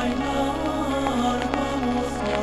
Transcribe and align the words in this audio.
bailar, 0.00 1.40
vamos 1.52 2.12
a. 2.24 2.40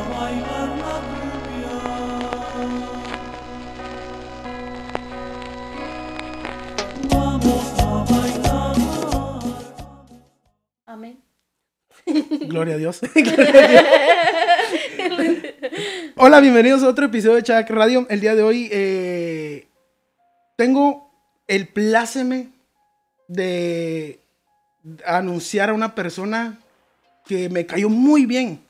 Amén. 10.85 11.21
Gloria 12.47 12.75
a 12.75 12.77
Dios. 12.77 13.01
Hola, 16.15 16.39
bienvenidos 16.39 16.83
a 16.83 16.89
otro 16.89 17.05
episodio 17.05 17.35
de 17.35 17.43
Chac 17.43 17.69
Radio. 17.69 18.05
El 18.09 18.21
día 18.21 18.35
de 18.35 18.43
hoy 18.43 18.69
eh, 18.71 19.67
tengo 20.55 21.11
el 21.47 21.67
pláceme 21.67 22.49
de 23.27 24.21
anunciar 25.05 25.69
a 25.69 25.73
una 25.73 25.93
persona 25.93 26.59
que 27.27 27.49
me 27.49 27.65
cayó 27.65 27.89
muy 27.89 28.25
bien. 28.25 28.61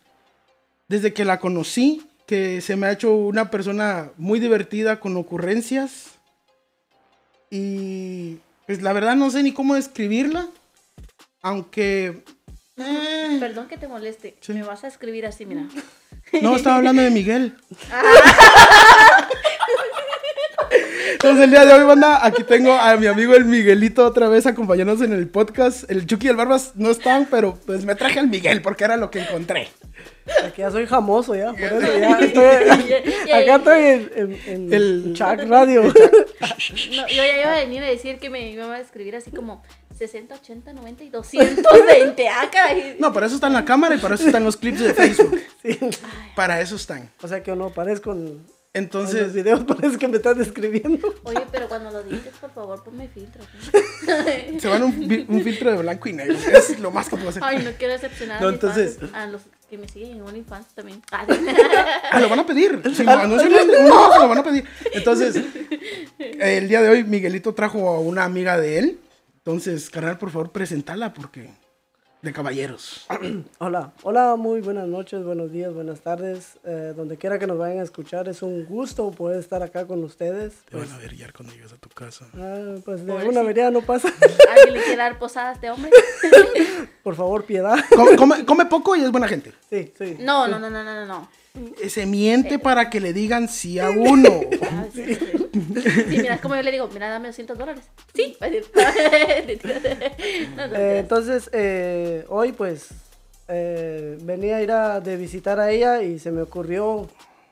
Desde 0.87 1.13
que 1.13 1.25
la 1.25 1.39
conocí, 1.39 2.05
que 2.25 2.61
se 2.61 2.75
me 2.75 2.87
ha 2.87 2.91
hecho 2.91 3.13
una 3.13 3.49
persona 3.51 4.11
muy 4.17 4.39
divertida 4.39 4.99
con 4.99 5.15
ocurrencias. 5.17 6.15
Y 7.49 8.37
pues 8.65 8.81
la 8.81 8.93
verdad 8.93 9.15
no 9.15 9.29
sé 9.29 9.43
ni 9.43 9.53
cómo 9.53 9.75
describirla. 9.75 10.47
Aunque... 11.41 12.23
eh, 12.77 13.37
Perdón 13.39 13.67
que 13.67 13.77
te 13.77 13.87
moleste. 13.87 14.35
Sí. 14.41 14.53
Me 14.53 14.63
vas 14.63 14.83
a 14.83 14.87
escribir 14.87 15.25
así, 15.25 15.45
mira. 15.45 15.67
No, 16.41 16.55
estaba 16.55 16.77
hablando 16.77 17.01
de 17.01 17.09
Miguel. 17.11 17.55
Entonces 21.17 21.45
el 21.45 21.49
día 21.49 21.65
de 21.65 21.73
hoy, 21.73 21.83
banda, 21.83 22.23
aquí 22.23 22.43
tengo 22.43 22.71
a 22.73 22.95
mi 22.95 23.07
amigo 23.07 23.33
el 23.33 23.45
Miguelito 23.45 24.05
otra 24.05 24.29
vez 24.29 24.45
acompañándonos 24.45 25.01
en 25.01 25.13
el 25.13 25.27
podcast. 25.27 25.89
El 25.89 26.05
Chucky 26.05 26.27
y 26.27 26.29
el 26.29 26.35
Barbas 26.35 26.73
no 26.75 26.91
están, 26.91 27.25
pero 27.31 27.57
pues 27.65 27.85
me 27.85 27.95
traje 27.95 28.19
al 28.19 28.27
Miguel 28.27 28.61
porque 28.61 28.83
era 28.83 28.97
lo 28.97 29.09
que 29.09 29.21
encontré. 29.21 29.67
Aquí 30.45 30.61
ya 30.61 30.69
soy 30.69 30.85
famoso 30.85 31.33
ya, 31.33 31.51
por 31.53 31.61
eso 31.61 31.99
ya 31.99 32.19
estoy, 32.21 33.31
acá 33.33 33.55
estoy 33.55 33.83
en, 33.83 34.11
en, 34.15 34.39
en 34.45 34.73
El- 34.73 35.13
Chac 35.15 35.43
Radio. 35.47 35.83
No, 36.95 37.07
yo 37.07 37.15
ya 37.23 37.41
iba 37.41 37.53
a 37.53 37.59
venir 37.59 37.83
a 37.83 37.87
decir 37.87 38.19
que 38.19 38.29
me 38.29 38.51
iba 38.51 38.71
a 38.73 38.79
escribir 38.79 39.15
así 39.15 39.31
como 39.31 39.63
60, 39.97 40.35
80, 40.35 40.73
90 40.73 41.03
y 41.03 41.09
220. 41.09 42.27
Ah, 42.29 42.47
caray. 42.51 42.95
No, 42.99 43.11
para 43.13 43.25
eso 43.25 43.35
está 43.35 43.47
en 43.47 43.53
la 43.53 43.65
cámara 43.65 43.95
y 43.95 43.97
para 43.97 44.15
eso 44.15 44.25
están 44.25 44.43
los 44.43 44.57
clips 44.57 44.79
de 44.81 44.93
Facebook. 44.93 45.41
Sí. 45.63 45.79
Para 46.35 46.61
eso 46.61 46.75
están. 46.75 47.09
O 47.21 47.27
sea 47.27 47.41
que 47.41 47.49
yo 47.51 47.55
no 47.55 47.69
parezco 47.71 48.11
en, 48.11 48.43
en 48.77 48.83
los 48.83 48.93
Entonces, 48.95 49.33
videos, 49.33 49.63
parece 49.65 49.97
que 49.97 50.07
me 50.07 50.17
están 50.17 50.37
describiendo. 50.37 51.13
Oye, 51.23 51.41
pero 51.51 51.67
cuando 51.67 51.91
lo 51.91 52.03
dices, 52.03 52.33
por 52.39 52.51
favor, 52.51 52.83
ponme 52.83 53.07
filtro. 53.09 53.43
¿sí? 53.61 54.59
se 54.59 54.67
van 54.67 54.83
un, 54.83 55.25
un 55.27 55.41
filtro 55.43 55.71
de 55.71 55.77
blanco 55.77 56.09
y 56.09 56.13
negro. 56.13 56.35
Es 56.35 56.79
lo 56.79 56.91
más 56.91 57.09
que 57.09 57.15
puedo 57.17 57.29
hacer. 57.29 57.43
Ay, 57.43 57.63
no 57.63 57.71
quiero 57.77 57.93
decepcionar 57.93 58.41
No, 58.41 58.47
a 58.47 58.51
entonces- 58.51 58.97
fans, 58.99 59.13
a 59.13 59.25
los 59.27 59.41
que 59.69 59.77
me 59.77 59.87
siguen 59.89 60.11
en 60.13 60.21
OnlyFans 60.21 60.67
también. 60.75 61.01
Ah. 61.11 61.25
Ah, 62.11 62.19
lo 62.21 62.29
van 62.29 62.39
a 62.39 62.45
pedir. 62.45 62.81
Si 62.95 63.03
no, 63.03 63.27
no 63.27 63.39
se 63.39 63.49
lo- 63.49 63.65
no, 63.65 64.13
se 64.13 64.19
lo 64.19 64.27
van 64.29 64.37
a 64.37 64.43
pedir. 64.43 64.63
Entonces, 64.93 65.35
el 66.19 66.67
día 66.69 66.81
de 66.81 66.89
hoy 66.89 67.03
Miguelito 67.03 67.53
trajo 67.53 67.89
a 67.89 67.99
una 67.99 68.23
amiga 68.23 68.57
de 68.57 68.79
él. 68.79 68.99
Entonces, 69.39 69.89
carnal, 69.89 70.17
por 70.17 70.29
favor, 70.31 70.51
presentala 70.51 71.13
porque 71.13 71.49
de 72.27 72.33
caballeros. 72.33 73.07
Hola, 73.59 73.93
hola, 74.03 74.35
muy 74.35 74.59
buenas 74.61 74.87
noches, 74.87 75.23
buenos 75.23 75.49
días, 75.51 75.73
buenas 75.73 76.01
tardes. 76.01 76.57
eh, 76.65 76.93
donde 76.95 77.15
quiera 77.17 77.39
que 77.39 77.47
nos 77.47 77.57
vayan 77.57 77.79
a 77.79 77.83
escuchar, 77.83 78.27
es 78.27 78.41
un 78.41 78.65
gusto 78.65 79.09
poder 79.11 79.39
estar 79.39 79.63
acá 79.63 79.87
con 79.87 80.03
ustedes. 80.03 80.53
Te 80.69 80.75
van 80.77 80.91
a 80.91 80.97
ver 80.97 81.15
ya 81.15 81.31
cuando 81.31 81.53
llegues 81.53 81.71
a 81.71 81.77
tu 81.77 81.87
casa. 81.89 82.25
Ah, 82.35 82.75
pues 82.83 82.99
de 83.05 83.07
Pobrecito. 83.07 83.17
alguna 83.17 83.43
manera 83.43 83.71
no 83.71 83.81
pasa. 83.81 84.09
¿Alguien 84.57 84.73
le 84.73 84.81
quiere 84.81 84.97
dar 84.97 85.17
posada 85.17 85.51
a 85.51 85.53
este 85.53 85.71
hombre? 85.71 85.89
Por 87.03 87.15
favor, 87.15 87.45
piedad. 87.45 87.77
Come, 87.95 88.15
come- 88.17 88.45
come 88.45 88.65
poco 88.65 88.95
y 88.97 89.01
es 89.03 89.11
buena 89.11 89.27
gente. 89.29 89.53
Sí, 89.69 89.93
sí. 89.97 90.17
No, 90.19 90.47
no, 90.49 90.59
no, 90.59 90.69
no, 90.69 90.83
no, 90.83 90.93
no, 90.93 91.05
no. 91.05 91.29
Eh, 91.81 91.89
Se 91.89 92.05
miente 92.05 92.59
para 92.59 92.89
que 92.89 92.99
le 92.99 93.13
digan 93.13 93.47
sí 93.47 93.79
a 93.79 93.89
uno. 93.89 94.41
Ah, 94.69 94.85
sí, 94.93 95.03
sí, 95.05 95.15
sí. 95.15 96.05
Mira, 96.09 96.35
es 96.35 96.41
como 96.41 96.55
yo 96.55 96.61
le 96.61 96.71
digo, 96.71 96.87
mira, 96.93 97.09
dame 97.09 97.27
200 97.29 97.57
dólares. 97.57 97.83
Sí, 98.13 98.35
va 98.41 98.47
a 98.47 98.49
decir. 98.49 98.65
No, 100.55 100.67
no, 100.67 100.75
Eh, 100.75 100.99
entonces, 100.99 101.49
eh, 101.53 102.25
hoy 102.29 102.51
pues 102.51 102.89
eh, 103.47 104.17
venía 104.21 104.57
a 104.57 104.61
ir 104.61 104.71
a, 104.71 104.99
de 104.99 105.15
visitar 105.17 105.59
a 105.59 105.71
ella 105.71 106.01
y 106.03 106.19
se 106.19 106.31
me 106.31 106.41
ocurrió 106.41 107.07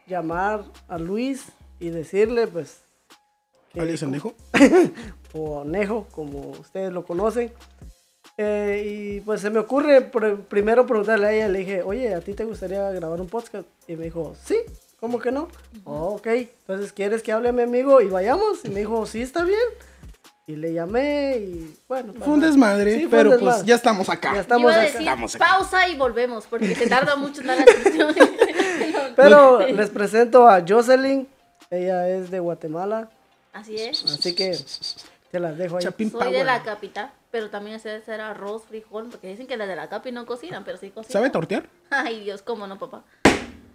llamar 0.08 0.66
a 0.88 0.98
Luis 0.98 1.46
y 1.80 1.90
decirle 1.90 2.48
pues, 2.48 2.82
que- 3.74 3.80
¿Alguien 3.80 3.98
se 3.98 4.06
dijo? 4.08 4.34
o 5.34 5.64
Nejo, 5.64 6.08
como 6.12 6.52
ustedes 6.52 6.92
lo 6.94 7.06
conocen. 7.06 7.52
Eh, 8.38 8.84
y 8.86 9.20
pues 9.22 9.40
se 9.42 9.50
me 9.50 9.60
ocurre 9.60 10.12
pr- 10.12 10.44
primero 10.46 10.86
preguntarle 10.86 11.28
a 11.28 11.32
ella, 11.34 11.48
le 11.48 11.60
dije, 11.60 11.84
oye, 11.84 12.14
¿a 12.14 12.20
ti 12.22 12.34
te 12.34 12.44
gustaría 12.44 12.90
grabar 12.92 13.22
un 13.22 13.28
podcast? 13.28 13.66
Y 13.88 13.96
me 13.96 14.06
dijo, 14.06 14.36
sí, 14.44 14.58
¿cómo 15.00 15.20
que 15.20 15.32
no? 15.32 15.48
"Oh, 15.86 16.16
ok, 16.16 16.28
entonces 16.28 16.92
¿quieres 16.92 17.24
que 17.24 17.32
hable 17.32 17.50
a 17.50 17.54
mi 17.54 17.62
amigo 17.62 18.02
y 18.02 18.08
vayamos? 18.08 18.66
Y 18.66 18.70
me 18.70 18.82
dijo, 18.82 19.06
sí, 19.06 19.22
está 19.22 19.44
bien. 19.44 19.60
Y 20.48 20.58
le 20.58 20.74
llamé 20.74 21.38
y 21.38 21.76
bueno. 21.88 22.14
Fue 22.20 22.34
un 22.34 22.40
desmadre, 22.42 22.94
Sí, 23.00 23.08
fue 23.08 23.20
un 23.24 23.30
pero 23.30 23.40
pues 23.40 23.64
ya 23.66 23.74
estamos 23.76 24.10
acá. 24.10 24.28
Ya 24.30 24.34
Iba 24.34 24.42
estamos 24.42 24.72
acá. 24.72 24.82
decir 24.82 25.00
Estamos 25.02 25.36
acá. 25.36 25.46
pausa 25.46 25.88
y 25.88 25.98
volvemos, 25.98 26.46
porque 26.46 26.76
se 26.76 26.88
tarda 26.88 27.16
mucho 27.16 27.42
en 27.42 27.48
dar 27.48 27.58
la 27.60 27.66
descripción. 27.66 28.16
Pero 29.16 29.60
les 29.66 29.90
presento 29.90 30.48
a 30.48 30.62
Jocelyn, 30.68 31.28
ella 31.72 32.10
es 32.10 32.30
de 32.30 32.40
Guatemala, 32.42 33.10
Así 33.54 33.76
es. 33.78 34.04
así 34.04 34.36
que 34.36 34.56
te 35.32 35.40
las 35.40 35.58
dejo 35.58 35.78
ahí. 35.78 35.84
Chapín 35.84 36.12
Soy 36.12 36.32
de 36.34 36.44
la 36.44 36.62
capital, 36.64 37.12
pero 37.36 37.50
también 37.50 37.76
hacer 37.76 38.22
arroz, 38.22 38.64
frijol, 38.66 39.10
porque 39.12 39.28
dicen 39.28 39.46
que 39.46 39.58
las 39.58 39.68
de 39.68 39.76
la 39.76 39.90
capi 39.90 40.14
no 40.14 40.26
cocinan, 40.26 40.64
pero 40.64 40.78
sí 40.78 40.90
cocinan. 40.90 41.12
¿Sabe 41.12 41.30
tortear? 41.30 41.68
Ay, 41.90 42.22
Dios, 42.22 42.42
cómo 42.42 42.66
no, 42.66 42.80
papá. 42.80 43.04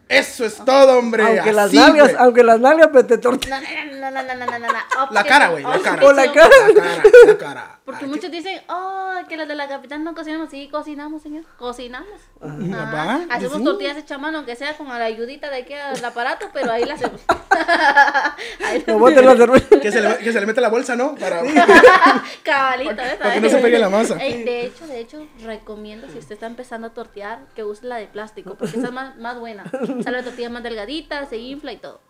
Eso 0.08 0.46
es 0.46 0.64
todo, 0.64 0.98
hombre. 0.98 1.24
Aunque 1.24 1.52
las 1.52 1.70
nalgas, 1.70 2.14
aunque 2.16 2.42
las 2.42 2.58
nalgas 2.58 2.88
pues, 2.90 3.06
te 3.06 3.18
tortean. 3.18 3.62
No, 4.00 4.10
no, 4.10 4.10
no, 4.10 4.22
no, 4.22 4.34
no, 4.34 4.46
no, 4.46 4.58
no, 4.60 4.66
no. 4.66 5.10
La 5.10 5.24
cara, 5.24 5.50
güey, 5.50 5.62
la 5.62 5.78
cara. 5.82 6.06
O 6.06 6.12
la 6.14 6.32
cara. 6.32 6.48
La 6.68 6.74
cara, 6.74 7.02
la 7.26 7.38
cara. 7.38 7.79
Porque 7.90 8.04
Ay, 8.04 8.10
muchos 8.10 8.30
dicen, 8.30 8.60
oh, 8.68 9.14
que 9.28 9.36
las 9.36 9.48
de 9.48 9.54
la 9.54 9.68
capital 9.68 10.02
no 10.04 10.14
cocinamos. 10.14 10.50
Sí, 10.50 10.68
cocinamos, 10.70 11.22
señor. 11.22 11.44
Cocinamos. 11.58 12.20
Ajá. 12.40 12.92
¿Va? 12.92 13.34
Hacemos 13.34 13.58
Sí. 13.58 13.64
tortillas 13.64 13.96
hechas 13.96 14.12
a 14.12 14.18
mano, 14.18 14.38
aunque 14.38 14.56
sea 14.56 14.76
con 14.76 14.88
la 14.88 15.04
ayudita 15.04 15.50
de 15.50 15.58
aquí 15.58 15.74
al 15.74 16.04
aparato, 16.04 16.46
pero 16.52 16.72
ahí 16.72 16.84
la 16.84 16.94
hacemos. 16.94 17.20
ahí 18.64 18.84
la. 18.86 19.80
Que 19.80 19.92
se, 19.92 20.00
le, 20.00 20.18
que 20.18 20.32
se 20.32 20.40
le 20.40 20.46
mete 20.46 20.60
la 20.60 20.68
bolsa, 20.68 20.96
¿no? 20.96 21.14
Para... 21.16 21.42
Cabalito, 22.44 22.96
¿ves? 22.96 23.14
Para 23.14 23.34
que 23.34 23.40
no 23.40 23.48
se 23.48 23.58
pegue 23.58 23.78
la 23.78 23.88
masa. 23.88 24.16
Ey, 24.22 24.44
de 24.44 24.66
hecho, 24.66 24.86
de 24.86 25.00
hecho, 25.00 25.26
recomiendo 25.44 26.08
si 26.08 26.18
usted 26.18 26.34
está 26.34 26.46
empezando 26.46 26.88
a 26.88 26.90
tortear, 26.94 27.40
que 27.54 27.64
use 27.64 27.86
la 27.86 27.96
de 27.96 28.06
plástico, 28.06 28.54
porque 28.54 28.76
esa 28.76 28.86
es 28.88 28.92
más, 28.92 29.16
más 29.16 29.38
buena. 29.38 29.64
Sale 30.02 30.18
la 30.18 30.22
tortilla 30.22 30.50
más 30.50 30.62
delgadita, 30.62 31.26
se 31.26 31.36
infla 31.38 31.72
y 31.72 31.76
todo. 31.78 32.00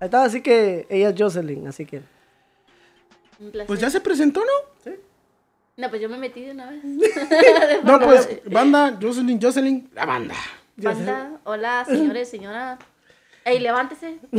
Ahí 0.00 0.06
está, 0.06 0.24
así 0.24 0.42
que 0.42 0.86
ella 0.90 1.10
es 1.10 1.14
Jocelyn, 1.18 1.66
así 1.68 1.86
que. 1.86 2.02
Un 3.44 3.50
placer. 3.50 3.66
Pues 3.66 3.80
ya 3.80 3.90
se 3.90 4.00
presentó, 4.00 4.40
¿no? 4.40 4.92
No, 5.76 5.90
pues 5.90 6.00
yo 6.00 6.08
me 6.08 6.16
metí 6.16 6.42
de 6.42 6.52
una 6.52 6.70
vez. 6.70 6.82
No, 7.84 7.98
pues, 8.00 8.40
banda, 8.46 8.96
Jocelyn, 9.00 9.40
Jocelyn, 9.40 9.90
la 9.94 10.06
banda. 10.06 10.34
Banda, 10.76 11.40
hola, 11.44 11.84
señores, 11.84 12.28
señora. 12.28 12.78
Ey, 13.44 13.58
levántese. 13.58 14.18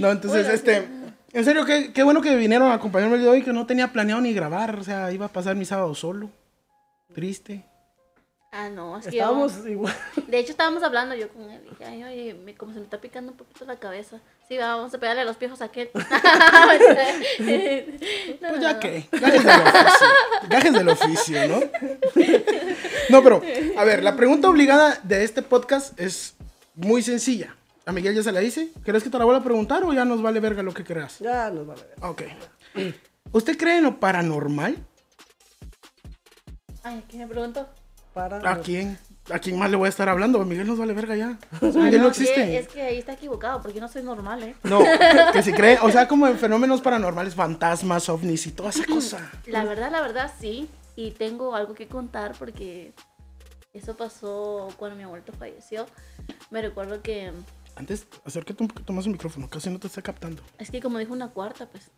No, 0.00 0.10
entonces, 0.10 0.48
este, 0.48 0.86
en 1.32 1.44
serio, 1.44 1.64
qué, 1.64 1.92
qué 1.92 2.02
bueno 2.02 2.20
que 2.20 2.36
vinieron 2.36 2.70
a 2.70 2.74
acompañarme 2.74 3.16
el 3.16 3.22
día 3.22 3.30
de 3.30 3.36
hoy, 3.38 3.44
que 3.44 3.52
no 3.52 3.66
tenía 3.66 3.92
planeado 3.92 4.20
ni 4.20 4.32
grabar, 4.32 4.78
o 4.78 4.84
sea, 4.84 5.10
iba 5.12 5.26
a 5.26 5.32
pasar 5.32 5.56
mi 5.56 5.64
sábado 5.64 5.94
solo, 5.94 6.30
triste. 7.14 7.64
Ah, 8.50 8.70
no, 8.70 8.96
es 8.96 9.04
que 9.06 9.10
Estábamos 9.10 9.62
yo- 9.62 9.68
igual. 9.68 9.94
De 10.26 10.38
hecho, 10.38 10.52
estábamos 10.52 10.82
hablando 10.82 11.14
yo 11.14 11.28
con 11.28 11.50
él. 11.50 11.60
y 11.66 11.68
Dije, 11.70 11.84
ay, 11.84 12.02
oye, 12.04 12.34
me- 12.34 12.54
como 12.56 12.72
se 12.72 12.78
me 12.78 12.84
está 12.84 12.98
picando 12.98 13.32
un 13.32 13.36
poquito 13.38 13.66
la 13.66 13.76
cabeza. 13.76 14.20
Sí, 14.48 14.56
va, 14.56 14.74
vamos 14.76 14.94
a 14.94 14.98
pegarle 14.98 15.20
a 15.20 15.24
los 15.26 15.36
piojos 15.36 15.60
a 15.60 15.66
aquel. 15.66 15.90
Pues 18.40 18.60
ya 18.60 18.78
que, 18.80 19.06
gajes 19.12 19.44
del 19.44 19.60
oficio, 19.60 20.06
gajes 20.48 20.72
del 20.72 20.88
oficio, 20.88 21.48
¿no? 21.48 21.60
No, 23.10 23.22
pero, 23.22 23.42
a 23.76 23.84
ver, 23.84 24.02
la 24.02 24.16
pregunta 24.16 24.48
obligada 24.48 24.98
de 25.02 25.24
este 25.24 25.42
podcast 25.42 25.98
es 25.98 26.34
muy 26.74 27.02
sencilla. 27.02 27.54
A 27.86 27.92
Miguel 27.92 28.14
ya 28.14 28.22
se 28.22 28.32
la 28.32 28.42
hice. 28.42 28.70
¿Crees 28.84 29.02
que 29.02 29.08
te 29.10 29.18
la 29.18 29.24
vuelva 29.24 29.40
a 29.40 29.44
preguntar 29.44 29.82
o 29.84 29.92
ya 29.94 30.04
nos 30.04 30.20
vale 30.20 30.40
verga 30.40 30.62
lo 30.62 30.74
que 30.74 30.84
creas? 30.84 31.18
Ya 31.20 31.50
nos 31.50 31.66
vale 31.66 31.82
ver. 31.82 31.96
Ok. 32.04 32.22
¿Usted 33.32 33.56
cree 33.56 33.78
en 33.78 33.84
lo 33.84 33.98
paranormal? 33.98 34.76
Ay, 36.82 37.02
¿qué 37.08 37.16
me 37.18 37.26
preguntó? 37.26 37.66
Para. 38.18 38.50
¿A 38.50 38.60
quién? 38.60 38.98
¿A 39.30 39.38
quién 39.38 39.58
más 39.58 39.70
le 39.70 39.76
voy 39.76 39.86
a 39.86 39.88
estar 39.90 40.08
hablando? 40.08 40.42
Miguel 40.44 40.66
nos 40.66 40.78
vale 40.78 40.94
verga 40.94 41.14
ya. 41.14 41.38
Miguel 41.60 42.00
no 42.00 42.08
es 42.08 42.16
que- 42.18 42.24
existe. 42.24 42.58
Es 42.58 42.68
que 42.68 42.82
ahí 42.82 42.98
está 42.98 43.12
equivocado, 43.12 43.60
porque 43.60 43.74
yo 43.76 43.80
no 43.82 43.88
soy 43.88 44.02
normal, 44.02 44.42
¿eh? 44.42 44.54
No, 44.62 44.80
que 45.32 45.42
si 45.42 45.52
cree, 45.52 45.78
o 45.82 45.90
sea, 45.90 46.08
como 46.08 46.26
en 46.26 46.38
fenómenos 46.38 46.80
paranormales, 46.80 47.34
fantasmas, 47.34 48.08
ovnis 48.08 48.46
y 48.46 48.52
toda 48.52 48.70
esa 48.70 48.84
cosa. 48.86 49.30
La 49.46 49.64
verdad, 49.64 49.90
la 49.90 50.00
verdad, 50.00 50.32
sí. 50.40 50.68
Y 50.96 51.10
tengo 51.12 51.54
algo 51.54 51.74
que 51.74 51.86
contar 51.86 52.32
porque 52.38 52.92
eso 53.72 53.96
pasó 53.96 54.68
cuando 54.78 54.96
mi 54.96 55.02
abuelito 55.04 55.32
falleció. 55.32 55.86
Me 56.50 56.62
recuerdo 56.62 57.02
que 57.02 57.30
Antes, 57.76 58.06
acércate 58.24 58.62
un 58.62 58.68
poquito 58.68 58.92
más 58.92 59.04
al 59.06 59.12
micrófono, 59.12 59.48
casi 59.48 59.70
no 59.70 59.78
te 59.78 59.86
está 59.86 60.02
captando. 60.02 60.42
Es 60.58 60.70
que 60.70 60.80
como 60.80 60.98
dijo 60.98 61.12
una 61.12 61.28
cuarta, 61.28 61.66
pues. 61.66 61.90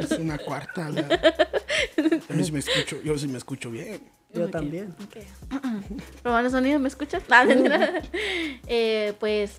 Es 0.00 0.12
una 0.18 0.38
cuarta. 0.38 0.88
o 0.88 0.92
sea. 0.92 1.08
Yo 2.36 2.44
sí 2.44 2.52
me 2.52 2.58
escucho, 2.60 3.00
yo 3.02 3.18
sí 3.18 3.28
me 3.28 3.38
escucho 3.38 3.70
bien. 3.70 4.00
Yo 4.32 4.44
Ok, 4.44 4.50
también. 4.50 4.94
ok. 5.04 5.16
Probando 6.22 6.50
sonido, 6.50 6.78
¿me 6.78 6.88
escuchas? 6.88 7.22
Ah. 7.30 7.44
Eh, 8.66 9.14
pues 9.18 9.58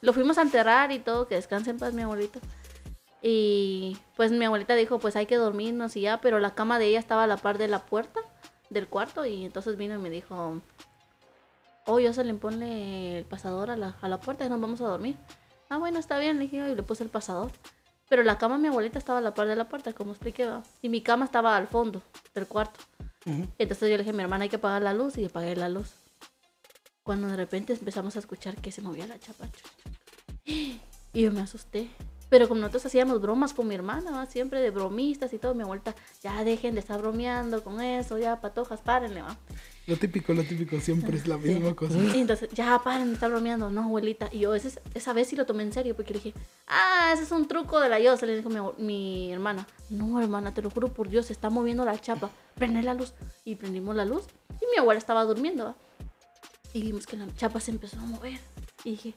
lo 0.00 0.12
fuimos 0.12 0.38
a 0.38 0.42
enterrar 0.42 0.90
y 0.92 0.98
todo, 0.98 1.28
que 1.28 1.36
descanse 1.36 1.70
en 1.70 1.78
paz 1.78 1.94
mi 1.94 2.02
abuelito. 2.02 2.40
Y 3.22 3.96
pues 4.16 4.32
mi 4.32 4.44
abuelita 4.44 4.74
dijo, 4.74 4.98
pues 4.98 5.14
hay 5.14 5.26
que 5.26 5.36
dormirnos 5.36 5.96
y 5.96 6.00
ya, 6.02 6.20
pero 6.20 6.40
la 6.40 6.54
cama 6.54 6.78
de 6.80 6.86
ella 6.86 6.98
estaba 6.98 7.24
a 7.24 7.26
la 7.28 7.36
par 7.36 7.56
de 7.58 7.68
la 7.68 7.86
puerta 7.86 8.18
del 8.70 8.88
cuarto 8.88 9.24
y 9.26 9.44
entonces 9.44 9.76
vino 9.76 9.94
y 9.94 9.98
me 9.98 10.10
dijo, 10.10 10.60
oh, 11.86 12.00
yo 12.00 12.12
se 12.12 12.24
le 12.24 12.34
pone 12.34 13.18
el 13.18 13.24
pasador 13.24 13.70
a 13.70 13.76
la, 13.76 13.96
a 14.00 14.08
la 14.08 14.18
puerta 14.18 14.44
y 14.44 14.48
nos 14.48 14.60
vamos 14.60 14.80
a 14.80 14.88
dormir. 14.88 15.14
Ah, 15.72 15.78
bueno, 15.78 15.98
está 15.98 16.18
bien, 16.18 16.36
le 16.36 16.42
dije 16.42 16.58
y 16.58 16.74
le 16.74 16.82
puse 16.82 17.02
el 17.02 17.08
pasador. 17.08 17.50
Pero 18.10 18.22
la 18.22 18.36
cama 18.36 18.56
de 18.56 18.60
mi 18.60 18.68
abuelita 18.68 18.98
estaba 18.98 19.20
a 19.20 19.22
la 19.22 19.32
par 19.32 19.48
de 19.48 19.56
la 19.56 19.70
puerta, 19.70 19.94
como 19.94 20.10
expliqué, 20.10 20.44
¿va? 20.44 20.62
y 20.82 20.90
mi 20.90 21.00
cama 21.00 21.24
estaba 21.24 21.56
al 21.56 21.66
fondo 21.66 22.02
del 22.34 22.46
cuarto. 22.46 22.78
Entonces 23.56 23.88
yo 23.88 23.96
le 23.96 24.02
dije 24.02 24.10
a 24.10 24.12
mi 24.12 24.22
hermana, 24.22 24.42
hay 24.42 24.50
que 24.50 24.56
apagar 24.56 24.82
la 24.82 24.92
luz 24.92 25.16
y 25.16 25.24
apagué 25.24 25.56
la 25.56 25.70
luz. 25.70 25.94
Cuando 27.02 27.26
de 27.28 27.36
repente 27.38 27.72
empezamos 27.72 28.16
a 28.16 28.18
escuchar 28.18 28.56
que 28.56 28.70
se 28.70 28.82
movía 28.82 29.06
la 29.06 29.18
chapa. 29.18 29.46
Y 30.44 30.78
yo 31.14 31.32
me 31.32 31.40
asusté. 31.40 31.88
Pero 32.32 32.48
como 32.48 32.62
nosotros 32.62 32.86
hacíamos 32.86 33.20
bromas 33.20 33.52
con 33.52 33.68
mi 33.68 33.74
hermana, 33.74 34.24
siempre 34.24 34.58
de 34.62 34.70
bromistas 34.70 35.34
y 35.34 35.38
todo, 35.38 35.54
mi 35.54 35.64
abuelita, 35.64 35.94
ya 36.22 36.42
dejen 36.44 36.72
de 36.72 36.80
estar 36.80 36.98
bromeando 36.98 37.62
con 37.62 37.82
eso, 37.82 38.16
ya 38.16 38.40
patojas, 38.40 38.80
párenle, 38.80 39.20
va. 39.20 39.36
Lo 39.86 39.98
típico, 39.98 40.32
lo 40.32 40.42
típico, 40.42 40.80
siempre 40.80 41.18
es 41.18 41.26
la 41.26 41.36
Sí. 41.36 41.48
misma 41.48 41.76
cosa. 41.76 41.94
Y 41.98 42.20
entonces, 42.22 42.48
ya 42.54 42.80
paren 42.82 43.08
de 43.08 43.14
estar 43.14 43.30
bromeando, 43.30 43.68
no, 43.68 43.82
abuelita. 43.82 44.30
Y 44.32 44.38
yo 44.38 44.54
ese- 44.54 44.80
esa 44.94 45.12
vez 45.12 45.28
sí 45.28 45.36
lo 45.36 45.44
tomé 45.44 45.62
en 45.62 45.74
serio, 45.74 45.94
porque 45.94 46.14
le 46.14 46.20
dije, 46.20 46.34
ah, 46.68 47.10
ese 47.12 47.24
es 47.24 47.32
un 47.32 47.46
truco 47.46 47.78
de 47.80 47.90
la 47.90 48.00
Yosa, 48.00 48.24
le 48.24 48.34
dijo 48.38 48.48
mi 48.78 49.30
hermana. 49.30 49.66
No, 49.90 50.18
hermana, 50.18 50.54
te 50.54 50.62
lo 50.62 50.70
juro 50.70 50.88
por 50.88 51.10
Dios, 51.10 51.26
se 51.26 51.34
está 51.34 51.50
moviendo 51.50 51.84
la 51.84 51.98
chapa. 52.00 52.30
Prende 52.54 52.82
la 52.82 52.94
luz. 52.94 53.12
Y 53.44 53.56
prendimos 53.56 53.94
la 53.94 54.06
luz. 54.06 54.24
Y 54.58 54.64
mi 54.72 54.78
abuela 54.78 54.96
estaba 54.96 55.22
durmiendo, 55.26 55.66
¿va? 55.66 55.76
Y 56.72 56.80
vimos 56.80 57.06
que 57.06 57.18
la 57.18 57.26
chapa 57.34 57.60
se 57.60 57.72
empezó 57.72 57.98
a 57.98 58.04
mover. 58.06 58.40
Y 58.84 58.92
dije, 58.92 59.14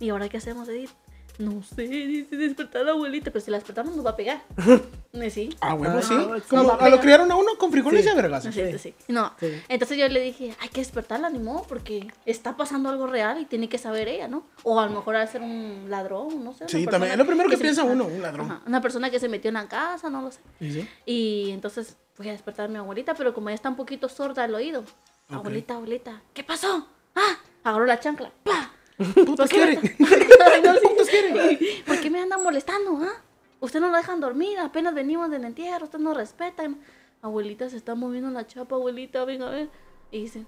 ¿y 0.00 0.10
ahora 0.10 0.28
qué 0.28 0.36
hacemos, 0.36 0.68
Edith? 0.68 0.90
No 1.38 1.62
sé, 1.62 1.82
dice 1.82 2.36
despertar 2.36 2.82
a 2.82 2.84
la 2.86 2.90
abuelita, 2.90 3.30
pero 3.30 3.44
si 3.44 3.50
la 3.50 3.58
despertamos 3.58 3.94
nos 3.94 4.04
va 4.04 4.10
a 4.10 4.16
pegar. 4.16 4.42
¿Eh, 5.12 5.30
Sí. 5.30 5.48
Ah, 5.60 5.74
bueno, 5.74 5.98
Ah, 5.98 6.02
sí. 6.02 6.14
no, 6.14 6.34
Como 6.48 6.72
a 6.78 6.88
lo 6.88 7.00
criaron 7.00 7.30
a 7.32 7.36
uno 7.36 7.52
con 7.58 7.70
frijoles 7.72 8.04
Sí. 8.04 8.10
y 8.12 8.14
vergas. 8.16 8.42
Sí, 8.44 8.52
sí, 8.52 8.78
sí. 8.78 8.94
No. 9.08 9.32
Sí. 9.40 9.50
Entonces 9.68 9.96
yo 9.98 10.06
le 10.08 10.20
dije, 10.20 10.54
hay 10.60 10.68
que 10.68 10.80
despertarla, 10.80 11.30
ni 11.30 11.38
modo, 11.38 11.64
porque 11.68 12.08
está 12.26 12.56
pasando 12.56 12.88
algo 12.88 13.06
real 13.06 13.40
y 13.40 13.44
tiene 13.46 13.68
que 13.68 13.78
saber 13.78 14.08
ella, 14.08 14.28
¿no? 14.28 14.46
O 14.64 14.78
a 14.80 14.86
lo 14.86 14.92
mejor 14.92 15.16
ser 15.28 15.40
un 15.42 15.86
ladrón, 15.88 16.44
no 16.44 16.52
sé. 16.54 16.68
Sí, 16.68 16.86
también, 16.86 17.12
es 17.12 17.18
lo 17.18 17.26
primero 17.26 17.48
que 17.48 17.56
piensa 17.58 17.84
uno, 17.84 18.04
un 18.06 18.20
ladrón. 18.20 18.50
Ajá, 18.50 18.62
una 18.66 18.80
persona 18.80 19.10
que 19.10 19.18
se 19.20 19.28
metió 19.28 19.48
en 19.48 19.54
la 19.54 19.66
casa, 19.68 20.10
no 20.10 20.22
lo 20.22 20.30
sé. 20.30 20.40
Y 21.06 21.50
entonces 21.50 21.96
fui 22.14 22.28
a 22.28 22.32
despertar 22.32 22.66
a 22.66 22.68
mi 22.68 22.76
abuelita, 22.78 23.14
pero 23.14 23.32
como 23.32 23.48
ella 23.48 23.54
está 23.54 23.68
un 23.68 23.76
poquito 23.76 24.08
sorda 24.08 24.44
al 24.44 24.54
oído. 24.54 24.84
Abuelita, 25.28 25.74
abuelita, 25.74 26.22
¿qué 26.34 26.42
pasó? 26.44 26.86
¡Ah! 27.14 27.38
Agarró 27.64 27.86
la 27.86 27.98
chancla. 28.00 28.32
¡Pah! 28.44 28.72
Putas 29.26 29.48
qué. 29.50 29.62
Ay, 30.00 30.62
no, 30.62 30.74
sí. 30.74 30.80
¿Por 31.86 32.00
qué 32.00 32.10
me 32.10 32.20
andan 32.20 32.42
molestando, 32.42 32.98
ah? 33.02 33.22
Usted 33.60 33.80
no 33.80 33.88
lo 33.88 33.96
dejan 33.96 34.20
dormir, 34.20 34.58
apenas 34.58 34.94
venimos 34.94 35.30
del 35.30 35.44
entierro, 35.44 35.84
usted 35.84 35.98
no 35.98 36.14
respeta. 36.14 36.62
Abuelita, 37.22 37.68
se 37.68 37.76
está 37.76 37.96
moviendo 37.96 38.30
la 38.30 38.46
chapa, 38.46 38.76
abuelita, 38.76 39.24
venga 39.24 39.48
a 39.48 39.50
ver. 39.50 39.68
Y 40.12 40.22
dice, 40.22 40.46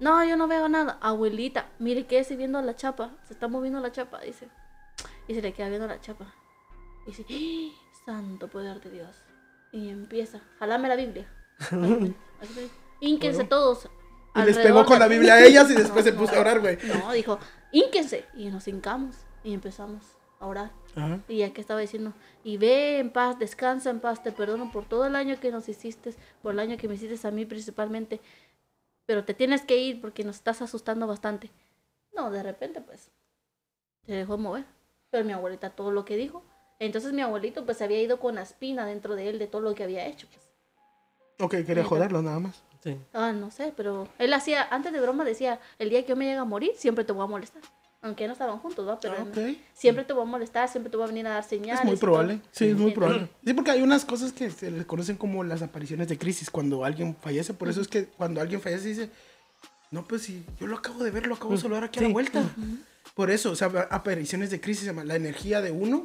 no, 0.00 0.22
yo 0.24 0.36
no 0.36 0.46
veo 0.46 0.68
nada. 0.68 0.98
Abuelita, 1.00 1.70
mire, 1.78 2.06
quédese 2.06 2.36
viendo 2.36 2.60
la 2.60 2.76
chapa, 2.76 3.12
se 3.26 3.32
está 3.32 3.48
moviendo 3.48 3.80
la 3.80 3.90
chapa, 3.90 4.20
dice. 4.20 4.48
Y 5.26 5.34
se 5.34 5.40
le 5.40 5.52
queda 5.54 5.68
viendo 5.68 5.86
la 5.86 6.00
chapa. 6.00 6.34
Y 7.06 7.12
dice, 7.12 7.24
¡Ah! 7.30 8.02
santo 8.04 8.48
poder 8.48 8.80
de 8.82 8.90
Dios. 8.90 9.16
Y 9.72 9.88
empieza, 9.88 10.40
jalame 10.58 10.88
la 10.88 10.96
Biblia. 10.96 11.26
Ínquense 13.00 13.44
todos. 13.44 13.88
Y 14.34 14.42
les 14.42 14.58
pegó 14.58 14.84
con 14.84 14.98
la 14.98 15.08
Biblia 15.08 15.34
a 15.34 15.44
ellas 15.44 15.70
y 15.70 15.74
después 15.74 16.04
No, 16.04 16.10
se 16.10 16.12
puso 16.12 16.32
no. 16.32 16.38
a 16.38 16.40
orar, 16.42 16.60
güey. 16.60 16.78
No, 16.84 17.12
dijo, 17.12 17.38
ínquense. 17.72 18.26
Y 18.34 18.48
nos 18.50 18.68
hincamos 18.68 19.16
y 19.44 19.54
empezamos 19.54 20.02
a 20.40 20.46
orar. 20.46 20.72
Ajá. 20.94 21.20
Y 21.28 21.42
aquí 21.42 21.60
estaba 21.60 21.80
diciendo, 21.80 22.12
y 22.44 22.56
ve 22.56 22.98
en 22.98 23.10
paz, 23.10 23.38
descansa 23.38 23.90
en 23.90 24.00
paz, 24.00 24.22
te 24.22 24.32
perdono 24.32 24.70
por 24.70 24.84
todo 24.84 25.06
el 25.06 25.16
año 25.16 25.38
que 25.40 25.50
nos 25.50 25.68
hiciste, 25.68 26.14
por 26.42 26.52
el 26.52 26.60
año 26.60 26.76
que 26.76 26.88
me 26.88 26.94
hiciste 26.94 27.26
a 27.26 27.30
mí 27.30 27.44
principalmente, 27.44 28.20
pero 29.06 29.24
te 29.24 29.34
tienes 29.34 29.62
que 29.62 29.78
ir 29.78 30.00
porque 30.00 30.24
nos 30.24 30.36
estás 30.36 30.62
asustando 30.62 31.06
bastante. 31.06 31.50
No, 32.14 32.30
de 32.30 32.42
repente 32.42 32.80
pues 32.80 33.10
se 34.06 34.12
dejó 34.12 34.38
mover, 34.38 34.64
pero 35.10 35.24
mi 35.24 35.32
abuelita 35.32 35.70
todo 35.70 35.90
lo 35.90 36.04
que 36.04 36.16
dijo. 36.16 36.44
Entonces 36.78 37.12
mi 37.12 37.22
abuelito 37.22 37.64
pues 37.64 37.78
se 37.78 37.84
había 37.84 38.00
ido 38.02 38.20
con 38.20 38.34
la 38.34 38.42
espina 38.42 38.86
dentro 38.86 39.14
de 39.16 39.28
él 39.28 39.38
de 39.38 39.46
todo 39.46 39.62
lo 39.62 39.74
que 39.74 39.84
había 39.84 40.06
hecho. 40.06 40.28
Pues. 40.28 40.48
Ok, 41.40 41.66
quería 41.66 41.84
joderlo 41.84 42.22
nada 42.22 42.38
más. 42.38 42.62
Sí. 42.80 42.96
Ah, 43.12 43.32
no 43.32 43.50
sé, 43.50 43.72
pero 43.76 44.08
él 44.18 44.32
hacía, 44.32 44.68
antes 44.70 44.92
de 44.92 45.00
broma 45.00 45.24
decía, 45.24 45.60
el 45.78 45.90
día 45.90 46.02
que 46.02 46.10
yo 46.10 46.16
me 46.16 46.26
llegue 46.26 46.38
a 46.38 46.44
morir, 46.44 46.72
siempre 46.76 47.04
te 47.04 47.12
voy 47.12 47.24
a 47.24 47.26
molestar. 47.26 47.62
Aunque 48.00 48.26
no 48.28 48.32
estaban 48.32 48.58
juntos, 48.58 48.86
¿va? 48.86 49.00
Pero 49.00 49.14
Ah, 49.18 49.52
siempre 49.74 50.04
te 50.04 50.12
voy 50.12 50.22
a 50.22 50.26
molestar, 50.26 50.68
siempre 50.68 50.88
te 50.90 50.96
voy 50.96 51.04
a 51.04 51.08
venir 51.08 51.26
a 51.26 51.30
dar 51.30 51.44
señales. 51.44 51.80
Es 51.80 51.86
muy 51.86 51.96
probable. 51.96 52.40
Sí, 52.52 52.66
es 52.66 52.76
muy 52.76 52.92
probable. 52.92 53.28
Sí, 53.44 53.54
porque 53.54 53.72
hay 53.72 53.82
unas 53.82 54.04
cosas 54.04 54.32
que 54.32 54.50
se 54.50 54.70
les 54.70 54.86
conocen 54.86 55.16
como 55.16 55.42
las 55.42 55.62
apariciones 55.62 56.08
de 56.08 56.16
crisis 56.16 56.48
cuando 56.48 56.84
alguien 56.84 57.16
fallece. 57.20 57.54
Por 57.54 57.68
eso 57.68 57.80
es 57.80 57.88
que 57.88 58.06
cuando 58.06 58.40
alguien 58.40 58.60
fallece 58.60 58.88
dice, 58.88 59.10
no, 59.90 60.06
pues 60.06 60.22
sí, 60.22 60.44
yo 60.60 60.68
lo 60.68 60.76
acabo 60.76 61.02
de 61.02 61.10
ver, 61.10 61.26
lo 61.26 61.34
acabo 61.34 61.52
de 61.52 61.58
saludar 61.58 61.84
aquí 61.84 61.98
a 61.98 62.02
la 62.02 62.08
vuelta. 62.10 62.42
Por 63.14 63.32
eso, 63.32 63.50
o 63.50 63.56
sea, 63.56 63.66
apariciones 63.90 64.50
de 64.50 64.60
crisis, 64.60 64.92
la 64.94 65.16
energía 65.16 65.60
de 65.60 65.72
uno, 65.72 66.04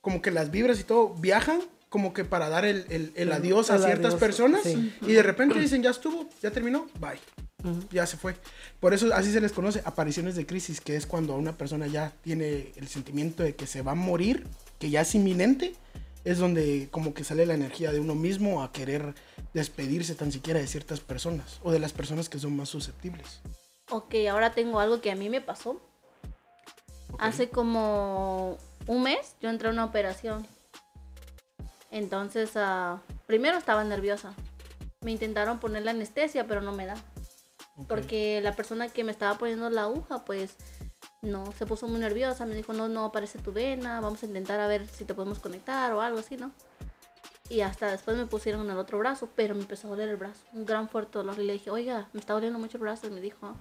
como 0.00 0.20
que 0.20 0.32
las 0.32 0.50
vibras 0.50 0.80
y 0.80 0.84
todo 0.84 1.14
viajan 1.14 1.60
como 1.88 2.12
que 2.12 2.24
para 2.24 2.48
dar 2.48 2.64
el, 2.64 2.84
el- 2.90 3.12
el 3.16 3.32
adiós 3.32 3.70
a 3.70 3.76
el 3.76 3.82
ciertas 3.82 4.06
adiós, 4.14 4.20
personas 4.20 4.62
sí. 4.62 4.92
y 5.02 5.12
de 5.12 5.22
repente 5.22 5.58
dicen, 5.58 5.82
ya 5.82 5.90
estuvo, 5.90 6.28
ya 6.42 6.50
terminó, 6.50 6.86
bye. 7.00 7.18
Ya 7.90 8.06
se 8.06 8.16
fue. 8.16 8.36
Por 8.78 8.94
eso 8.94 9.12
así 9.12 9.32
se 9.32 9.40
les 9.40 9.52
conoce 9.52 9.82
apariciones 9.84 10.36
de 10.36 10.46
crisis, 10.46 10.80
que 10.80 10.94
es 10.94 11.06
cuando 11.06 11.34
una 11.34 11.56
persona 11.56 11.88
ya 11.88 12.12
tiene 12.22 12.72
el 12.76 12.86
sentimiento 12.86 13.42
de 13.42 13.56
que 13.56 13.66
se 13.66 13.82
va 13.82 13.92
a 13.92 13.96
morir, 13.96 14.46
que 14.78 14.90
ya 14.90 15.00
es 15.00 15.12
inminente, 15.16 15.74
es 16.24 16.38
donde 16.38 16.88
como 16.92 17.14
que 17.14 17.24
sale 17.24 17.46
la 17.46 17.54
energía 17.54 17.90
de 17.90 17.98
uno 17.98 18.14
mismo 18.14 18.62
a 18.62 18.70
querer 18.70 19.14
despedirse 19.54 20.14
tan 20.14 20.30
siquiera 20.30 20.60
de 20.60 20.68
ciertas 20.68 21.00
personas 21.00 21.58
o 21.64 21.72
de 21.72 21.80
las 21.80 21.92
personas 21.92 22.28
que 22.28 22.38
son 22.38 22.54
más 22.54 22.68
susceptibles. 22.68 23.40
Ok, 23.90 24.14
ahora 24.30 24.52
tengo 24.54 24.78
algo 24.78 25.00
que 25.00 25.10
a 25.10 25.16
mí 25.16 25.28
me 25.28 25.40
pasó. 25.40 25.80
Hace 27.18 27.48
como 27.48 28.58
un 28.86 29.02
mes 29.02 29.34
yo 29.40 29.48
entré 29.50 29.68
a 29.68 29.72
una 29.72 29.84
operación. 29.84 30.46
Entonces, 31.90 32.52
ah, 32.56 33.00
primero 33.26 33.56
estaba 33.58 33.82
nerviosa. 33.84 34.34
Me 35.00 35.12
intentaron 35.12 35.58
poner 35.58 35.84
la 35.84 35.92
anestesia, 35.92 36.46
pero 36.46 36.60
no 36.60 36.72
me 36.72 36.86
da. 36.86 36.96
Porque 37.86 38.40
la 38.42 38.52
persona 38.56 38.88
que 38.88 39.04
me 39.04 39.12
estaba 39.12 39.38
poniendo 39.38 39.70
la 39.70 39.82
aguja, 39.84 40.24
pues 40.24 40.56
no, 41.22 41.52
se 41.52 41.64
puso 41.66 41.86
muy 41.86 42.00
nerviosa. 42.00 42.44
Me 42.46 42.54
dijo, 42.56 42.72
no, 42.72 42.88
no 42.88 43.04
aparece 43.04 43.38
tu 43.38 43.52
vena, 43.52 44.00
vamos 44.00 44.22
a 44.22 44.26
intentar 44.26 44.58
a 44.60 44.66
ver 44.66 44.86
si 44.88 45.04
te 45.04 45.14
podemos 45.14 45.38
conectar 45.38 45.92
o 45.92 46.00
algo 46.00 46.18
así, 46.18 46.36
¿no? 46.36 46.50
Y 47.48 47.60
hasta 47.62 47.86
después 47.90 48.16
me 48.16 48.26
pusieron 48.26 48.62
en 48.66 48.70
el 48.72 48.78
otro 48.78 48.98
brazo, 48.98 49.30
pero 49.34 49.54
me 49.54 49.62
empezó 49.62 49.86
a 49.86 49.90
doler 49.90 50.08
el 50.10 50.16
brazo. 50.16 50.40
Un 50.52 50.66
gran 50.66 50.88
fuerte 50.88 51.18
dolor. 51.18 51.38
Y 51.38 51.44
le 51.44 51.54
dije, 51.54 51.70
oiga, 51.70 52.08
me 52.12 52.20
está 52.20 52.34
doliendo 52.34 52.58
mucho 52.58 52.76
el 52.76 52.82
brazo. 52.82 53.06
Y 53.06 53.10
me 53.10 53.20
dijo, 53.22 53.54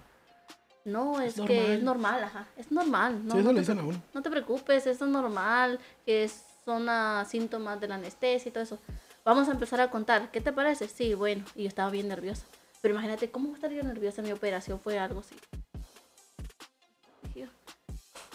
no, 0.83 1.21
es, 1.21 1.35
que 1.35 1.41
normal. 1.41 1.71
es 1.77 1.83
normal, 1.83 2.23
ajá. 2.23 2.47
Es 2.57 2.71
normal. 2.71 3.25
No, 3.25 3.33
Sí, 3.33 3.39
eso 3.39 3.47
no 3.47 3.53
le 3.53 3.59
dicen 3.59 3.79
a 3.79 3.83
uno. 3.83 4.01
no 4.13 4.21
te 4.21 4.29
preocupes, 4.29 4.87
eso 4.87 5.05
es 5.05 5.11
normal, 5.11 5.79
que 6.05 6.23
es- 6.25 6.43
son 6.67 6.85
síntomas 7.25 7.79
de 7.79 7.87
la 7.87 7.95
anestesia 7.95 8.49
y 8.49 8.51
todo 8.51 8.61
eso. 8.61 8.77
Vamos 9.23 9.47
a 9.47 9.51
empezar 9.51 9.79
a 9.79 9.89
contar. 9.89 10.31
¿Qué 10.31 10.41
te 10.41 10.51
parece? 10.51 10.89
Sí, 10.89 11.13
bueno. 11.13 11.45
Y 11.55 11.63
yo 11.63 11.69
estaba 11.69 11.89
bien 11.89 12.09
nerviosa. 12.09 12.43
Pero 12.81 12.93
imagínate, 12.93 13.31
¿cómo 13.31 13.55
estaría 13.55 13.81
nerviosa? 13.83 14.21
Mi 14.21 14.33
operación 14.33 14.77
fue 14.77 14.99
algo 14.99 15.21
así. 15.21 15.35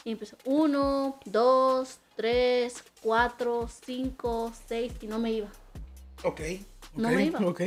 Y 0.05 0.11
empezó. 0.11 0.37
Uno, 0.47 1.21
dos, 1.27 1.99
tres, 2.17 2.83
cuatro, 3.03 3.69
cinco, 3.85 4.51
seis. 4.67 4.95
Y 5.03 5.07
no 5.09 5.19
me 5.19 5.31
iba. 5.31 5.49
Ok. 6.25 6.41
No 6.95 7.09
ok, 7.09 7.15
me 7.15 7.25
iba. 7.25 7.41
Ok. 7.41 7.61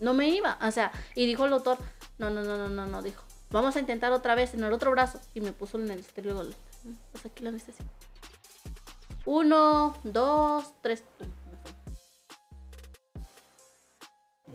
No 0.00 0.14
me 0.14 0.28
iba. 0.30 0.58
O 0.62 0.70
sea, 0.70 0.90
y 1.14 1.26
dijo 1.26 1.44
el 1.44 1.50
doctor, 1.50 1.76
no, 2.16 2.30
no, 2.30 2.42
no, 2.42 2.56
no, 2.56 2.68
no, 2.68 2.86
no, 2.86 3.02
dijo. 3.02 3.22
Vamos 3.50 3.76
a 3.76 3.80
intentar 3.80 4.10
otra 4.12 4.34
vez 4.34 4.54
en 4.54 4.64
el 4.64 4.72
otro 4.72 4.90
brazo. 4.90 5.20
Y 5.34 5.42
me 5.42 5.52
puso 5.52 5.78
en 5.78 5.90
el 5.90 5.98
exterior. 5.98 6.46
Pues 7.12 7.26
aquí 7.26 7.42
la 7.44 7.50
anestesia. 7.50 7.84
Uno, 9.30 9.94
dos, 10.04 10.72
tres. 10.80 11.04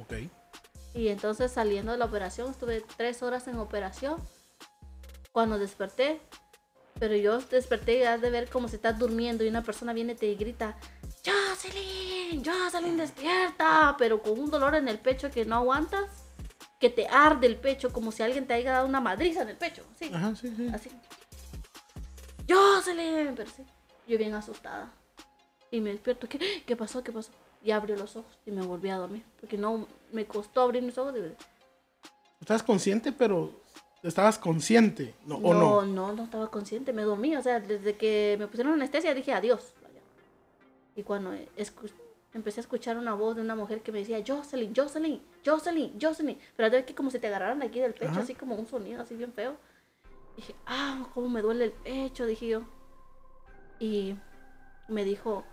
Ok. 0.02 0.14
Y 0.96 1.10
entonces 1.10 1.52
saliendo 1.52 1.92
de 1.92 2.00
la 2.00 2.06
operación, 2.06 2.50
estuve 2.50 2.84
tres 2.98 3.22
horas 3.22 3.48
en 3.48 3.60
operación. 3.60 4.18
Cuando 5.32 5.60
desperté, 5.60 6.22
pero 7.00 7.16
yo 7.16 7.40
desperté 7.40 8.00
y 8.00 8.02
has 8.02 8.20
de 8.20 8.32
ver 8.32 8.50
como 8.50 8.68
si 8.68 8.78
estás 8.78 8.98
durmiendo 8.98 9.44
y 9.44 9.48
una 9.48 9.62
persona 9.62 9.94
viene 9.94 10.14
y 10.14 10.16
te 10.16 10.34
grita, 10.34 10.76
Jocelyn, 11.24 12.44
Jocelyn, 12.44 12.98
despierta, 12.98 13.96
pero 14.00 14.24
con 14.24 14.40
un 14.40 14.50
dolor 14.50 14.74
en 14.74 14.88
el 14.88 14.98
pecho 14.98 15.30
que 15.30 15.46
no 15.46 15.58
aguantas, 15.58 16.10
que 16.80 16.90
te 16.90 17.06
arde 17.06 17.46
el 17.46 17.58
pecho 17.58 17.94
como 17.94 18.12
si 18.12 18.24
alguien 18.24 18.48
te 18.48 18.56
haya 18.56 18.72
dado 18.72 18.88
una 18.88 19.02
madriza 19.02 19.44
en 19.44 19.50
el 19.50 19.58
pecho, 19.58 19.84
sí, 20.00 20.10
Ajá, 20.12 20.36
sí, 20.36 20.52
sí. 20.58 20.72
así. 20.74 20.90
Jocelyn, 22.50 23.36
pero 23.36 23.52
sí, 23.52 23.64
yo 24.08 24.18
bien 24.18 24.34
asustada. 24.34 24.92
Y 25.72 25.82
me 25.82 25.92
despierto, 25.92 26.28
¿qué, 26.30 26.64
¿qué 26.66 26.76
pasó? 26.76 27.04
¿Qué 27.04 27.12
pasó? 27.12 27.32
Y 27.64 27.72
abrió 27.72 27.96
los 27.96 28.16
ojos 28.16 28.38
y 28.46 28.52
me 28.52 28.62
volví 28.66 28.90
a 28.90 28.98
dormir. 28.98 29.24
Porque 29.40 29.58
no, 29.58 29.88
me 30.12 30.26
costó 30.26 30.62
abrir 30.62 30.84
mis 30.84 30.98
ojos. 30.98 31.16
y- 31.18 31.36
Estabas 32.42 32.64
consciente, 32.64 33.12
pero 33.12 33.52
estabas 34.04 34.38
consciente, 34.38 35.16
¿no? 35.26 35.38
¿o 35.38 35.54
no, 35.54 35.82
no? 35.82 35.86
no, 35.86 36.14
no 36.14 36.24
estaba 36.26 36.52
consciente, 36.52 36.92
me 36.94 37.04
dormí. 37.04 37.36
O 37.36 37.42
sea, 37.42 37.60
desde 37.60 37.96
que 37.96 38.36
me 38.38 38.48
pusieron 38.48 38.74
anestesia 38.74 39.14
dije 39.14 39.34
adiós. 39.34 39.74
Y 40.96 41.02
cuando 41.04 41.34
empecé 42.34 42.60
a 42.60 42.62
escuchar 42.62 42.98
una 42.98 43.14
voz 43.16 43.36
de 43.36 43.42
una 43.42 43.56
mujer 43.56 43.82
que 43.82 43.92
me 43.92 44.00
decía, 44.00 44.22
Jocelyn, 44.28 44.74
Jocelyn, 44.76 45.22
Jocelyn, 45.44 45.94
Jocelyn. 46.00 46.38
Pero 46.56 46.70
de 46.70 46.86
que 46.86 46.94
como 46.94 47.10
si 47.10 47.18
te 47.18 47.28
agarraran 47.28 47.64
aquí 47.64 47.80
del 47.80 47.94
pecho, 47.94 48.12
Ajá. 48.12 48.20
así 48.22 48.36
como 48.36 48.56
un 48.56 48.68
sonido 48.68 49.02
así 49.02 49.16
bien 49.16 49.34
feo. 49.34 49.56
Dije, 50.36 50.54
ah, 50.68 51.08
cómo 51.14 51.30
me 51.30 51.42
duele 51.42 51.66
el 51.66 51.72
pecho, 51.72 52.26
dije 52.28 52.48
yo. 52.48 52.62
Y 53.84 54.16
me 54.88 55.04
dijo, 55.04 55.44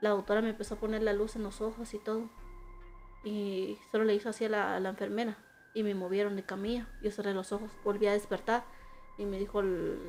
la 0.00 0.08
doctora 0.08 0.40
me 0.40 0.48
empezó 0.48 0.76
a 0.76 0.78
poner 0.78 1.02
la 1.02 1.12
luz 1.12 1.36
en 1.36 1.42
los 1.42 1.60
ojos 1.60 1.92
y 1.92 1.98
todo. 1.98 2.30
Y 3.22 3.76
solo 3.92 4.04
le 4.04 4.14
hizo 4.14 4.30
así 4.30 4.46
a 4.46 4.48
la, 4.48 4.88
enfermera. 4.88 5.36
Y 5.74 5.82
me 5.82 5.94
movieron 5.94 6.36
de 6.36 6.42
camilla. 6.42 6.86
Yo 7.02 7.10
cerré 7.10 7.34
los 7.34 7.52
ojos, 7.52 7.70
volví 7.84 8.06
a 8.06 8.12
despertar. 8.12 8.64
Y 9.18 9.26
me 9.26 9.38
dijo 9.38 9.60
el, 9.60 10.00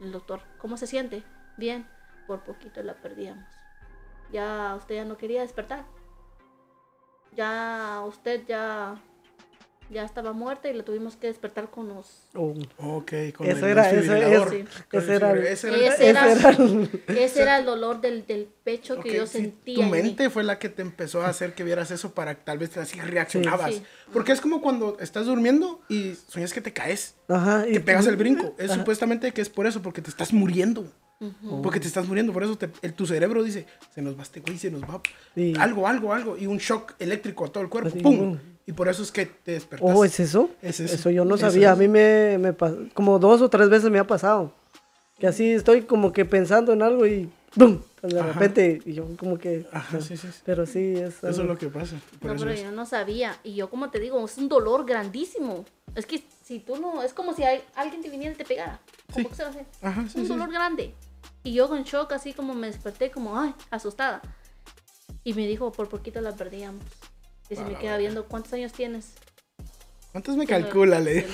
el 0.00 0.12
doctor, 0.12 0.40
¿cómo 0.56 0.78
se 0.78 0.86
siente? 0.86 1.22
Bien, 1.58 1.86
por 2.26 2.40
poquito 2.40 2.82
la 2.82 2.94
perdíamos. 2.94 3.50
Ya 4.32 4.74
usted 4.74 4.94
ya 4.94 5.04
no 5.04 5.18
quería 5.18 5.42
despertar. 5.42 5.84
Ya 7.32 8.02
usted 8.06 8.46
ya, 8.46 8.98
ya 9.90 10.04
estaba 10.04 10.32
muerta 10.32 10.68
y 10.68 10.72
la 10.72 10.82
tuvimos 10.84 11.16
que 11.16 11.26
despertar 11.28 11.70
con 11.70 11.88
los... 11.88 12.06
Oh, 12.34 12.54
Ok, 12.78 13.12
con 13.36 13.46
Eso 13.46 13.66
el 13.66 13.72
era- 13.72 13.90
ese 13.90 14.06
era. 14.06 14.28
Ese 14.92 15.14
era 15.14 15.30
el- 15.32 15.46
Ese 15.46 15.68
era, 15.68 15.94
ese 15.94 16.08
era 16.08 16.50
el- 16.50 17.00
ese 17.18 17.42
era 17.42 17.58
el 17.58 17.64
dolor 17.66 18.00
del, 18.00 18.26
del 18.26 18.48
pecho 18.64 18.98
que 19.00 19.14
yo 19.14 19.26
sí, 19.26 19.38
sentía. 19.38 19.74
tu 19.76 19.82
mente 19.90 20.30
fue 20.30 20.42
la 20.44 20.58
que 20.58 20.68
te 20.68 20.82
empezó 20.82 21.22
a 21.22 21.28
hacer 21.28 21.54
que 21.54 21.64
vieras 21.64 21.90
eso 21.90 22.12
para 22.14 22.34
que 22.34 22.42
tal 22.44 22.58
vez 22.58 22.76
así 22.76 22.98
reaccionabas. 23.00 23.74
Sí. 23.74 23.82
Porque 24.12 24.32
es 24.32 24.40
como 24.40 24.60
cuando 24.62 24.96
estás 25.00 25.26
durmiendo 25.26 25.80
y 25.88 26.14
sueñas 26.28 26.52
que 26.52 26.60
te 26.60 26.72
caes, 26.72 27.14
Ajá. 27.28 27.64
que 27.64 27.74
y 27.74 27.78
pegas 27.78 28.04
tú- 28.04 28.10
el 28.10 28.16
brinco. 28.16 28.54
Es 28.58 28.70
Ajá. 28.70 28.80
supuestamente 28.80 29.32
que 29.32 29.42
es 29.42 29.48
por 29.48 29.66
eso, 29.66 29.82
porque 29.82 30.02
te 30.02 30.10
estás 30.10 30.32
muriendo. 30.32 30.90
Porque 31.62 31.80
te 31.80 31.86
estás 31.86 32.06
muriendo, 32.06 32.32
por 32.32 32.42
eso 32.42 32.56
te- 32.56 32.68
el- 32.82 32.92
tu 32.92 33.06
cerebro 33.06 33.42
dice, 33.42 33.66
se 33.94 34.02
nos 34.02 34.18
va 34.18 34.22
este 34.22 34.40
güey, 34.40 34.58
se 34.58 34.70
nos 34.70 34.82
va. 34.82 35.00
Sí. 35.34 35.54
Algo, 35.58 35.86
algo, 35.88 36.12
algo. 36.12 36.36
Y 36.36 36.46
un 36.46 36.58
shock 36.58 36.94
eléctrico 36.98 37.44
a 37.46 37.48
todo 37.48 37.62
el 37.62 37.70
cuerpo. 37.70 37.88
Así, 37.88 38.00
¡Pum! 38.00 38.18
boom. 38.18 38.40
Y 38.66 38.72
por 38.72 38.88
eso 38.88 39.02
es 39.02 39.10
que 39.12 39.26
te 39.26 39.52
despertas. 39.52 39.88
Oh, 39.94 40.04
¿es 40.04 40.18
eso? 40.20 40.50
Es 40.60 40.80
eso. 40.80 40.94
eso. 40.94 41.10
yo 41.10 41.24
no 41.24 41.36
Eso 41.36 41.50
sabía. 41.50 41.68
es. 41.68 41.72
A 41.72 41.76
mí 41.76 41.88
me, 41.88 42.36
me 42.38 42.52
pasó, 42.52 42.76
como 42.94 43.18
dos 43.18 43.40
o 43.42 43.48
tres 43.48 43.68
veces 43.70 43.90
me 43.90 43.98
ha 43.98 44.06
pasado. 44.06 44.52
Que 45.18 45.26
así 45.26 45.50
estoy 45.52 45.82
como 45.82 46.12
que 46.12 46.24
pensando 46.24 46.72
en 46.72 46.82
algo 46.82 47.06
y 47.06 47.30
¡bum! 47.54 47.80
Pues 48.00 48.12
de 48.12 48.20
Ajá. 48.20 48.32
repente, 48.32 48.82
y 48.84 48.92
yo 48.92 49.06
como 49.16 49.38
que... 49.38 49.66
Ajá, 49.72 49.98
sí, 50.00 50.16
sí, 50.18 50.28
sí. 50.30 50.40
Pero 50.44 50.66
sí, 50.66 50.94
es... 50.96 51.24
Eso 51.24 51.28
es 51.28 51.38
lo 51.38 51.56
que 51.56 51.68
pasa. 51.68 51.96
Por 52.20 52.30
No, 52.30 52.34
eso 52.36 52.44
pero 52.44 52.54
es. 52.54 52.62
yo 52.62 52.70
no 52.72 52.84
sabía. 52.84 53.38
Y 53.44 53.54
yo, 53.54 53.70
como 53.70 53.88
te 53.90 53.98
digo, 54.00 54.22
es 54.24 54.36
un 54.36 54.48
dolor 54.48 54.84
grandísimo. 54.84 55.64
Es 55.94 56.04
que 56.04 56.22
si 56.44 56.58
tú 56.58 56.76
no. 56.76 57.02
Es 57.02 57.14
como 57.14 57.32
si 57.32 57.44
hay- 57.44 57.62
alguien 57.76 58.02
te 58.02 58.10
viniera 58.10 58.34
y 58.34 58.36
te 58.36 58.44
pegara. 58.44 58.80
Como 59.12 59.24
Sí. 59.24 59.30
que 59.30 59.34
se 59.36 59.42
va 59.44 59.48
a 59.48 59.52
hacer. 59.52 59.66
Ajá, 59.80 60.04
sí, 60.08 60.18
un 60.18 60.24
sí. 60.24 60.28
dolor 60.28 60.50
grande. 60.52 60.92
Y 61.44 61.52
yo 61.54 61.68
con 61.68 61.84
shock, 61.84 62.12
así 62.12 62.32
como 62.32 62.54
me 62.54 62.66
desperté, 62.68 63.10
como, 63.10 63.38
ay, 63.38 63.54
asustada. 63.70 64.22
Y 65.22 65.34
me 65.34 65.46
dijo, 65.46 65.70
por 65.72 65.88
poquito 65.88 66.20
la 66.20 66.32
perdíamos. 66.32 66.82
Y 67.50 67.56
se 67.56 67.62
A 67.62 67.66
me 67.66 67.76
queda 67.78 67.96
viendo, 67.98 68.24
¿cuántos 68.26 68.52
años 68.54 68.72
tienes? 68.72 69.12
¿Cuántos 70.12 70.36
me 70.36 70.46
calcula, 70.46 71.00
le? 71.00 71.26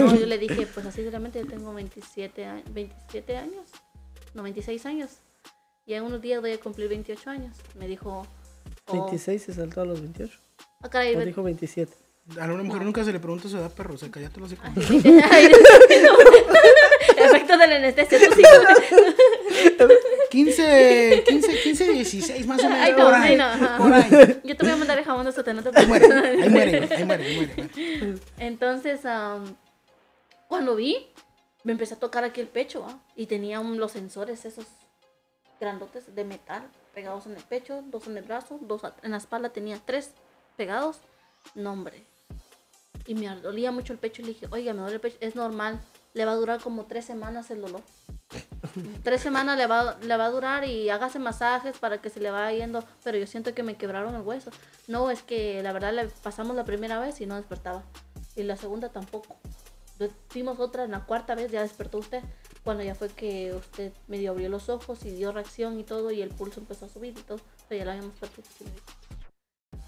No, 0.00 0.14
yo 0.14 0.26
le 0.26 0.38
dije, 0.48 0.66
pues 0.66 0.86
así 0.86 1.02
realmente 1.08 1.40
yo 1.40 1.46
tengo 1.46 1.74
27, 1.74 2.44
a- 2.46 2.62
27 2.70 3.36
años. 3.36 3.66
No, 4.34 4.42
26 4.42 4.86
años. 4.86 5.10
Y 5.86 5.94
en 5.94 6.04
unos 6.04 6.20
días 6.20 6.40
voy 6.40 6.52
a 6.52 6.60
cumplir 6.60 6.88
28 6.88 7.30
años. 7.30 7.56
Me 7.78 7.88
dijo, 7.88 8.26
oh, 8.86 8.92
26 8.92 9.42
se 9.42 9.54
saltó 9.54 9.80
a 9.80 9.84
los 9.86 10.00
28. 10.00 10.38
ah, 10.82 10.88
caray, 10.90 11.16
ve- 11.16 11.26
dijo 11.26 11.42
27. 11.42 11.92
A 12.38 12.44
una 12.44 12.62
mujer 12.62 12.82
nunca 12.82 13.02
se 13.04 13.12
le 13.12 13.18
pregunta 13.18 13.48
su 13.48 13.56
edad, 13.56 13.72
perro. 13.72 13.96
Se 13.96 14.10
cállate 14.10 14.38
los 14.38 14.52
hijos. 14.52 14.68
Efecto 17.26 17.56
de 17.58 17.66
la 17.66 17.76
anestesia, 17.76 18.18
tú 18.18 18.34
sí. 18.34 18.42
15, 20.30 21.24
15, 21.26 21.60
15, 21.62 21.92
16 21.92 22.46
más 22.46 22.62
o 22.62 22.68
menos. 22.68 22.84
Ay, 22.84 22.92
no, 22.92 23.04
por 23.04 23.14
ay, 23.14 23.30
ahí, 23.32 23.36
no, 23.36 23.78
por 23.78 23.92
ahí. 23.92 24.40
Yo 24.44 24.56
te 24.56 24.62
voy 24.64 24.72
a 24.72 24.76
mandar 24.76 24.98
el 24.98 25.04
jabón 25.04 25.24
de 25.26 25.32
sotén, 25.32 25.56
no 25.56 25.62
te 25.62 25.70
Ahí 25.78 25.86
muere, 25.86 26.06
ahí 26.12 26.48
muere, 26.48 26.88
ahí 26.94 27.04
muere, 27.04 27.24
ahí 27.26 27.36
muere. 27.36 28.18
Entonces, 28.38 29.04
am, 29.06 29.56
cuando 30.48 30.76
vi, 30.76 31.08
me 31.64 31.72
empecé 31.72 31.94
a 31.94 31.98
tocar 31.98 32.24
aquí 32.24 32.40
el 32.40 32.48
pecho, 32.48 32.84
¿ah? 32.88 32.98
y 33.16 33.26
tenía 33.26 33.60
un- 33.60 33.78
los 33.78 33.92
sensores 33.92 34.44
esos 34.44 34.66
grandotes 35.60 36.14
de 36.14 36.24
metal 36.24 36.62
pegados 36.94 37.26
en 37.26 37.34
el 37.36 37.42
pecho, 37.42 37.82
dos 37.86 38.06
en 38.06 38.16
el 38.16 38.24
brazo, 38.24 38.58
dos 38.60 38.82
en 39.02 39.10
la 39.12 39.16
espalda, 39.16 39.48
tenía 39.50 39.80
tres 39.84 40.10
pegados. 40.56 40.98
No, 41.54 41.72
hombre. 41.72 42.02
Y 43.06 43.14
me 43.14 43.28
dolía 43.36 43.70
mucho 43.72 43.92
el 43.92 43.98
pecho 43.98 44.20
y 44.20 44.26
le 44.26 44.32
dije, 44.34 44.46
oiga, 44.50 44.72
me 44.74 44.80
duele 44.80 44.96
el 44.96 45.00
pecho, 45.00 45.16
es 45.20 45.34
normal, 45.34 45.80
le 46.14 46.24
va 46.24 46.32
a 46.32 46.36
durar 46.36 46.60
como 46.60 46.86
tres 46.86 47.04
semanas 47.04 47.50
el 47.50 47.60
dolor. 47.60 47.82
tres 49.02 49.20
semanas 49.20 49.56
le 49.58 49.66
va, 49.66 49.96
le 50.00 50.16
va 50.16 50.26
a 50.26 50.30
durar 50.30 50.64
y 50.64 50.90
hágase 50.90 51.18
masajes 51.18 51.78
para 51.78 52.00
que 52.00 52.10
se 52.10 52.20
le 52.20 52.30
vaya 52.30 52.56
yendo, 52.58 52.84
pero 53.04 53.18
yo 53.18 53.26
siento 53.26 53.54
que 53.54 53.62
me 53.62 53.76
quebraron 53.76 54.14
el 54.14 54.22
hueso. 54.22 54.50
No, 54.86 55.10
es 55.10 55.22
que 55.22 55.62
la 55.62 55.72
verdad 55.72 55.92
le 55.92 56.06
pasamos 56.08 56.56
la 56.56 56.64
primera 56.64 56.98
vez 57.00 57.20
y 57.20 57.26
no 57.26 57.36
despertaba. 57.36 57.82
Y 58.36 58.42
la 58.42 58.56
segunda 58.56 58.90
tampoco. 58.90 59.36
Fuimos 60.28 60.60
otra, 60.60 60.84
en 60.84 60.92
la 60.92 61.04
cuarta 61.04 61.34
vez 61.34 61.50
ya 61.50 61.62
despertó 61.62 61.98
usted. 61.98 62.22
Cuando 62.62 62.84
ya 62.84 62.94
fue 62.94 63.08
que 63.08 63.52
usted 63.54 63.92
medio 64.06 64.30
abrió 64.30 64.48
los 64.48 64.68
ojos 64.68 65.04
y 65.04 65.10
dio 65.10 65.32
reacción 65.32 65.78
y 65.80 65.84
todo, 65.84 66.10
y 66.10 66.22
el 66.22 66.30
pulso 66.30 66.60
empezó 66.60 66.86
a 66.86 66.88
subir 66.88 67.16
y 67.18 67.22
todo, 67.22 67.40
pero 67.68 67.78
ya 67.80 67.84
lo 67.84 67.90
habíamos 67.92 68.14
perdido. 68.18 68.44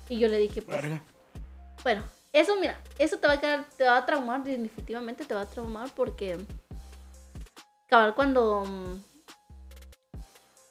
Y 0.08 0.18
yo 0.18 0.28
le 0.28 0.38
dije, 0.38 0.62
pues, 0.62 0.82
bueno, 1.84 2.02
eso 2.32 2.56
mira, 2.60 2.80
eso 2.98 3.18
te 3.18 3.26
va 3.26 3.34
a 3.34 3.40
quedar, 3.40 3.64
te 3.76 3.84
va 3.84 3.96
a 3.96 4.06
traumar, 4.06 4.44
definitivamente 4.44 5.24
te 5.24 5.34
va 5.34 5.42
a 5.42 5.46
traumar 5.46 5.90
porque 5.94 6.38
cabal 7.88 8.14
cuando 8.14 8.64
mm, 8.64 9.02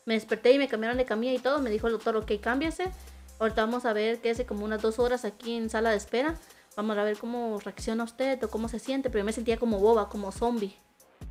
me 0.05 0.13
desperté 0.13 0.53
y 0.53 0.57
me 0.57 0.67
cambiaron 0.67 0.97
de 0.97 1.05
camilla 1.05 1.33
y 1.33 1.39
todo, 1.39 1.59
me 1.59 1.69
dijo 1.69 1.87
el 1.87 1.93
doctor, 1.93 2.15
ok, 2.15 2.31
cámbiase, 2.41 2.91
ahorita 3.39 3.65
vamos 3.65 3.85
a 3.85 3.93
ver, 3.93 4.19
quédese 4.21 4.45
como 4.45 4.65
unas 4.65 4.81
dos 4.81 4.99
horas 4.99 5.25
aquí 5.25 5.55
en 5.55 5.69
sala 5.69 5.91
de 5.91 5.97
espera, 5.97 6.35
vamos 6.75 6.97
a 6.97 7.03
ver 7.03 7.17
cómo 7.17 7.59
reacciona 7.59 8.05
usted 8.05 8.41
o 8.43 8.49
cómo 8.49 8.69
se 8.69 8.79
siente, 8.79 9.09
pero 9.09 9.19
yo 9.19 9.25
me 9.25 9.33
sentía 9.33 9.57
como 9.57 9.79
boba, 9.79 10.09
como 10.09 10.31
zombie. 10.31 10.75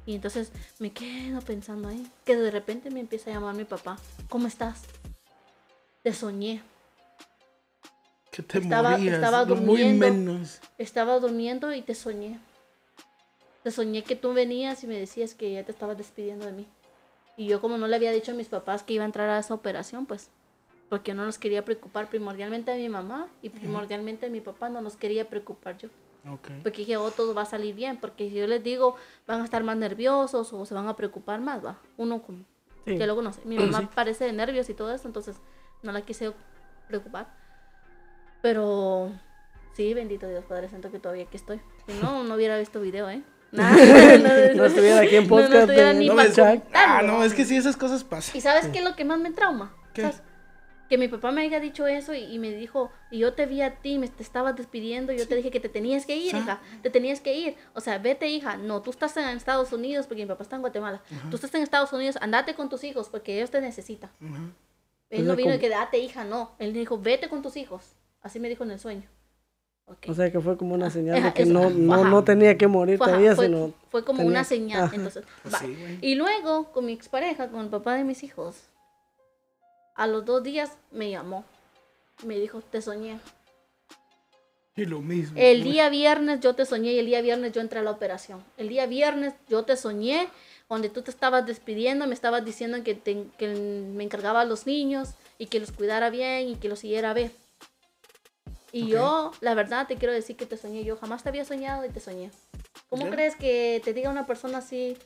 Y 0.04 0.14
entonces 0.14 0.52
me 0.78 0.92
quedo 0.92 1.40
pensando 1.40 1.88
ahí, 1.88 2.10
que 2.24 2.36
de 2.36 2.50
repente 2.50 2.90
me 2.90 3.00
empieza 3.00 3.30
a 3.30 3.34
llamar 3.34 3.54
mi 3.54 3.64
papá, 3.64 3.98
¿cómo 4.28 4.46
estás? 4.46 4.82
Te 6.02 6.12
soñé. 6.12 6.62
Que 8.30 8.42
te 8.42 8.58
Estaba- 8.58 8.90
morías. 8.92 9.14
estaba 9.16 9.44
no 9.44 9.54
muy 9.56 9.82
durmiendo. 9.82 10.06
menos. 10.06 10.60
Estaba 10.76 11.18
durmiendo 11.18 11.72
y 11.72 11.82
te 11.82 11.94
soñé. 11.94 12.38
Te 13.62 13.70
soñé 13.70 14.02
que 14.04 14.16
tú 14.16 14.32
venías 14.32 14.84
y 14.84 14.86
me 14.86 14.98
decías 14.98 15.34
que 15.34 15.52
ya 15.52 15.64
te 15.64 15.72
estabas 15.72 15.98
despidiendo 15.98 16.46
de 16.46 16.52
mí. 16.52 16.66
Y 17.36 17.46
yo 17.46 17.60
como 17.60 17.78
no 17.78 17.86
le 17.86 17.96
había 17.96 18.12
dicho 18.12 18.32
a 18.32 18.34
mis 18.34 18.48
papás 18.48 18.82
que 18.82 18.94
iba 18.94 19.04
a 19.04 19.06
entrar 19.06 19.28
a 19.30 19.38
esa 19.38 19.54
operación, 19.54 20.06
pues, 20.06 20.28
porque 20.88 21.14
no 21.14 21.24
los 21.24 21.38
quería 21.38 21.64
preocupar 21.64 22.08
primordialmente 22.08 22.72
a 22.72 22.76
mi 22.76 22.88
mamá 22.88 23.28
y 23.42 23.48
primordialmente 23.50 24.26
a 24.26 24.30
mi 24.30 24.40
papá 24.40 24.68
no 24.68 24.80
los 24.80 24.96
quería 24.96 25.28
preocupar 25.28 25.76
yo. 25.78 25.88
Ok. 26.30 26.48
Porque 26.62 26.78
dije, 26.78 26.96
oh, 26.96 27.10
todo 27.10 27.34
va 27.34 27.42
a 27.42 27.46
salir 27.46 27.74
bien, 27.74 27.96
porque 27.98 28.28
si 28.28 28.36
yo 28.36 28.46
les 28.46 28.62
digo, 28.62 28.96
van 29.26 29.40
a 29.40 29.44
estar 29.44 29.62
más 29.64 29.76
nerviosos 29.76 30.52
o 30.52 30.66
se 30.66 30.74
van 30.74 30.88
a 30.88 30.96
preocupar 30.96 31.40
más, 31.40 31.64
va. 31.64 31.78
Uno 31.96 32.22
como, 32.22 32.38
Sí. 32.84 32.96
que 32.98 33.06
luego 33.06 33.22
no 33.22 33.32
sé, 33.32 33.40
mi 33.44 33.56
mamá 33.58 33.90
parece 33.94 34.24
de 34.24 34.32
nervios 34.32 34.68
y 34.70 34.74
todo 34.74 34.92
eso, 34.92 35.06
entonces 35.06 35.36
no 35.82 35.92
la 35.92 36.02
quise 36.02 36.32
preocupar. 36.88 37.28
Pero 38.42 39.12
sí, 39.74 39.94
bendito 39.94 40.28
Dios 40.28 40.44
Padre 40.44 40.68
Santo 40.68 40.90
que 40.90 40.98
todavía 40.98 41.24
aquí 41.24 41.36
estoy. 41.36 41.60
Si 41.86 41.94
no, 42.00 42.24
no 42.24 42.34
hubiera 42.34 42.58
visto 42.58 42.80
video, 42.80 43.08
¿eh? 43.10 43.22
Nada, 43.52 44.52
No 44.54 44.64
estuviera 44.66 45.00
aquí 45.00 45.16
en 45.16 45.26
No, 45.26 45.36
no 45.36 45.42
podcast 45.42 45.54
estuviera 45.62 45.88
de- 45.94 45.98
ni 45.98 46.08
No, 46.08 46.16
para 46.16 46.62
ah, 46.74 47.02
no, 47.02 47.24
es 47.24 47.32
que 47.34 47.44
sí, 47.46 47.56
esas 47.56 47.76
cosas 47.76 48.04
pasan. 48.04 48.36
¿Y 48.36 48.40
sabes 48.42 48.66
qué 48.68 48.78
es 48.78 48.84
lo 48.84 48.94
que 48.94 49.04
más 49.04 49.18
me 49.18 49.30
trauma? 49.32 49.74
¿Qué? 49.94 50.02
¿Sabes? 50.02 50.22
Que 50.90 50.96
mi 50.96 51.08
papá 51.08 51.32
me 51.32 51.42
haya 51.42 51.60
dicho 51.60 51.86
eso 51.86 52.14
y, 52.14 52.20
y 52.24 52.38
me 52.38 52.50
dijo, 52.50 52.90
y 53.10 53.18
yo 53.18 53.34
te 53.34 53.44
vi 53.44 53.60
a 53.60 53.76
ti, 53.76 53.98
me 53.98 54.08
te 54.08 54.22
estabas 54.22 54.56
despidiendo, 54.56 55.12
y 55.12 55.18
yo 55.18 55.28
te 55.28 55.34
dije 55.34 55.50
que 55.50 55.60
te 55.60 55.68
tenías 55.68 56.06
que 56.06 56.16
ir, 56.16 56.34
hija, 56.34 56.60
te 56.82 56.88
tenías 56.88 57.20
que 57.20 57.34
ir. 57.36 57.56
O 57.74 57.80
sea, 57.82 57.98
vete, 57.98 58.28
hija. 58.28 58.56
No, 58.56 58.80
tú 58.80 58.90
estás 58.90 59.14
en 59.18 59.28
Estados 59.28 59.70
Unidos, 59.74 60.06
porque 60.06 60.22
mi 60.22 60.28
papá 60.28 60.44
está 60.44 60.56
en 60.56 60.62
Guatemala. 60.62 61.02
Tú 61.30 61.36
estás 61.36 61.54
en 61.54 61.62
Estados 61.62 61.92
Unidos, 61.92 62.16
andate 62.22 62.54
con 62.54 62.70
tus 62.70 62.84
hijos, 62.84 63.08
porque 63.10 63.36
ellos 63.36 63.50
te 63.50 63.60
necesitan. 63.60 64.10
Él 65.10 65.24
O 65.26 65.28
no 65.28 65.36
vino 65.36 65.50
y 65.50 65.52
como- 65.54 65.60
que 65.60 65.68
date, 65.68 65.98
hija, 65.98 66.24
no. 66.24 66.54
Él 66.58 66.72
dijo, 66.72 66.98
vete 66.98 67.28
con 67.28 67.42
tus 67.42 67.56
hijos. 67.58 67.94
Así 68.28 68.38
me 68.40 68.48
dijo 68.50 68.62
en 68.64 68.70
el 68.72 68.78
sueño. 68.78 69.08
Ok. 69.86 70.06
O 70.08 70.14
sea 70.14 70.30
que 70.30 70.38
fue 70.38 70.58
como 70.58 70.74
una 70.74 70.90
señal 70.90 71.16
Ajá, 71.16 71.26
de 71.28 71.32
que 71.34 71.42
eso, 71.44 71.52
no, 71.52 71.70
no, 71.70 72.04
no 72.04 72.22
tenía 72.24 72.58
que 72.58 72.66
morir 72.66 72.96
ajá, 72.96 73.06
todavía, 73.06 73.34
fue- 73.34 73.46
sino... 73.46 73.72
fue 73.90 74.04
como 74.04 74.18
tenía- 74.18 74.30
una 74.32 74.44
señal. 74.44 74.82
ajá. 74.84 74.94
Entonces, 74.96 75.24
Pues 75.42 75.54
va. 75.54 75.58
sí. 75.60 75.98
Y 76.02 76.14
luego, 76.14 76.70
con 76.72 76.84
mi 76.84 76.92
expareja, 76.92 77.48
con 77.48 77.60
el 77.62 77.68
papá 77.68 77.94
de 77.94 78.04
mis 78.04 78.22
hijos, 78.22 78.68
a 79.96 80.06
los 80.06 80.24
dos 80.26 80.42
días 80.42 80.72
me 80.90 81.10
llamó. 81.10 81.44
Me 82.26 82.38
dijo, 82.38 82.60
te 82.60 82.82
soñé. 82.82 83.18
Y 84.76 84.84
lo 84.84 85.00
mismo. 85.00 85.36
El 85.40 85.64
día 85.64 85.88
viernes 85.88 86.40
yo 86.40 86.54
te 86.54 86.64
soñé 86.66 86.92
y 86.92 86.98
el 86.98 87.06
día 87.06 87.20
viernes 87.22 87.52
yo 87.52 87.60
entré 87.60 87.80
a 87.80 87.82
la 87.82 87.90
operación. 87.90 88.44
El 88.58 88.68
día 88.68 88.86
viernes 88.86 89.34
yo 89.48 89.64
te 89.64 89.76
soñé 89.76 90.28
donde 90.68 90.90
tú 90.90 91.00
te 91.02 91.10
estabas 91.10 91.46
despidiendo, 91.46 92.06
me 92.06 92.12
estabas 92.14 92.44
diciendo 92.44 92.76
que, 92.84 92.94
te- 92.94 93.24
que 93.38 93.48
me 93.48 94.04
encargaba 94.04 94.42
a 94.42 94.44
los 94.44 94.66
niños 94.66 95.14
y 95.38 95.46
que 95.46 95.58
los 95.60 95.72
cuidara 95.72 96.10
bien 96.10 96.48
y 96.50 96.56
que 96.56 96.68
los 96.68 96.80
siguiera 96.80 97.14
bien. 97.14 97.32
Y 98.72 98.82
Ok. 98.84 98.88
yo, 98.90 99.32
la 99.40 99.54
verdad, 99.54 99.86
te 99.86 99.96
quiero 99.96 100.12
decir 100.12 100.36
que 100.36 100.46
te 100.46 100.56
soñé. 100.56 100.84
Yo 100.84 100.96
jamás 100.96 101.22
te 101.22 101.28
había 101.30 101.44
soñado 101.44 101.84
y 101.84 101.88
te 101.88 102.00
soñé. 102.00 102.30
¿Cómo 102.90 103.06
Ya. 103.06 103.10
crees 103.10 103.36
que 103.36 103.80
te 103.84 103.92
diga 103.94 104.10
una 104.10 104.26
persona 104.26 104.58
así, 104.58 104.96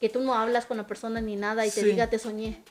que 0.00 0.08
tú 0.08 0.20
no 0.20 0.34
hablas 0.34 0.66
con 0.66 0.76
la 0.76 0.86
persona 0.86 1.20
ni 1.20 1.36
nada 1.36 1.66
y 1.66 1.70
te 1.70 1.80
Sí. 1.82 1.86
diga 1.86 2.08
te 2.10 2.18
soñé? 2.18 2.62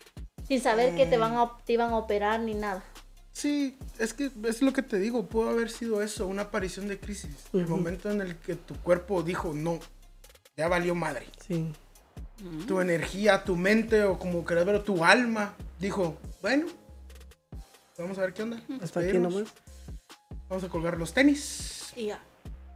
Sin 0.48 0.62
saber 0.62 0.96
que 0.96 1.06
te, 1.06 1.18
van 1.18 1.36
a, 1.38 1.52
te 1.66 1.74
iban 1.74 1.92
a 1.92 1.98
operar 1.98 2.40
ni 2.42 2.54
nada. 2.54 2.84
Sí, 3.32 3.78
es 4.00 4.14
que 4.14 4.30
es 4.46 4.62
lo 4.62 4.74
que 4.74 4.82
te 4.82 5.00
digo, 5.00 5.26
pudo 5.28 5.50
haber 5.50 5.70
sido 5.70 6.02
eso, 6.02 6.28
una 6.28 6.44
aparición 6.44 6.90
de 6.90 7.00
crisis. 7.00 7.34
El 7.54 7.68
momento 7.68 8.12
en 8.12 8.20
el 8.20 8.36
que 8.38 8.56
tu 8.56 8.76
cuerpo 8.76 9.24
dijo, 9.24 9.54
no, 9.54 9.80
ya 10.58 10.68
valió 10.68 10.94
madre. 10.96 11.28
Sí. 11.48 11.72
Tu 12.68 12.82
energía, 12.82 13.44
tu 13.46 13.56
mente 13.56 14.04
o 14.04 14.20
como 14.20 14.44
querés 14.46 14.66
ver, 14.66 14.84
tu 14.84 15.06
alma 15.06 15.54
dijo, 15.80 16.18
bueno, 16.42 16.66
vamos 17.98 18.18
a 18.18 18.22
ver 18.22 18.34
qué 18.34 18.44
onda. 18.44 18.60
Hasta 18.82 19.00
aquí 19.00 19.18
nomás. 19.18 19.44
Vamos 20.52 20.66
a 20.66 20.68
colgar 20.68 20.98
los 20.98 21.14
tenis. 21.14 21.94
Y 21.96 22.08
ya. 22.08 22.22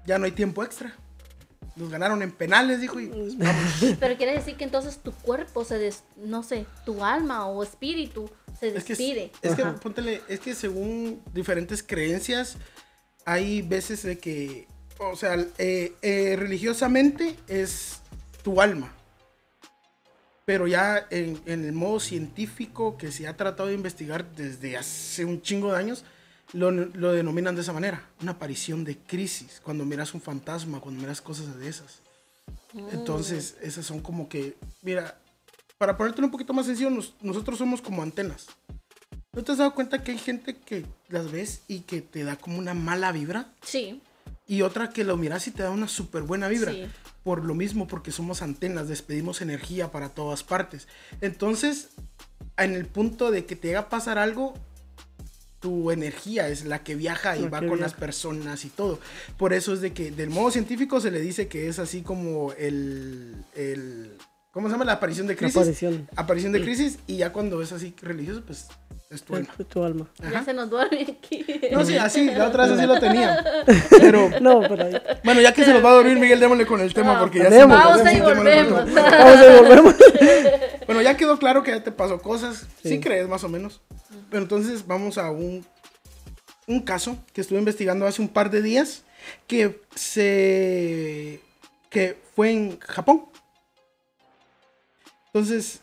Ya 0.06 0.18
no 0.18 0.24
hay 0.24 0.32
tiempo 0.32 0.64
extra. 0.64 0.96
Nos 1.76 1.90
ganaron 1.90 2.22
en 2.22 2.32
penales, 2.32 2.80
dijo. 2.80 3.02
Y 3.02 3.08
pues, 3.08 3.98
Pero 4.00 4.16
quiere 4.16 4.32
decir 4.32 4.56
que 4.56 4.64
entonces 4.64 5.00
tu 5.00 5.12
cuerpo 5.12 5.66
se 5.66 5.78
des, 5.78 6.06
no 6.16 6.42
sé, 6.42 6.66
tu 6.86 7.04
alma 7.04 7.48
o 7.48 7.62
espíritu 7.64 8.32
se 8.58 8.70
es 8.70 8.86
que, 8.86 8.96
despide. 8.96 9.32
es 9.42 9.56
que, 9.56 10.22
es 10.30 10.40
que 10.40 10.56
según 10.56 11.22
diferentes 11.34 11.84
creencias, 11.84 12.56
hay 13.26 13.62
veces 13.62 14.04
de 14.04 14.20
que, 14.20 14.70
o 14.98 15.18
sea, 15.18 15.36
eh, 15.58 15.92
eh, 16.02 16.38
religiosamente 16.40 17.36
es 17.50 18.00
tu 18.42 18.62
alma. 18.62 18.94
Pero 20.46 20.66
ya 20.66 21.08
en, 21.10 21.42
en 21.46 21.66
el 21.66 21.74
modo 21.74 22.00
científico 22.00 22.96
que 22.98 23.12
se 23.12 23.28
ha 23.28 23.36
tratado 23.36 23.68
de 23.68 23.76
investigar 23.76 24.32
desde 24.32 24.78
hace 24.78 25.26
un 25.26 25.42
chingo 25.42 25.74
de 25.74 25.80
años, 25.80 26.06
lo, 26.56 26.72
lo 26.72 27.12
denominan 27.14 27.54
de 27.56 27.62
esa 27.62 27.74
manera, 27.74 28.04
una 28.22 28.32
aparición 28.32 28.84
de 28.84 28.98
crisis, 28.98 29.62
cuando 29.64 29.86
miras 29.86 30.14
un 30.14 30.22
fantasma, 30.22 30.80
cuando 30.80 31.02
miras 31.02 31.22
cosas 31.22 31.58
de 31.60 31.68
esas. 31.68 32.00
Entonces, 32.92 33.56
esas 33.62 33.86
son 33.86 34.02
como 34.02 34.28
que, 34.28 34.58
mira, 34.82 35.18
para 35.78 35.98
ponértelo 35.98 36.28
un 36.28 36.32
poquito 36.32 36.54
más 36.54 36.66
sencillo, 36.66 36.90
nos- 36.90 37.14
nosotros 37.22 37.58
somos 37.58 37.82
como 37.82 38.02
antenas. 38.04 38.48
¿No 39.34 39.44
te 39.44 39.52
has 39.52 39.58
dado 39.58 39.74
cuenta 39.74 40.04
que 40.04 40.12
hay 40.12 40.18
gente 40.18 40.56
que 40.56 40.86
las 41.10 41.32
ves 41.32 41.62
y 41.68 41.82
que 41.82 42.02
te 42.02 42.24
da 42.24 42.36
como 42.38 42.58
una 42.58 42.74
mala 42.74 43.12
vibra? 43.12 43.54
Sí, 43.62 44.02
Y 44.48 44.62
otra 44.62 44.92
que 44.92 45.04
lo 45.04 45.18
miras 45.18 45.48
y 45.48 45.52
te 45.52 45.64
da 45.64 45.72
una 45.72 45.88
súper 45.88 46.22
buena 46.22 46.48
vibra. 46.48 46.72
Sí. 46.72 46.86
Por 47.24 47.44
lo 47.44 47.56
mismo, 47.56 47.88
porque 47.88 48.12
somos 48.12 48.44
antenas, 48.44 48.88
despedimos 48.88 49.42
energía 49.42 49.92
para 49.92 50.10
todas 50.10 50.44
partes. 50.44 50.88
Entonces, 51.20 51.90
en 52.56 52.76
el 52.76 52.86
punto 52.86 53.32
de 53.32 53.46
que 53.48 53.56
te 53.56 53.70
llega 53.70 53.80
a 53.80 53.90
pasar 53.90 54.20
algo, 54.20 54.54
tu 55.60 55.90
energía 55.92 56.48
es 56.50 56.66
la 56.66 56.84
que 56.84 56.96
viaja 56.96 57.36
y 57.38 57.44
La 57.44 57.50
va 57.50 57.62
con 57.68 57.80
las 57.80 57.94
personas 57.94 58.66
y 58.66 58.70
todo. 58.70 59.00
Por 59.38 59.54
eso 59.54 59.74
es 59.74 59.82
de 59.82 59.94
que 59.94 60.12
del 60.12 60.30
modo 60.30 60.52
científico 60.52 61.00
se 61.02 61.10
le 61.12 61.20
dice 61.22 61.48
que 61.48 61.68
es 61.68 61.80
así 61.80 62.02
como 62.02 62.52
el... 62.54 63.36
el 63.56 64.12
¿Cómo 64.52 64.68
se 64.68 64.72
llama? 64.74 64.86
La 64.86 64.94
aparición 64.94 65.28
de 65.28 65.34
La 65.34 65.38
crisis. 65.40 65.58
aparición. 65.58 66.08
Aparición 66.16 66.52
de 66.54 66.62
crisis 66.62 66.98
y 67.08 67.18
ya 67.18 67.34
cuando 67.34 67.62
es 67.62 67.74
así 67.74 67.94
religioso, 68.02 68.42
pues 68.48 68.68
es 69.10 69.22
tu 69.22 69.36
alma. 69.36 69.54
Tu, 69.58 69.64
tu 69.66 69.84
alma. 69.84 70.08
ya 70.32 70.46
se 70.46 70.54
nos 70.54 70.70
duerme 70.70 71.02
aquí. 71.02 71.46
No, 71.74 71.84
sí, 71.84 71.98
así, 71.98 72.30
la 72.32 72.48
otra 72.48 72.66
vez 72.66 72.78
así 72.78 72.88
lo 72.88 72.98
tenía. 72.98 73.44
Pero 73.90 74.30
No, 74.40 74.62
pero 74.62 74.86
ahí. 74.86 74.94
bueno, 75.26 75.42
ya 75.42 75.54
que 75.54 75.66
se 75.66 75.74
nos 75.74 75.84
va 75.84 75.90
a 75.90 75.94
dormir, 75.96 76.18
Miguel, 76.18 76.40
démosle 76.40 76.66
con 76.66 76.80
el 76.80 76.94
tema 76.94 77.16
No, 77.16 77.20
porque 77.20 77.40
ya 77.40 77.50
se 77.50 77.68
nos- 77.68 77.84
Pausa 77.84 78.14
y 78.14 78.16
sí, 78.16 78.22
démosle 78.22 78.34
con 78.36 78.48
el 78.48 78.66
volvemos. 78.72 78.94
Vamos 78.96 79.38
a 79.38 79.62
volvemos. 79.62 79.96
Bueno, 80.86 81.02
ya 81.02 81.18
quedó 81.18 81.38
claro 81.38 81.62
que 81.64 81.72
ya 81.72 81.84
te 81.84 81.92
pasó 81.92 82.22
cosas. 82.22 82.66
Sí, 82.82 82.90
Sí. 82.90 83.00
crees, 83.02 83.28
más 83.28 83.44
o 83.44 83.50
menos. 83.50 83.82
Entonces 84.32 84.86
vamos 84.86 85.18
a 85.18 85.32
un, 85.32 85.66
un 86.68 86.80
caso 86.82 87.18
que 87.34 87.42
estuve 87.42 87.60
investigando 87.60 88.06
hace 88.06 88.22
un 88.22 88.30
par 88.30 88.50
de 88.50 88.62
días 88.62 89.04
que 89.48 89.82
se. 89.96 91.42
que 91.90 92.18
fue 92.36 92.52
en 92.52 92.80
Japón. 92.80 93.26
Entonces, 95.28 95.82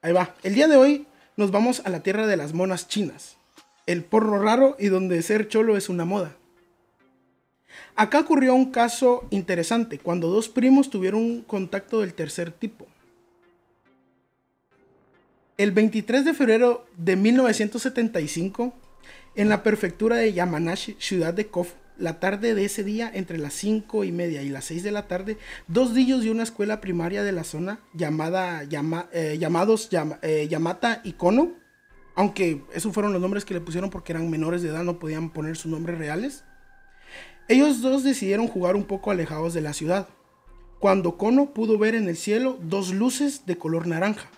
ahí 0.00 0.12
va. 0.12 0.34
El 0.42 0.54
día 0.54 0.68
de 0.68 0.76
hoy 0.76 1.06
nos 1.36 1.50
vamos 1.50 1.82
a 1.84 1.90
la 1.90 2.00
tierra 2.02 2.26
de 2.26 2.36
las 2.36 2.54
monas 2.54 2.88
chinas. 2.88 3.36
El 3.86 4.04
porro 4.04 4.40
raro 4.40 4.76
y 4.78 4.86
donde 4.86 5.22
ser 5.22 5.48
cholo 5.48 5.76
es 5.76 5.88
una 5.88 6.04
moda. 6.04 6.36
Acá 7.96 8.20
ocurrió 8.20 8.54
un 8.54 8.70
caso 8.70 9.26
interesante 9.30 9.98
cuando 9.98 10.28
dos 10.28 10.48
primos 10.48 10.88
tuvieron 10.88 11.20
un 11.20 11.42
contacto 11.42 12.00
del 12.00 12.14
tercer 12.14 12.52
tipo. 12.52 12.86
El 15.62 15.70
23 15.70 16.24
de 16.24 16.34
febrero 16.34 16.84
de 16.96 17.14
1975, 17.14 18.74
en 19.36 19.48
la 19.48 19.62
prefectura 19.62 20.16
de 20.16 20.32
Yamanashi, 20.32 20.96
ciudad 20.98 21.32
de 21.32 21.46
Kofu, 21.46 21.76
la 21.96 22.18
tarde 22.18 22.56
de 22.56 22.64
ese 22.64 22.82
día, 22.82 23.08
entre 23.14 23.38
las 23.38 23.52
5 23.54 24.02
y 24.02 24.10
media 24.10 24.42
y 24.42 24.48
las 24.48 24.64
6 24.64 24.82
de 24.82 24.90
la 24.90 25.06
tarde, 25.06 25.38
dos 25.68 25.92
niños 25.92 26.24
de 26.24 26.32
una 26.32 26.42
escuela 26.42 26.80
primaria 26.80 27.22
de 27.22 27.30
la 27.30 27.44
zona 27.44 27.78
llamada, 27.94 28.64
llama- 28.64 29.06
eh, 29.12 29.36
llamados 29.38 29.88
eh, 30.22 30.48
Yamata 30.50 31.00
y 31.04 31.12
Kono, 31.12 31.52
aunque 32.16 32.64
esos 32.74 32.92
fueron 32.92 33.12
los 33.12 33.22
nombres 33.22 33.44
que 33.44 33.54
le 33.54 33.60
pusieron 33.60 33.88
porque 33.88 34.10
eran 34.10 34.28
menores 34.30 34.62
de 34.62 34.70
edad, 34.70 34.82
no 34.82 34.98
podían 34.98 35.30
poner 35.30 35.56
sus 35.56 35.70
nombres 35.70 35.96
reales. 35.96 36.42
Ellos 37.46 37.82
dos 37.82 38.02
decidieron 38.02 38.48
jugar 38.48 38.74
un 38.74 38.82
poco 38.82 39.12
alejados 39.12 39.54
de 39.54 39.60
la 39.60 39.74
ciudad, 39.74 40.08
cuando 40.80 41.16
Kono 41.16 41.54
pudo 41.54 41.78
ver 41.78 41.94
en 41.94 42.08
el 42.08 42.16
cielo 42.16 42.58
dos 42.60 42.92
luces 42.92 43.46
de 43.46 43.56
color 43.58 43.86
naranja. 43.86 44.28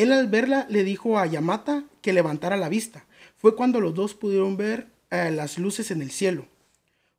Él 0.00 0.12
al 0.12 0.28
verla 0.28 0.66
le 0.70 0.82
dijo 0.82 1.18
a 1.18 1.26
Yamata 1.26 1.84
que 2.00 2.14
levantara 2.14 2.56
la 2.56 2.70
vista. 2.70 3.04
Fue 3.36 3.54
cuando 3.54 3.80
los 3.80 3.94
dos 3.94 4.14
pudieron 4.14 4.56
ver 4.56 4.86
eh, 5.10 5.30
las 5.30 5.58
luces 5.58 5.90
en 5.90 6.00
el 6.00 6.10
cielo. 6.10 6.46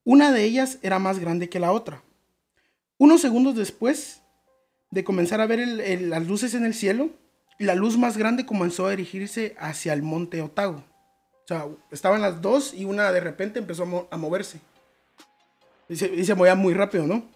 Una 0.04 0.32
de 0.32 0.44
ellas 0.44 0.80
era 0.82 0.98
más 0.98 1.20
grande 1.20 1.48
que 1.48 1.60
la 1.60 1.74
otra. 1.74 2.02
Unos 2.98 3.22
segundos 3.22 3.56
después 3.56 4.24
de 4.90 5.04
comenzar 5.04 5.42
a 5.42 5.46
ver 5.46 5.60
las 6.02 6.26
luces 6.26 6.56
en 6.56 6.66
el 6.66 6.74
cielo, 6.74 7.12
la 7.60 7.76
luz 7.76 8.00
más 8.00 8.18
grande 8.18 8.48
comenzó 8.48 8.88
a 8.88 8.92
dirigirse 8.92 9.56
hacia 9.60 9.94
el 9.94 10.02
monte 10.02 10.42
Otago. 10.42 10.84
O 11.44 11.48
sea, 11.48 11.68
estaban 11.92 12.22
las 12.22 12.42
dos 12.42 12.74
y 12.74 12.86
una 12.86 13.12
de 13.12 13.20
repente 13.20 13.60
empezó 13.60 14.08
a 14.10 14.18
moverse. 14.18 14.60
Y 15.88 15.98
se, 15.98 16.12
y 16.12 16.26
se 16.26 16.34
movía 16.34 16.56
muy 16.56 16.74
rápido, 16.74 17.06
¿no? 17.06 17.30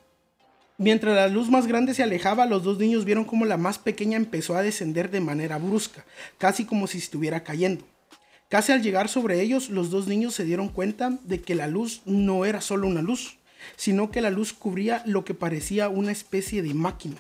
Mientras 0.77 1.15
la 1.15 1.29
luz 1.29 1.49
más 1.49 1.67
grande 1.67 1.93
se 1.93 2.03
alejaba, 2.03 2.45
los 2.45 2.63
dos 2.63 2.77
niños 2.79 3.05
vieron 3.05 3.23
como 3.23 3.45
la 3.45 3.55
más 3.57 3.79
pequeña 3.79 4.17
empezó 4.17 4.55
a 4.55 4.61
descender 4.61 5.09
de 5.09 5.21
manera 5.21 5.57
brusca, 5.57 6.05
casi 6.37 6.65
como 6.65 6.87
si 6.87 6.97
estuviera 6.97 7.43
cayendo. 7.43 7.85
Casi 8.49 8.73
al 8.73 8.83
llegar 8.83 9.07
sobre 9.07 9.41
ellos, 9.41 9.69
los 9.69 9.89
dos 9.89 10.07
niños 10.07 10.35
se 10.35 10.43
dieron 10.43 10.67
cuenta 10.67 11.17
de 11.23 11.41
que 11.41 11.55
la 11.55 11.67
luz 11.67 12.01
no 12.05 12.43
era 12.43 12.59
solo 12.59 12.87
una 12.87 13.01
luz, 13.01 13.37
sino 13.77 14.11
que 14.11 14.21
la 14.21 14.29
luz 14.29 14.51
cubría 14.51 15.01
lo 15.05 15.23
que 15.23 15.33
parecía 15.33 15.87
una 15.87 16.11
especie 16.11 16.61
de 16.61 16.73
máquina. 16.73 17.17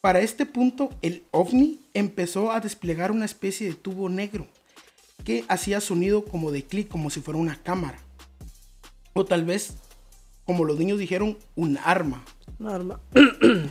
Para 0.00 0.20
este 0.20 0.46
punto, 0.46 0.90
el 1.02 1.24
ovni 1.32 1.80
empezó 1.94 2.52
a 2.52 2.60
desplegar 2.60 3.10
una 3.10 3.24
especie 3.24 3.68
de 3.68 3.74
tubo 3.74 4.08
negro 4.08 4.46
que 5.24 5.44
hacía 5.48 5.80
sonido 5.80 6.24
como 6.24 6.50
de 6.50 6.64
clic, 6.64 6.88
como 6.88 7.10
si 7.10 7.20
fuera 7.20 7.38
una 7.38 7.60
cámara. 7.62 7.98
O 9.14 9.24
tal 9.24 9.44
vez, 9.44 9.74
como 10.44 10.64
los 10.64 10.78
niños 10.78 10.98
dijeron, 10.98 11.38
un 11.54 11.78
arma. 11.84 12.24
Arma. 12.66 13.00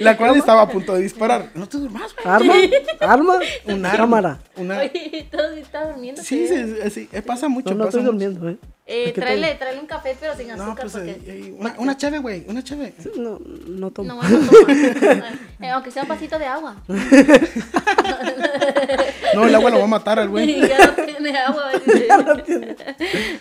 La 0.00 0.16
cual 0.16 0.36
estaba 0.36 0.62
a 0.62 0.68
punto 0.68 0.94
de 0.94 1.02
disparar. 1.02 1.50
No 1.54 1.68
te 1.68 1.78
duermas, 1.78 2.12
güey. 2.14 2.26
¿Arma? 2.34 2.54
¿Arma? 3.00 3.34
Un 3.66 3.86
arma. 3.86 3.96
Cámara. 3.96 4.40
Una... 4.56 4.78
Oye, 4.80 5.28
todo 5.30 5.50
está 5.52 5.86
durmiendo. 5.86 6.20
Sí, 6.22 6.48
sí, 6.48 6.90
sí, 6.90 7.08
pasa 7.24 7.48
mucho. 7.48 7.70
No, 7.70 7.76
no 7.76 7.84
pasa 7.84 7.98
estoy 7.98 8.12
mucho. 8.12 8.12
durmiendo, 8.28 8.48
¿eh? 8.50 8.56
Eh, 8.86 9.12
tráele, 9.12 9.54
tráele 9.54 9.80
un 9.80 9.86
café, 9.86 10.14
pero 10.20 10.36
sin 10.36 10.48
No, 10.48 10.54
azúcar. 10.54 10.82
pues 10.82 10.92
porque... 10.92 11.10
eh, 11.12 11.20
eh, 11.26 11.54
una, 11.58 11.74
una 11.78 11.96
cheve, 11.96 12.18
güey, 12.18 12.44
una 12.48 12.62
cheve. 12.64 12.94
No, 13.16 13.38
no 13.68 13.90
tomo. 13.92 14.08
No, 14.08 14.16
bueno, 14.16 14.40
toma. 15.00 15.30
Eh, 15.60 15.70
aunque 15.70 15.90
sea 15.90 16.02
un 16.02 16.08
vasito 16.08 16.38
de 16.38 16.46
agua. 16.46 16.76
No, 19.34 19.46
el 19.48 19.54
agua 19.54 19.70
lo 19.70 19.78
va 19.78 19.84
a 19.84 19.88
matar 19.88 20.18
al 20.20 20.28
güey. 20.28 20.60
ya 20.68 20.78
no 20.96 21.04
tiene 21.04 21.36
agua. 21.38 21.72
dice. 21.84 22.76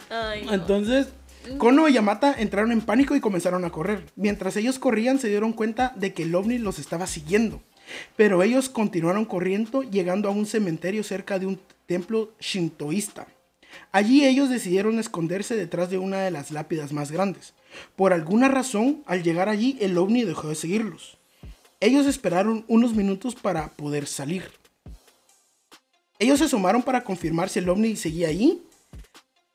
Ay, 0.10 0.44
no. 0.46 0.54
Entonces, 0.54 1.08
Kono 1.58 1.88
y 1.88 1.94
Yamata 1.94 2.36
entraron 2.38 2.72
en 2.72 2.82
pánico 2.82 3.16
y 3.16 3.20
comenzaron 3.20 3.66
a 3.66 3.70
correr. 3.70 4.06
Mientras 4.16 4.56
ellos 4.58 4.80
corrían, 4.80 5.20
se 5.20 5.30
dieron 5.30 5.54
cuenta 5.54 5.94
de 5.96 6.14
que 6.14 6.24
el 6.24 6.36
ovni 6.36 6.58
los 6.58 6.80
estaba 6.80 7.08
siguiendo. 7.08 7.62
Pero 8.16 8.44
ellos 8.44 8.70
continuaron 8.70 9.26
corriendo, 9.26 9.84
llegando 9.84 10.30
a 10.30 10.32
un 10.32 10.46
cementerio 10.46 11.04
cerca 11.04 11.40
de 11.40 11.46
un 11.46 11.60
templo 11.86 12.32
shintoísta. 12.40 13.28
Allí 13.92 14.26
ellos 14.26 14.50
decidieron 14.50 15.00
esconderse 15.00 15.56
detrás 15.56 15.90
de 15.90 15.98
una 15.98 16.22
de 16.22 16.32
las 16.32 16.52
lápidas 16.52 16.94
más 16.94 17.12
grandes. 17.12 17.54
Por 17.96 18.14
alguna 18.14 18.48
razón, 18.48 19.04
al 19.06 19.24
llegar 19.24 19.50
allí, 19.50 19.78
el 19.82 19.98
ovni 19.98 20.24
dejó 20.24 20.50
de 20.50 20.56
seguirlos. 20.56 21.18
Ellos 21.80 22.06
esperaron 22.06 22.66
unos 22.68 22.94
minutos 22.94 23.36
para 23.36 23.70
poder 23.70 24.08
salir. 24.08 24.50
Ellos 26.20 26.40
se 26.40 26.46
asomaron 26.46 26.84
para 26.84 27.04
confirmar 27.04 27.50
si 27.50 27.60
el 27.60 27.70
ovni 27.70 27.96
seguía 27.96 28.30
ahí, 28.30 28.62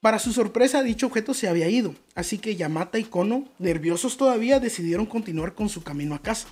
Para 0.09 0.19
su 0.19 0.33
sorpresa, 0.33 0.83
dicho 0.83 1.05
objeto 1.05 1.35
se 1.35 1.49
había 1.49 1.69
ido, 1.69 1.95
así 2.15 2.39
que 2.39 2.57
Yamata 2.57 2.99
y 2.99 3.05
Kono, 3.05 3.47
nerviosos 3.59 4.17
todavía, 4.17 4.59
decidieron 4.59 5.05
continuar 5.05 5.53
con 5.53 5.69
su 5.69 5.83
camino 5.83 6.15
a 6.15 6.23
casa, 6.23 6.49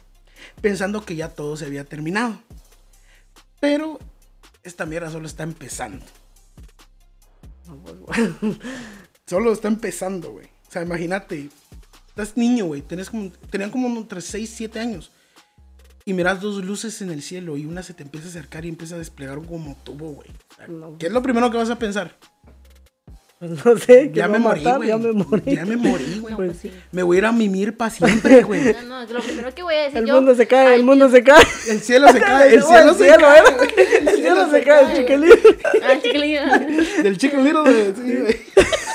pensando 0.60 1.06
que 1.06 1.16
ya 1.16 1.30
todo 1.30 1.56
se 1.56 1.64
había 1.64 1.84
terminado. 1.84 2.38
Pero 3.58 3.98
esta 4.62 4.84
mierda 4.84 5.10
solo 5.10 5.26
está 5.26 5.42
empezando. 5.42 6.04
Solo 9.26 9.54
está 9.54 9.68
empezando, 9.68 10.32
güey. 10.32 10.48
O 10.68 10.70
sea, 10.70 10.82
imagínate, 10.82 11.48
estás 12.08 12.36
niño, 12.36 12.66
güey, 12.66 12.84
como, 13.10 13.30
tenían 13.50 13.70
como 13.70 13.88
entre 13.88 14.20
6, 14.20 14.52
7 14.54 14.80
años. 14.80 15.12
Y 16.04 16.12
miras 16.12 16.42
dos 16.42 16.62
luces 16.62 17.00
en 17.00 17.10
el 17.10 17.22
cielo 17.22 17.56
y 17.56 17.64
una 17.64 17.82
se 17.82 17.94
te 17.94 18.02
empieza 18.02 18.26
a 18.26 18.30
acercar 18.30 18.66
y 18.66 18.68
empieza 18.68 18.96
a 18.96 18.98
desplegar 18.98 19.40
como 19.40 19.76
tubo, 19.76 20.10
güey. 20.10 20.28
¿Qué 20.98 21.06
es 21.06 21.12
lo 21.12 21.22
primero 21.22 21.50
que 21.50 21.56
vas 21.56 21.70
a 21.70 21.78
pensar? 21.78 22.18
Pues 23.38 23.50
no 23.66 23.76
sé, 23.76 24.10
que 24.12 24.18
Ya 24.18 24.28
me 24.28 24.38
morí, 24.38 24.62
matar, 24.62 24.78
güey. 24.78 24.88
ya 24.88 24.96
me 24.96 25.12
morí. 25.12 25.42
Ya 25.54 25.66
me 25.66 25.76
morí, 25.76 26.18
güey. 26.20 26.30
No, 26.32 26.36
Pues 26.38 26.56
sí. 26.56 26.72
Me 26.90 27.02
voy 27.02 27.16
a 27.16 27.18
ir 27.18 27.26
a 27.26 27.32
mimir 27.32 27.76
para 27.76 27.90
siempre, 27.90 28.42
güey. 28.44 28.74
No, 28.88 29.04
no, 29.06 29.12
lo 29.12 29.20
primero 29.20 29.54
que 29.54 29.62
voy 29.62 29.74
a 29.74 29.82
decir 29.82 29.98
El 29.98 30.06
yo. 30.06 30.14
mundo 30.14 30.34
se 30.34 30.46
cae, 30.46 30.66
ay, 30.68 30.74
el 30.76 30.84
mundo 30.84 31.06
Dios- 31.08 31.18
se 31.18 31.22
cae. 31.22 31.44
El 31.68 31.80
cielo 31.80 32.08
se 32.12 32.20
cae, 32.20 32.54
el 32.54 32.62
cielo 32.64 32.94
se 32.94 33.06
cae. 33.08 33.14
era. 33.14 33.44
El 34.10 34.16
cielo 34.16 34.50
se 34.50 34.62
cae, 34.62 34.84
el 34.90 34.96
chiquilín. 34.96 35.32
Ay, 35.82 36.00
chiquilín. 36.02 36.38
Del 37.02 37.18
little 37.44 37.72
de... 37.72 37.94
sí, 37.94 38.16
güey. 38.22 38.36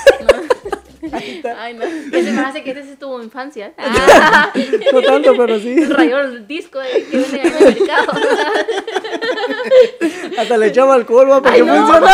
Ay, 1.12 1.74
no. 1.74 1.84
Que 2.10 2.22
se 2.22 2.32
me 2.32 2.40
hace 2.40 2.62
que 2.64 2.70
esa 2.72 2.80
es 2.80 2.98
tu 2.98 3.20
infancia. 3.22 3.72
Ah, 3.78 4.52
No 4.92 5.02
tanto, 5.02 5.34
pero 5.36 5.58
sí. 5.58 5.84
rayó 5.84 6.20
el 6.20 6.46
disco 6.46 6.80
eh, 6.80 7.06
que 7.10 7.16
ahí 7.18 7.40
en 7.44 7.54
el 7.54 7.64
mercado. 7.78 8.12
Hasta 10.38 10.56
le 10.56 10.66
echaba 10.66 10.94
alcohol, 10.94 11.30
va, 11.30 11.42
porque 11.42 11.62
no, 11.62 11.74
funciona. 11.76 12.00
no. 12.00 12.06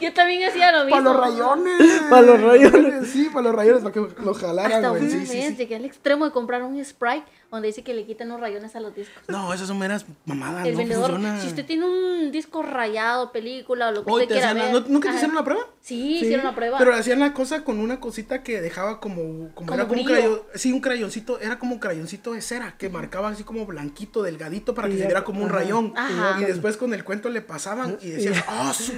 Yo 0.00 0.12
también 0.14 0.48
hacía 0.48 0.72
lo 0.72 0.84
mismo. 0.84 1.02
Para 1.02 1.12
los 1.12 1.16
rayones. 1.20 2.00
Pa' 2.10 2.20
los 2.22 2.40
rayones. 2.40 3.08
Sí, 3.08 3.28
para 3.32 3.42
los 3.44 3.54
rayones, 3.54 3.82
para 3.82 3.92
que 3.92 4.06
los 4.24 4.38
jalaran, 4.38 4.72
Hasta 4.72 4.88
güey. 4.90 5.10
Sí, 5.10 5.26
sí, 5.26 5.42
sí. 5.42 5.56
llegué 5.56 5.76
al 5.76 5.84
extremo 5.84 6.24
de 6.24 6.30
comprar 6.30 6.62
un 6.62 6.82
Sprite 6.82 7.24
donde 7.50 7.68
dice 7.68 7.82
que 7.82 7.94
le 7.94 8.04
quitan 8.06 8.28
los 8.28 8.40
rayones 8.40 8.76
a 8.76 8.80
los 8.80 8.94
discos. 8.94 9.22
No, 9.28 9.52
esas 9.52 9.66
son 9.66 9.78
meras 9.78 10.06
mamadas, 10.24 10.66
el 10.66 10.72
no 10.74 10.78
vendedor, 10.78 11.10
funciona. 11.10 11.40
si 11.40 11.48
usted 11.48 11.66
tiene 11.66 11.84
un 11.84 12.30
disco 12.30 12.62
rayado, 12.62 13.32
película 13.32 13.88
o 13.88 13.90
lo 13.92 14.04
que 14.04 14.10
Hoy 14.12 14.22
usted 14.22 14.28
te 14.28 14.40
quiera 14.40 14.50
hacían 14.50 14.64
ver. 14.72 14.74
la- 14.74 14.80
¿no- 14.86 14.92
¿Nunca 14.92 15.08
te 15.10 15.16
hicieron 15.16 15.34
la 15.36 15.44
prueba? 15.44 15.66
Sí, 15.80 16.18
hicieron 16.20 16.44
la 16.46 16.54
prueba. 16.54 16.78
Pero 16.78 16.94
hacían 16.94 17.18
la 17.20 17.32
cosa 17.34 17.64
con 17.64 17.80
una 17.80 17.98
cosita 18.00 18.42
que 18.42 18.60
dejaba 18.60 19.00
como, 19.00 19.48
como, 19.54 19.66
Como 19.66 19.74
era 19.74 19.88
como 19.88 20.00
un 20.00 20.06
crayón, 20.06 20.40
sí, 20.54 20.72
un 20.72 20.80
crayoncito, 20.80 21.40
era 21.40 21.58
como 21.58 21.72
un 21.74 21.80
crayoncito 21.80 22.32
de 22.34 22.42
cera 22.42 22.74
que 22.78 22.88
marcaba 22.88 23.30
así 23.30 23.42
como 23.44 23.66
blanquito, 23.66 24.22
delgadito 24.22 24.74
para 24.74 24.88
que 24.88 24.96
se 24.98 25.06
viera 25.06 25.24
como 25.24 25.42
un 25.42 25.48
rayón. 25.48 25.92
Ajá. 25.96 26.40
Y 26.40 26.44
después 26.44 26.76
con 26.76 26.94
el 26.94 27.02
cuento 27.04 27.30
le 27.30 27.40
pasaban 27.40 27.98
y 28.00 28.10
decían, 28.10 28.34
¡ah, 28.46 28.72
su 28.76 28.92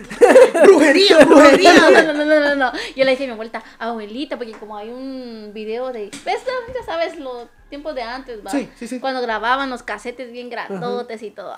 brujería, 0.64 1.24
brujería! 1.24 1.72
No, 1.74 2.12
no, 2.12 2.24
no, 2.24 2.40
no, 2.40 2.54
no. 2.56 2.72
Yo 2.96 3.04
le 3.04 3.10
dije 3.12 3.24
a 3.24 3.26
mi 3.28 3.32
abuelita, 3.32 3.62
abuelita, 3.78 4.36
porque 4.36 4.52
como 4.52 4.76
hay 4.76 4.90
un 4.90 5.52
video 5.54 5.92
de, 5.92 6.10
¿ves? 6.24 6.42
Ya 6.74 6.84
sabes, 6.84 7.18
los 7.18 7.46
tiempos 7.72 7.94
de 7.94 8.02
antes, 8.02 8.44
¿va? 8.44 8.50
Sí, 8.50 8.68
sí, 8.76 8.87
sí. 8.87 9.00
Cuando 9.00 9.22
grababan 9.22 9.70
los 9.70 9.82
casetes 9.82 10.30
bien 10.30 10.50
grandotes 10.50 11.22
y 11.22 11.30
todo. 11.30 11.56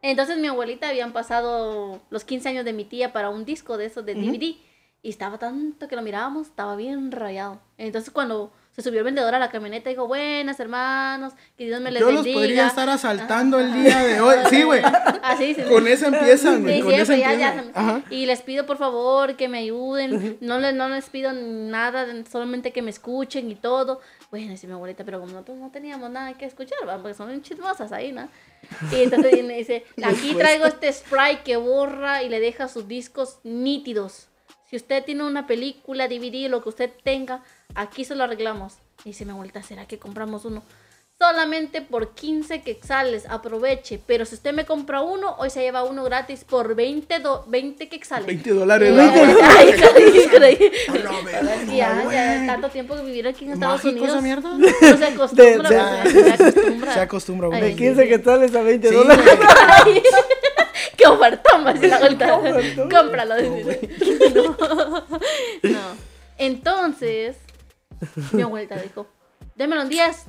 Entonces 0.00 0.38
mi 0.38 0.46
abuelita 0.46 0.88
habían 0.88 1.12
pasado 1.12 2.00
los 2.10 2.22
15 2.24 2.48
años 2.50 2.64
de 2.64 2.72
mi 2.72 2.84
tía 2.84 3.12
para 3.12 3.28
un 3.28 3.44
disco 3.44 3.76
de 3.76 3.86
esos 3.86 4.06
de 4.06 4.14
DVD. 4.14 4.56
Y 5.02 5.10
estaba 5.10 5.38
tanto 5.38 5.88
que 5.88 5.96
lo 5.96 6.02
mirábamos, 6.02 6.46
estaba 6.46 6.76
bien 6.76 7.10
rayado. 7.10 7.60
Entonces 7.76 8.12
cuando 8.12 8.52
se 8.74 8.80
subió 8.80 9.00
el 9.00 9.04
vendedor 9.04 9.34
a 9.34 9.38
la 9.38 9.50
camioneta, 9.50 9.90
dijo, 9.90 10.06
buenas 10.06 10.58
hermanos, 10.58 11.34
que 11.58 11.66
Dios 11.66 11.80
me 11.82 11.90
les 11.90 12.00
Yo 12.00 12.06
los 12.06 12.24
bendiga. 12.24 12.38
podría 12.38 12.66
estar 12.66 12.88
asaltando 12.88 13.60
el 13.60 13.72
día 13.72 14.02
de 14.02 14.20
hoy. 14.20 14.36
Sí, 14.48 14.62
güey. 14.62 14.82
Así, 15.22 15.54
sí, 15.54 15.62
sí. 15.62 15.68
Con 15.68 15.86
esa 15.86 16.06
empiezan, 16.06 16.62
güey. 16.62 16.76
Sí, 16.76 16.82
con 16.82 16.92
esa 16.92 17.14
siempre, 17.14 17.38
ya, 17.38 17.52
empiezan. 17.52 17.72
ya. 17.74 17.80
Ajá. 17.80 18.02
Y 18.08 18.24
les 18.24 18.40
pido 18.40 18.64
por 18.64 18.78
favor 18.78 19.36
que 19.36 19.48
me 19.48 19.58
ayuden. 19.58 20.38
No 20.40 20.58
les, 20.58 20.74
no 20.74 20.88
les 20.88 21.08
pido 21.10 21.32
nada, 21.32 22.06
solamente 22.30 22.72
que 22.72 22.80
me 22.80 22.90
escuchen 22.90 23.50
y 23.50 23.56
todo. 23.56 24.00
Bueno, 24.30 24.50
dice 24.50 24.66
mi 24.66 24.72
abuelita, 24.72 25.04
pero 25.04 25.20
como 25.20 25.32
nosotros 25.32 25.58
no 25.58 25.70
teníamos 25.70 26.10
nada 26.10 26.32
que 26.34 26.46
escuchar, 26.46 26.78
porque 27.02 27.14
son 27.14 27.42
chismosas 27.42 27.92
ahí, 27.92 28.12
¿no? 28.12 28.28
Y 28.90 29.02
entonces 29.02 29.32
viene 29.32 29.54
y 29.54 29.58
dice, 29.58 29.84
aquí 30.02 30.34
traigo 30.34 30.64
este 30.64 30.90
spray 30.90 31.42
que 31.44 31.58
borra 31.58 32.22
y 32.22 32.30
le 32.30 32.40
deja 32.40 32.68
sus 32.68 32.88
discos 32.88 33.38
nítidos. 33.44 34.28
Si 34.70 34.76
usted 34.76 35.04
tiene 35.04 35.24
una 35.24 35.46
película, 35.46 36.08
DVD, 36.08 36.48
lo 36.48 36.62
que 36.62 36.70
usted 36.70 36.90
tenga, 37.04 37.42
aquí 37.74 38.04
se 38.04 38.14
lo 38.14 38.24
arreglamos. 38.24 38.74
Y 39.04 39.10
dice 39.10 39.24
mi 39.24 39.32
abuelita, 39.32 39.62
¿será 39.62 39.86
que 39.86 39.98
compramos 39.98 40.44
uno? 40.44 40.62
Solamente 41.18 41.82
por 41.82 42.14
15 42.14 42.62
quetzales, 42.62 43.26
aproveche. 43.28 44.00
Pero 44.06 44.24
si 44.24 44.34
usted 44.34 44.52
me 44.52 44.64
compra 44.64 45.02
uno, 45.02 45.36
hoy 45.38 45.50
se 45.50 45.60
lleva 45.60 45.84
uno 45.84 46.02
gratis 46.02 46.42
por 46.42 46.74
20, 46.74 47.20
do- 47.20 47.44
20 47.46 47.88
quetzales. 47.88 48.26
20 48.26 48.50
dólares. 48.50 48.90
Eh, 48.90 48.92
¿no? 48.96 49.38
ay, 49.40 49.72
caray, 49.78 50.28
caray. 50.28 50.72
A 50.88 50.94
la 50.98 51.20
verga, 51.22 51.54
Es 51.54 51.70
que 51.70 51.76
ya, 51.76 52.04
ya 52.10 52.46
tanto 52.46 52.70
tiempo 52.70 52.96
que 52.96 53.02
vivir 53.02 53.28
aquí 53.28 53.44
en 53.44 53.52
Estados 53.52 53.84
Mágico 53.84 54.04
esa 54.04 54.18
Unidos. 54.18 54.42
mierda. 54.58 54.72
No 54.90 54.96
se 54.98 55.04
acostumbra, 55.04 55.68
De- 55.70 56.10
pues, 56.10 56.12
se 56.24 56.32
acostumbra. 56.32 56.94
Se 56.94 57.00
acostumbra 57.00 57.48
uno. 57.48 57.56
Ay, 57.56 57.62
De 57.62 57.68
sí, 57.70 57.76
15 57.76 58.02
sí. 58.02 58.08
que 58.08 58.18
sales 58.24 58.54
a 58.56 58.62
20 58.62 58.88
Sí, 58.88 58.94
dólares. 58.94 59.24
Qué 60.96 61.06
ofertón, 61.06 61.64
va 61.66 61.70
a 61.70 61.74
decir 61.74 61.88
la 61.90 61.98
vuelta. 62.00 62.40
Cómpralo. 62.90 63.34
No. 63.40 64.66
no. 65.62 65.78
Entonces, 66.38 67.36
mi 68.32 68.42
abuelita 68.42 68.76
dijo, 68.80 69.06
démelo 69.54 69.82
en 69.82 69.88
10. 69.88 70.24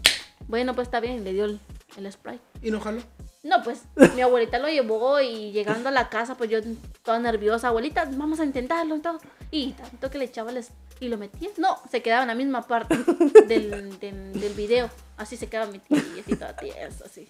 Bueno, 0.48 0.74
pues 0.76 0.88
está 0.88 1.00
bien, 1.00 1.24
le 1.24 1.34
dio 1.34 1.46
el, 1.46 1.60
el 1.98 2.12
spray. 2.12 2.40
Y 2.62 2.72
no 2.72 2.80
jalo. 2.80 3.02
No, 3.44 3.62
pues 3.62 3.84
mi 4.16 4.22
abuelita 4.22 4.58
lo 4.58 4.70
llevó 4.70 5.20
y 5.20 5.52
llegando 5.52 5.90
a 5.90 5.92
la 5.92 6.08
casa, 6.08 6.36
pues 6.36 6.50
yo 6.50 6.60
toda 7.04 7.20
nerviosa, 7.20 7.68
abuelita, 7.68 8.10
vamos 8.14 8.40
a 8.40 8.46
intentarlo 8.46 8.96
y 8.96 9.00
todo. 9.00 9.20
Y 9.52 9.74
tanto 9.74 10.10
que 10.10 10.18
le 10.18 10.26
echaba 10.26 10.52
el 10.52 10.64
y 11.02 11.10
lo 11.10 11.18
metía. 11.18 11.50
No, 11.58 11.78
se 11.92 12.02
quedaba 12.02 12.22
en 12.22 12.30
la 12.30 12.36
misma 12.36 12.62
parte 12.66 12.96
del, 13.48 14.00
del, 14.00 14.40
del 14.40 14.54
video. 14.54 14.90
Así 15.18 15.36
se 15.36 15.48
quedaba 15.48 15.70
mi 15.70 15.80
tía 15.80 16.02
y 16.16 16.22
así 16.22 16.36
toda 16.36 16.56
tiesa, 16.56 17.06
así. 17.06 17.30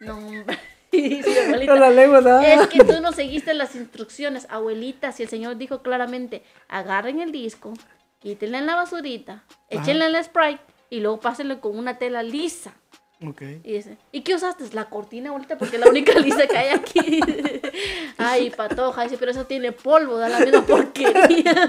No, 0.00 0.18
hombre. 0.18 0.58
Y 0.92 1.22
mi 1.22 1.38
abuelita, 1.38 1.76
la 1.76 1.90
lengua 1.90 2.20
nada. 2.20 2.52
es 2.52 2.66
que 2.66 2.82
tú 2.82 3.00
no 3.00 3.12
seguiste 3.12 3.54
las 3.54 3.76
instrucciones, 3.76 4.48
abuelita. 4.50 5.12
Si 5.12 5.22
el 5.22 5.28
señor 5.28 5.56
dijo 5.56 5.82
claramente, 5.82 6.42
agarren 6.66 7.20
el 7.20 7.30
disco, 7.30 7.74
quítenle 8.20 8.58
en 8.58 8.66
la 8.66 8.76
basurita, 8.76 9.44
échenle 9.68 10.06
el 10.06 10.22
spray 10.24 10.58
y 10.90 11.00
luego 11.00 11.20
pásenlo 11.20 11.60
con 11.60 11.76
una 11.78 11.98
tela 11.98 12.22
lisa. 12.22 12.74
Ok. 13.26 13.42
Y 13.64 13.72
dice, 13.74 13.98
¿y 14.12 14.22
qué 14.22 14.34
usaste? 14.34 14.64
La 14.72 14.86
cortina, 14.88 15.28
abuelita, 15.28 15.58
porque 15.58 15.76
es 15.76 15.80
la 15.82 15.90
única 15.90 16.18
lisa 16.18 16.46
que 16.46 16.56
hay 16.56 16.68
aquí. 16.70 17.20
Ay, 18.16 18.48
patoja, 18.50 19.02
dice, 19.02 19.18
pero 19.18 19.30
eso 19.30 19.44
tiene 19.44 19.72
polvo, 19.72 20.16
da 20.16 20.28
la 20.30 20.40
misma 20.40 20.62
porquería. 20.64 21.68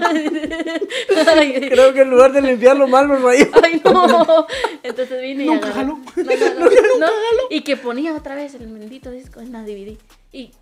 Ay, 1.26 1.68
Creo 1.70 1.92
que 1.92 2.00
en 2.02 2.10
lugar 2.10 2.32
de 2.32 2.40
limpiarlo 2.42 2.88
mal, 2.88 3.06
los 3.06 3.20
rayos. 3.20 3.48
Ay, 3.62 3.82
no. 3.84 4.46
Entonces 4.82 5.20
vine 5.20 5.44
y 5.44 5.46
Nunca 5.46 5.68
agarré-. 5.68 5.84
No, 5.86 5.96
no, 5.96 6.66
no, 6.98 7.06
no. 7.06 7.12
Y 7.50 7.60
que 7.62 7.76
ponía 7.76 8.14
otra 8.14 8.34
vez 8.34 8.54
el 8.54 8.66
bendito 8.66 9.10
disco 9.10 9.40
en 9.40 9.52
la 9.52 9.62
DVD. 9.62 9.96
Y 10.32 10.52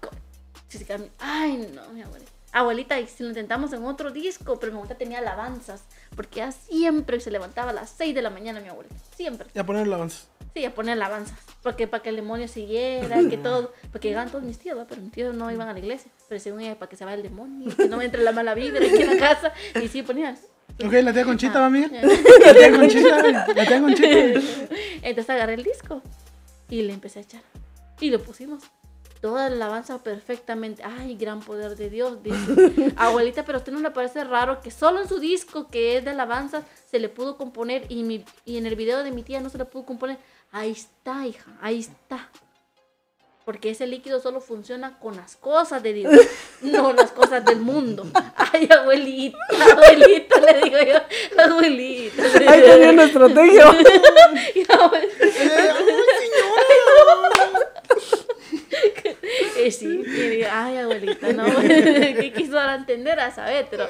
cami- 0.89 1.11
Ay, 1.21 1.69
no, 1.75 1.89
mi 1.93 2.03
abuelita. 2.03 2.31
Abuelita, 2.53 2.99
y 2.99 3.07
si 3.07 3.23
lo 3.23 3.29
intentamos 3.29 3.73
en 3.73 3.85
otro 3.85 4.11
disco, 4.11 4.59
pero 4.59 4.73
mi 4.73 4.79
abuelita 4.79 4.99
tenía 4.99 5.19
alabanzas. 5.19 5.85
Porque 6.17 6.41
ella 6.41 6.53
siempre 6.53 7.21
se 7.21 7.31
levantaba 7.31 7.71
a 7.71 7.75
las 7.75 7.91
6 7.91 8.15
de 8.15 8.23
la 8.23 8.31
mañana, 8.31 8.61
mi 8.61 8.69
abuelita. 8.69 8.97
Siempre. 9.17 9.49
Ya 9.55 9.65
poner 9.65 9.87
el 9.87 9.93
avance. 9.93 10.25
Sí, 10.55 10.65
a 10.65 10.75
poner 10.75 10.95
alabanzas. 10.95 11.39
Porque 11.63 11.87
para 11.87 12.03
que 12.03 12.09
el 12.09 12.17
demonio 12.17 12.49
siguiera, 12.49 13.21
que 13.29 13.37
todo. 13.43 13.73
Porque 13.93 14.09
llegaban 14.09 14.31
todos 14.31 14.43
mis 14.43 14.59
tíos, 14.59 14.77
¿va? 14.77 14.87
pero 14.89 15.01
mis 15.01 15.13
tíos 15.13 15.35
no 15.35 15.51
iban 15.51 15.69
a 15.69 15.73
la 15.73 15.79
iglesia. 15.79 16.11
Pero 16.29 16.41
según 16.41 16.61
ella, 16.61 16.77
para 16.77 16.89
que 16.89 16.97
se 16.97 17.05
vaya 17.05 17.17
el 17.17 17.23
demonio, 17.23 17.75
que 17.77 17.89
no 17.89 17.99
me 17.99 18.05
entre 18.05 18.23
la 18.23 18.33
mala 18.33 18.55
vibra 18.55 18.85
aquí 18.85 19.03
en 19.03 19.17
la 19.17 19.29
casa. 19.29 19.53
Y 19.81 19.87
sí, 19.87 20.03
ponían. 20.03 20.37
Ok, 20.85 20.93
la 20.93 21.13
tía 21.13 21.25
Conchita, 21.25 21.61
va, 21.61 21.71
Miguel. 21.71 21.91
Ya. 21.91 22.03
La 22.47 22.55
tía 22.55 22.71
Conchita, 22.73 23.23
la 23.55 23.67
tía 23.67 23.81
Conchita. 23.81 24.09
Entonces 25.03 25.31
agarré 25.31 25.55
el 25.55 25.63
disco 25.63 26.01
y 26.71 26.83
le 26.83 26.95
empecé 26.95 27.19
a 27.19 27.23
echar. 27.23 27.43
Y 28.01 28.11
lo 28.11 28.23
pusimos. 28.23 28.63
Toda 29.21 29.51
la 29.51 29.57
alabanza 29.57 30.03
perfectamente. 30.03 30.83
Ay, 30.83 31.15
gran 31.15 31.41
poder 31.41 31.77
de 31.77 31.91
Dios, 31.91 32.23
dice. 32.23 32.93
Abuelita, 32.97 33.45
pero 33.45 33.59
a 33.59 33.61
usted 33.61 33.73
no 33.73 33.81
le 33.81 33.91
parece 33.91 34.25
raro 34.25 34.61
que 34.63 34.71
solo 34.71 35.03
en 35.03 35.09
su 35.09 35.19
disco 35.19 35.69
que 35.69 35.99
es 35.99 36.05
de 36.05 36.11
alabanza 36.11 36.63
se 36.91 36.99
le 36.99 37.11
pudo 37.11 37.37
componer 37.37 37.85
y, 37.91 38.03
mi, 38.03 38.25
y 38.47 38.57
en 38.57 38.67
el 38.67 38.77
video 38.77 39.03
de 39.05 39.11
mi 39.11 39.23
tía 39.23 39.41
no 39.41 39.51
se 39.51 39.59
le 39.59 39.67
pudo 39.67 39.85
componer. 39.85 40.19
Ahí 40.53 40.71
está, 40.71 41.27
hija, 41.27 41.53
ahí 41.61 41.81
está. 41.81 42.31
Porque 43.45 43.71
ese 43.71 43.87
líquido 43.87 44.21
solo 44.21 44.41
funciona 44.41 44.99
con 44.99 45.17
las 45.17 45.37
cosas 45.37 45.83
de 45.83 45.93
Dios, 45.93 46.13
no 46.63 46.93
las 46.93 47.11
cosas 47.11 47.45
del 47.45 47.61
mundo. 47.61 48.07
Ay, 48.37 48.69
abuelita, 48.71 49.39
abuelita, 49.73 50.41
le 50.41 50.61
digo 50.63 50.79
yo, 50.79 51.43
abuelita. 51.43 52.23
Ahí 52.49 52.61
tenía 52.63 52.91
una 52.91 53.05
estrategia. 53.05 53.65
Y 54.55 54.73
abuelita, 54.73 55.27
Eh, 59.63 59.71
sí, 59.71 59.87
y 59.87 60.43
ay, 60.45 60.79
abuelita, 60.79 61.33
no, 61.33 61.45
¿qué 61.61 62.33
quiso 62.35 62.53
dar 62.53 62.71
a 62.71 62.75
entender 62.77 63.19
a 63.21 63.35
saber? 63.35 63.67
Pero, 63.71 63.85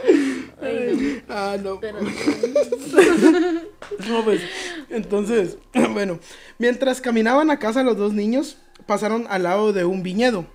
ay, 0.62 1.22
no, 1.28 1.34
Ah, 1.34 1.56
no. 1.62 1.78
pero, 1.80 1.98
No, 4.08 4.24
pues, 4.24 4.40
entonces, 4.88 5.58
bueno, 5.92 6.18
mientras 6.58 7.00
caminaban 7.00 7.50
a 7.50 7.58
casa 7.58 7.82
los 7.82 7.96
dos 7.96 8.12
niños, 8.12 8.56
pasaron 8.86 9.26
al 9.28 9.44
lado 9.44 9.72
de 9.72 9.84
un 9.84 10.02
viñedo. 10.02 10.46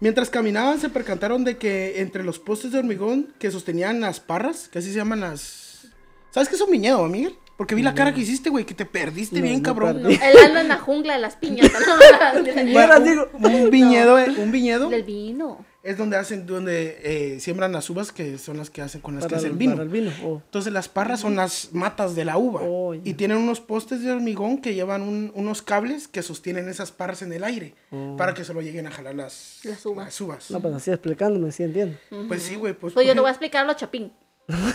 Mientras 0.00 0.30
caminaban 0.30 0.80
se 0.80 0.88
percataron 0.88 1.44
de 1.44 1.56
que 1.56 2.00
entre 2.00 2.24
los 2.24 2.38
postes 2.38 2.72
de 2.72 2.78
hormigón 2.78 3.32
que 3.38 3.50
sostenían 3.50 4.00
las 4.00 4.20
parras, 4.20 4.68
que 4.68 4.78
así 4.80 4.90
se 4.90 4.96
llaman 4.96 5.20
las... 5.20 5.86
¿Sabes 6.30 6.48
qué 6.48 6.54
es 6.56 6.60
un 6.60 6.70
viñedo, 6.70 7.06
Miguel? 7.08 7.34
Porque 7.60 7.74
vi 7.74 7.82
la 7.82 7.94
cara 7.94 8.14
que 8.14 8.22
hiciste, 8.22 8.48
güey, 8.48 8.64
que 8.64 8.72
te 8.72 8.86
perdiste 8.86 9.36
No, 9.36 9.42
bien, 9.42 9.56
no 9.58 9.62
cabrón. 9.62 10.02
No, 10.02 10.08
él 10.08 10.18
anda 10.46 10.62
en 10.62 10.68
la 10.68 10.78
jungla 10.78 11.12
de 11.12 11.18
las 11.20 11.36
piñas. 11.36 11.70
¿no? 11.70 12.62
Y 12.62 12.74
ahora 12.74 12.98
digo, 13.00 13.28
Un 13.34 13.68
viñedo, 13.70 14.18
eh, 14.18 14.30
un 14.38 14.50
viñedo 14.50 14.88
Del 14.88 15.02
vino. 15.02 15.62
es 15.82 15.98
donde 15.98 16.16
hacen, 16.16 16.46
donde 16.46 16.98
eh, 17.02 17.38
siembran 17.38 17.70
las 17.72 17.90
uvas 17.90 18.12
que 18.12 18.38
son 18.38 18.56
las 18.56 18.70
que 18.70 18.80
hacen 18.80 19.02
con 19.02 19.14
las 19.16 19.24
para, 19.24 19.28
que 19.28 19.36
hacen 19.36 19.50
el- 19.52 19.56
vino. 19.58 19.72
para 19.72 19.82
el 19.82 19.90
vino. 19.90 20.10
oh. 20.24 20.40
Entonces 20.42 20.72
las 20.72 20.88
parras 20.88 21.20
son 21.20 21.36
las 21.36 21.68
matas 21.74 22.14
de 22.14 22.24
la 22.24 22.38
uva 22.38 22.62
Oh, 22.64 22.94
y 22.94 23.12
tienen 23.12 23.36
unos 23.36 23.60
postes 23.60 24.02
de 24.02 24.10
hormigón 24.10 24.62
que 24.62 24.72
llevan 24.72 25.02
un- 25.02 25.30
unos 25.34 25.60
cables 25.60 26.08
que 26.08 26.22
sostienen 26.22 26.66
esas 26.66 26.92
parras 26.92 27.20
en 27.20 27.30
el 27.34 27.44
aire 27.44 27.74
para 28.16 28.32
que 28.32 28.42
se 28.42 28.54
lo 28.54 28.62
lleguen 28.62 28.86
a 28.86 28.90
jalar 28.90 29.14
las, 29.16 29.60
Las 29.64 29.84
uvas. 29.84 30.06
las 30.06 30.20
uvas. 30.22 30.50
No, 30.50 30.60
pues 30.62 30.72
así 30.76 30.90
explicándome, 30.92 31.52
sí 31.52 31.62
entiendo. 31.64 31.98
Pues 32.26 32.42
sí, 32.42 32.54
güey, 32.54 32.72
pues. 32.72 32.94
Pues 32.94 33.06
yo 33.06 33.12
te 33.12 33.20
voy 33.20 33.28
a 33.28 33.32
explicar 33.32 33.66
lo 33.66 33.74
chapín. 33.74 34.12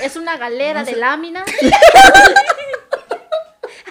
Es 0.04 0.16
una 0.18 0.38
galera 0.38 0.84
de 0.86 0.96
lámina. 0.96 1.44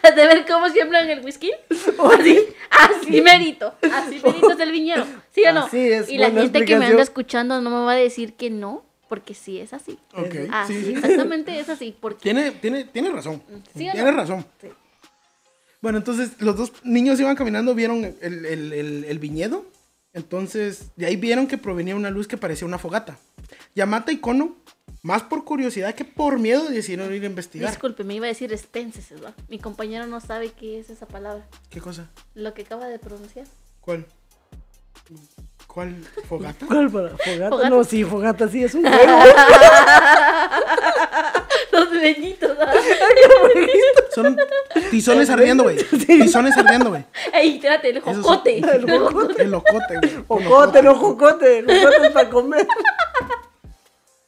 ¿Has 0.04 0.14
de 0.16 0.26
ver 0.26 0.44
cómo 0.46 0.68
siembran 0.68 1.08
el 1.10 1.24
whisky? 1.24 1.50
Así, 2.18 2.38
así 2.70 3.20
merito. 3.22 3.74
Así 3.92 4.20
merito 4.24 4.52
es 4.52 4.60
el 4.60 4.70
viñero. 4.72 5.06
¿Sí 5.32 5.42
o 5.44 5.52
no? 5.52 5.64
Así 5.64 5.78
es, 5.78 6.08
y 6.08 6.18
la 6.18 6.30
gente 6.30 6.64
que 6.64 6.76
me 6.78 6.86
anda 6.86 7.02
escuchando 7.02 7.60
no 7.60 7.70
me 7.70 7.84
va 7.84 7.92
a 7.92 7.96
decir 7.96 8.34
que 8.34 8.50
no, 8.50 8.84
porque 9.08 9.34
sí 9.34 9.58
es 9.58 9.72
así. 9.72 9.98
Ok, 10.14 10.34
Así, 10.50 10.82
sí, 10.84 10.92
exactamente 10.92 11.58
es 11.58 11.68
así. 11.68 11.96
Porque 12.00 12.22
Tiene, 12.22 12.50
tiene, 12.52 12.84
tiene 12.84 13.10
razón. 13.10 13.42
¿Sí 13.76 13.88
o 13.88 13.92
tiene 13.92 14.10
no? 14.12 14.16
razón. 14.16 14.44
Sí. 14.60 14.68
Bueno, 15.80 15.98
entonces 15.98 16.30
los 16.40 16.56
dos 16.56 16.72
niños 16.82 17.20
iban 17.20 17.36
caminando, 17.36 17.74
vieron 17.74 18.04
el, 18.04 18.46
el- 18.46 18.72
el- 18.72 19.04
el 19.04 19.18
viñedo. 19.18 19.66
Entonces, 20.14 20.92
de 20.96 21.06
ahí 21.06 21.16
vieron 21.16 21.46
que 21.46 21.58
provenía 21.58 21.96
una 21.96 22.08
luz 22.10 22.28
que 22.28 22.36
parecía 22.36 22.66
una 22.66 22.78
fogata. 22.78 23.18
Yamata 23.74 24.12
y 24.12 24.18
Kono, 24.18 24.56
más 25.04 25.22
por 25.22 25.44
curiosidad 25.44 25.94
que 25.94 26.04
por 26.04 26.38
miedo, 26.38 26.64
decidieron 26.70 27.14
ir 27.14 27.22
a 27.22 27.26
investigar. 27.26 27.68
Disculpe, 27.70 28.04
me 28.04 28.14
iba 28.14 28.24
a 28.24 28.28
decir 28.28 28.52
espenses, 28.54 29.10
¿verdad? 29.10 29.34
Mi 29.48 29.58
compañero 29.58 30.06
no 30.06 30.18
sabe 30.20 30.50
qué 30.50 30.80
es 30.80 30.88
esa 30.88 31.04
palabra. 31.06 31.44
¿Qué 31.70 31.80
cosa? 31.80 32.08
Lo 32.34 32.54
que 32.54 32.62
acaba 32.62 32.86
de 32.88 32.98
pronunciar. 32.98 33.46
¿Cuál? 33.82 34.06
¿Cuál 35.66 35.96
fogata? 36.28 36.66
¿Cuál 36.66 36.90
para? 36.90 37.10
¿Fogata? 37.10 37.48
Fogata. 37.50 37.68
No, 37.68 37.84
sí, 37.84 38.02
fogata 38.04 38.48
sí 38.48 38.64
es 38.64 38.74
un 38.74 38.82
juego. 38.88 39.18
Los 41.72 41.92
leñitos, 41.92 42.56
¿verdad? 42.56 42.74
Son 44.14 44.36
tizones 44.90 45.28
ardiendo, 45.28 45.64
güey. 45.64 45.76
Tizones 46.06 46.56
ardiendo, 46.56 46.90
güey. 46.90 47.04
Ey, 47.32 47.56
espérate, 47.56 47.90
el 47.90 48.02
son- 48.02 48.22
jocote. 48.22 48.58
El 48.58 48.90
jocote. 48.90 49.42
El 49.42 49.50
locote, 49.50 49.98
güey. 50.26 50.44
Jocote, 50.44 50.82
no 50.82 50.94
jocote. 50.94 51.62
Jocote 51.62 52.06
es 52.06 52.10
para 52.12 52.30
comer. 52.30 52.66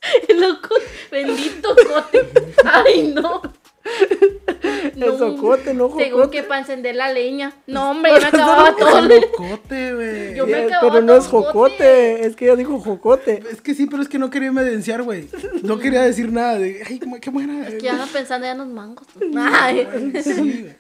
El 0.29 0.41
loco, 0.41 0.75
bendito 1.11 1.75
jote. 1.89 2.29
Ay, 2.65 3.13
no. 3.15 3.43
El 4.97 5.19
socote, 5.19 5.75
no 5.75 5.89
Según 5.97 6.21
jocote. 6.23 6.37
que 6.39 6.43
para 6.43 6.61
encender 6.61 6.97
la 6.97 7.13
leña. 7.13 7.53
No, 7.67 7.91
hombre, 7.93 8.13
yo 8.15 8.21
me 8.21 8.27
acababa 8.27 8.75
todo. 8.75 8.99
Es 8.99 9.21
locote, 9.23 9.95
güey. 9.95 10.35
Yo 10.35 10.47
me 10.47 10.53
Eh, 10.53 10.65
acababa 10.67 10.93
Pero 10.93 11.05
no 11.07 11.17
es 11.17 11.27
jocote, 11.27 12.27
es 12.27 12.35
que 12.35 12.47
ella 12.47 12.57
dijo 12.57 12.81
jocote. 12.81 13.43
Es 13.51 13.61
que 13.61 13.75
sí, 13.75 13.87
pero 13.87 14.03
es 14.03 14.09
que 14.09 14.19
no 14.19 14.29
quería 14.31 14.49
evidenciar, 14.49 15.03
güey. 15.03 15.29
No 15.63 15.79
quería 15.79 16.03
decir 16.03 16.33
nada 16.33 16.59
de, 16.59 16.83
ay, 16.87 16.99
cómo- 16.99 17.21
qué 17.21 17.31
buena. 17.31 17.67
Que 17.79 17.89
anda 17.89 18.07
pensando 18.13 18.47
ya 18.47 18.53
en 18.53 18.59
los 18.59 18.69
mangos. 18.69 19.07
Ay, 19.37 19.87
Sí, 20.23 20.33
güey. 20.35 20.77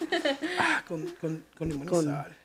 Ah, 0.58 0.82
con, 0.88 1.02
con, 1.20 1.44
con 1.56 1.68
limón 1.68 1.86
y 1.86 1.90
Con- 1.90 2.04
sal. 2.06 2.36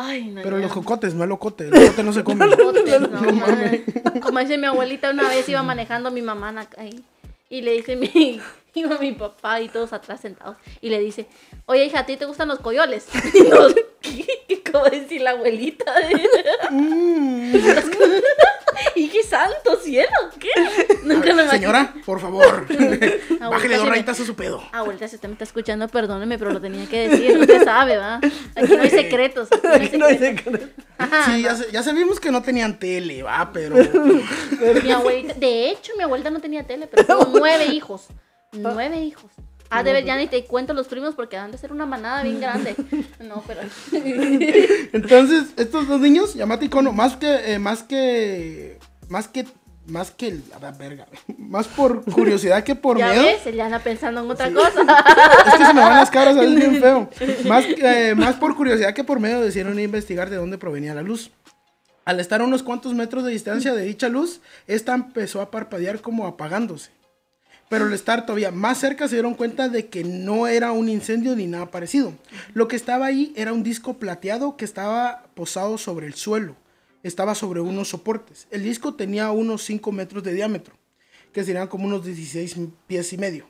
Ay 0.00 0.26
no. 0.28 0.42
Pero 0.42 0.58
los 0.58 0.70
jocotes, 0.70 1.12
no 1.14 1.24
el 1.24 1.28
locote. 1.28 1.64
El 1.64 1.70
locote 1.70 2.04
no 2.04 2.12
se 2.12 2.22
come. 2.24 2.46
Jocotes, 2.46 3.00
no, 3.00 3.32
madre. 3.32 3.84
Como 4.22 4.38
dice 4.38 4.56
mi 4.56 4.66
abuelita, 4.66 5.10
una 5.10 5.28
vez 5.28 5.48
iba 5.48 5.60
manejando 5.64 6.12
mi 6.12 6.22
mamá 6.22 6.54
ahí. 6.76 7.02
Y 7.50 7.62
le 7.62 7.72
dice 7.72 7.96
mi, 7.96 8.40
iba 8.74 8.96
mi 8.98 9.10
papá 9.10 9.60
y 9.60 9.68
todos 9.68 9.92
atrás 9.92 10.20
sentados. 10.20 10.56
Y 10.80 10.90
le 10.90 11.00
dice, 11.00 11.26
oye 11.66 11.84
hija, 11.84 12.00
¿a 12.00 12.06
ti 12.06 12.16
te 12.16 12.26
gustan 12.26 12.46
los 12.46 12.60
coyoles? 12.60 13.06
Y 13.34 13.40
nos. 13.48 13.74
¿Qué? 14.00 14.62
¿Cómo 14.70 14.84
decir 14.84 15.22
la 15.22 15.30
abuelita? 15.30 15.92
Mm. 16.70 17.52
Y 18.98 19.08
qué 19.08 19.22
santo 19.22 19.76
cielo, 19.82 20.08
¿qué? 20.38 20.48
Nunca 21.04 21.34
me. 21.34 21.48
Señora, 21.48 21.94
por 22.04 22.20
favor. 22.20 22.66
Bájale 23.40 23.76
dos 23.76 23.88
rayitas 23.88 24.20
a 24.20 24.24
su 24.24 24.34
pedo. 24.34 24.62
Abuelita, 24.72 25.08
si 25.08 25.16
usted 25.16 25.28
me 25.28 25.34
está 25.34 25.44
escuchando, 25.44 25.88
perdóneme, 25.88 26.38
pero 26.38 26.52
lo 26.52 26.60
tenía 26.60 26.86
que 26.86 27.08
decir. 27.08 27.38
Usted 27.38 27.64
sabe, 27.64 27.96
¿va? 27.96 28.16
Aquí 28.16 28.76
no 28.76 28.82
hay 28.82 28.90
secretos. 28.90 29.48
Aquí 29.74 29.96
no 29.96 30.06
hay 30.06 30.18
secretos. 30.18 30.68
Ajá, 30.98 31.24
Sí, 31.26 31.42
ya, 31.42 31.56
ya 31.72 31.82
sabíamos 31.82 32.18
que 32.20 32.30
no 32.30 32.42
tenían 32.42 32.78
tele, 32.78 33.22
va, 33.22 33.50
pero. 33.52 33.76
Mi 34.82 34.90
abuelita, 34.90 35.34
de 35.34 35.70
hecho, 35.70 35.92
mi 35.96 36.02
abuelita 36.02 36.30
no 36.30 36.40
tenía 36.40 36.66
tele, 36.66 36.86
pero 36.88 37.04
tuvo 37.06 37.38
nueve 37.38 37.66
hijos. 37.66 38.06
Nueve 38.52 38.98
hijos. 39.00 39.30
Ah, 39.70 39.82
de 39.82 39.92
ver, 39.92 40.04
ya 40.06 40.16
ni 40.16 40.26
te 40.28 40.44
cuento 40.44 40.72
los 40.72 40.88
primos 40.88 41.14
porque 41.14 41.36
han 41.36 41.52
de 41.52 41.58
ser 41.58 41.72
una 41.72 41.84
manada 41.84 42.22
bien 42.22 42.40
grande. 42.40 42.74
No, 43.20 43.44
pero. 43.46 43.60
Entonces, 44.92 45.48
estos 45.56 45.86
dos 45.88 46.00
niños, 46.00 46.34
Yamata 46.34 46.64
y 46.64 46.68
Kono, 46.70 46.92
más 46.92 47.16
que. 47.16 47.52
eh, 47.52 47.58
más 47.58 47.82
que. 47.82 48.78
Más 49.08 49.28
que. 49.28 49.46
Más 49.86 50.10
que. 50.10 50.28
el- 50.28 50.44
A 50.54 50.58
ver, 50.58 50.74
verga. 50.74 51.06
Más 51.38 51.66
por 51.66 52.04
curiosidad 52.04 52.62
que 52.62 52.74
por 52.74 52.98
ya 52.98 53.08
miedo. 53.10 53.22
ves, 53.24 53.54
ya 53.54 53.66
anda 53.66 53.78
pensando 53.78 54.22
en 54.22 54.30
otra 54.30 54.52
cosa. 54.52 54.82
Es 55.46 55.54
que 55.54 55.64
se 55.66 55.74
me 55.74 55.80
van 55.80 55.96
las 55.96 56.10
cabras, 56.10 56.36
es 56.36 56.54
bien 56.54 56.80
feo. 56.80 57.08
Más, 57.46 57.64
eh, 57.66 58.14
más 58.16 58.34
por 58.36 58.54
curiosidad 58.54 58.92
que 58.94 59.04
por 59.04 59.18
medio 59.20 59.40
decidieron 59.40 59.78
investigar 59.80 60.28
de 60.30 60.36
dónde 60.36 60.58
provenía 60.58 60.94
la 60.94 61.02
luz. 61.02 61.30
Al 62.04 62.20
estar 62.20 62.40
a 62.40 62.44
unos 62.44 62.62
cuantos 62.62 62.94
metros 62.94 63.24
de 63.24 63.30
distancia 63.32 63.74
de 63.74 63.82
dicha 63.84 64.08
luz, 64.08 64.40
esta 64.66 64.94
empezó 64.94 65.40
a 65.42 65.50
parpadear 65.50 66.00
como 66.00 66.26
apagándose. 66.26 66.90
Pero 67.68 67.84
al 67.84 67.92
estar 67.92 68.24
todavía 68.24 68.50
más 68.50 68.78
cerca 68.78 69.08
se 69.08 69.16
dieron 69.16 69.34
cuenta 69.34 69.68
de 69.68 69.88
que 69.88 70.02
no 70.04 70.46
era 70.46 70.72
un 70.72 70.88
incendio 70.88 71.36
ni 71.36 71.46
nada 71.46 71.66
parecido. 71.66 72.14
Lo 72.54 72.66
que 72.66 72.76
estaba 72.76 73.04
ahí 73.04 73.32
era 73.36 73.52
un 73.52 73.62
disco 73.62 73.94
plateado 73.98 74.56
que 74.56 74.64
estaba 74.64 75.24
posado 75.34 75.76
sobre 75.76 76.06
el 76.06 76.14
suelo. 76.14 76.56
Estaba 77.02 77.34
sobre 77.34 77.60
unos 77.60 77.88
soportes. 77.88 78.46
El 78.50 78.62
disco 78.64 78.94
tenía 78.94 79.30
unos 79.30 79.62
5 79.62 79.92
metros 79.92 80.22
de 80.24 80.34
diámetro, 80.34 80.74
que 81.32 81.44
serían 81.44 81.68
como 81.68 81.86
unos 81.86 82.04
16 82.04 82.56
pies 82.86 83.12
y 83.12 83.18
medio. 83.18 83.46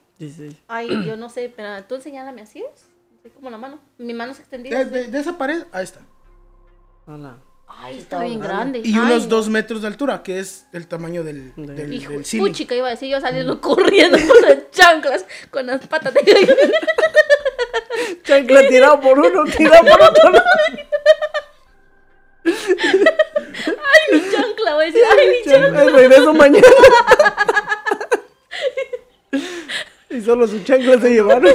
Ay, 0.66 0.88
yo 1.06 1.16
no 1.16 1.28
sé, 1.30 1.52
pero 1.54 1.82
tú 1.84 1.94
enseñálame 1.94 2.42
así 2.42 2.58
es. 2.58 2.84
Así 3.20 3.30
como 3.30 3.50
la 3.50 3.56
mano. 3.58 3.80
Mi 3.98 4.14
mano 4.14 4.32
es 4.32 4.38
extendida. 4.40 4.76
De, 4.76 4.82
así. 4.84 4.92
de- 5.06 5.12
de 5.12 5.18
esa 5.20 5.38
pared, 5.38 5.64
ahí 5.72 5.84
está. 5.84 6.00
Hola. 7.06 7.38
Ay, 7.70 7.98
está 7.98 8.22
bien 8.24 8.40
grande. 8.40 8.80
Y 8.82 8.92
Ay, 8.94 8.98
unos 8.98 9.24
no. 9.24 9.28
dos 9.28 9.48
metros 9.48 9.82
de 9.82 9.88
altura, 9.88 10.22
que 10.22 10.38
es 10.40 10.66
el 10.72 10.86
tamaño 10.88 11.22
del, 11.22 11.52
del, 11.54 11.92
Hijo, 11.92 12.12
del 12.12 12.24
cine. 12.24 12.42
puchica 12.48 12.74
iba 12.74 12.86
a 12.88 12.90
decir 12.90 13.08
yo 13.10 13.20
saliendo 13.20 13.60
corriendo 13.62 14.18
con 14.18 14.42
las 14.42 14.70
chanclas, 14.72 15.24
con 15.50 15.66
las 15.66 15.86
patas 15.86 16.14
de. 16.14 16.22
Chancla 18.24 18.68
tirado 18.68 19.00
por 19.00 19.18
uno, 19.18 19.44
tirado 19.56 19.84
por 19.84 20.02
otro. 20.02 20.32
mi 24.12 24.20
chancla, 24.30 24.74
voy 24.74 24.84
a 24.84 24.86
decir, 24.86 25.02
ay, 25.10 25.28
mi 25.28 25.50
chancla. 25.50 25.84
Chancla, 25.84 25.98
regreso 25.98 26.34
mañana. 26.34 26.66
Y 30.10 30.22
solo 30.22 30.48
su 30.48 30.64
chancla 30.64 31.00
se 31.00 31.10
llevaron. 31.10 31.52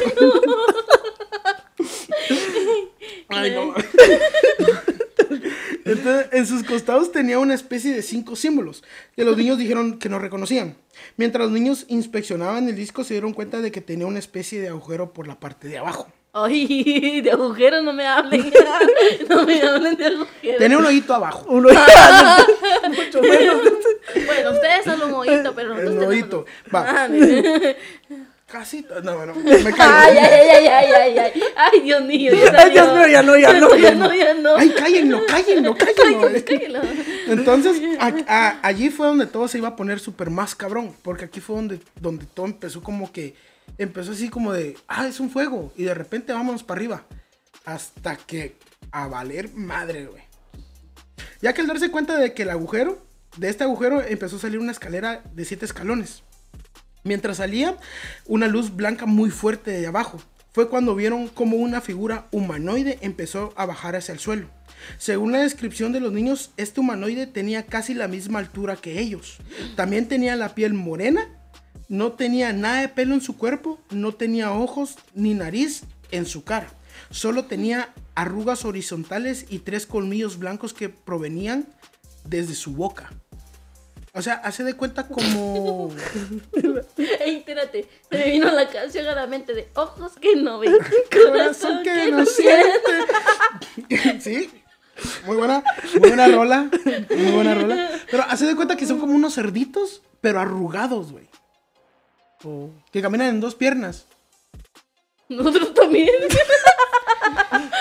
Ay, 3.29 3.51
no. 3.51 3.73
Entonces, 5.85 6.27
en 6.31 6.47
sus 6.47 6.63
costados 6.63 7.11
tenía 7.11 7.39
una 7.39 7.55
especie 7.55 7.93
de 7.93 8.01
cinco 8.01 8.35
símbolos 8.35 8.83
que 9.15 9.25
los 9.25 9.35
niños 9.35 9.57
dijeron 9.57 9.97
que 9.97 10.07
no 10.07 10.19
reconocían. 10.19 10.77
Mientras 11.17 11.45
los 11.45 11.51
niños 11.51 11.85
inspeccionaban 11.87 12.69
el 12.69 12.75
disco, 12.75 13.03
se 13.03 13.15
dieron 13.15 13.33
cuenta 13.33 13.59
de 13.59 13.71
que 13.71 13.81
tenía 13.81 14.05
una 14.05 14.19
especie 14.19 14.61
de 14.61 14.69
agujero 14.69 15.13
por 15.13 15.27
la 15.27 15.39
parte 15.39 15.67
de 15.67 15.79
abajo. 15.79 16.07
Ay, 16.35 17.21
de 17.23 17.31
agujeros 17.31 17.83
no 17.83 17.93
me 17.93 18.05
hablen. 18.07 18.51
No 19.29 19.45
me 19.45 19.61
hablen 19.61 19.95
de 19.95 20.05
agujeros. 20.07 20.57
Tenía 20.59 20.77
un 20.79 20.85
hoyito 20.85 21.13
abajo. 21.13 21.45
Uno 21.47 21.69
mucho 22.89 23.21
menos. 23.21 23.61
Bueno, 24.25 24.51
ustedes 24.51 24.83
son 24.85 25.01
un 25.03 25.13
oído, 25.13 25.53
pero 25.55 25.69
nosotros 25.69 25.93
Un 25.93 25.99
tenemos- 25.99 26.07
oído. 26.09 26.45
Va. 26.73 26.85
Ah, 26.87 27.07
Casi. 28.47 28.85
No, 29.03 29.15
bueno, 29.17 29.33
me 29.35 29.51
Ay, 29.51 29.63
caigo. 29.63 29.73
ay, 29.81 30.17
ay, 30.17 30.49
ay, 30.49 30.67
ay, 30.67 30.91
ay, 30.93 31.17
ay. 31.17 31.43
Ay, 31.55 31.79
Dios 31.81 32.03
mío. 32.03 32.31
Ay, 32.55 32.69
Dios 32.71 32.93
mío, 32.93 33.07
ya 33.07 33.23
no, 33.23 33.35
ya 33.35 33.53
no, 33.53 33.75
Ya 33.75 33.93
no, 33.95 34.13
ya 34.13 34.33
no. 34.35 34.55
Ay, 34.57 34.69
cállenlo, 34.69 35.25
cállenlo, 35.25 35.75
cállenlo. 35.75 36.81
Entonces, 37.29 37.81
a- 37.99 38.13
a- 38.27 38.59
allí 38.61 38.89
fue 38.91 39.07
donde 39.07 39.25
todo 39.25 39.47
se 39.47 39.57
iba 39.57 39.69
a 39.69 39.75
poner 39.75 39.99
súper 39.99 40.29
más 40.29 40.53
cabrón. 40.53 40.93
Porque 41.01 41.25
aquí 41.25 41.39
fue 41.39 41.55
donde, 41.55 41.79
donde 41.99 42.25
todo 42.25 42.45
empezó 42.45 42.81
como 42.83 43.11
que. 43.11 43.33
Empezó 43.77 44.11
así 44.11 44.29
como 44.29 44.53
de. 44.53 44.77
Ah, 44.87 45.07
es 45.07 45.19
un 45.19 45.29
fuego. 45.29 45.73
Y 45.75 45.83
de 45.83 45.93
repente 45.93 46.33
vámonos 46.33 46.63
para 46.63 46.79
arriba. 46.79 47.05
Hasta 47.65 48.15
que. 48.15 48.55
A 48.91 49.07
valer 49.07 49.51
madre, 49.53 50.05
güey. 50.05 50.23
Ya 51.41 51.53
que 51.53 51.61
al 51.61 51.67
darse 51.67 51.89
cuenta 51.91 52.17
de 52.17 52.33
que 52.33 52.43
el 52.43 52.49
agujero. 52.49 53.05
De 53.37 53.49
este 53.49 53.63
agujero 53.63 54.01
empezó 54.01 54.35
a 54.35 54.39
salir 54.39 54.59
una 54.59 54.71
escalera 54.71 55.23
de 55.33 55.45
siete 55.45 55.65
escalones. 55.65 56.21
Mientras 57.03 57.37
salía 57.37 57.75
una 58.25 58.47
luz 58.47 58.75
blanca 58.75 59.07
muy 59.07 59.31
fuerte 59.31 59.71
de 59.71 59.87
abajo. 59.87 60.21
Fue 60.53 60.69
cuando 60.69 60.93
vieron 60.93 61.29
como 61.29 61.57
una 61.57 61.81
figura 61.81 62.27
humanoide 62.31 62.99
empezó 63.01 63.53
a 63.55 63.65
bajar 63.65 63.95
hacia 63.95 64.13
el 64.13 64.19
suelo. 64.19 64.49
Según 64.99 65.31
la 65.31 65.39
descripción 65.39 65.91
de 65.91 65.99
los 65.99 66.13
niños, 66.13 66.51
este 66.57 66.79
humanoide 66.79 67.25
tenía 67.25 67.65
casi 67.65 67.95
la 67.95 68.07
misma 68.07 68.37
altura 68.37 68.75
que 68.75 68.99
ellos. 68.99 69.37
También 69.75 70.07
tenía 70.07 70.35
la 70.35 70.53
piel 70.53 70.75
morena, 70.75 71.27
no 71.89 72.13
tenía 72.13 72.53
nada 72.53 72.81
de 72.81 72.89
pelo 72.89 73.13
en 73.13 73.21
su 73.21 73.37
cuerpo, 73.37 73.79
no 73.91 74.13
tenía 74.13 74.51
ojos 74.51 74.95
ni 75.13 75.33
nariz 75.33 75.83
en 76.11 76.25
su 76.25 76.43
cara. 76.43 76.67
Solo 77.09 77.45
tenía 77.45 77.89
arrugas 78.15 78.65
horizontales 78.65 79.45
y 79.49 79.59
tres 79.59 79.85
colmillos 79.85 80.37
blancos 80.37 80.73
que 80.73 80.89
provenían 80.89 81.67
desde 82.25 82.55
su 82.55 82.73
boca. 82.73 83.11
O 84.15 84.21
sea, 84.21 84.35
hace 84.35 84.63
de 84.63 84.75
cuenta 84.75 85.07
como... 85.07 85.89
Ey, 87.19 87.37
espérate, 87.37 87.89
se 88.11 88.17
me 88.17 88.31
vino 88.31 88.51
la 88.51 88.69
canción 88.69 89.07
a 89.07 89.15
la 89.15 89.25
mente 89.25 89.55
de 89.55 89.69
ojos 89.73 90.13
que 90.21 90.35
no 90.35 90.59
ven, 90.59 90.73
Corazón 91.11 91.81
que 91.83 92.11
no 92.11 92.23
siente. 92.27 94.19
sí. 94.19 94.49
Muy 95.25 95.37
buena, 95.37 95.63
muy 95.99 96.09
buena 96.09 96.27
rola. 96.27 96.69
Muy 97.09 97.31
buena 97.31 97.55
rola. 97.55 97.89
Pero 98.11 98.23
hace 98.29 98.45
de 98.45 98.55
cuenta 98.55 98.75
que 98.77 98.85
son 98.85 98.99
como 98.99 99.15
unos 99.15 99.33
cerditos, 99.33 100.03
pero 100.21 100.39
arrugados, 100.39 101.11
güey. 101.11 101.27
Que 102.91 103.01
caminan 103.01 103.27
en 103.27 103.39
dos 103.39 103.55
piernas. 103.55 104.05
Nosotros 105.29 105.73
también. 105.73 106.09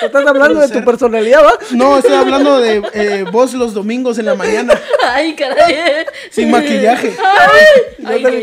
Estás 0.02 0.26
hablando 0.26 0.60
de 0.60 0.68
tu 0.68 0.84
personalidad, 0.84 1.44
¿va? 1.44 1.52
No, 1.72 1.98
estoy 1.98 2.14
hablando 2.14 2.60
de 2.60 2.82
eh, 2.92 3.24
vos 3.30 3.52
los 3.54 3.74
domingos 3.74 4.18
en 4.18 4.26
la 4.26 4.34
mañana, 4.34 4.78
Ay, 5.04 5.34
caray. 5.34 6.06
sin 6.30 6.50
maquillaje. 6.50 7.14
Ay, 7.18 8.22
ay, 8.24 8.42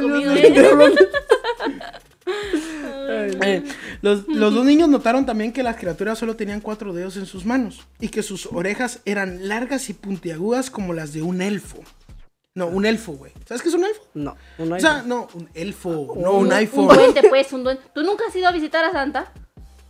conmigo, 0.00 0.32
Yo 0.34 0.42
estoy 0.42 0.76
eh. 3.08 3.38
Eh, 3.44 3.62
los, 4.00 4.26
los 4.28 4.54
dos 4.54 4.64
niños 4.64 4.88
notaron 4.88 5.26
también 5.26 5.52
que 5.52 5.62
las 5.62 5.76
criaturas 5.76 6.18
solo 6.18 6.36
tenían 6.36 6.60
cuatro 6.60 6.92
dedos 6.92 7.16
en 7.16 7.26
sus 7.26 7.44
manos 7.44 7.80
y 8.00 8.08
que 8.08 8.22
sus 8.22 8.46
orejas 8.46 9.00
eran 9.04 9.48
largas 9.48 9.88
y 9.90 9.92
puntiagudas 9.94 10.70
como 10.70 10.92
las 10.94 11.12
de 11.12 11.22
un 11.22 11.42
elfo. 11.42 11.78
No, 12.54 12.66
un 12.66 12.84
elfo, 12.84 13.12
güey. 13.12 13.32
¿Sabes 13.46 13.62
qué 13.62 13.68
es 13.70 13.74
un 13.74 13.84
elfo? 13.84 14.02
No, 14.14 14.36
un 14.58 14.72
O 14.72 14.78
sea, 14.80 15.02
no, 15.02 15.26
un 15.34 15.48
elfo, 15.54 16.14
no 16.18 16.32
Un- 16.32 16.46
un 16.46 16.52
iPhone. 16.52 16.88
Un 16.90 16.94
duende, 16.96 17.22
pues, 17.30 17.52
un 17.52 17.64
duende. 17.64 17.82
¿Tú 17.94 18.02
nunca 18.02 18.24
has 18.28 18.36
ido 18.36 18.46
a 18.46 18.52
visitar 18.52 18.84
a 18.84 18.92
Santa? 18.92 19.32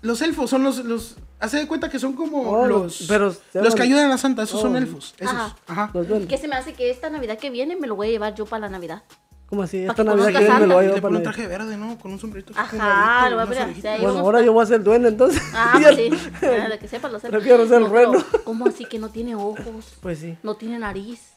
Los 0.01 0.23
elfos 0.23 0.49
son 0.51 0.63
los, 0.63 0.79
los, 0.85 1.17
hace 1.41 1.59
de 1.59 1.67
cuenta 1.67 1.89
que 1.91 1.99
son 1.99 2.13
como 2.13 2.43
Oh, 2.51 2.67
los, 2.67 3.05
pero 3.09 3.35
los 3.55 3.75
que 3.75 3.83
ayudan 3.83 4.11
a 4.13 4.19
Santa, 4.19 4.43
esos 4.45 4.61
son 4.61 4.75
Oh. 4.75 4.79
elfos, 4.79 5.15
esos, 5.19 5.35
Ajá. 5.35 5.57
ajá. 5.67 5.91
Los. 5.95 6.27
¿Qué 6.27 6.39
se 6.39 6.47
me 6.49 6.55
hace 6.57 6.73
que 6.75 6.91
esta 6.91 7.11
Navidad 7.11 7.37
que 7.39 7.51
viene 7.51 7.75
me 7.77 7.87
lo 7.89 7.97
voy 7.97 8.09
a 8.09 8.11
llevar 8.11 8.35
yo 8.35 8.47
para 8.47 8.61
la 8.63 8.69
Navidad? 8.69 9.03
¿Cómo 9.47 9.65
así? 9.65 9.85
Esta 9.85 10.03
Navidad 10.03 10.27
que 10.33 10.39
viene 10.39 10.61
me 10.61 10.67
lo 10.69 10.75
voy 10.77 10.85
a 10.85 10.87
llevar 10.89 10.95
le 10.97 11.03
para 11.03 11.17
un 11.17 11.23
traje 11.25 11.47
verde, 11.47 11.77
¿no? 11.77 11.99
Con 11.99 12.13
un 12.13 12.19
sombrerito. 12.19 12.53
Ajá, 12.57 13.29
lo 13.29 13.37
voy 13.37 13.45
a 13.45 13.47
poner. 13.49 14.01
Bueno, 14.01 14.19
ahora 14.21 14.41
yo 14.41 14.53
voy 14.53 14.63
a 14.63 14.67
ser 14.67 14.83
duende 14.83 15.09
entonces. 15.09 15.43
Ah, 15.55 15.73
pues 15.83 15.97
sí. 15.97 16.11
Ah, 16.43 16.69
de 16.69 16.79
que 16.79 16.89
sepa, 16.89 17.09
lo 17.09 17.19
sepa. 17.19 17.31
Prefiero 17.33 17.67
ser 17.69 17.83
pero, 17.83 18.13
reno. 18.13 18.25
¿Cómo 18.45 18.67
así 18.67 18.85
que 18.87 18.99
no 18.99 19.11
tiene 19.11 19.35
ojos? 19.35 19.95
Pues 20.01 20.21
sí. 20.21 20.39
No 20.43 20.55
tiene 20.57 20.79
nariz. 20.79 21.32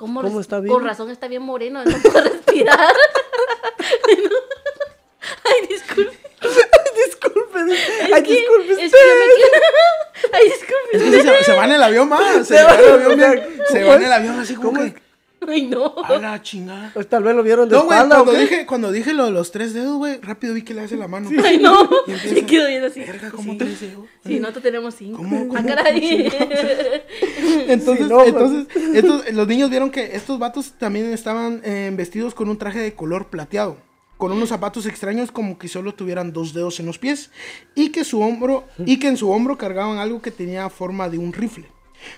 ¿Cómo, 0.00 0.22
¿Cómo 0.22 0.40
está 0.40 0.60
vivo? 0.60 0.74
Con 0.76 0.84
razón 0.84 1.10
está 1.10 1.28
bien 1.28 1.42
moreno, 1.42 1.84
no 1.84 1.98
puede 1.98 2.20
respirar. 2.30 2.78
Ay, 5.44 5.66
disculpe. 5.68 6.18
Disculpe. 7.06 7.60
Es 7.74 8.12
Ay, 8.12 8.22
disculpe 8.22 8.72
es 8.72 8.92
que 8.92 8.98
Ay, 10.32 10.44
disculpe. 10.44 10.90
Es 10.92 11.02
que 11.02 11.22
se, 11.22 11.44
se 11.44 11.52
va 11.52 11.64
en 11.66 11.72
el 11.72 11.82
avión 11.82 12.08
más, 12.08 12.46
se, 12.46 12.56
Se 12.56 12.62
va 12.62 12.74
en 12.74 12.80
el 12.80 12.90
avión, 12.92 13.16
bien- 13.16 13.60
se 13.68 13.80
¿cómo 13.80 13.88
va 13.90 13.96
en 13.96 14.02
el 14.04 14.12
avión 14.12 14.40
así 14.40 14.54
como 14.54 14.72
¿Cómo 14.72 14.82
que, 14.84 14.94
Ay, 15.48 15.66
no. 15.66 15.94
a 16.04 16.18
la 16.18 16.42
chingada. 16.42 16.90
Pues 16.92 17.08
tal 17.08 17.22
vez 17.22 17.34
lo 17.34 17.42
vieron 17.42 17.68
de 17.68 17.76
No, 17.76 17.84
güey, 17.84 17.96
espalda 17.98 18.16
cuando 18.16 18.32
o 18.32 18.34
qué? 18.34 18.40
dije, 18.42 18.66
cuando 18.66 18.92
dije 18.92 19.12
lo 19.14 19.24
de 19.26 19.30
los 19.32 19.50
tres 19.50 19.72
dedos, 19.74 19.96
güey, 19.96 20.20
rápido 20.20 20.54
vi 20.54 20.62
que 20.62 20.74
le 20.74 20.82
hace 20.82 20.96
la 20.96 21.08
mano. 21.08 21.30
Ay, 21.44 21.58
no. 21.58 21.88
Y 22.06 22.12
empieza, 22.12 22.34
Me 22.34 22.46
quedo 22.46 22.68
bien 22.68 22.84
así. 22.84 23.00
Verga, 23.00 23.30
¿cómo 23.30 23.52
Sí. 23.52 23.58
tres 23.58 23.80
dedos? 23.80 24.06
Sí, 24.26 24.38
nosotros 24.40 24.62
tenemos 24.62 24.94
cinco. 24.94 25.16
¿Cómo, 25.18 25.48
cómo? 25.48 25.58
Ah, 25.58 25.62
caray. 25.64 26.30
Entonces, 27.68 28.04
Sí, 28.06 28.10
no, 28.10 28.24
entonces 28.24 28.66
estos- 28.94 29.32
los 29.32 29.46
niños 29.48 29.70
vieron 29.70 29.90
que 29.90 30.14
estos 30.16 30.38
vatos 30.38 30.72
también 30.78 31.12
estaban 31.12 31.60
eh, 31.64 31.90
vestidos 31.94 32.34
con 32.34 32.48
un 32.48 32.58
traje 32.58 32.78
de 32.80 32.94
color 32.94 33.28
plateado, 33.30 33.78
con 34.16 34.32
unos 34.32 34.48
zapatos 34.50 34.86
extraños 34.86 35.32
como 35.32 35.58
que 35.58 35.68
solo 35.68 35.94
tuvieran 35.94 36.32
dos 36.32 36.52
dedos 36.52 36.78
en 36.80 36.86
los 36.86 36.98
pies 36.98 37.30
y 37.74 37.90
que 37.90 38.04
su 38.04 38.20
hombro 38.20 38.64
y 38.84 38.98
que 38.98 39.08
en 39.08 39.16
su 39.16 39.30
hombro 39.30 39.56
cargaban 39.56 39.98
algo 39.98 40.20
que 40.20 40.30
tenía 40.30 40.68
forma 40.68 41.08
de 41.08 41.18
un 41.18 41.32
rifle. 41.32 41.66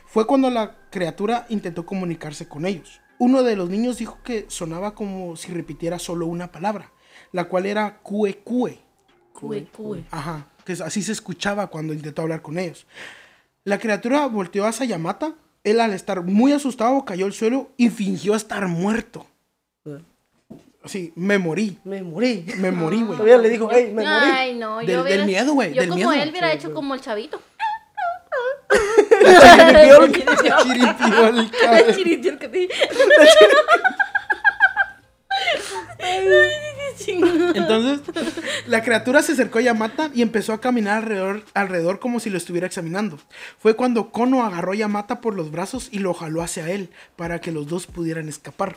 Fue 0.07 0.27
cuando 0.27 0.49
la 0.51 0.77
criatura 0.91 1.47
intentó 1.49 1.85
comunicarse 1.85 2.47
con 2.49 2.67
ellos. 2.67 3.01
Uno 3.19 3.43
de 3.43 3.57
los 3.57 3.69
niños 3.71 3.99
dijo 3.99 4.19
que 4.25 4.47
sonaba 4.49 4.95
como 4.95 5.37
si 5.37 5.53
repitiera 5.53 5.99
solo 5.99 6.27
una 6.27 6.51
palabra, 6.51 6.91
la 7.33 7.45
cual 7.45 7.67
era 7.67 7.99
cue 7.99 8.39
cue. 8.39 8.79
Cue, 9.33 9.67
cue. 9.77 10.05
Ajá, 10.11 10.47
que 10.65 10.73
así 10.73 11.03
se 11.03 11.13
escuchaba 11.13 11.67
cuando 11.69 11.93
intentó 11.93 12.23
hablar 12.23 12.43
con 12.43 12.59
ellos. 12.59 12.87
La 13.65 13.79
criatura 13.79 14.27
volteó 14.27 14.67
hacia 14.67 14.87
Yamata. 14.87 15.35
Él, 15.65 15.79
al 15.81 15.93
estar 15.93 16.23
muy 16.25 16.53
asustado, 16.53 17.05
cayó 17.05 17.27
al 17.27 17.33
suelo 17.33 17.71
y 17.77 17.89
fingió 17.91 18.35
estar 18.35 18.67
muerto. 18.67 19.27
Así, 20.83 21.13
me 21.15 21.39
morí. 21.39 21.79
Me 21.85 22.03
morí. 22.03 22.45
Me 22.59 22.73
morí, 22.73 23.03
güey. 23.03 23.13
Todavía 23.13 23.39
le 23.39 23.49
dijo, 23.51 23.69
hey, 23.71 23.93
me 23.95 24.03
morí. 24.03 24.07
Ay, 24.09 24.55
no. 24.59 24.79
Del- 24.79 24.87
yo 24.89 24.93
del 24.95 25.03
hubiera- 25.05 25.27
miedo, 25.27 25.53
güey, 25.55 25.73
Yo 25.73 25.81
del 25.81 25.91
como 25.91 25.97
miedo. 26.11 26.13
él 26.13 26.31
hubiera 26.31 26.51
Sí, 26.51 26.57
hecho 26.57 26.69
sí. 26.69 26.75
como 26.75 26.95
el 26.95 27.01
chavito. 27.01 27.41
Chiripiolca. 30.63 31.79
El 31.79 31.97
chiripiol 31.97 32.39
que 32.39 32.49
te- 32.49 32.69
Entonces, 37.55 38.01
la 38.67 38.83
criatura 38.83 39.23
se 39.23 39.33
acercó 39.33 39.59
a 39.59 39.63
Yamata 39.63 40.11
y 40.15 40.23
empezó 40.23 40.53
a 40.53 40.61
caminar 40.61 40.99
alrededor, 40.99 41.45
alrededor 41.55 41.99
como 42.01 42.21
si 42.21 42.31
lo 42.31 42.37
estuviera 42.39 42.67
examinando. 42.67 43.19
Fue 43.59 43.75
cuando 43.75 44.11
Kono 44.11 44.45
agarró 44.45 44.73
a 44.73 44.77
Yamata 44.77 45.21
por 45.21 45.35
los 45.35 45.51
brazos 45.51 45.89
y 45.91 45.99
lo 45.99 46.15
jaló 46.15 46.43
hacia 46.43 46.71
él 46.71 46.91
para 47.17 47.41
que 47.41 47.53
los 47.53 47.67
dos 47.67 47.87
pudieran 47.87 48.29
escapar. 48.29 48.77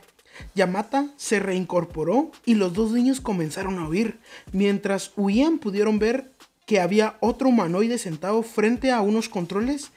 Yamata 0.53 1.07
se 1.17 1.39
reincorporó 1.39 2.31
y 2.45 2.55
los 2.55 2.73
dos 2.73 2.91
niños 2.91 3.21
comenzaron 3.21 3.79
a 3.79 3.87
huir. 3.87 4.19
Mientras 4.51 5.11
huían 5.15 5.59
pudieron 5.59 5.99
ver 5.99 6.31
que 6.65 6.81
había 6.81 7.15
otro 7.19 7.49
humanoide 7.49 7.97
sentado 7.97 8.41
frente 8.43 8.91
a 8.91 9.01
unos 9.01 9.29
controles 9.29 9.91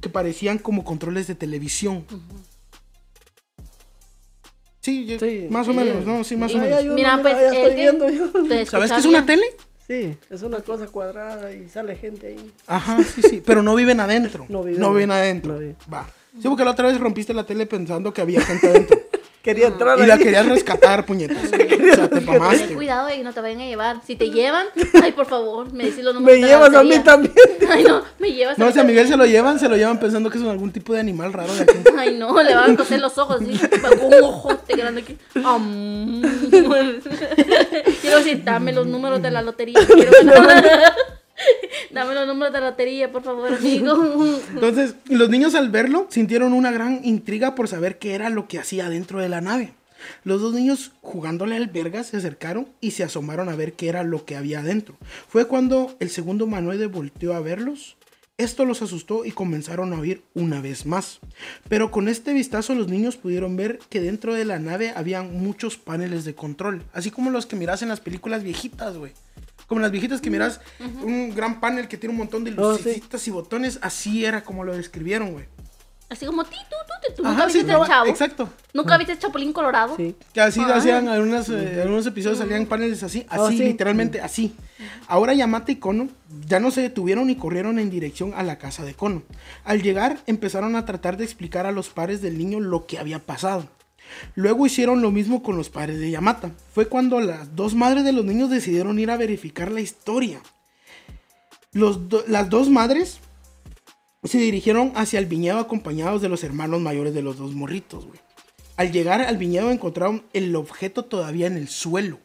que 0.00 0.08
parecían 0.08 0.58
como 0.58 0.84
controles 0.84 1.26
de 1.26 1.34
televisión. 1.34 2.04
Sí, 4.80 5.06
yo- 5.06 5.18
Sí. 5.18 5.46
más 5.48 5.68
o 5.68 5.72
menos, 5.72 6.04
¿no? 6.04 6.24
Sí, 6.24 6.36
más 6.36 6.52
o 6.54 6.58
menos. 6.58 6.82
uno, 6.82 6.94
Mira, 6.94 7.18
pues, 7.22 7.34
ya 7.36 7.52
estoy 7.52 7.74
viendo 7.74 8.06
que- 8.06 8.16
yo. 8.16 8.66
¿Sabes 8.66 8.90
qué 8.92 8.98
es 8.98 9.06
una 9.06 9.24
tele? 9.24 9.44
Sí, 9.86 10.16
es 10.30 10.42
una 10.42 10.60
cosa 10.60 10.86
cuadrada 10.86 11.52
y 11.52 11.68
sale 11.68 11.96
gente 11.96 12.28
ahí. 12.28 12.52
Ajá, 12.66 12.98
sí, 13.02 13.22
sí, 13.22 13.42
pero 13.44 13.62
no 13.62 13.74
viven 13.74 14.00
adentro. 14.00 14.46
No 14.48 14.64
No 14.64 14.92
viven- 14.92 15.10
adentro. 15.12 15.52
no 15.54 15.58
viven. 15.58 15.76
Va. 15.92 16.08
Sí, 16.40 16.48
porque 16.48 16.64
la 16.64 16.70
otra 16.70 16.88
vez 16.88 16.98
rompiste 16.98 17.34
la 17.34 17.44
tele 17.44 17.66
pensando 17.66 18.12
que 18.12 18.22
había 18.22 18.40
gente 18.40 18.66
adentro. 18.68 18.98
Quería 19.42 19.66
entrar 19.68 19.98
y 19.98 20.06
la 20.06 20.18
querías 20.18 20.46
rescatar, 20.46 21.04
puñetas. 21.04 21.50
O 21.92 21.94
sea, 21.94 22.08
te 22.08 22.20
Ten 22.20 22.74
cuidado 22.74 23.08
que 23.08 23.22
no 23.22 23.32
te 23.32 23.40
vayan 23.40 23.60
a 23.60 23.66
llevar. 23.66 24.00
Si 24.06 24.16
te 24.16 24.30
llevan, 24.30 24.66
ay, 25.02 25.12
por 25.12 25.26
favor, 25.26 25.72
me 25.72 25.84
decís 25.84 26.02
los 26.04 26.14
Me 26.14 26.20
números 26.20 26.40
la 26.40 26.46
llevas 26.46 26.74
a 26.74 26.82
mí 26.82 26.98
también. 27.00 27.34
Ay, 27.70 27.84
no, 27.84 28.02
me 28.18 28.32
llevas 28.32 28.58
No, 28.58 28.66
a 28.66 28.72
si 28.72 28.80
a 28.80 28.84
Miguel 28.84 29.08
se 29.08 29.16
lo 29.16 29.24
llevan, 29.24 29.58
se 29.58 29.68
lo 29.68 29.76
llevan 29.76 29.98
pensando 29.98 30.30
que 30.30 30.38
es 30.38 30.44
algún 30.44 30.72
tipo 30.72 30.92
de 30.92 31.00
animal 31.00 31.32
raro 31.32 31.54
de 31.54 31.62
aquí. 31.62 31.72
Ay, 31.96 32.16
no, 32.16 32.42
le 32.42 32.54
van 32.54 32.72
a 32.72 32.76
coser 32.76 33.00
los 33.00 33.16
ojos 33.18 33.40
así, 33.40 33.58
un 34.02 34.24
ojote 34.24 34.76
grande 34.76 35.00
aquí. 35.02 35.16
Quiero 38.00 38.18
decir, 38.18 38.42
dame 38.44 38.72
los 38.72 38.86
números 38.86 39.22
de 39.22 39.30
la 39.30 39.42
lotería. 39.42 39.80
Quiero 39.86 40.12
Dame 41.90 42.14
los 42.14 42.26
números 42.26 42.52
de 42.52 42.60
la 42.60 42.70
lotería, 42.70 43.10
por 43.10 43.22
favor, 43.22 43.52
amigo. 43.54 44.36
Entonces, 44.54 44.94
los 45.08 45.28
niños 45.28 45.54
al 45.54 45.70
verlo 45.70 46.06
sintieron 46.08 46.52
una 46.52 46.70
gran 46.70 47.00
intriga 47.04 47.54
por 47.54 47.68
saber 47.68 47.98
qué 47.98 48.14
era 48.14 48.30
lo 48.30 48.48
que 48.48 48.58
hacía 48.58 48.88
dentro 48.88 49.20
de 49.20 49.28
la 49.28 49.40
nave. 49.40 49.74
Los 50.24 50.40
dos 50.40 50.54
niños, 50.54 50.92
jugándole 51.00 51.56
al 51.56 51.68
verga, 51.68 52.04
se 52.04 52.16
acercaron 52.16 52.68
y 52.80 52.92
se 52.92 53.04
asomaron 53.04 53.48
a 53.48 53.56
ver 53.56 53.74
qué 53.74 53.88
era 53.88 54.02
lo 54.02 54.24
que 54.24 54.36
había 54.36 54.60
adentro. 54.60 54.96
Fue 55.28 55.46
cuando 55.46 55.96
el 56.00 56.10
segundo 56.10 56.44
humanoide 56.44 56.86
volteó 56.86 57.34
a 57.34 57.40
verlos. 57.40 57.96
Esto 58.38 58.64
los 58.64 58.80
asustó 58.82 59.24
y 59.24 59.30
comenzaron 59.30 59.92
a 59.92 59.98
huir 60.00 60.24
una 60.34 60.60
vez 60.60 60.86
más. 60.86 61.20
Pero 61.68 61.90
con 61.90 62.08
este 62.08 62.32
vistazo 62.32 62.74
los 62.74 62.88
niños 62.88 63.16
pudieron 63.16 63.56
ver 63.56 63.78
que 63.90 64.00
dentro 64.00 64.34
de 64.34 64.44
la 64.44 64.58
nave 64.58 64.92
habían 64.96 65.36
muchos 65.38 65.76
paneles 65.76 66.24
de 66.24 66.34
control. 66.34 66.82
Así 66.92 67.10
como 67.10 67.30
los 67.30 67.46
que 67.46 67.56
miras 67.56 67.82
en 67.82 67.88
las 67.88 68.00
películas 68.00 68.42
viejitas, 68.42 68.96
güey. 68.96 69.12
Como 69.66 69.80
las 69.82 69.90
viejitas 69.92 70.20
que 70.20 70.30
miras 70.30 70.60
un 71.02 71.34
gran 71.34 71.60
panel 71.60 71.88
que 71.88 71.98
tiene 71.98 72.12
un 72.12 72.18
montón 72.18 72.42
de 72.42 72.52
Oh, 72.56 72.76
sí. 72.76 72.82
lucecitas 72.84 73.28
y 73.28 73.30
botones. 73.30 73.78
Así 73.82 74.24
era 74.24 74.42
como 74.42 74.64
lo 74.64 74.74
describieron, 74.76 75.32
güey. 75.32 75.44
Así 76.12 76.26
como, 76.26 76.44
ti, 76.44 76.56
tú, 76.68 76.76
tú, 76.86 77.08
tú, 77.14 77.22
tú. 77.22 77.26
Ajá, 77.26 77.32
¿Nunca 77.34 77.48
sí, 77.48 77.58
viste 77.58 77.60
el 77.72 77.76
traba- 77.78 77.86
chavo? 77.86 78.06
Exacto. 78.10 78.48
¿Nunca 78.74 78.98
viste 78.98 79.12
el 79.14 79.18
Chapulín 79.18 79.52
Colorado? 79.54 79.96
Sí. 79.96 80.14
Que 80.34 80.40
así 80.42 80.60
Ah. 80.60 80.74
hacían 80.76 81.08
algunas, 81.08 81.48
eh, 81.48 81.80
algunos 81.82 82.06
episodios, 82.06 82.38
salían 82.38 82.66
paneles 82.66 83.02
así, 83.02 83.24
Ah, 83.30 83.46
así, 83.46 83.56
sí. 83.56 83.64
literalmente 83.64 84.20
así. 84.20 84.54
Ahora 85.08 85.32
Yamata 85.32 85.72
y 85.72 85.76
Kono 85.76 86.08
ya 86.46 86.60
no 86.60 86.70
se 86.70 86.82
detuvieron 86.82 87.30
y 87.30 87.36
corrieron 87.36 87.78
en 87.78 87.88
dirección 87.88 88.34
a 88.36 88.42
la 88.42 88.58
casa 88.58 88.84
de 88.84 88.92
Kono. 88.94 89.22
Al 89.64 89.80
llegar, 89.82 90.18
empezaron 90.26 90.76
a 90.76 90.84
tratar 90.84 91.16
de 91.16 91.24
explicar 91.24 91.64
a 91.66 91.72
los 91.72 91.88
padres 91.88 92.20
del 92.20 92.36
niño 92.36 92.60
lo 92.60 92.84
que 92.86 92.98
había 92.98 93.18
pasado. 93.18 93.66
Luego 94.34 94.66
hicieron 94.66 95.00
lo 95.00 95.10
mismo 95.10 95.42
con 95.42 95.56
los 95.56 95.70
padres 95.70 95.98
de 95.98 96.10
Yamata. 96.10 96.50
Fue 96.74 96.88
cuando 96.88 97.20
las 97.20 97.56
dos 97.56 97.74
madres 97.74 98.04
de 98.04 98.12
los 98.12 98.26
niños 98.26 98.50
decidieron 98.50 98.98
ir 98.98 99.10
a 99.10 99.16
verificar 99.16 99.70
la 99.72 99.80
historia. 99.80 100.42
Los 101.72 102.10
do- 102.10 102.22
las 102.28 102.50
dos 102.50 102.68
madres 102.68 103.18
se 104.28 104.38
dirigieron 104.38 104.92
hacia 104.94 105.18
el 105.18 105.26
viñedo 105.26 105.58
acompañados 105.58 106.22
de 106.22 106.28
los 106.28 106.44
hermanos 106.44 106.80
mayores 106.80 107.14
de 107.14 107.22
los 107.22 107.38
dos 107.38 107.54
morritos, 107.54 108.06
güey. 108.06 108.20
Al 108.76 108.92
llegar 108.92 109.20
al 109.20 109.36
viñedo 109.36 109.70
encontraron 109.70 110.24
el 110.32 110.54
objeto 110.56 111.04
todavía 111.04 111.46
en 111.46 111.56
el 111.56 111.68
suelo. 111.68 112.18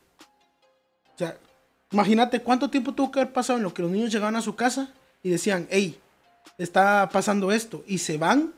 O 1.13 1.17
sea, 1.17 1.37
imagínate 1.91 2.41
cuánto 2.41 2.69
tiempo 2.69 2.93
tuvo 2.93 3.11
que 3.11 3.19
haber 3.19 3.33
pasado 3.33 3.57
en 3.57 3.63
lo 3.63 3.73
que 3.73 3.81
los 3.81 3.91
niños 3.91 4.11
llegaban 4.11 4.35
a 4.35 4.41
su 4.41 4.55
casa 4.55 4.93
y 5.23 5.29
decían, 5.29 5.67
hey, 5.71 5.99
está 6.57 7.09
pasando 7.11 7.51
esto. 7.51 7.83
Y 7.87 7.97
se 7.97 8.17
van 8.17 8.53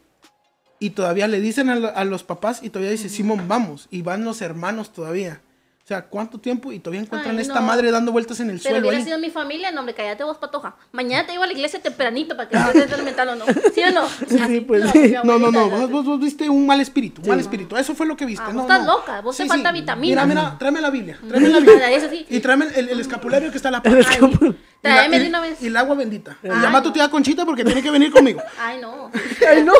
y 0.78 0.92
todavía 0.92 1.28
le 1.28 1.40
dicen 1.40 1.70
a, 1.70 1.74
a 1.74 2.06
los 2.06 2.24
papás 2.24 2.62
y 2.62 2.70
todavía 2.70 2.92
dice, 2.92 3.10
Simón, 3.10 3.48
vamos. 3.48 3.88
Y 3.90 4.02
van 4.02 4.24
los 4.24 4.42
hermanos 4.42 4.94
todavía. 4.94 5.42
O 5.90 5.92
sea, 5.92 6.04
¿cuánto 6.06 6.38
tiempo? 6.38 6.72
Y 6.72 6.78
todavía 6.78 7.02
encuentran 7.02 7.36
Ay, 7.36 7.42
esta 7.42 7.56
no. 7.56 7.66
madre 7.66 7.90
dando 7.90 8.12
vueltas 8.12 8.40
en 8.42 8.52
el 8.52 8.58
Pero 8.60 8.76
suelo. 8.76 8.80
hubiera 8.90 8.98
ahí. 9.00 9.04
sido 9.04 9.18
mi 9.18 9.32
familia, 9.32 9.72
no, 9.72 9.80
hombre, 9.80 9.96
cállate 9.96 10.24
vos, 10.24 10.38
patoja. 10.38 10.76
Mañana 10.92 11.26
te 11.26 11.32
llevo 11.32 11.46
a 11.46 11.48
la 11.48 11.54
iglesia 11.54 11.82
tempranito 11.82 12.38
para 12.38 12.48
que 12.48 12.56
estés 12.58 12.94
alimentando, 12.94 13.36
¿no? 13.36 13.46
¿Sí 13.74 13.82
o 13.82 13.92
no? 13.92 14.08
sí, 14.48 14.62
pues, 14.62 14.84
no, 14.86 14.92
sí. 14.92 15.00
mi 15.00 15.08
No, 15.14 15.24
no, 15.24 15.32
abuelita, 15.48 15.60
no, 15.62 15.70
vos, 15.72 15.90
vos- 15.90 16.06
vos 16.06 16.20
viste 16.20 16.48
un 16.48 16.68
mal 16.68 16.80
espíritu, 16.80 17.24
un 17.24 17.30
mal 17.30 17.40
espíritu. 17.40 17.76
Eso 17.76 17.96
fue 17.96 18.06
lo 18.06 18.16
que 18.16 18.28
viste. 18.28 18.46
Ah, 18.46 18.50
no, 18.54 18.62
vos 18.62 18.70
estás 18.70 18.86
no. 18.86 18.98
loca, 19.00 19.22
vos 19.22 19.36
te 19.36 19.48
falta 19.48 19.72
vitamina. 19.72 20.26
Mira, 20.28 20.42
mira, 20.44 20.58
tráeme 20.60 20.80
la 20.80 20.92
Biblia, 20.92 21.18
tráeme 21.28 21.50
la 21.50 21.58
Biblia. 21.60 21.82
Ah, 21.88 21.92
eso 21.92 22.08
sí. 22.08 22.24
Y 22.30 22.40
tráeme 22.40 22.68
el, 22.76 22.90
el 22.90 23.00
escapulario 23.00 23.50
que 23.50 23.58
está 23.58 23.70
a 23.70 23.72
la 23.72 23.82
El 23.84 24.56
escapu- 24.82 24.84
Y 24.84 24.88
la- 24.88 24.96
Tráeme 24.96 25.18
y- 25.18 25.20
de 25.20 25.28
una 25.28 25.40
vez. 25.42 25.62
Y 25.62 25.68
el 25.68 25.78
agua 25.78 25.96
bendita. 25.96 26.38
Ay, 26.44 26.50
llama 26.62 26.78
a 26.78 26.82
tu 26.82 26.88
no. 26.90 26.94
tía 26.94 27.10
Conchita 27.10 27.46
porque 27.46 27.64
tiene 27.66 27.82
que 27.84 27.92
venir 27.92 28.12
conmigo. 28.12 28.42
Ay, 28.60 28.80
no. 28.80 29.12
Ay, 29.48 29.64
no, 29.64 29.74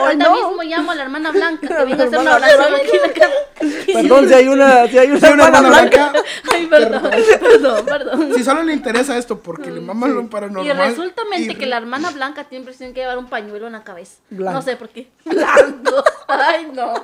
Ahorita 0.00 0.24
no. 0.24 0.34
mismo 0.48 0.62
llamo 0.62 0.92
a 0.92 0.94
la 0.94 1.02
hermana 1.02 1.30
Blanca 1.32 1.66
que 1.66 1.84
venga 1.84 2.04
a 2.04 2.06
hacer 2.06 2.18
una 2.18 2.36
oración 2.36 2.74
aquí 2.74 2.90
en 2.96 3.02
la 3.02 3.12
casa. 3.12 3.34
Perdón, 3.94 4.28
si 4.28 4.34
hay 4.34 4.48
una, 4.48 4.86
si 4.88 4.98
hay 4.98 5.10
una, 5.10 5.20
Sí, 5.20 5.26
una 5.32 5.44
hermana 5.46 5.58
hermana 5.58 5.68
blanca. 5.68 6.10
blanca. 6.10 6.28
Ay, 6.52 6.66
perdón, 6.66 7.10
perdón, 7.40 7.84
perdón. 7.86 8.32
Si 8.34 8.44
solo 8.44 8.62
le 8.62 8.72
interesa 8.72 9.16
esto 9.16 9.38
porque 9.40 9.70
le 9.70 9.80
maman 9.80 10.14
lo 10.14 10.28
paranormal. 10.28 10.66
Y 10.66 10.72
resulta 10.88 11.24
mente 11.24 11.52
y- 11.52 11.56
que 11.56 11.66
la 11.66 11.76
hermana 11.78 12.10
Blanca 12.10 12.44
siempre 12.48 12.74
tiene 12.74 12.92
que 12.92 13.00
llevar 13.00 13.18
un 13.18 13.28
pañuelo 13.28 13.66
en 13.66 13.72
la 13.74 13.84
cabeza. 13.84 14.16
Blanco. 14.30 14.52
No 14.58 14.62
sé 14.62 14.76
por 14.76 14.88
qué. 14.90 15.08
Blanco. 15.24 16.04
Ay, 16.28 16.68
no. 16.72 16.94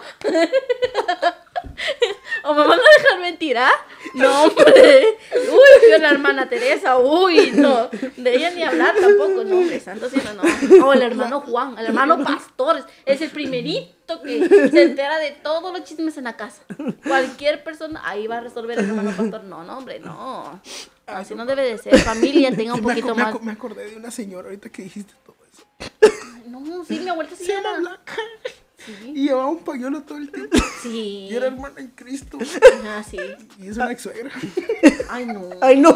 ¿O 2.44 2.54
me 2.54 2.66
van 2.66 2.78
a 2.78 3.02
dejar 3.02 3.20
mentir, 3.20 3.58
ah? 3.58 3.72
No, 4.14 4.44
hombre. 4.44 5.18
Uy, 5.32 5.90
yo 5.90 5.98
la 5.98 6.10
hermana 6.10 6.48
Teresa. 6.48 6.98
Uy, 6.98 7.52
no. 7.52 7.88
De 8.16 8.34
ella 8.34 8.50
ni 8.50 8.62
hablar 8.62 8.94
tampoco. 9.00 9.44
No, 9.44 9.58
hombre, 9.58 9.80
santo 9.80 10.08
cielo, 10.08 10.30
no. 10.34 10.86
O 10.86 10.92
el 10.92 11.02
hermano 11.02 11.40
Juan, 11.40 11.78
el 11.78 11.86
hermano 11.86 12.22
Pastor. 12.24 12.84
Es 13.04 13.20
el 13.20 13.30
primerito 13.30 14.22
que 14.22 14.48
se 14.70 14.82
entera 14.82 15.18
de 15.18 15.32
todos 15.32 15.72
los 15.72 15.84
chismes 15.84 16.16
en 16.18 16.24
la 16.24 16.36
casa. 16.36 16.62
Cualquier 17.06 17.62
persona 17.62 18.02
ahí 18.04 18.26
va 18.26 18.38
a 18.38 18.40
resolver 18.40 18.78
el 18.78 18.86
hermano 18.86 19.12
Pastor. 19.16 19.44
No, 19.44 19.64
no, 19.64 19.78
hombre, 19.78 20.00
no. 20.00 20.60
Así 21.06 21.34
no 21.34 21.44
debe 21.44 21.62
de 21.62 21.78
ser. 21.78 21.98
Familia 21.98 22.54
tenga 22.54 22.74
un 22.74 22.82
poquito 22.82 23.14
me 23.14 23.22
más. 23.22 23.42
me 23.42 23.52
acordé 23.52 23.90
de 23.90 23.96
una 23.96 24.10
señora 24.10 24.48
ahorita 24.48 24.70
que 24.70 24.82
dijiste 24.82 25.12
todo 25.24 25.36
eso. 25.52 25.66
No, 26.46 26.84
sí, 26.84 27.00
mi 27.00 27.08
abuelita 27.08 27.36
sí 27.36 27.44
Se 27.44 27.52
llama. 27.52 27.78
Blanca. 27.78 28.14
Sí. 28.86 29.12
Y 29.14 29.24
llevaba 29.24 29.48
un 29.48 29.58
pañuelo 29.58 30.02
todo 30.02 30.18
el 30.18 30.30
tiempo. 30.30 30.56
Sí. 30.82 31.28
Y 31.30 31.34
era 31.34 31.46
hermana 31.48 31.74
en 31.78 31.88
Cristo. 31.88 32.38
Ah, 32.86 33.02
sí. 33.08 33.18
Y 33.60 33.68
es 33.68 33.76
una 33.76 33.92
ex 33.92 34.02
suegra. 34.02 34.30
Ay, 35.10 35.26
no. 35.26 35.50
Ay, 35.60 35.78
no. 35.78 35.94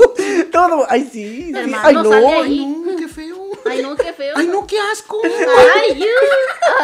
Todo. 0.53 0.87
Ay, 0.89 1.09
sí. 1.11 1.47
sí. 1.47 1.53
Hermano, 1.57 1.81
Ay, 1.89 1.95
no. 1.95 2.05
sale 2.11 2.27
Ay, 2.43 2.67
no, 2.67 2.97
qué 2.97 3.09
feo. 3.09 3.37
Ay, 3.67 3.83
no, 3.83 3.97
qué 3.97 4.13
feo. 4.13 4.35
Ay, 4.37 4.47
no, 4.49 4.67
qué 4.67 4.77
asco. 4.93 5.21
Ay, 5.25 5.99
you. 5.99 6.07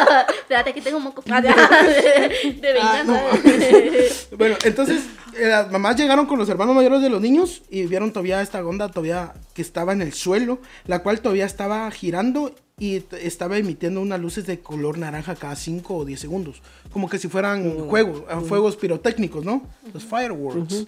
Ah, 0.09 0.25
Espérate, 0.29 0.71
aquí 0.71 0.81
tengo 0.81 0.99
moco. 0.99 1.23
Ah, 1.29 1.41
de, 1.41 1.49
de 1.49 2.79
Ah, 2.81 3.03
no. 3.05 3.13
venganza. 3.13 4.17
Bueno, 4.37 4.55
entonces 4.63 5.01
eh, 5.37 5.47
las 5.47 5.71
mamás 5.71 5.95
llegaron 5.97 6.25
con 6.25 6.39
los 6.39 6.49
hermanos 6.49 6.73
mayores 6.75 7.01
de 7.01 7.09
los 7.09 7.21
niños 7.21 7.61
y 7.69 7.85
vieron 7.85 8.11
todavía 8.11 8.41
esta 8.41 8.65
onda 8.65 8.89
todavía 8.89 9.33
que 9.53 9.61
estaba 9.61 9.93
en 9.93 10.01
el 10.01 10.13
suelo, 10.13 10.59
la 10.87 11.03
cual 11.03 11.21
todavía 11.21 11.45
estaba 11.45 11.89
girando 11.91 12.55
y 12.81 13.03
estaba 13.21 13.57
emitiendo 13.59 14.01
unas 14.01 14.19
luces 14.19 14.47
de 14.47 14.59
color 14.59 14.97
naranja 14.97 15.35
cada 15.35 15.55
5 15.55 15.95
o 15.97 16.03
10 16.03 16.19
segundos, 16.19 16.63
como 16.91 17.07
que 17.07 17.19
si 17.19 17.27
fueran 17.27 17.63
juegos, 17.87 18.23
ah, 18.27 18.41
fuegos 18.41 18.75
pirotécnicos, 18.75 19.45
¿no? 19.45 19.61
Los 19.93 20.03
fireworks. 20.03 20.87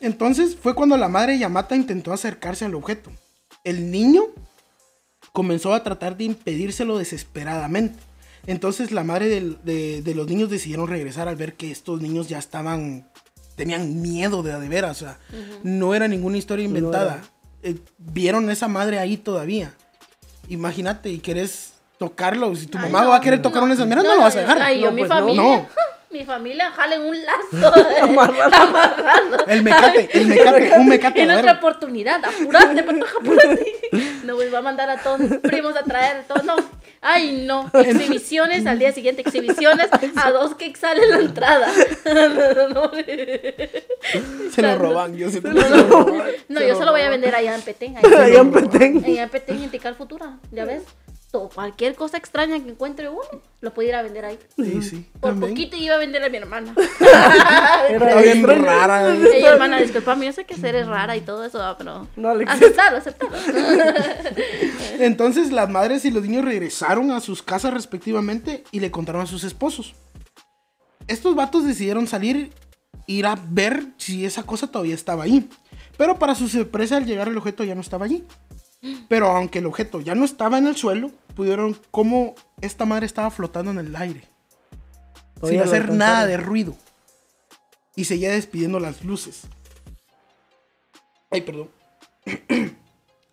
Entonces 0.00 0.56
fue 0.60 0.74
cuando 0.74 0.96
la 0.96 1.08
madre 1.08 1.38
Yamata 1.38 1.74
intentó 1.74 2.12
acercarse 2.12 2.64
al 2.64 2.74
objeto. 2.74 3.10
El 3.64 3.90
niño 3.90 4.24
comenzó 5.32 5.74
a 5.74 5.82
tratar 5.82 6.16
de 6.16 6.24
impedírselo 6.24 6.98
desesperadamente. 6.98 7.98
Entonces 8.46 8.92
la 8.92 9.04
madre 9.04 9.28
del- 9.28 9.58
de, 9.64 10.02
de 10.02 10.14
los 10.14 10.26
niños 10.26 10.50
decidieron 10.50 10.88
regresar 10.88 11.28
al 11.28 11.36
ver 11.36 11.54
que 11.54 11.70
estos 11.70 12.00
niños 12.00 12.28
ya 12.28 12.38
estaban, 12.38 13.08
tenían 13.56 14.00
miedo 14.00 14.42
de 14.42 14.58
de 14.58 14.68
veras, 14.68 15.02
o 15.02 15.06
sea, 15.06 15.18
no 15.62 15.94
era 15.94 16.08
ninguna 16.08 16.36
historia 16.38 16.64
inventada. 16.64 17.22
Eh, 17.62 17.76
vieron 17.98 18.48
a 18.48 18.52
esa 18.52 18.68
madre 18.68 18.98
ahí 18.98 19.16
todavía. 19.16 19.74
Imagínate 20.48 21.10
y 21.10 21.18
querés 21.18 21.72
tocarlo, 21.98 22.54
si 22.56 22.66
tu 22.66 22.78
Ay, 22.78 22.84
mamá 22.84 23.04
no, 23.04 23.10
va 23.10 23.16
a 23.16 23.20
querer 23.20 23.42
tocar 23.42 23.62
una 23.62 23.70
de 23.70 23.74
esas 23.74 23.86
mierdas, 23.86 24.06
no, 24.06 24.14
lo 24.16 24.22
vas 24.22 24.36
a 24.36 24.40
dejar. 24.40 24.62
Ay, 24.62 24.80
yo, 24.80 24.86
No, 24.86 24.92
mi 24.92 25.00
pues 25.02 25.10
no. 25.10 25.16
familia. 25.16 25.42
No. 25.42 25.66
Mi 26.10 26.24
familia 26.24 26.70
jalen 26.70 27.02
un 27.02 27.16
lazo. 27.22 27.74
Amarrado. 28.02 28.54
Amarrado. 28.54 29.46
El 29.46 29.62
mecate, 29.62 30.08
el 30.12 30.26
mecate, 30.26 30.72
un 30.78 30.88
mecate. 30.88 31.22
En 31.22 31.30
a 31.30 31.38
otra 31.38 31.52
oportunidad, 31.52 32.24
apurate, 32.24 32.82
patoja, 32.82 33.18
apurate. 33.20 33.76
No, 34.24 34.36
pues 34.36 34.52
va 34.52 34.58
a 34.58 34.62
mandar 34.62 34.88
a 34.88 35.02
todos 35.02 35.20
sus 35.20 35.36
primos 35.38 35.76
a 35.76 35.82
traer 35.82 36.24
todo. 36.26 36.42
No, 36.44 36.56
ay, 37.02 37.44
no. 37.46 37.70
Exhibiciones 37.74 38.66
al 38.66 38.78
día 38.78 38.92
siguiente, 38.92 39.20
exhibiciones 39.20 39.88
a 40.16 40.30
dos 40.30 40.54
que 40.54 40.74
sale 40.76 41.06
la 41.08 41.18
entrada. 41.18 41.70
No, 42.06 42.28
no, 42.54 42.68
no. 42.68 42.90
Se 44.50 44.62
lo 44.62 44.78
roban, 44.78 45.14
yo 45.14 45.30
siempre 45.30 45.52
No, 45.52 45.68
no, 45.68 46.24
no, 46.48 46.60
yo 46.62 46.74
se 46.74 46.84
lo 46.86 46.92
voy 46.92 47.02
a 47.02 47.10
vender 47.10 47.34
allá 47.34 47.54
en 47.54 47.62
Petén. 47.62 47.96
Allá 47.98 48.26
en 48.40 48.50
Petén. 48.50 49.04
Allá 49.04 49.22
en 49.24 49.28
Petén, 49.28 49.62
en 49.62 49.70
Tical 49.70 49.94
Futura. 49.94 50.38
¿Ya 50.52 50.64
ves? 50.64 50.84
Todo, 51.30 51.50
cualquier 51.50 51.94
cosa 51.94 52.16
extraña 52.16 52.58
que 52.58 52.70
encuentre 52.70 53.10
uno, 53.10 53.42
lo 53.60 53.74
puede 53.74 53.88
ir 53.88 53.94
a 53.94 54.02
vender 54.02 54.24
ahí. 54.24 54.38
Sí, 54.56 54.80
sí. 54.80 55.06
Por 55.20 55.32
también. 55.32 55.52
poquito 55.52 55.76
iba 55.76 55.94
a 55.96 55.98
vender 55.98 56.24
a 56.24 56.30
mi 56.30 56.38
hermana. 56.38 56.74
Está 57.90 58.20
bien 58.22 58.42
rara. 58.46 59.14
Ey, 59.34 59.44
hermana, 59.44 59.78
disculpame, 59.78 60.24
yo 60.24 60.32
sé 60.32 60.46
que 60.46 60.54
eres 60.66 60.86
rara 60.86 61.18
y 61.18 61.20
todo 61.20 61.44
eso, 61.44 61.60
pero. 61.76 62.08
No, 62.16 62.30
Alexis. 62.30 62.56
aceptalo, 62.62 62.96
aceptalo. 62.96 63.36
Entonces 64.98 65.52
las 65.52 65.68
madres 65.68 66.06
y 66.06 66.10
los 66.10 66.22
niños 66.22 66.46
regresaron 66.46 67.10
a 67.10 67.20
sus 67.20 67.42
casas 67.42 67.74
respectivamente 67.74 68.64
y 68.70 68.80
le 68.80 68.90
contaron 68.90 69.20
a 69.20 69.26
sus 69.26 69.44
esposos. 69.44 69.94
Estos 71.08 71.34
vatos 71.34 71.66
decidieron 71.66 72.06
salir, 72.06 72.52
ir 73.06 73.26
a 73.26 73.38
ver 73.50 73.88
si 73.98 74.24
esa 74.24 74.44
cosa 74.44 74.66
todavía 74.66 74.94
estaba 74.94 75.24
ahí. 75.24 75.46
Pero 75.98 76.18
para 76.18 76.34
su 76.34 76.48
sorpresa 76.48 76.96
al 76.96 77.04
llegar 77.04 77.28
el 77.28 77.36
objeto 77.36 77.64
ya 77.64 77.74
no 77.74 77.82
estaba 77.82 78.06
allí. 78.06 78.24
Pero 79.08 79.28
aunque 79.28 79.58
el 79.58 79.66
objeto 79.66 80.00
ya 80.00 80.14
no 80.14 80.24
estaba 80.24 80.58
en 80.58 80.66
el 80.66 80.76
suelo, 80.76 81.10
pudieron 81.34 81.78
cómo 81.90 82.34
esta 82.60 82.84
madre 82.84 83.06
estaba 83.06 83.30
flotando 83.30 83.70
en 83.70 83.78
el 83.78 83.96
aire. 83.96 84.22
Todavía 85.40 85.64
sin 85.64 85.68
hacer 85.68 85.92
nada 85.92 86.26
de 86.26 86.36
ruido. 86.36 86.76
Y 87.96 88.04
seguía 88.04 88.30
despidiendo 88.30 88.78
las 88.80 89.04
luces. 89.04 89.42
Ay, 91.30 91.40
perdón. 91.40 91.70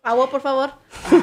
Agua, 0.02 0.30
por 0.30 0.40
favor. 0.40 0.70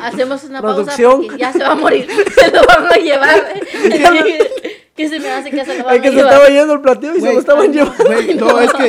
Hacemos 0.01 0.43
una 0.43 0.61
pausa 0.61 0.75
Producción. 0.75 1.21
porque 1.21 1.37
ya 1.37 1.53
se 1.53 1.59
va 1.59 1.71
a 1.71 1.75
morir. 1.75 2.07
Se 2.35 2.51
lo 2.51 2.65
van 2.65 2.85
a 2.87 2.95
llevar. 2.95 3.53
¿Qué 4.95 5.09
se 5.09 5.19
me 5.19 5.29
hace 5.31 5.49
que 5.49 5.65
se 5.65 5.77
lo 5.77 5.85
van 5.85 5.97
a 5.97 6.01
que 6.01 6.09
se 6.09 6.15
llevar? 6.15 6.33
estaba 6.33 6.49
yendo 6.49 6.73
el 6.73 6.81
platillo 6.81 7.15
y 7.15 7.21
se 7.21 7.33
lo 7.33 7.39
estaban 7.39 7.73
llevando. 7.73 8.45
No, 8.45 8.59
es 8.59 8.73
que 8.73 8.85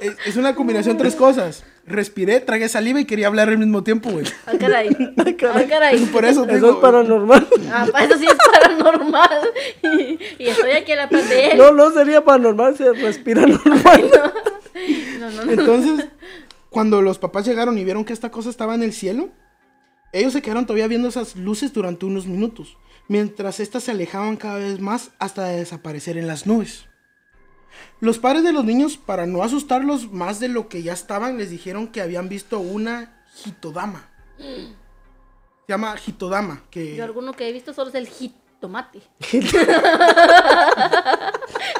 es, 0.00 0.16
es 0.26 0.36
una 0.36 0.54
combinación 0.54 0.96
de 0.96 1.02
tres 1.02 1.16
cosas. 1.16 1.64
Respiré, 1.88 2.40
tragué 2.40 2.68
saliva 2.68 3.00
y 3.00 3.04
quería 3.06 3.28
hablar 3.28 3.48
al 3.48 3.58
mismo 3.58 3.82
tiempo, 3.82 4.10
güey. 4.10 4.26
Ah, 4.46 4.52
caray. 4.58 4.88
Ay, 5.24 5.34
caray. 5.36 5.64
Ah, 5.64 5.68
caray. 5.68 5.98
Por 6.06 6.24
eso 6.24 6.44
es 6.48 6.76
paranormal. 6.76 7.48
Ah, 7.72 7.86
eso 8.04 8.18
sí 8.18 8.26
es 8.26 8.36
paranormal. 8.52 9.50
Y, 9.82 10.18
y 10.38 10.48
estoy 10.48 10.72
aquí 10.72 10.92
a 10.92 10.96
la 10.96 11.04
él. 11.04 11.58
No, 11.58 11.72
no 11.72 11.90
sería 11.90 12.24
paranormal, 12.24 12.76
se 12.76 12.92
respira 12.92 13.46
normal. 13.46 14.10
No, 15.18 15.30
no, 15.30 15.44
no. 15.44 15.52
Entonces, 15.52 16.06
cuando 16.70 17.02
los 17.02 17.18
papás 17.18 17.44
llegaron 17.44 17.76
y 17.76 17.84
vieron 17.84 18.04
que 18.04 18.12
esta 18.12 18.30
cosa 18.30 18.50
estaba 18.50 18.76
en 18.76 18.84
el 18.84 18.92
cielo, 18.92 19.30
ellos 20.12 20.32
se 20.32 20.42
quedaron 20.42 20.64
todavía 20.66 20.86
viendo 20.86 21.08
esas 21.08 21.34
luces 21.34 21.72
durante 21.72 22.06
unos 22.06 22.26
minutos, 22.26 22.76
mientras 23.08 23.58
estas 23.58 23.82
se 23.82 23.90
alejaban 23.90 24.36
cada 24.36 24.58
vez 24.58 24.80
más 24.80 25.10
hasta 25.18 25.46
desaparecer 25.46 26.16
en 26.16 26.28
las 26.28 26.46
nubes. 26.46 26.87
Los 28.00 28.18
padres 28.18 28.42
de 28.42 28.52
los 28.52 28.64
niños, 28.64 28.96
para 28.96 29.26
no 29.26 29.42
asustarlos 29.42 30.12
más 30.12 30.40
de 30.40 30.48
lo 30.48 30.68
que 30.68 30.82
ya 30.82 30.92
estaban, 30.92 31.38
les 31.38 31.50
dijeron 31.50 31.88
que 31.88 32.00
habían 32.00 32.28
visto 32.28 32.58
una 32.58 33.24
hitodama. 33.44 34.08
Se 34.38 34.74
llama 35.68 35.96
hitodama, 35.96 36.62
que... 36.70 36.96
Yo 36.96 37.04
alguno 37.04 37.32
que 37.32 37.48
he 37.48 37.52
visto 37.52 37.72
solo 37.74 37.88
es 37.90 37.94
el 37.94 38.08
jitomate. 38.08 39.00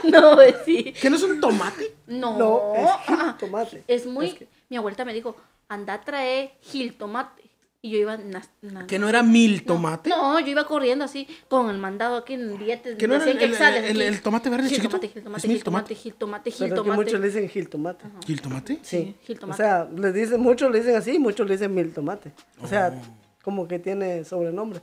no, 0.04 0.34
pues 0.34 0.56
sí. 0.64 0.92
¿Que 1.00 1.08
no 1.10 1.16
es 1.16 1.22
un 1.22 1.40
tomate? 1.40 1.96
No. 2.06 2.36
No, 2.38 2.74
es 2.74 2.90
ah, 3.08 3.36
tomate. 3.38 3.84
Es 3.86 4.06
muy. 4.06 4.48
Mi 4.68 4.76
abuelita 4.76 5.04
me 5.04 5.14
dijo, 5.14 5.36
anda 5.68 5.94
a 5.94 6.00
traer 6.00 6.52
tomate 6.98 7.47
Y 7.80 7.90
yo 7.90 7.98
iba... 7.98 8.16
na- 8.16 8.42
na- 8.60 8.86
Que 8.88 8.98
no 8.98 9.08
era 9.08 9.22
mil 9.22 9.64
tomate. 9.64 10.10
No, 10.10 10.40
yo 10.40 10.48
iba 10.48 10.64
corriendo 10.66 11.04
así, 11.04 11.28
con 11.48 11.70
el 11.70 11.78
mandado 11.78 12.16
aquí 12.16 12.34
en 12.34 12.58
billetes. 12.58 12.96
Que 12.96 13.06
no 13.06 13.14
era 13.14 13.24
el- 13.24 13.38
el- 13.38 13.84
el- 13.84 14.02
el 14.02 14.20
tomate 14.20 14.50
verde 14.50 14.68
Gil 14.68 14.78
chiquito. 14.78 14.98
tomate, 14.98 15.08
gil 15.08 15.22
tomate, 15.22 15.38
¿Es 15.38 15.48
mil 15.48 15.56
gil 15.56 15.64
tomate, 15.64 15.94
gil 15.94 16.14
tomate, 16.14 16.50
gil 16.50 16.74
tomate. 16.74 16.96
muchos 16.96 17.20
le 17.20 17.26
dicen 17.28 17.48
gil 17.48 17.68
tomate. 17.68 18.04
¿Gil 18.26 18.40
tomate? 18.42 18.78
Sí. 18.82 19.14
gil 19.22 19.36
O 19.36 19.40
tomate. 19.40 19.62
sea, 19.62 19.88
les 19.96 20.12
dicen, 20.12 20.40
muchos 20.40 20.72
le 20.72 20.78
dicen 20.78 20.96
así, 20.96 21.18
muchos 21.20 21.46
le 21.46 21.52
dicen 21.54 21.72
mil 21.72 21.92
tomate. 21.92 22.32
O 22.60 22.66
sea, 22.66 22.92
Oh. 22.96 23.14
como 23.44 23.68
que 23.68 23.78
tiene 23.78 24.24
sobrenombre. 24.24 24.80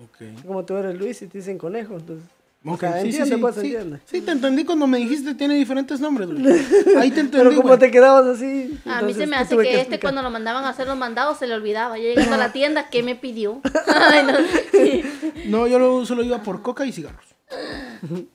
Ok. 0.00 0.42
Como 0.44 0.64
tú 0.64 0.76
eres 0.76 0.96
Luis 0.98 1.22
y 1.22 1.28
te 1.28 1.38
dicen 1.38 1.56
conejo. 1.56 1.94
Entonces, 1.94 2.28
Ok, 2.66 2.74
o 2.74 2.78
sea, 2.78 3.02
sí, 3.02 3.12
sí, 3.12 3.18
entiende, 3.18 3.34
sí, 3.36 3.40
pues, 3.42 3.54
sí. 3.56 3.60
entiende. 3.60 4.00
Sí, 4.06 4.20
te 4.22 4.30
entendí 4.32 4.64
cuando 4.64 4.86
me 4.86 4.96
dijiste 4.98 5.34
tiene 5.34 5.54
diferentes 5.54 6.00
nombres, 6.00 6.30
güey. 6.30 6.42
Ahí 6.98 7.10
te 7.10 7.20
entendí, 7.20 7.44
Pero 7.46 7.50
como 7.56 7.68
güey. 7.68 7.78
te 7.78 7.90
quedabas 7.90 8.24
así. 8.24 8.78
A 8.86 9.02
mí 9.02 9.12
se 9.12 9.26
me 9.26 9.36
hace 9.36 9.56
que 9.58 9.80
este 9.80 10.00
cuando 10.00 10.22
lo 10.22 10.30
mandaban 10.30 10.64
a 10.64 10.70
hacer 10.70 10.86
los 10.86 10.96
mandados 10.96 11.38
se 11.38 11.46
le 11.46 11.54
olvidaba. 11.54 11.98
Yo 11.98 12.04
llegando 12.04 12.34
a 12.34 12.38
la 12.38 12.52
tienda, 12.52 12.88
¿qué 12.88 13.02
me 13.02 13.16
pidió? 13.16 13.60
Ay, 13.86 15.02
no. 15.46 15.66
Yo 15.66 15.78
lo- 15.78 16.06
solo 16.06 16.22
iba 16.22 16.42
por 16.42 16.62
coca 16.62 16.86
y 16.86 16.92
cigarros. 16.92 17.24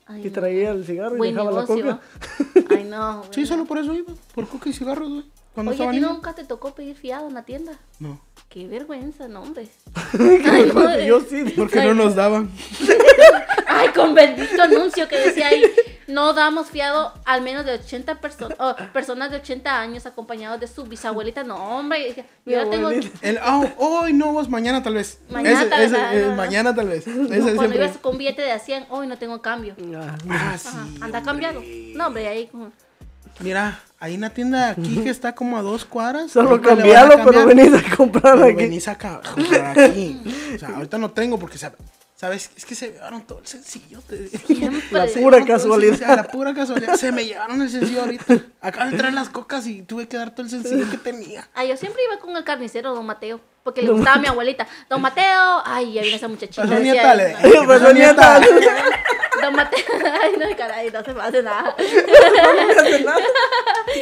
Ay, 0.05 0.29
traía 0.29 0.71
el 0.71 0.85
cigarro 0.85 1.23
y 1.25 1.31
dejaba 1.31 1.51
la 1.51 1.65
coca. 1.65 1.99
Ay, 2.69 2.83
no. 2.83 3.23
Sí, 3.31 3.45
solo 3.47 3.65
por 3.65 3.79
eso 3.79 3.93
iba. 3.95 4.13
Por 4.35 4.47
coca 4.47 4.69
y 4.69 4.73
cigarros, 4.73 5.09
güey. 5.09 5.25
Cuando 5.55 5.71
Oye, 5.71 5.87
¿a 5.87 5.91
ti 5.91 5.99
nunca 5.99 6.33
te 6.33 6.43
tocó 6.45 6.75
pedir 6.75 6.95
fiado 6.95 7.27
en 7.27 7.33
la 7.33 7.43
tienda? 7.43 7.73
No. 7.99 8.21
Qué 8.47 8.67
vergüenza, 8.67 9.27
no, 9.27 9.41
hombre. 9.41 9.67
Ay, 10.17 10.65
no, 10.67 10.73
Porque 10.73 11.03
eh. 11.03 11.07
yo 11.07 11.19
sí. 11.21 11.43
Porque 11.55 11.83
no 11.83 11.95
nos 11.95 12.15
daban. 12.15 12.49
Ay, 13.79 13.89
con 13.89 14.13
bendito 14.13 14.61
anuncio 14.61 15.07
que 15.07 15.17
decía 15.17 15.47
ahí, 15.47 15.63
no 16.07 16.33
damos 16.33 16.67
fiado 16.67 17.13
al 17.25 17.41
menos 17.41 17.65
de 17.65 17.73
80 17.73 18.19
personas, 18.21 18.57
personas 18.93 19.31
de 19.31 19.37
80 19.37 19.79
años 19.79 20.05
acompañados 20.05 20.59
de 20.59 20.67
su 20.67 20.83
bisabuelita. 20.85 21.43
No, 21.43 21.55
hombre, 21.79 22.13
yo 22.45 22.51
ya 22.51 22.69
tengo... 22.69 22.89
El, 22.89 23.37
ah, 23.41 23.63
hoy 23.77 24.13
no, 24.13 24.33
vos 24.33 24.49
mañana 24.49 24.81
tal 24.83 24.95
vez. 24.95 25.19
Mañana 25.29 25.61
Ese- 25.61 25.69
tal 25.69 25.79
vez, 25.81 25.91
ese, 25.93 26.01
eh, 26.17 26.21
no, 26.23 26.29
no. 26.31 26.35
mañana 26.35 26.75
tal 26.75 26.87
vez. 26.89 27.07
Ese 27.07 27.11
No, 27.17 27.23
es 27.23 27.29
cuando 27.29 27.59
siempre. 27.61 27.77
ibas 27.85 27.97
con 27.97 28.17
billete 28.17 28.41
de 28.41 28.51
a 28.51 28.59
100, 28.59 28.85
hoy 28.89 29.07
no 29.07 29.17
tengo 29.17 29.41
cambio. 29.41 29.75
Ah, 29.95 30.15
Ajá, 30.29 30.57
sí. 30.57 30.69
anda 31.01 31.21
cambiado. 31.21 31.61
No, 31.95 32.07
hombre, 32.07 32.27
ahí 32.27 32.47
como... 32.47 32.71
Mira, 33.41 33.79
hay 34.01 34.15
una 34.15 34.31
tienda 34.31 34.71
aquí 34.71 34.97
que 35.01 35.09
está 35.09 35.33
como 35.33 35.55
a 35.57 35.61
dos 35.61 35.85
cuadras. 35.85 36.29
Solo 36.31 36.61
cambiarlo, 36.61 37.23
pero 37.23 37.45
venís 37.45 37.71
a 37.73 37.95
comprar 37.95 38.33
Pero 38.33 38.45
aquí. 38.47 38.55
venís 38.55 38.87
a 38.89 38.97
comprar 38.97 39.79
aquí. 39.79 40.21
O 40.55 40.59
sea, 40.59 40.69
ahorita 40.75 40.97
no 40.97 41.11
tengo 41.11 41.39
porque, 41.39 41.57
sabe- 41.57 41.77
¿sabes? 42.19 42.51
Es 42.57 42.65
que 42.65 42.75
se 42.75 42.91
llevaron 42.91 43.21
todo 43.25 43.39
el 43.39 43.47
sencillo. 43.47 44.01
te- 44.01 44.27
Siempre. 44.27 44.81
La 44.91 45.07
Se 45.07 45.21
pura 45.21 45.45
casualidad. 45.45 45.91
sencillo, 45.93 46.15
la 46.17 46.23
pura 46.23 46.53
casualidad. 46.53 46.95
Se 46.95 47.11
me 47.13 47.23
llevaron 47.25 47.61
el 47.61 47.69
sencillo 47.69 48.01
ahorita. 48.01 48.37
Acabo 48.61 48.91
de 48.91 48.97
traer 48.97 49.13
las 49.13 49.29
cocas 49.29 49.65
y 49.67 49.83
tuve 49.83 50.07
que 50.09 50.17
dar 50.17 50.31
todo 50.31 50.41
el 50.43 50.49
sencillo 50.49 50.89
que 50.89 50.97
tenía. 50.97 51.47
Ah, 51.55 51.63
yo 51.63 51.77
siempre 51.77 52.03
iba 52.03 52.19
con 52.19 52.35
el 52.35 52.43
carnicero, 52.43 52.93
don 52.93 53.05
Mateo, 53.05 53.39
porque 53.63 53.81
le 53.83 53.91
gustaba 53.91 54.17
a 54.17 54.19
mi 54.19 54.27
abuelita. 54.27 54.67
Don 54.89 55.01
Mateo, 55.01 55.61
ay, 55.65 55.93
ya 55.93 56.01
viene 56.01 56.17
esa 56.17 56.27
muchachita. 56.27 56.63
Decía 56.67 56.79
nieta, 56.93 57.15
le. 57.15 57.33
Pasó 57.35 57.67
pasó 57.67 57.93
nieta. 57.93 58.41
Don 59.41 59.55
Mateo, 59.55 59.85
ay, 60.21 60.33
no, 60.37 60.57
caray, 60.57 60.91
no 60.91 61.03
se 61.05 61.13
me 61.13 61.21
hace 61.21 61.41
nada. 61.43 61.73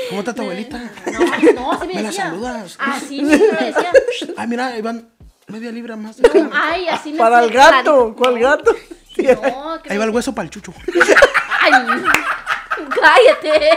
¿Cómo 0.09 0.19
está 0.21 0.33
tu 0.33 0.41
abuelita? 0.41 0.91
No, 1.11 1.19
no, 1.53 1.71
así 1.73 1.87
me, 1.87 1.93
¿Me 1.93 2.01
la 2.01 2.09
decía. 2.09 2.23
saludas? 2.25 2.75
Así 2.79 3.21
me 3.21 3.37
decía. 3.37 3.91
Ay, 4.35 4.47
mira, 4.47 4.67
ahí 4.67 4.81
van 4.81 5.07
media 5.47 5.71
libra 5.71 5.95
más. 5.95 6.19
No, 6.19 6.49
ay, 6.53 6.87
así 6.89 7.11
me 7.13 7.17
Para 7.19 7.41
el 7.43 7.51
gato. 7.51 7.69
clarito. 7.71 8.15
¿Cuál 8.15 8.39
gato? 8.39 8.75
No, 9.17 9.81
que 9.81 9.91
Ahí 9.91 9.97
va 9.97 10.03
el 10.03 10.11
hueso 10.11 10.35
para 10.35 10.43
el 10.45 10.51
chucho. 10.51 10.71
Ay, 11.61 11.71
cállate. 12.91 13.69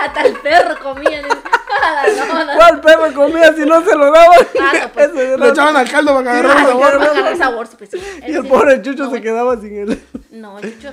Hasta 0.00 0.22
el 0.22 0.32
perro 0.40 0.74
comía. 0.82 1.22
No, 1.22 2.44
no. 2.44 2.52
¿Cuál 2.56 2.80
perro 2.80 3.14
comía 3.14 3.54
si 3.54 3.60
no 3.64 3.80
se 3.84 3.94
lo 3.94 4.10
daban? 4.10 4.38
Ah, 4.60 4.88
pues. 4.92 5.10
Ese 5.10 5.28
era- 5.34 5.36
Le 5.36 5.48
echaban 5.50 5.76
al 5.76 5.88
caldo 5.88 6.14
para 6.14 6.24
que 6.24 6.30
agarrara 6.30 6.60
Ay, 6.60 6.66
sabor. 6.66 6.98
para 6.98 7.10
agarrar 7.12 7.36
sabor, 7.36 7.66
sí, 7.68 7.76
pues 7.78 7.90
sí. 7.90 8.02
Y 8.26 8.32
el 8.32 8.42
sí- 8.42 8.48
pobre 8.48 8.82
Chucho 8.82 9.04
no, 9.04 9.10
se 9.12 9.20
quedaba 9.22 9.56
sin 9.60 9.76
él. 9.78 10.02
No, 10.32 10.58
el 10.58 10.74
Chucho 10.74 10.92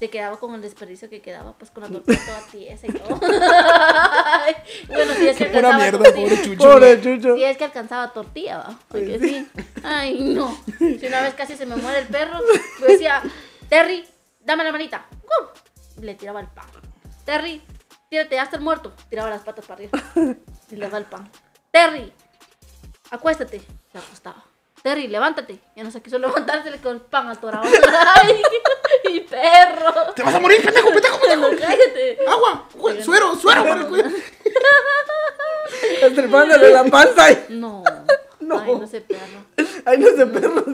se 0.00 0.08
quedaba 0.08 0.38
con 0.40 0.54
el 0.54 0.62
desperdicio 0.62 1.08
que 1.10 1.20
quedaba, 1.20 1.52
pues 1.56 1.70
con 1.70 1.82
la 1.82 1.88
tortilla 1.92 2.24
toda 2.24 2.40
tiesa 2.50 2.86
y 2.86 2.92
todo. 2.92 3.16
bueno, 4.88 5.14
si 5.14 5.28
es 5.28 5.36
que 5.36 5.44
Pura 5.46 5.68
alcanzaba 5.68 5.76
mierda, 5.78 6.04
tortilla. 6.04 6.28
pobre 6.28 6.42
chucho. 6.42 6.58
Pobre 6.68 7.00
Chucho. 7.02 7.36
Si 7.36 7.44
es 7.44 7.56
que 7.58 7.64
alcanzaba 7.64 8.12
tortilla, 8.12 8.58
¿va? 8.58 8.78
Porque 8.88 9.18
sí. 9.20 9.48
Ay, 9.84 10.18
no. 10.34 10.58
Si 10.78 11.06
una 11.06 11.20
vez 11.20 11.34
casi 11.34 11.54
se 11.56 11.66
me 11.66 11.76
muere 11.76 12.00
el 12.00 12.06
perro, 12.08 12.38
yo 12.80 12.86
decía, 12.86 13.22
Terry, 13.68 14.08
dame 14.40 14.64
la 14.64 14.72
manita. 14.72 15.06
¡Cum! 15.20 16.02
Le 16.02 16.14
tiraba 16.14 16.40
el 16.40 16.48
pan. 16.48 16.66
Terry, 17.26 17.62
tírate, 18.08 18.36
ya 18.36 18.44
está 18.44 18.56
el 18.56 18.62
muerto. 18.62 18.92
Tiraba 19.10 19.28
las 19.28 19.42
patas 19.42 19.66
para 19.66 19.74
arriba. 19.84 20.00
Y 20.70 20.76
le 20.76 20.86
daba 20.86 20.98
el 20.98 21.04
pan. 21.04 21.30
Terry, 21.70 22.10
acuéstate. 23.10 23.60
Se 23.92 23.98
acostaba. 23.98 24.44
Terry, 24.82 25.08
levántate. 25.08 25.58
Ya 25.76 25.84
no 25.84 25.90
se 25.90 26.00
quiso 26.00 26.18
levantarse 26.20 26.70
con 26.80 26.94
el 26.96 27.00
pan 27.00 27.28
atorado. 27.28 27.64
Ay, 27.64 28.42
y 29.12 29.20
perro. 29.20 30.12
Te 30.14 30.22
vas 30.22 30.34
a 30.34 30.40
morir, 30.40 30.62
pendejo, 30.64 30.88
pendejo, 30.90 31.20
pendejo. 31.28 31.40
No, 31.50 31.58
cállate. 31.58 32.18
Agua, 32.26 32.68
güey, 32.74 33.02
suero, 33.02 33.34
suero. 33.36 33.64
Estripándole 36.02 36.72
la 36.72 36.84
panza. 36.84 37.30
y- 37.32 37.38
No. 37.50 37.82
No. 38.40 38.58
Ay, 38.58 38.74
no 38.74 38.86
sé, 38.86 39.00
perro. 39.02 39.44
Ay, 39.84 39.98
no 39.98 40.06
sé, 40.08 40.26
perro. 40.26 40.64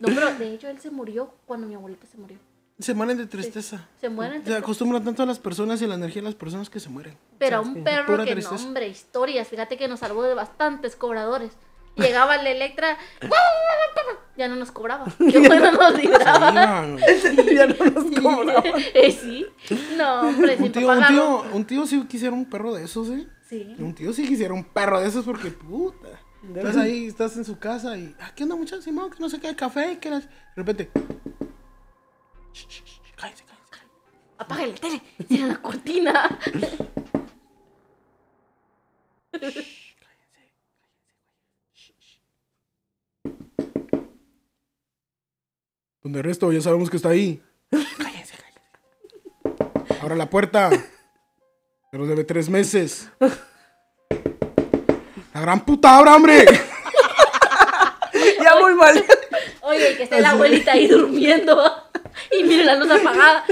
No, 0.00 0.08
pero 0.08 0.34
de 0.34 0.54
hecho 0.54 0.68
él 0.68 0.80
se 0.80 0.90
murió 0.90 1.32
cuando 1.46 1.66
mi 1.66 1.74
abuelita 1.74 2.06
se 2.10 2.16
murió. 2.18 2.38
Se 2.80 2.94
mueren 2.94 3.16
de 3.18 3.26
tristeza. 3.26 3.86
Se 4.00 4.08
mueren. 4.08 4.44
Se 4.44 4.56
acostumbran 4.56 5.04
tanto 5.04 5.22
a 5.22 5.26
las 5.26 5.38
personas 5.38 5.80
y 5.80 5.84
a 5.84 5.88
la 5.88 5.94
energía 5.94 6.22
de 6.22 6.26
las 6.26 6.34
personas 6.34 6.68
que 6.68 6.80
se 6.80 6.88
mueren. 6.88 7.16
Pero 7.38 7.58
a 7.58 7.60
un 7.60 7.84
perro 7.84 8.06
que 8.24 8.30
no, 8.30 8.40
tristeza. 8.40 8.54
hombre, 8.64 8.88
historias. 8.88 9.46
Fíjate 9.46 9.76
que 9.76 9.86
nos 9.86 10.00
salvó 10.00 10.22
de 10.24 10.34
bastantes 10.34 10.96
cobradores. 10.96 11.52
Llegaba 11.96 12.36
el 12.36 12.46
Electra, 12.46 12.96
ya 14.36 14.48
no 14.48 14.56
nos 14.56 14.72
cobraba. 14.72 15.04
Qué 15.30 15.38
bueno 15.38 15.72
nos 15.72 15.94
libraba. 15.94 16.86
Güey. 16.86 17.54
ya 17.54 17.66
no 17.66 17.84
nos 17.84 18.20
cobraba. 18.20 18.62
Eh, 18.94 19.12
sí. 19.12 19.46
No, 19.96 20.20
hombre, 20.22 20.56
Un 20.58 20.72
tío, 20.72 20.88
un 20.88 21.06
tío, 21.06 21.42
un 21.52 21.64
tío 21.66 21.86
sí 21.86 22.02
quisiera 22.08 22.34
un 22.34 22.48
perro 22.48 22.72
de 22.74 22.84
esos, 22.84 23.08
¿eh? 23.10 23.26
Sí. 23.48 23.76
Un 23.78 23.94
tío 23.94 24.12
sí 24.12 24.26
quisiera 24.26 24.54
un 24.54 24.64
perro 24.64 25.00
de 25.00 25.08
esos 25.08 25.24
porque, 25.24 25.50
puta. 25.50 26.08
Estás 26.56 26.76
ahí, 26.76 27.06
estás 27.06 27.36
en 27.36 27.44
su 27.44 27.58
casa 27.58 27.96
y, 27.96 28.16
ah, 28.20 28.32
¿qué 28.34 28.42
onda, 28.42 28.56
muchachos? 28.56 28.84
Simón, 28.84 29.10
que 29.10 29.20
no 29.20 29.28
sé 29.28 29.38
qué, 29.38 29.54
café, 29.54 29.98
que 30.00 30.10
las... 30.10 30.24
De 30.24 30.30
repente, 30.56 30.90
"Shh, 32.52 32.66
shh, 32.68 32.82
shh, 32.84 33.00
cállense, 33.14 33.44
cállense, 33.44 33.70
cállense". 33.70 33.94
Apaga 34.38 34.64
el 34.64 34.80
tele, 34.80 35.00
cierra 35.28 35.46
la 35.48 35.62
cortina. 35.62 36.38
Donde 46.02 46.18
el 46.18 46.24
resto 46.24 46.50
ya 46.52 46.60
sabemos 46.60 46.90
que 46.90 46.96
está 46.96 47.10
ahí. 47.10 47.40
Cállense, 47.70 48.34
cállense. 48.36 50.00
Ahora 50.02 50.16
la 50.16 50.28
puerta. 50.28 50.70
Pero 51.90 52.06
debe 52.06 52.24
tres 52.24 52.48
meses. 52.48 53.08
La 55.34 55.40
gran 55.40 55.64
puta, 55.64 55.94
ahora, 55.96 56.16
hombre. 56.16 56.44
Ya 58.42 58.56
muy 58.60 58.74
mal. 58.74 59.04
Oye, 59.62 59.96
que 59.96 60.02
esté 60.04 60.20
la 60.20 60.30
abuelita 60.30 60.72
ahí 60.72 60.86
durmiendo. 60.88 61.56
Y 62.30 62.42
miren 62.44 62.66
la 62.66 62.74
luz 62.76 62.90
apagada. 62.90 63.44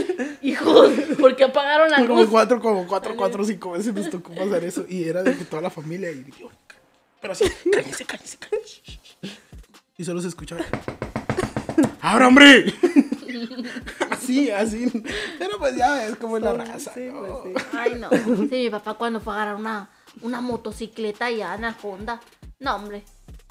Hijos, 0.42 0.90
¿por 1.18 1.36
qué 1.36 1.44
apagaron 1.44 1.90
la 1.90 1.98
Como 2.06 2.20
luz? 2.20 2.28
cuatro, 2.30 2.60
como 2.60 2.86
cuatro, 2.86 3.14
cuatro, 3.16 3.44
cinco 3.44 3.72
veces 3.72 3.94
nos 3.94 4.10
tocó 4.10 4.34
pasar 4.34 4.64
eso. 4.64 4.84
Y 4.88 5.04
era 5.04 5.22
de 5.22 5.36
que 5.36 5.44
toda 5.44 5.62
la 5.62 5.70
familia. 5.70 6.10
Y 6.10 6.22
dije, 6.24 6.44
"Oye, 6.44 6.54
pero 7.20 7.32
así, 7.32 7.44
cállense, 7.72 8.04
cállense, 8.04 8.36
cállense. 8.38 8.80
Y 9.98 10.04
solo 10.04 10.20
se 10.20 10.28
escuchaba. 10.28 10.64
¡Ahora, 12.00 12.28
hombre! 12.28 12.72
así, 14.10 14.50
así. 14.50 14.90
Pero 15.38 15.58
pues 15.58 15.76
ya 15.76 15.94
ves 15.94 16.16
cómo 16.16 16.36
es 16.36 16.42
la 16.42 16.52
raza. 16.54 16.92
Sí, 16.94 17.08
¿no? 17.12 17.20
pues 17.20 17.32
sí. 17.44 17.66
Ay, 17.72 17.94
no. 17.94 18.08
Sí, 18.48 18.48
mi 18.50 18.70
papá 18.70 18.94
cuando 18.94 19.20
fue 19.20 19.34
a 19.34 19.36
agarrar 19.36 19.56
una, 19.56 19.90
una 20.22 20.40
motocicleta 20.40 21.30
ya 21.30 21.54
en 21.54 21.62
la 21.62 21.76
Honda. 21.82 22.20
No, 22.58 22.76
hombre. 22.76 23.04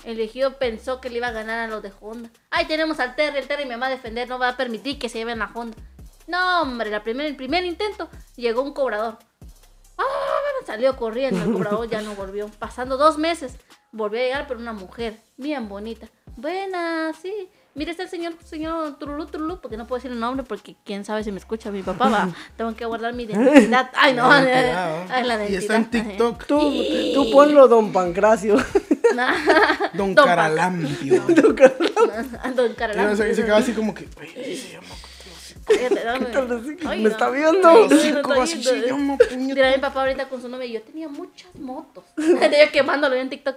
El 0.04 0.14
elegido 0.14 0.58
pensó 0.58 1.02
que 1.02 1.10
le 1.10 1.18
iba 1.18 1.28
a 1.28 1.32
ganar 1.32 1.60
a 1.60 1.68
los 1.68 1.84
de 1.84 1.92
Honda. 2.00 2.30
Ay, 2.50 2.66
tenemos 2.66 3.00
al 3.00 3.16
Terry. 3.16 3.38
El 3.38 3.48
Terry 3.48 3.66
me 3.66 3.78
va 3.78 3.88
a 3.88 3.92
defender. 3.92 4.28
No 4.30 4.40
va 4.40 4.50
a 4.50 4.58
permitir 4.58 4.98
que 4.98 5.10
se 5.10 5.20
lleven 5.20 5.40
la 5.40 5.52
Honda. 5.54 5.78
No, 6.28 6.62
hombre. 6.62 6.90
La 6.90 7.04
primer, 7.04 7.26
el 7.26 7.36
primer 7.36 7.66
intento 7.66 8.10
llegó 8.36 8.62
un 8.62 8.74
cobrador. 8.74 9.18
¡Ah! 9.98 10.04
Salió 10.66 10.96
corriendo. 10.96 11.44
El 11.44 11.52
cobrador 11.52 11.90
ya 11.90 12.02
no 12.02 12.16
volvió. 12.16 12.50
Pasando 12.60 12.98
dos 12.98 13.18
meses. 13.18 13.58
Volvió 13.92 14.20
a 14.20 14.24
llegar, 14.24 14.46
pero 14.48 14.60
una 14.60 14.74
mujer. 14.74 15.18
Bien 15.38 15.68
bonita. 15.68 16.08
Buena, 16.36 17.12
sí. 17.22 17.50
Mire, 17.76 17.92
está 17.92 18.04
el 18.04 18.10
señor, 18.10 18.34
señor 18.44 18.98
Turulú, 18.98 19.26
Turulú, 19.28 19.60
porque 19.62 19.78
no 19.78 19.88
puedo 19.88 20.00
decir 20.00 20.12
el 20.12 20.20
nombre, 20.20 20.44
porque 20.44 20.76
quién 20.86 21.06
sabe 21.06 21.24
si 21.24 21.32
me 21.32 21.38
escucha 21.38 21.72
mi 21.72 21.82
papá, 21.82 22.10
va. 22.10 22.30
Tengo 22.58 22.76
que 22.76 22.86
guardar 22.86 23.14
mi 23.14 23.24
identidad. 23.24 23.90
Ay, 23.96 24.14
no, 24.14 24.30
ay, 24.32 24.46
la 25.26 25.50
y 25.50 25.56
está 25.56 25.76
en. 25.78 25.90
TikTok. 25.90 26.46
Tú, 26.46 26.74
tú 27.14 27.32
ponlo, 27.32 27.68
don 27.68 27.92
Pancracio. 27.92 28.58
Don 29.94 30.14
Don 30.14 30.26
Caralampio. 30.26 31.22
Don 31.28 32.72
Y 32.72 32.76
Carolán. 32.76 33.18
se, 33.18 33.36
se 33.36 33.44
quedaba 33.44 33.60
así 33.60 33.74
como 33.74 33.94
que, 33.94 34.08
"Oye, 34.20 34.42
así 34.42 34.58
se 34.58 34.74
llama. 34.74 34.88
Cállate, 35.70 36.04
dame. 36.04 36.28
Ay, 36.88 36.98
Me 36.98 37.04
no. 37.04 37.10
está 37.10 37.30
viendo. 37.30 37.60
No, 37.88 37.90
cinco 37.90 38.20
está 38.32 38.44
así, 38.44 38.64
sí, 38.64 38.84
yo 38.88 38.98
no, 38.98 39.18
puñeta. 39.18 39.36
Mira, 39.56 39.72
mi 39.72 39.78
papá 39.78 40.02
ahorita 40.02 40.28
con 40.30 40.42
su 40.42 40.50
novia, 40.50 40.66
yo 40.68 40.82
tenía 40.82 41.08
muchas 41.08 41.54
motos. 41.56 42.04
Yo 42.18 42.72
quemándolo 42.72 43.16
en 43.16 43.30
TikTok. 43.30 43.56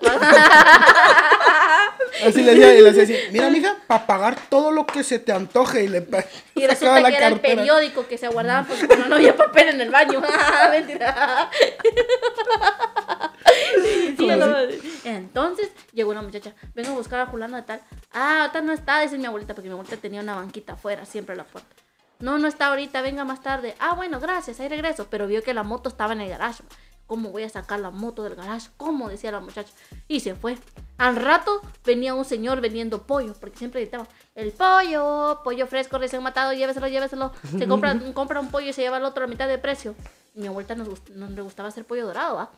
Así 2.26 2.42
le 2.42 2.54
decía, 2.54 2.74
y 2.74 2.82
le 2.82 2.92
decía 2.92 3.02
así, 3.04 3.16
mira, 3.32 3.50
mija, 3.50 3.76
para 3.86 4.06
pagar 4.06 4.36
todo 4.48 4.70
lo 4.70 4.86
que 4.86 5.02
se 5.02 5.18
te 5.18 5.32
antoje. 5.32 5.84
Y 5.84 5.88
le 5.88 6.02
pa- 6.02 6.24
Y 6.54 6.66
resulta 6.66 7.00
la 7.00 7.10
que 7.10 7.16
era 7.16 7.28
el 7.28 7.40
periódico 7.40 8.06
que 8.06 8.18
se 8.18 8.28
guardaba 8.28 8.66
porque 8.66 8.86
cuando 8.86 9.08
no 9.08 9.16
había 9.16 9.36
papel 9.36 9.70
en 9.70 9.80
el 9.80 9.90
baño. 9.90 10.22
Mentira. 10.70 11.50
Sí, 14.16 14.26
no, 14.26 14.56
Entonces 15.04 15.70
llegó 15.92 16.10
una 16.10 16.22
muchacha, 16.22 16.52
vengo 16.74 16.92
a 16.92 16.94
buscar 16.94 17.20
a 17.20 17.26
Julano 17.26 17.56
de 17.56 17.62
tal. 17.62 17.80
Ah, 18.12 18.42
ahorita 18.42 18.60
no 18.60 18.72
está, 18.72 19.00
dice 19.00 19.18
mi 19.18 19.26
abuelita, 19.26 19.54
porque 19.54 19.68
mi 19.68 19.72
abuelita 19.72 19.96
tenía 19.96 20.20
una 20.20 20.34
banquita 20.36 20.74
afuera, 20.74 21.04
siempre 21.04 21.34
a 21.34 21.36
la 21.38 21.44
puerta. 21.44 21.68
No, 22.22 22.38
no 22.38 22.48
está 22.48 22.68
ahorita, 22.68 23.02
venga 23.02 23.24
más 23.24 23.42
tarde. 23.42 23.74
Ah, 23.78 23.94
bueno, 23.94 24.18
gracias, 24.20 24.60
ahí 24.60 24.68
regreso. 24.68 25.08
Pero 25.10 25.26
vio 25.26 25.42
que 25.42 25.52
la 25.52 25.62
moto 25.64 25.88
estaba 25.90 26.12
en 26.14 26.20
el 26.22 26.30
garage. 26.30 26.62
¿Cómo 27.06 27.30
voy 27.30 27.42
a 27.42 27.48
sacar 27.50 27.80
la 27.80 27.90
moto 27.90 28.22
del 28.22 28.36
garage? 28.36 28.70
¿Cómo? 28.78 29.08
Decía 29.10 29.30
la 29.32 29.40
muchacha. 29.40 29.70
Y 30.08 30.20
se 30.20 30.34
fue. 30.34 30.56
Al 30.96 31.16
rato 31.16 31.60
venía 31.84 32.14
un 32.14 32.24
señor 32.24 32.60
vendiendo 32.60 33.02
pollo, 33.02 33.34
porque 33.38 33.58
siempre 33.58 33.82
gritaba, 33.82 34.06
el 34.34 34.52
pollo, 34.52 35.40
pollo 35.44 35.66
fresco, 35.66 35.98
recién 35.98 36.22
matado, 36.22 36.52
lléveselo, 36.54 36.86
lléveselo. 36.88 37.32
Se 37.58 37.66
compra, 37.68 37.98
compra 38.14 38.40
un 38.40 38.50
pollo 38.50 38.68
y 38.68 38.72
se 38.72 38.82
lleva 38.82 38.96
el 38.98 39.04
otro 39.04 39.24
a 39.24 39.26
mitad 39.26 39.48
de 39.48 39.58
precio. 39.58 39.94
Mi 40.34 40.46
abuelita 40.46 40.74
nos, 40.74 40.88
gust- 40.88 41.10
nos 41.10 41.30
le 41.32 41.42
gustaba 41.42 41.68
hacer 41.68 41.84
pollo 41.84 42.06
dorado, 42.06 42.38
¿ah? 42.38 42.50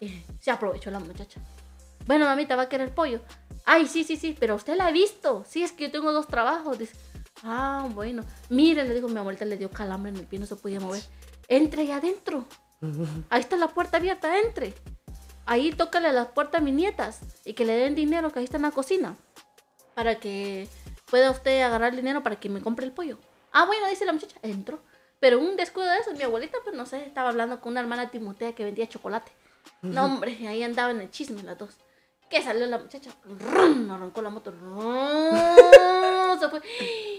Y 0.00 0.22
se 0.40 0.50
aprovechó 0.50 0.90
la 0.90 0.98
muchacha. 0.98 1.40
Bueno, 2.06 2.24
mamita, 2.24 2.56
va 2.56 2.62
a 2.62 2.68
querer 2.68 2.94
pollo. 2.94 3.20
Ay, 3.66 3.86
sí, 3.86 4.02
sí, 4.02 4.16
sí, 4.16 4.34
pero 4.40 4.54
usted 4.54 4.76
la 4.76 4.86
ha 4.86 4.90
visto. 4.90 5.44
Sí, 5.46 5.62
es 5.62 5.72
que 5.72 5.84
yo 5.84 5.90
tengo 5.92 6.10
dos 6.12 6.26
trabajos. 6.26 6.78
Dice, 6.78 6.96
ah, 7.44 7.88
bueno. 7.94 8.24
Mire, 8.48 8.84
le 8.84 8.94
dijo 8.94 9.08
mi 9.08 9.18
abuelita, 9.18 9.44
le 9.44 9.56
dio 9.56 9.70
calambre 9.70 10.10
en 10.10 10.18
el 10.18 10.26
pie, 10.26 10.38
no 10.38 10.46
se 10.46 10.56
podía 10.56 10.80
mover. 10.80 11.02
Entre 11.48 11.82
ahí 11.82 11.90
adentro. 11.90 12.44
Ahí 13.30 13.40
está 13.40 13.56
la 13.56 13.68
puerta 13.68 13.96
abierta, 13.96 14.38
entre. 14.38 14.72
Ahí 15.46 15.72
tócale 15.72 16.08
a 16.08 16.12
la 16.12 16.30
puerta 16.30 16.58
a 16.58 16.60
mis 16.60 16.74
nietas 16.74 17.20
y 17.44 17.54
que 17.54 17.64
le 17.64 17.72
den 17.72 17.94
dinero 17.94 18.30
que 18.30 18.38
ahí 18.38 18.44
está 18.44 18.58
en 18.58 18.64
la 18.64 18.70
cocina. 18.70 19.16
Para 19.94 20.16
que 20.20 20.68
pueda 21.10 21.30
usted 21.30 21.62
agarrar 21.62 21.96
dinero 21.96 22.22
para 22.22 22.36
que 22.36 22.48
me 22.48 22.60
compre 22.60 22.84
el 22.84 22.92
pollo. 22.92 23.18
Ah, 23.50 23.64
bueno, 23.64 23.88
dice 23.88 24.04
la 24.04 24.12
muchacha, 24.12 24.36
entró. 24.42 24.78
Pero 25.20 25.40
un 25.40 25.56
descuido 25.56 25.90
de 25.90 25.98
eso, 25.98 26.12
mi 26.12 26.22
abuelita, 26.22 26.58
pues 26.62 26.76
no 26.76 26.86
sé, 26.86 27.04
estaba 27.04 27.30
hablando 27.30 27.60
con 27.60 27.72
una 27.72 27.80
hermana 27.80 28.10
Timotea 28.10 28.54
que 28.54 28.64
vendía 28.64 28.88
chocolate. 28.88 29.32
No, 29.82 30.04
hombre, 30.04 30.36
ahí 30.46 30.62
andaba 30.62 30.90
en 30.90 31.00
el 31.00 31.10
chisme 31.10 31.42
las 31.42 31.58
dos. 31.58 31.76
Que 32.30 32.42
salió 32.42 32.66
la 32.66 32.78
muchacha, 32.78 33.10
¡rum! 33.24 33.90
arrancó 33.90 34.20
la 34.20 34.30
moto, 34.30 34.50
¡rum! 34.52 36.17
Se 36.36 36.48
fue. 36.48 36.60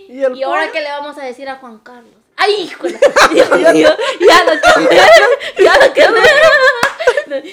¿Y 0.10 0.22
el 0.24 0.36
¿Y 0.36 0.44
ahora 0.44 0.70
qué 0.72 0.82
le 0.82 0.90
vamos 0.90 1.18
a 1.18 1.24
decir 1.24 1.48
a 1.48 1.56
Juan 1.56 1.80
Carlos? 1.80 2.12
¡Ay, 2.36 2.70
la- 2.84 3.28
Dios 3.34 3.50
mío! 3.74 3.90
Ya 4.20 4.44
lo 4.44 4.52
que 4.52 4.96
ya 5.64 5.78
lo 5.78 5.94
que 5.94 6.02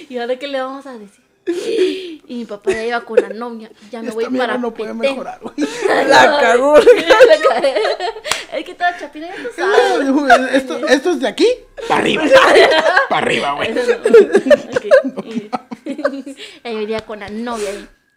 ¿Y 0.08 0.18
ahora 0.18 0.36
qué 0.36 0.46
le 0.48 0.60
vamos 0.60 0.86
a 0.86 0.92
decir? 0.98 1.24
Y 1.48 2.22
mi 2.28 2.44
papá 2.44 2.72
ya 2.72 2.84
iba 2.84 3.00
con 3.02 3.20
la 3.20 3.28
novia, 3.28 3.70
ya 3.92 4.02
me 4.02 4.10
voy 4.10 4.24
Esta 4.24 4.30
mierda 4.32 4.46
para 4.48 4.58
no 4.58 4.74
puede 4.74 4.92
Petén. 4.94 5.10
mejorar, 5.12 5.38
güey. 5.40 5.54
La 6.08 6.40
cagó. 6.40 6.76
Es 6.76 8.64
que 8.64 8.74
toda 8.74 8.98
chapina 8.98 9.28
ya 9.28 9.36
tú 9.36 9.48
sabes. 9.54 10.54
Esto, 10.54 10.88
esto 10.88 11.10
es 11.12 11.20
de 11.20 11.28
aquí 11.28 11.46
para 11.86 12.00
arriba. 12.00 12.24
Para 13.08 13.26
arriba, 13.26 13.52
güey. 13.52 13.72
No. 13.72 13.80
Ok. 15.16 15.26
Y- 15.26 16.36
Ella 16.64 16.80
iría 16.80 17.00
con 17.06 17.20
la 17.20 17.28
novia. 17.28 17.70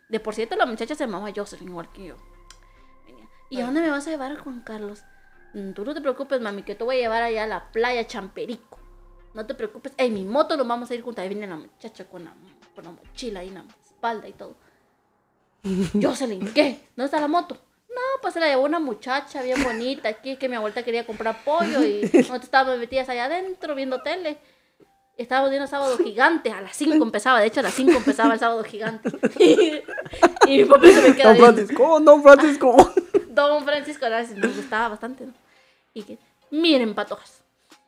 De 0.08 0.20
por 0.20 0.34
cierto, 0.34 0.56
la 0.56 0.66
muchacha 0.66 0.96
se 0.96 1.04
llamaba 1.06 1.30
Jocelyn, 1.36 1.70
igual 1.70 1.90
que 1.94 2.08
yo. 2.08 2.16
¿Y 3.50 3.62
a 3.62 3.66
dónde 3.66 3.82
me 3.82 3.89
vas 3.89 4.06
a 4.08 4.12
llevar, 4.12 4.38
Juan 4.38 4.62
Carlos? 4.62 5.04
"Mm, 5.54 5.72
Tú 5.72 5.84
no 5.86 5.93
te 5.93 6.02
preocupes, 6.02 6.39
mami, 6.41 6.64
que 6.64 6.76
te 6.76 6.84
voy 6.84 6.97
a 6.97 7.00
llevar 7.00 7.24
allá 7.24 7.43
a 7.43 7.47
la 7.47 7.72
playa 7.72 8.06
Champerico. 8.06 8.80
No 9.34 9.45
te 9.45 9.54
preocupes. 9.56 9.93
En 9.97 10.14
mi 10.14 10.24
moto 10.24 10.58
nos 10.58 10.68
vamos 10.68 10.89
a 10.91 10.95
ir 10.95 11.02
juntas. 11.02 11.24
Ahí 11.24 11.30
viene 11.30 11.47
la 11.47 11.56
muchacha 11.56 12.06
con 12.06 12.26
la, 12.26 12.34
con 12.76 12.84
la 12.84 12.91
mochila 12.91 13.39
ahí 13.41 13.47
en 13.50 13.56
la 13.56 13.66
espalda 13.86 14.28
y 14.28 14.34
todo. 14.34 14.56
Jocelyn, 16.02 16.52
¿qué? 16.54 16.80
¿Dónde 16.95 17.06
está 17.06 17.20
la 17.20 17.28
moto? 17.28 17.56
No, 17.89 18.22
pues 18.22 18.34
se 18.34 18.39
la 18.39 18.47
llevó 18.47 18.64
una 18.64 18.80
muchacha 18.80 19.41
bien 19.41 19.62
bonita 19.64 20.08
aquí, 20.10 20.38
que 20.38 20.47
mi 20.47 20.56
abuelita 20.56 20.84
quería 20.84 21.06
comprar 21.06 21.43
pollo 21.43 21.84
y 21.84 22.02
nosotros 22.14 22.43
estábamos 22.43 22.80
metidas 22.80 23.10
allá 23.10 23.26
adentro 23.26 23.76
viendo 23.76 24.02
tele. 24.02 24.38
Estábamos 25.18 25.50
viendo 25.50 25.68
sábado 25.68 25.97
gigante, 25.97 26.50
a 26.50 26.62
las 26.62 26.78
5 26.78 27.04
empezaba, 27.04 27.41
de 27.41 27.47
hecho 27.47 27.60
a 27.60 27.64
las 27.64 27.74
5 27.74 27.91
empezaba 27.91 28.34
el 28.36 28.39
sábado 28.39 28.64
gigante. 28.64 29.10
y 30.47 30.58
mi 30.60 30.64
papá 30.66 30.88
se 30.88 31.02
me 31.10 31.16
queda 31.16 31.34
Don. 31.34 31.38
Francisco, 31.38 32.00
Don 32.00 32.24
Francisco. 32.24 32.93
Don 33.30 33.63
Francisco 33.63 34.05
nos 34.09 34.55
gustaba 34.55 34.89
bastante. 34.89 35.27
Y 35.93 36.03
que, 36.03 36.17
miren, 36.51 36.95
patojas, 36.95 37.41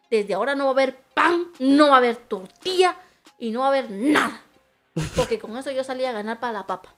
desde 0.10 0.34
ahora 0.34 0.56
no 0.56 0.66
va 0.66 0.70
a 0.70 0.74
haber 0.74 1.02
pan, 1.14 1.48
no 1.60 1.90
va 1.90 1.96
a 1.96 1.98
haber 1.98 2.16
tortilla 2.16 2.96
y 3.40 3.52
no 3.52 3.62
va 3.62 3.66
a 3.66 3.70
haber 3.70 3.90
nada. 3.90 4.42
Porque 5.16 5.40
con 5.40 5.58
eso 5.58 5.72
yo 5.72 5.84
salía 5.84 6.10
a 6.10 6.14
ganar 6.14 6.40
para 6.40 6.54
la 6.54 6.68
papa. 6.68 6.94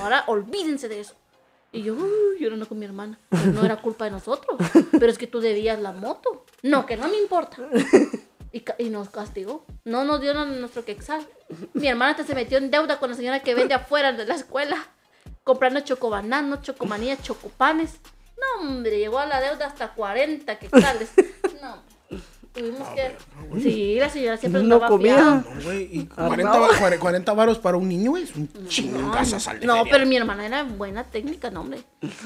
Ahora 0.00 0.24
olvídense 0.26 0.88
de 0.88 1.00
eso. 1.00 1.14
Y 1.70 1.82
yo, 1.82 1.94
uy, 1.94 2.38
llorando 2.38 2.68
con 2.68 2.78
mi 2.78 2.84
hermana. 2.84 3.18
No 3.30 3.64
era 3.64 3.76
culpa 3.76 4.04
de 4.04 4.10
nosotros. 4.10 4.58
Pero 4.92 5.06
es 5.06 5.18
que 5.18 5.26
tú 5.26 5.40
debías 5.40 5.80
la 5.80 5.92
moto. 5.92 6.44
No, 6.62 6.86
que 6.86 6.96
no 6.96 7.08
me 7.08 7.16
importa. 7.18 7.56
Y, 8.52 8.62
y 8.78 8.90
nos 8.90 9.08
castigó. 9.08 9.64
No 9.84 10.04
nos 10.04 10.20
dio 10.20 10.34
nuestro 10.34 10.84
quexal. 10.84 11.26
Mi 11.72 11.88
hermana 11.88 12.10
hasta 12.10 12.24
se 12.24 12.34
metió 12.34 12.58
en 12.58 12.70
deuda 12.70 12.98
con 12.98 13.10
la 13.10 13.16
señora 13.16 13.40
que 13.40 13.54
vende 13.54 13.74
afuera 13.74 14.12
de 14.12 14.26
la 14.26 14.34
escuela. 14.34 14.76
Comprando 15.44 15.80
chocobananos, 15.80 16.62
chocomanías, 16.62 17.20
chocopanes. 17.22 17.94
No, 18.38 18.66
hombre, 18.68 18.98
llegó 18.98 19.18
a 19.18 19.26
la 19.26 19.40
deuda 19.40 19.66
hasta 19.66 19.88
40 19.92 20.58
quexales. 20.58 21.10
No, 21.62 21.76
tuvimos 22.52 22.88
que... 22.88 23.16
Sí, 23.62 23.94
la 24.00 24.08
señora 24.10 24.36
siempre 24.36 24.62
No 24.64 24.74
estaba 24.74 24.88
comía. 24.90 25.16
No, 25.16 25.44
güey. 25.62 25.82
Y 25.96 26.08
Ah, 26.16 26.26
40, 26.26 26.52
no. 26.52 26.60
va- 26.60 26.68
cuare- 26.76 26.98
40 26.98 27.32
varos 27.34 27.58
para 27.60 27.76
un 27.76 27.88
niño 27.88 28.16
es 28.16 28.34
un 28.34 28.48
chingazo 28.66 29.36
No, 29.62 29.84
pero 29.88 30.04
mi 30.06 30.16
hermana 30.16 30.44
era 30.44 30.64
buena 30.64 31.04
técnica, 31.04 31.50
no, 31.50 31.60
hombre. 31.60 31.84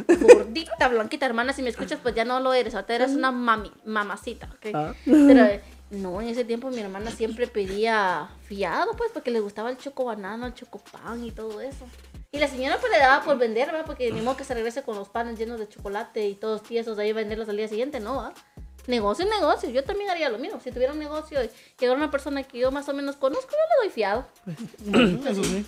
Gordita, 0.08 0.88
blanquita, 0.88 1.26
hermana, 1.26 1.52
si 1.52 1.60
me 1.62 1.68
escuchas, 1.68 1.98
pues 2.02 2.14
ya 2.14 2.24
no 2.24 2.40
lo 2.40 2.54
eres. 2.54 2.74
Ahorita 2.74 2.94
eres 2.94 3.10
una 3.10 3.30
mami, 3.30 3.70
mamacita, 3.84 4.46
¿ok? 4.54 4.66
Ah. 4.74 4.94
Pero 5.04 5.44
eh, 5.44 5.62
no, 5.90 6.22
en 6.22 6.28
ese 6.28 6.44
tiempo 6.46 6.70
mi 6.70 6.78
hermana 6.80 7.10
siempre 7.10 7.46
pedía 7.46 8.30
fiado, 8.48 8.92
pues, 8.96 9.10
porque 9.12 9.30
le 9.30 9.40
gustaba 9.40 9.68
el 9.70 9.76
chocobanano, 9.76 10.46
el 10.46 10.54
chocopan 10.54 11.22
y 11.24 11.30
todo 11.30 11.60
eso. 11.60 11.84
Y 12.36 12.38
la 12.38 12.48
señora 12.48 12.76
pues 12.78 12.92
le 12.92 12.98
daba 12.98 13.24
por 13.24 13.38
vender, 13.38 13.68
¿verdad? 13.68 13.86
Porque 13.86 14.12
ni 14.12 14.20
modo 14.20 14.36
que 14.36 14.44
se 14.44 14.52
regrese 14.52 14.82
con 14.82 14.94
los 14.94 15.08
panes 15.08 15.38
llenos 15.38 15.58
de 15.58 15.66
chocolate 15.66 16.28
y 16.28 16.34
todos 16.34 16.62
tiesos 16.62 16.98
de 16.98 17.04
ahí 17.04 17.10
a 17.10 17.14
venderlos 17.14 17.48
al 17.48 17.56
día 17.56 17.66
siguiente, 17.66 17.98
¿no? 17.98 18.16
¿va? 18.16 18.34
Negocio 18.86 19.24
es 19.24 19.30
negocio, 19.30 19.70
yo 19.70 19.82
también 19.84 20.10
haría 20.10 20.28
lo 20.28 20.36
mismo. 20.36 20.60
Si 20.60 20.70
tuviera 20.70 20.92
un 20.92 20.98
negocio 20.98 21.42
y 21.42 21.50
llegara 21.80 21.96
una 21.96 22.10
persona 22.10 22.42
que 22.42 22.58
yo 22.58 22.70
más 22.70 22.90
o 22.90 22.92
menos 22.92 23.16
conozco, 23.16 23.50
yo 23.50 23.56
le 23.56 23.86
doy 23.86 23.90
fiado. 23.90 24.26
Eso 25.26 25.44
sí. 25.44 25.64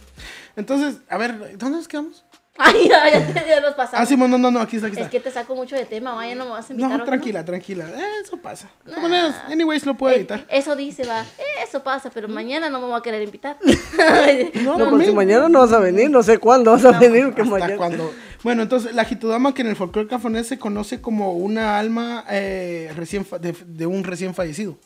Entonces, 0.57 1.01
a 1.09 1.17
ver, 1.17 1.57
¿dónde 1.57 1.79
nos 1.79 1.89
quedamos? 1.89 2.23
Ay, 2.61 2.89
ya, 2.89 3.09
ya, 3.11 3.27
te- 3.33 3.49
ya 3.49 3.61
nos 3.61 3.75
pasamos. 3.75 4.01
Ah, 4.01 4.07
sí, 4.07 4.17
no, 4.17 4.27
no, 4.27 4.51
no, 4.51 4.61
aquí 4.61 4.77
está, 4.77 4.89
aquí 4.89 4.97
Es 4.97 5.03
está. 5.03 5.11
que 5.11 5.21
te 5.21 5.31
saco 5.31 5.55
mucho 5.55 5.77
de 5.77 5.85
tema, 5.85 6.13
vaya, 6.15 6.35
no 6.35 6.45
me 6.47 6.51
vas 6.51 6.69
a 6.69 6.73
invitar. 6.73 6.91
No, 6.91 6.97
¿o 6.97 6.99
qué 7.01 7.07
tranquila, 7.07 7.45
tranquila. 7.45 7.89
Eh, 7.89 8.03
eso 8.25 8.37
pasa. 8.37 8.69
Todas 8.85 9.01
maneras, 9.03 9.37
anyways, 9.49 9.87
lo 9.87 9.95
puedo 9.97 10.13
Eh, 10.15 10.19
editar. 10.19 10.45
eso 10.51 10.75
dice, 10.75 11.05
va. 11.07 11.25
Eso 11.63 11.83
pasa, 11.85 12.11
pero 12.11 12.27
mañana 12.29 12.69
no 12.69 12.81
me 12.81 12.87
voy 12.87 12.99
a 12.99 13.03
querer 13.03 13.23
invitar. 13.23 13.59
No, 14.63 14.77
No, 14.77 14.79
por 14.87 14.91
porque 14.91 15.13
mañana 15.13 15.49
no 15.49 15.61
vas 15.61 15.73
a 15.73 15.79
venir, 15.79 16.11
no 16.11 16.23
sé 16.23 16.39
cuándo 16.39 16.73
vas 16.73 16.85
a 16.85 16.99
venir, 16.99 17.27
porque 17.27 17.43
Hasta 17.43 17.55
mañana. 17.55 17.77
cuando... 17.77 18.13
Bueno, 18.43 18.63
entonces, 18.63 18.95
la 18.95 19.05
Hitodama, 19.09 19.53
que 19.55 19.63
en 19.63 19.69
el 19.69 19.77
folclore 19.77 20.09
cafonés 20.09 20.47
se 20.47 20.59
conoce 20.59 21.01
como 21.01 21.33
una 21.33 21.79
alma 21.79 22.25
eh, 22.31 22.93
recién 22.97 23.25
fa- 23.25 23.39
de, 23.39 23.53
de 23.67 23.87
un 23.87 24.05
recién 24.05 24.33
fallecido. 24.35 24.79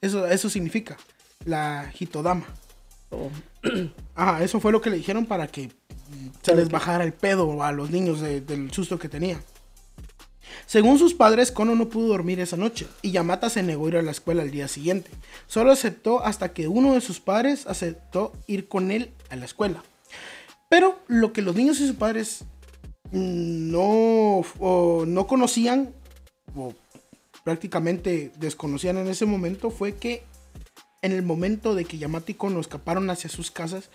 Eso, 0.00 0.26
eso 0.26 0.48
significa, 0.48 0.96
la 1.44 1.90
Hitodama. 1.98 2.44
Oh. 3.10 3.28
Ajá, 4.14 4.42
eso 4.42 4.58
fue 4.60 4.72
lo 4.72 4.80
que 4.80 4.90
le 4.90 4.96
dijeron 4.96 5.26
para 5.26 5.46
que 5.46 5.68
mm, 5.68 5.83
se 6.42 6.54
les 6.54 6.68
bajara 6.68 7.04
el 7.04 7.12
pedo 7.12 7.62
a 7.62 7.72
los 7.72 7.90
niños 7.90 8.20
de- 8.20 8.40
del 8.40 8.70
susto 8.72 8.98
que 8.98 9.08
tenía. 9.08 9.40
Según 10.66 10.98
sus 10.98 11.14
padres, 11.14 11.52
Kono 11.52 11.74
no 11.74 11.88
pudo 11.88 12.08
dormir 12.08 12.40
esa 12.40 12.56
noche 12.56 12.86
y 13.02 13.10
Yamata 13.10 13.50
se 13.50 13.62
negó 13.62 13.86
a 13.86 13.88
ir 13.88 13.96
a 13.96 14.02
la 14.02 14.10
escuela 14.12 14.42
al 14.42 14.50
día 14.50 14.68
siguiente. 14.68 15.10
Solo 15.46 15.72
aceptó 15.72 16.24
hasta 16.24 16.52
que 16.52 16.68
uno 16.68 16.94
de 16.94 17.00
sus 17.00 17.20
padres 17.20 17.66
aceptó 17.66 18.32
ir 18.46 18.68
con 18.68 18.90
él 18.90 19.10
a 19.30 19.36
la 19.36 19.44
escuela. 19.44 19.82
Pero 20.70 20.98
lo 21.06 21.32
que 21.32 21.42
los 21.42 21.54
niños 21.54 21.80
y 21.80 21.86
sus 21.86 21.96
padres 21.96 22.44
no, 23.12 24.42
o 24.58 25.04
no 25.06 25.26
conocían, 25.26 25.92
o 26.56 26.72
prácticamente 27.44 28.32
desconocían 28.38 28.96
en 28.96 29.08
ese 29.08 29.26
momento, 29.26 29.70
fue 29.70 29.96
que 29.96 30.24
en 31.02 31.12
el 31.12 31.22
momento 31.22 31.74
de 31.74 31.84
que 31.84 31.98
Yamata 31.98 32.30
y 32.30 32.34
Kono 32.34 32.60
escaparon 32.60 33.10
hacia 33.10 33.28
sus 33.28 33.50
casas, 33.50 33.90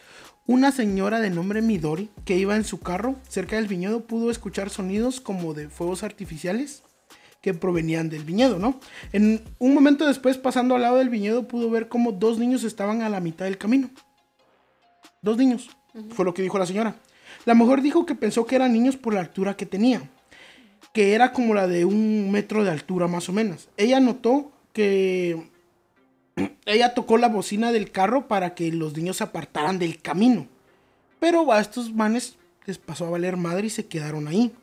una 0.49 0.71
señora 0.71 1.19
de 1.19 1.29
nombre 1.29 1.61
Midori, 1.61 2.09
que 2.25 2.35
iba 2.35 2.55
en 2.55 2.63
su 2.63 2.79
carro 2.79 3.17
cerca 3.29 3.57
del 3.57 3.67
viñedo, 3.67 4.05
pudo 4.05 4.31
escuchar 4.31 4.71
sonidos 4.71 5.21
como 5.21 5.53
de 5.53 5.69
fuegos 5.69 6.01
artificiales 6.01 6.81
que 7.39 7.53
provenían 7.53 8.09
del 8.09 8.23
viñedo, 8.23 8.57
¿no? 8.57 8.79
En 9.13 9.43
un 9.59 9.75
momento 9.75 10.07
después, 10.07 10.39
pasando 10.39 10.73
al 10.73 10.81
lado 10.81 10.97
del 10.97 11.09
viñedo, 11.09 11.47
pudo 11.47 11.69
ver 11.69 11.87
como 11.87 12.13
dos 12.13 12.39
niños 12.39 12.63
estaban 12.63 13.03
a 13.03 13.09
la 13.09 13.19
mitad 13.19 13.45
del 13.45 13.59
camino. 13.59 13.91
Dos 15.21 15.37
niños, 15.37 15.69
fue 16.09 16.25
lo 16.25 16.33
que 16.33 16.41
dijo 16.41 16.57
la 16.57 16.65
señora. 16.65 16.95
La 17.45 17.53
mujer 17.53 17.83
dijo 17.83 18.07
que 18.07 18.15
pensó 18.15 18.47
que 18.47 18.55
eran 18.55 18.73
niños 18.73 18.97
por 18.97 19.13
la 19.13 19.19
altura 19.19 19.55
que 19.55 19.67
tenían. 19.67 20.09
que 20.93 21.13
era 21.13 21.31
como 21.31 21.53
la 21.53 21.67
de 21.67 21.85
un 21.85 22.31
metro 22.31 22.63
de 22.63 22.71
altura 22.71 23.07
más 23.07 23.29
o 23.29 23.33
menos. 23.33 23.69
Ella 23.77 23.99
notó 23.99 24.51
que 24.73 25.51
ella 26.65 26.93
tocó 26.93 27.17
la 27.17 27.27
bocina 27.27 27.71
del 27.71 27.91
carro 27.91 28.27
para 28.27 28.55
que 28.55 28.71
los 28.71 28.95
niños 28.95 29.17
se 29.17 29.23
apartaran 29.23 29.79
del 29.79 30.01
camino. 30.01 30.47
Pero 31.19 31.51
a 31.51 31.59
estos 31.59 31.93
manes 31.93 32.35
les 32.65 32.77
pasó 32.77 33.07
a 33.07 33.09
valer 33.09 33.37
madre 33.37 33.67
y 33.67 33.69
se 33.69 33.87
quedaron 33.87 34.27
ahí. 34.27 34.53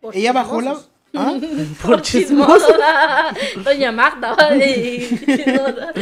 Por 0.00 0.16
ella 0.16 0.32
bajó 0.32 0.60
la... 0.60 0.78
¿Ah? 1.14 1.34
Por 1.82 2.02
chismosa. 2.02 3.34
Doña 3.64 3.90
Magda. 3.90 4.36
ella, 4.54 5.92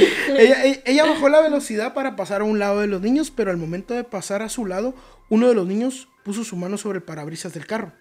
ella- 0.65 0.81
ella 0.85 1.07
bajó 1.07 1.29
la 1.29 1.41
velocidad 1.41 1.95
para 1.95 2.17
pasar 2.17 2.43
a 2.43 2.45
un 2.45 2.59
lado 2.59 2.81
de 2.81 2.87
los 2.87 3.01
niños, 3.01 3.31
pero 3.35 3.51
al 3.51 3.57
momento 3.57 3.95
de 3.95 4.05
pasar 4.05 4.43
a 4.43 4.49
su 4.49 4.67
lado, 4.67 4.95
uno 5.31 5.49
de 5.49 5.55
los 5.55 5.67
niños 5.67 6.09
puso 6.25 6.45
su 6.45 6.57
mano 6.57 6.77
sobre 6.79 6.99
el 6.99 7.05
parabrisas 7.05 7.55
del 7.55 7.67
carro. 7.67 7.93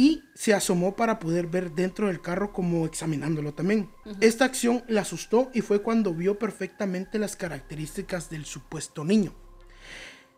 Y 0.00 0.22
se 0.36 0.54
asomó 0.54 0.94
para 0.94 1.18
poder 1.18 1.48
ver 1.48 1.72
dentro 1.72 2.06
del 2.06 2.20
carro 2.20 2.52
como 2.52 2.86
examinándolo 2.86 3.52
también. 3.52 3.90
Esta 4.20 4.44
acción 4.44 4.84
la 4.86 5.00
asustó 5.00 5.50
y 5.52 5.60
fue 5.60 5.82
cuando 5.82 6.14
vio 6.14 6.38
perfectamente 6.38 7.18
las 7.18 7.34
características 7.34 8.30
del 8.30 8.44
supuesto 8.44 9.04
niño. 9.04 9.34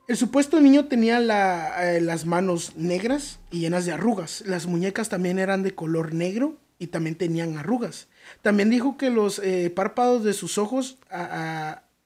El 0.08 0.16
supuesto 0.16 0.58
niño 0.62 0.86
tenía 0.86 1.20
la- 1.20 1.92
eh, 1.94 2.00
las 2.00 2.24
manos 2.24 2.72
negras 2.76 3.38
y 3.50 3.58
llenas 3.60 3.84
de 3.84 3.92
arrugas. 3.92 4.42
Las 4.46 4.64
muñecas 4.64 5.10
también 5.10 5.38
eran 5.38 5.62
de 5.62 5.74
color 5.74 6.14
negro 6.14 6.56
y 6.78 6.86
también 6.86 7.16
tenían 7.16 7.58
arrugas. 7.58 8.08
También 8.40 8.70
dijo 8.70 8.96
que 8.96 9.10
los 9.10 9.40
eh, 9.44 9.68
párpados 9.68 10.24
de 10.24 10.32
sus 10.32 10.56
ojos 10.56 10.96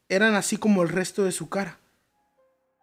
eran 0.08 0.34
así 0.34 0.56
como 0.56 0.82
el 0.82 0.88
resto 0.88 1.22
de 1.24 1.30
su 1.30 1.48
cara, 1.48 1.78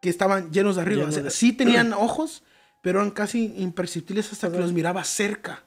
que 0.01 0.09
estaban 0.09 0.49
llenos 0.53 0.77
de 0.77 0.83
arrugas. 0.83 1.09
Llenos 1.09 1.23
de- 1.25 1.29
sí 1.29 1.51
tenían 1.51 1.91
ojos, 2.07 2.41
pero 2.81 2.99
eran 2.99 3.11
casi 3.11 3.53
imperceptibles 3.57 4.31
hasta 4.31 4.51
que 4.51 4.57
los 4.57 4.73
miraba 4.73 5.03
cerca. 5.03 5.63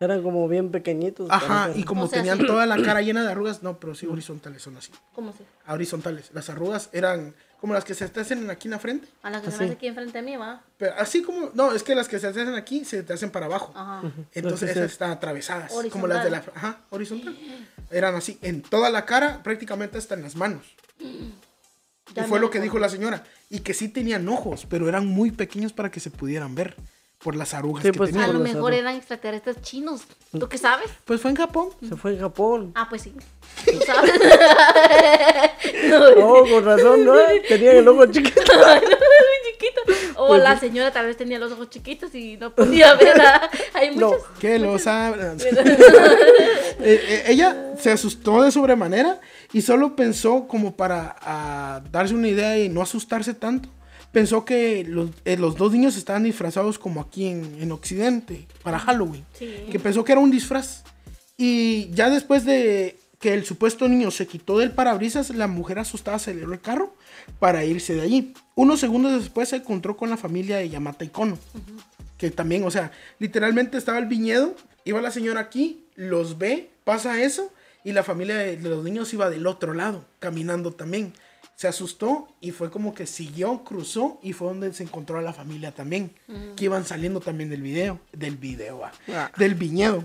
Eran 0.00 0.22
como 0.22 0.48
bien 0.48 0.72
pequeñitos. 0.72 1.28
Ajá, 1.30 1.70
y 1.76 1.84
como 1.84 2.04
O 2.04 2.08
sea, 2.08 2.18
tenían 2.18 2.38
sí. 2.38 2.46
toda 2.46 2.66
la 2.66 2.82
cara 2.82 3.02
llena 3.02 3.22
de 3.22 3.30
arrugas, 3.30 3.62
no, 3.62 3.78
pero 3.78 3.94
sí 3.94 4.06
horizontales 4.06 4.60
son 4.60 4.76
así. 4.76 4.90
¿Cómo 5.14 5.32
se? 5.32 5.44
Horizontales. 5.72 6.30
Las 6.34 6.50
arrugas 6.50 6.88
eran 6.92 7.34
como 7.60 7.74
las 7.74 7.84
que 7.84 7.94
se 7.94 8.08
te 8.08 8.18
hacen 8.18 8.50
aquí 8.50 8.66
en 8.66 8.72
la 8.72 8.80
frente. 8.80 9.06
A 9.22 9.30
la 9.30 9.40
que 9.40 9.46
se 9.46 9.54
Así. 9.54 9.58
me 9.60 9.64
hace 9.66 9.74
aquí 9.74 9.86
enfrente 9.86 10.18
de 10.18 10.22
mí, 10.22 10.36
va. 10.36 10.60
Pero 10.76 10.94
así 10.98 11.22
como, 11.22 11.50
no, 11.54 11.70
es 11.72 11.84
que 11.84 11.94
las 11.94 12.08
que 12.08 12.18
se 12.18 12.26
hacen 12.26 12.52
aquí 12.56 12.84
se 12.84 13.04
te 13.04 13.12
hacen 13.12 13.30
para 13.30 13.46
abajo. 13.46 13.72
Ajá. 13.76 14.02
Entonces 14.32 14.70
esas 14.70 14.90
están 14.90 15.12
atravesadas, 15.12 15.72
como 15.92 16.08
las 16.08 16.24
de 16.24 16.30
la, 16.30 16.38
Horizontal. 16.38 16.56
ajá, 16.64 16.80
horizontal. 16.90 17.38
Eran 17.92 18.16
así, 18.16 18.36
en 18.42 18.62
toda 18.62 18.90
la 18.90 19.04
cara, 19.06 19.44
prácticamente 19.44 19.98
hasta 19.98 20.16
en 20.16 20.22
las 20.22 20.34
manos. 20.34 20.64
Y 22.10 22.14
Ya 22.14 22.24
fue 22.24 22.38
me 22.38 22.42
lo 22.42 22.50
que 22.50 22.60
dijo 22.60 22.78
la 22.78 22.88
señora. 22.88 23.24
Y 23.48 23.60
que 23.60 23.74
sí 23.74 23.88
tenían 23.88 24.28
ojos, 24.28 24.66
pero 24.68 24.88
eran 24.88 25.06
muy 25.06 25.30
pequeños 25.30 25.72
para 25.72 25.90
que 25.90 26.00
se 26.00 26.10
pudieran 26.10 26.54
ver 26.54 26.74
por 27.22 27.36
las 27.36 27.54
arrugas 27.54 27.84
Sí, 27.84 27.92
que 27.92 27.98
pues, 27.98 28.10
tenían. 28.10 28.30
A 28.30 28.32
lo 28.32 28.40
mejor 28.40 28.72
eran 28.74 28.96
extraterrestres 28.96 29.60
chinos. 29.62 30.02
¿Tú 30.38 30.48
qué 30.48 30.58
sabes? 30.58 30.90
Pues 31.04 31.20
fue 31.20 31.30
en 31.30 31.36
Japón. 31.36 31.68
Se 31.88 31.94
fue 31.96 32.14
en 32.14 32.18
Japón. 32.20 32.72
Ah, 32.74 32.88
pues 32.90 33.02
sí. 33.02 33.12
¿Tú 33.64 33.78
sabes? 33.86 34.10
Oh, 36.16 36.44
con 36.48 36.64
razón, 36.64 37.04
¿no? 37.04 37.14
Tenían 37.48 37.76
el 37.76 37.88
ojo 37.88 38.06
chiquito. 38.10 38.40
O 40.16 40.28
Pues 40.28 40.42
la 40.42 40.58
señora 40.58 40.90
tal 40.92 41.06
vez 41.06 41.16
tenía 41.16 41.38
los 41.38 41.52
ojos 41.52 41.70
chiquitos 41.70 42.14
y 42.14 42.36
no 42.36 42.54
podía 42.54 42.94
ver. 42.94 43.20
¿ah? 43.20 43.50
Hay 43.74 43.94
No. 43.96 44.08
muchos. 44.10 44.24
Que 44.40 44.58
lo 44.58 44.78
saben. 44.78 45.36
Eh, 46.84 47.00
eh, 47.06 47.22
ella 47.28 47.74
se 47.78 47.92
asustó 47.92 48.42
de 48.42 48.50
sobremanera 48.50 49.20
y 49.52 49.62
solo 49.62 49.96
pensó 49.96 50.48
como 50.48 50.76
para 50.76 51.16
ah, 51.20 51.82
darse 51.90 52.14
una 52.14 52.28
idea 52.28 52.58
y 52.58 52.68
no 52.68 52.82
asustarse 52.82 53.34
tanto. 53.34 53.68
Pensó 54.10 54.44
que 54.44 54.84
los, 54.84 55.10
eh, 55.24 55.36
los 55.36 55.56
dos 55.56 55.72
niños 55.72 55.96
estaban 55.96 56.24
disfrazados 56.24 56.78
como 56.78 57.00
aquí 57.00 57.26
en, 57.26 57.56
en 57.60 57.72
Occidente 57.72 58.46
para 58.62 58.78
Halloween. 58.78 59.24
Sí. 59.38 59.50
Que 59.70 59.78
pensó 59.78 60.04
que 60.04 60.12
era 60.12 60.20
un 60.20 60.30
disfraz. 60.30 60.84
Y 61.36 61.90
ya 61.92 62.10
después 62.10 62.44
de 62.44 62.98
que 63.22 63.32
el 63.32 63.44
supuesto 63.44 63.88
niño 63.88 64.10
se 64.10 64.26
quitó 64.26 64.58
del 64.58 64.72
parabrisas, 64.72 65.30
la 65.30 65.46
mujer 65.46 65.78
asustada 65.78 66.16
aceleró 66.16 66.52
el 66.52 66.60
carro 66.60 66.94
para 67.38 67.64
irse 67.64 67.94
de 67.94 68.02
allí. 68.02 68.34
Unos 68.54 68.80
segundos 68.80 69.12
después 69.18 69.48
se 69.48 69.56
encontró 69.56 69.96
con 69.96 70.10
la 70.10 70.16
familia 70.16 70.56
de 70.56 70.68
Yamata 70.68 71.04
Ikono. 71.04 71.38
Que 72.18 72.30
también, 72.30 72.64
o 72.64 72.70
sea, 72.70 72.90
literalmente 73.18 73.78
estaba 73.78 73.98
el 73.98 74.06
viñedo, 74.06 74.56
iba 74.84 75.00
la 75.00 75.10
señora 75.10 75.40
aquí, 75.40 75.86
los 75.94 76.36
ve, 76.36 76.70
pasa 76.84 77.22
eso, 77.22 77.52
y 77.84 77.92
la 77.92 78.02
familia 78.02 78.36
de, 78.36 78.56
los 78.58 78.84
niños 78.84 79.12
iba 79.12 79.28
del 79.30 79.46
otro 79.46 79.74
lado, 79.74 80.04
caminando 80.18 80.72
también. 80.72 81.12
Se 81.56 81.68
asustó 81.68 82.28
y 82.40 82.50
fue 82.50 82.70
como 82.70 82.94
que 82.94 83.06
siguió, 83.06 83.62
cruzó 83.62 84.18
y 84.22 84.32
fue 84.32 84.48
donde 84.48 84.72
se 84.72 84.82
encontró 84.82 85.18
a 85.18 85.22
la 85.22 85.32
familia 85.32 85.72
también, 85.72 86.12
que 86.56 86.64
iban 86.64 86.84
saliendo 86.84 87.20
también 87.20 87.50
del 87.50 87.62
video, 87.62 88.00
del 88.12 88.36
video, 88.36 88.84
ah, 88.84 88.92
Ah. 89.08 89.30
del 89.36 89.54
viñedo. 89.54 90.04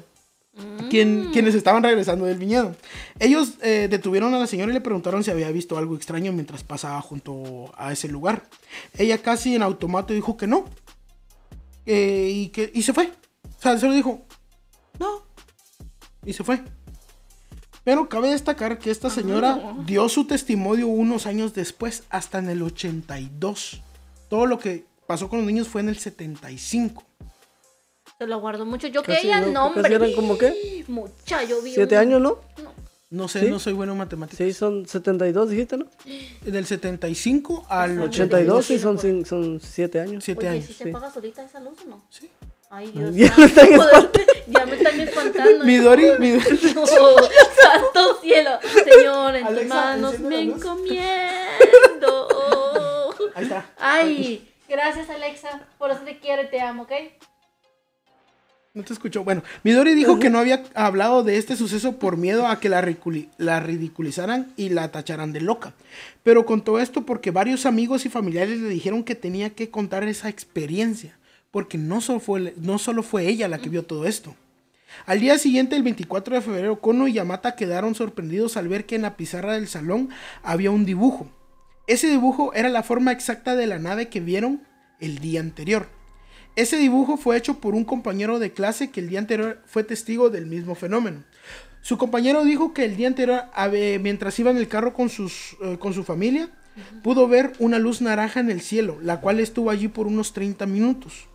Quien- 0.89 1.29
quienes 1.31 1.53
estaban 1.53 1.83
regresando 1.83 2.25
del 2.25 2.39
viñedo. 2.39 2.75
Ellos 3.19 3.53
eh, 3.61 3.87
detuvieron 3.89 4.33
a 4.33 4.39
la 4.39 4.47
señora 4.47 4.71
y 4.71 4.73
le 4.73 4.81
preguntaron 4.81 5.23
si 5.23 5.29
había 5.29 5.51
visto 5.51 5.77
algo 5.77 5.95
extraño 5.95 6.31
mientras 6.33 6.63
pasaba 6.63 6.99
junto 7.01 7.71
a 7.77 7.91
ese 7.93 8.07
lugar. 8.07 8.43
Ella 8.97 9.19
casi 9.19 9.53
en 9.55 9.61
automático 9.61 10.13
dijo 10.15 10.35
que 10.35 10.47
no. 10.47 10.65
Eh, 11.85 12.29
y, 12.33 12.49
que, 12.49 12.71
y 12.73 12.81
se 12.81 12.91
fue. 12.93 13.11
O 13.57 13.61
sea, 13.61 13.77
solo 13.77 13.93
dijo, 13.93 14.25
no. 14.99 15.21
Y 16.25 16.33
se 16.33 16.43
fue. 16.43 16.59
Pero 17.87 18.09
cabe 18.09 18.31
destacar 18.31 18.79
que 18.79 18.91
esta 18.91 19.09
señora 19.09 19.73
dio 19.85 20.09
su 20.09 20.25
testimonio 20.27 20.87
unos 20.89 21.25
años 21.25 21.53
después, 21.53 22.03
hasta 22.09 22.37
en 22.39 22.49
el 22.49 22.61
82. 22.61 23.81
Todo 24.29 24.45
lo 24.45 24.59
que 24.59 24.83
pasó 25.07 25.29
con 25.29 25.39
los 25.39 25.47
niños 25.47 25.69
fue 25.69 25.79
en 25.79 25.87
el 25.87 25.97
75. 25.97 27.05
Se 28.17 28.27
lo 28.27 28.41
guardo 28.41 28.65
mucho. 28.65 28.87
Yo 28.87 29.03
Casi, 29.03 29.21
quería 29.21 29.39
el 29.39 29.53
¿no? 29.53 29.61
nombre. 29.61 29.83
Casi 29.83 29.93
eran 29.93 30.11
como 30.11 30.37
qué? 30.37 30.83
Mucha, 30.89 31.45
yo 31.45 31.61
vi. 31.61 31.71
¿Siete 31.75 31.95
un- 31.95 32.01
años, 32.01 32.21
no? 32.21 32.39
No 33.09 33.29
sé, 33.29 33.39
¿Sí? 33.39 33.49
no 33.49 33.57
soy 33.57 33.71
bueno 33.71 33.93
en 33.93 33.99
matemáticas. 33.99 34.45
Sí, 34.45 34.51
son 34.53 34.85
72, 34.85 35.49
dijiste, 35.49 35.77
¿no? 35.77 35.85
Del 36.41 36.65
75 36.65 37.65
al 37.69 38.01
82, 38.01 38.65
sí, 38.65 38.73
82. 38.73 38.81
son, 38.81 38.97
cin- 38.97 39.25
son 39.25 39.61
7 39.61 40.01
años. 40.01 40.25
7 40.25 40.39
Oye, 40.39 40.49
años. 40.49 40.65
¿sí 40.65 40.73
se 40.73 40.83
sí. 40.83 40.89
apaga 40.89 41.09
solita 41.09 41.41
esa 41.41 41.61
luz 41.61 41.77
o 41.85 41.89
no? 41.89 42.03
Sí. 42.09 42.29
Ay, 42.69 42.91
Dios 42.91 43.15
Ya 43.15 43.33
me 43.37 43.45
están 43.45 43.67
espantando. 43.73 44.11
Ya 44.47 44.65
me 44.65 44.75
están 44.75 44.99
espantando. 44.99 45.65
Midori, 45.65 46.05
Midori. 46.19 46.73
No, 46.75 46.85
santo 47.61 48.19
cielo. 48.21 48.59
Señor, 48.83 49.35
en 49.35 49.47
tus 49.47 49.65
manos 49.67 50.19
me 50.19 50.41
encomiendo. 50.41 51.07
Ahí 53.35 53.43
está. 53.43 53.65
Ay, 53.77 54.49
gracias 54.67 55.09
Alexa. 55.09 55.61
Por 55.77 55.91
eso 55.91 56.01
te 56.01 56.19
quiero 56.19 56.43
y 56.43 56.49
te 56.49 56.59
amo, 56.59 56.83
¿ok? 56.83 56.91
No 58.73 58.83
te 58.83 58.93
escuchó. 58.93 59.23
Bueno, 59.23 59.43
Midori 59.63 59.95
dijo 59.95 60.19
que 60.19 60.29
no 60.29 60.37
había 60.37 60.63
hablado 60.75 61.23
de 61.23 61.37
este 61.37 61.55
suceso 61.55 61.97
por 61.97 62.15
miedo 62.15 62.45
a 62.47 62.59
que 62.59 62.69
la 62.69 62.81
ridiculizaran 63.59 64.53
y 64.55 64.69
la 64.69 64.91
tacharan 64.91 65.33
de 65.33 65.41
loca. 65.41 65.73
Pero 66.21 66.45
contó 66.45 66.79
esto 66.79 67.03
porque 67.03 67.31
varios 67.31 67.65
amigos 67.65 68.05
y 68.05 68.09
familiares 68.09 68.59
le 68.59 68.69
dijeron 68.69 69.03
que 69.03 69.15
tenía 69.15 69.49
que 69.51 69.71
contar 69.71 70.03
esa 70.03 70.29
experiencia. 70.29 71.17
Porque 71.57 71.79
no 71.79 72.01
solo 72.01 73.01
fue, 73.01 73.27
ella 73.27 73.47
la 73.47 73.57
que 73.57 73.69
vio 73.69 73.81
todo 73.81 74.05
esto. 74.05 74.35
Al 75.07 75.19
día 75.19 75.39
siguiente, 75.39 75.75
el 75.75 75.81
24 75.81 76.35
de 76.35 76.41
febrero, 76.41 76.79
Kono 76.79 77.07
y 77.07 77.13
Yamata 77.13 77.55
quedaron 77.55 77.95
sorprendidos 77.95 78.57
al 78.57 78.67
ver 78.67 78.85
que 78.85 78.93
en 78.93 79.01
la 79.01 79.17
pizarra 79.17 79.53
del 79.53 79.67
salón 79.67 80.09
había 80.43 80.69
un 80.69 80.85
dibujo. 80.85 81.31
Ese 81.87 82.11
dibujo 82.11 82.53
era 82.53 82.69
la 82.69 82.83
forma 82.83 83.11
exacta 83.11 83.55
de 83.55 83.65
la 83.65 83.79
nave 83.79 84.07
que 84.07 84.19
vieron 84.19 84.67
el 84.99 85.17
día 85.17 85.39
anterior. 85.39 85.87
Ese 86.55 86.77
dibujo 86.77 87.17
fue 87.17 87.37
hecho 87.37 87.59
por 87.59 87.73
un 87.73 87.85
compañero 87.85 88.37
de 88.37 88.53
clase 88.53 88.91
que 88.91 88.99
el 88.99 89.09
día 89.09 89.17
anterior 89.17 89.59
fue 89.65 89.83
testigo 89.83 90.29
del 90.29 90.45
mismo 90.45 90.75
fenómeno. 90.75 91.23
Su 91.81 91.97
compañero 91.97 92.45
dijo 92.45 92.71
que 92.71 92.85
el 92.85 92.97
día 92.97 93.07
anterior, 93.07 93.45
mientras 93.99 94.37
iba 94.37 94.51
en 94.51 94.57
el 94.57 94.67
carro 94.67 94.93
eh, 94.95 95.77
con 95.79 95.93
su 95.95 96.03
familia, 96.03 96.51
pudo 97.01 97.27
ver 97.27 97.53
una 97.57 97.79
luz 97.79 97.99
naranja 97.99 98.41
en 98.41 98.51
el 98.51 98.61
cielo, 98.61 98.99
la 99.01 99.21
cual 99.21 99.39
estuvo 99.39 99.71
allí 99.71 99.87
por 99.87 100.05
unos 100.05 100.33
30 100.33 100.67
minutos, 100.67 101.27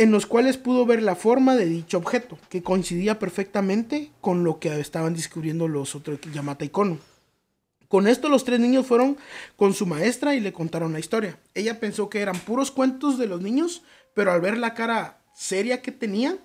en 0.00 0.10
los 0.10 0.24
cuales 0.24 0.56
pudo 0.56 0.86
ver 0.86 1.02
la 1.02 1.14
forma 1.14 1.56
de 1.56 1.66
dicho 1.66 1.98
objeto, 1.98 2.38
que 2.48 2.62
coincidía 2.62 3.18
perfectamente 3.18 4.10
con 4.22 4.44
lo 4.44 4.58
que 4.58 4.80
estaban 4.80 5.12
descubriendo 5.12 5.68
los 5.68 5.94
otros 5.94 6.18
Yamata 6.32 6.64
y. 6.64 6.70
Con 6.70 8.08
esto 8.08 8.30
los 8.30 8.44
tres 8.44 8.60
niños 8.60 8.86
fueron 8.86 9.18
con 9.56 9.74
su 9.74 9.84
maestra 9.84 10.34
y 10.34 10.40
le 10.40 10.54
contaron 10.54 10.94
la 10.94 11.00
historia. 11.00 11.38
Ella 11.52 11.78
pensó 11.80 12.08
que 12.08 12.20
eran 12.20 12.38
puros 12.38 12.70
cuentos 12.70 13.18
de 13.18 13.26
los 13.26 13.42
niños, 13.42 13.82
pero 14.14 14.32
al 14.32 14.40
ver 14.40 14.56
la 14.56 14.72
cara 14.72 15.20
seria 15.34 15.82
que 15.82 15.92
tenía, 15.92 16.38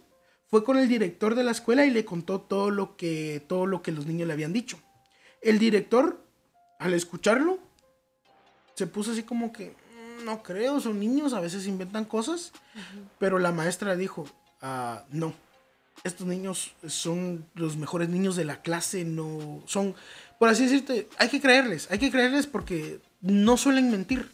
fue 0.48 0.66
con 0.66 0.78
el 0.78 0.90
director 0.90 1.34
de 1.34 1.46
la 1.46 1.52
escuela 1.52 1.86
y 1.86 1.92
le 1.92 2.04
contó 2.04 2.42
todo 2.42 2.72
lo 2.72 2.98
que 2.98 3.42
todo 3.48 3.68
lo 3.68 3.82
que 3.82 3.94
los 3.94 4.06
niños 4.06 4.28
le 4.28 4.34
habían 4.34 4.52
dicho. 4.52 4.80
El 5.42 5.60
director, 5.60 6.22
al 6.78 6.94
escucharlo, 6.94 7.60
se 8.74 8.86
puso 8.86 9.14
así 9.14 9.24
como 9.24 9.54
que 9.54 9.70
"Mm, 9.70 9.85
no 10.26 10.44
creo, 10.44 10.80
son 10.82 11.00
niños, 11.00 11.34
a 11.34 11.40
veces 11.40 11.68
inventan 11.68 12.06
cosas, 12.06 12.52
pero 13.20 13.40
la 13.40 13.52
maestra 13.52 13.96
dijo, 13.96 14.28
"Ah, 14.62 15.04
no, 15.12 15.34
estos 16.04 16.28
niños 16.28 16.72
son 16.88 17.46
los 17.56 17.78
mejores 17.78 18.10
niños 18.10 18.36
de 18.36 18.46
la 18.46 18.62
clase, 18.62 19.06
no 19.06 19.62
son, 19.66 19.96
por 20.40 20.50
así 20.50 20.64
decirte, 20.64 21.08
hay 21.18 21.30
que 21.30 21.42
creerles, 21.42 21.88
hay 21.90 22.00
que 22.00 22.12
creerles 22.12 22.48
porque 22.48 23.00
no 23.22 23.58
suelen 23.58 23.90
mentir. 23.92 24.34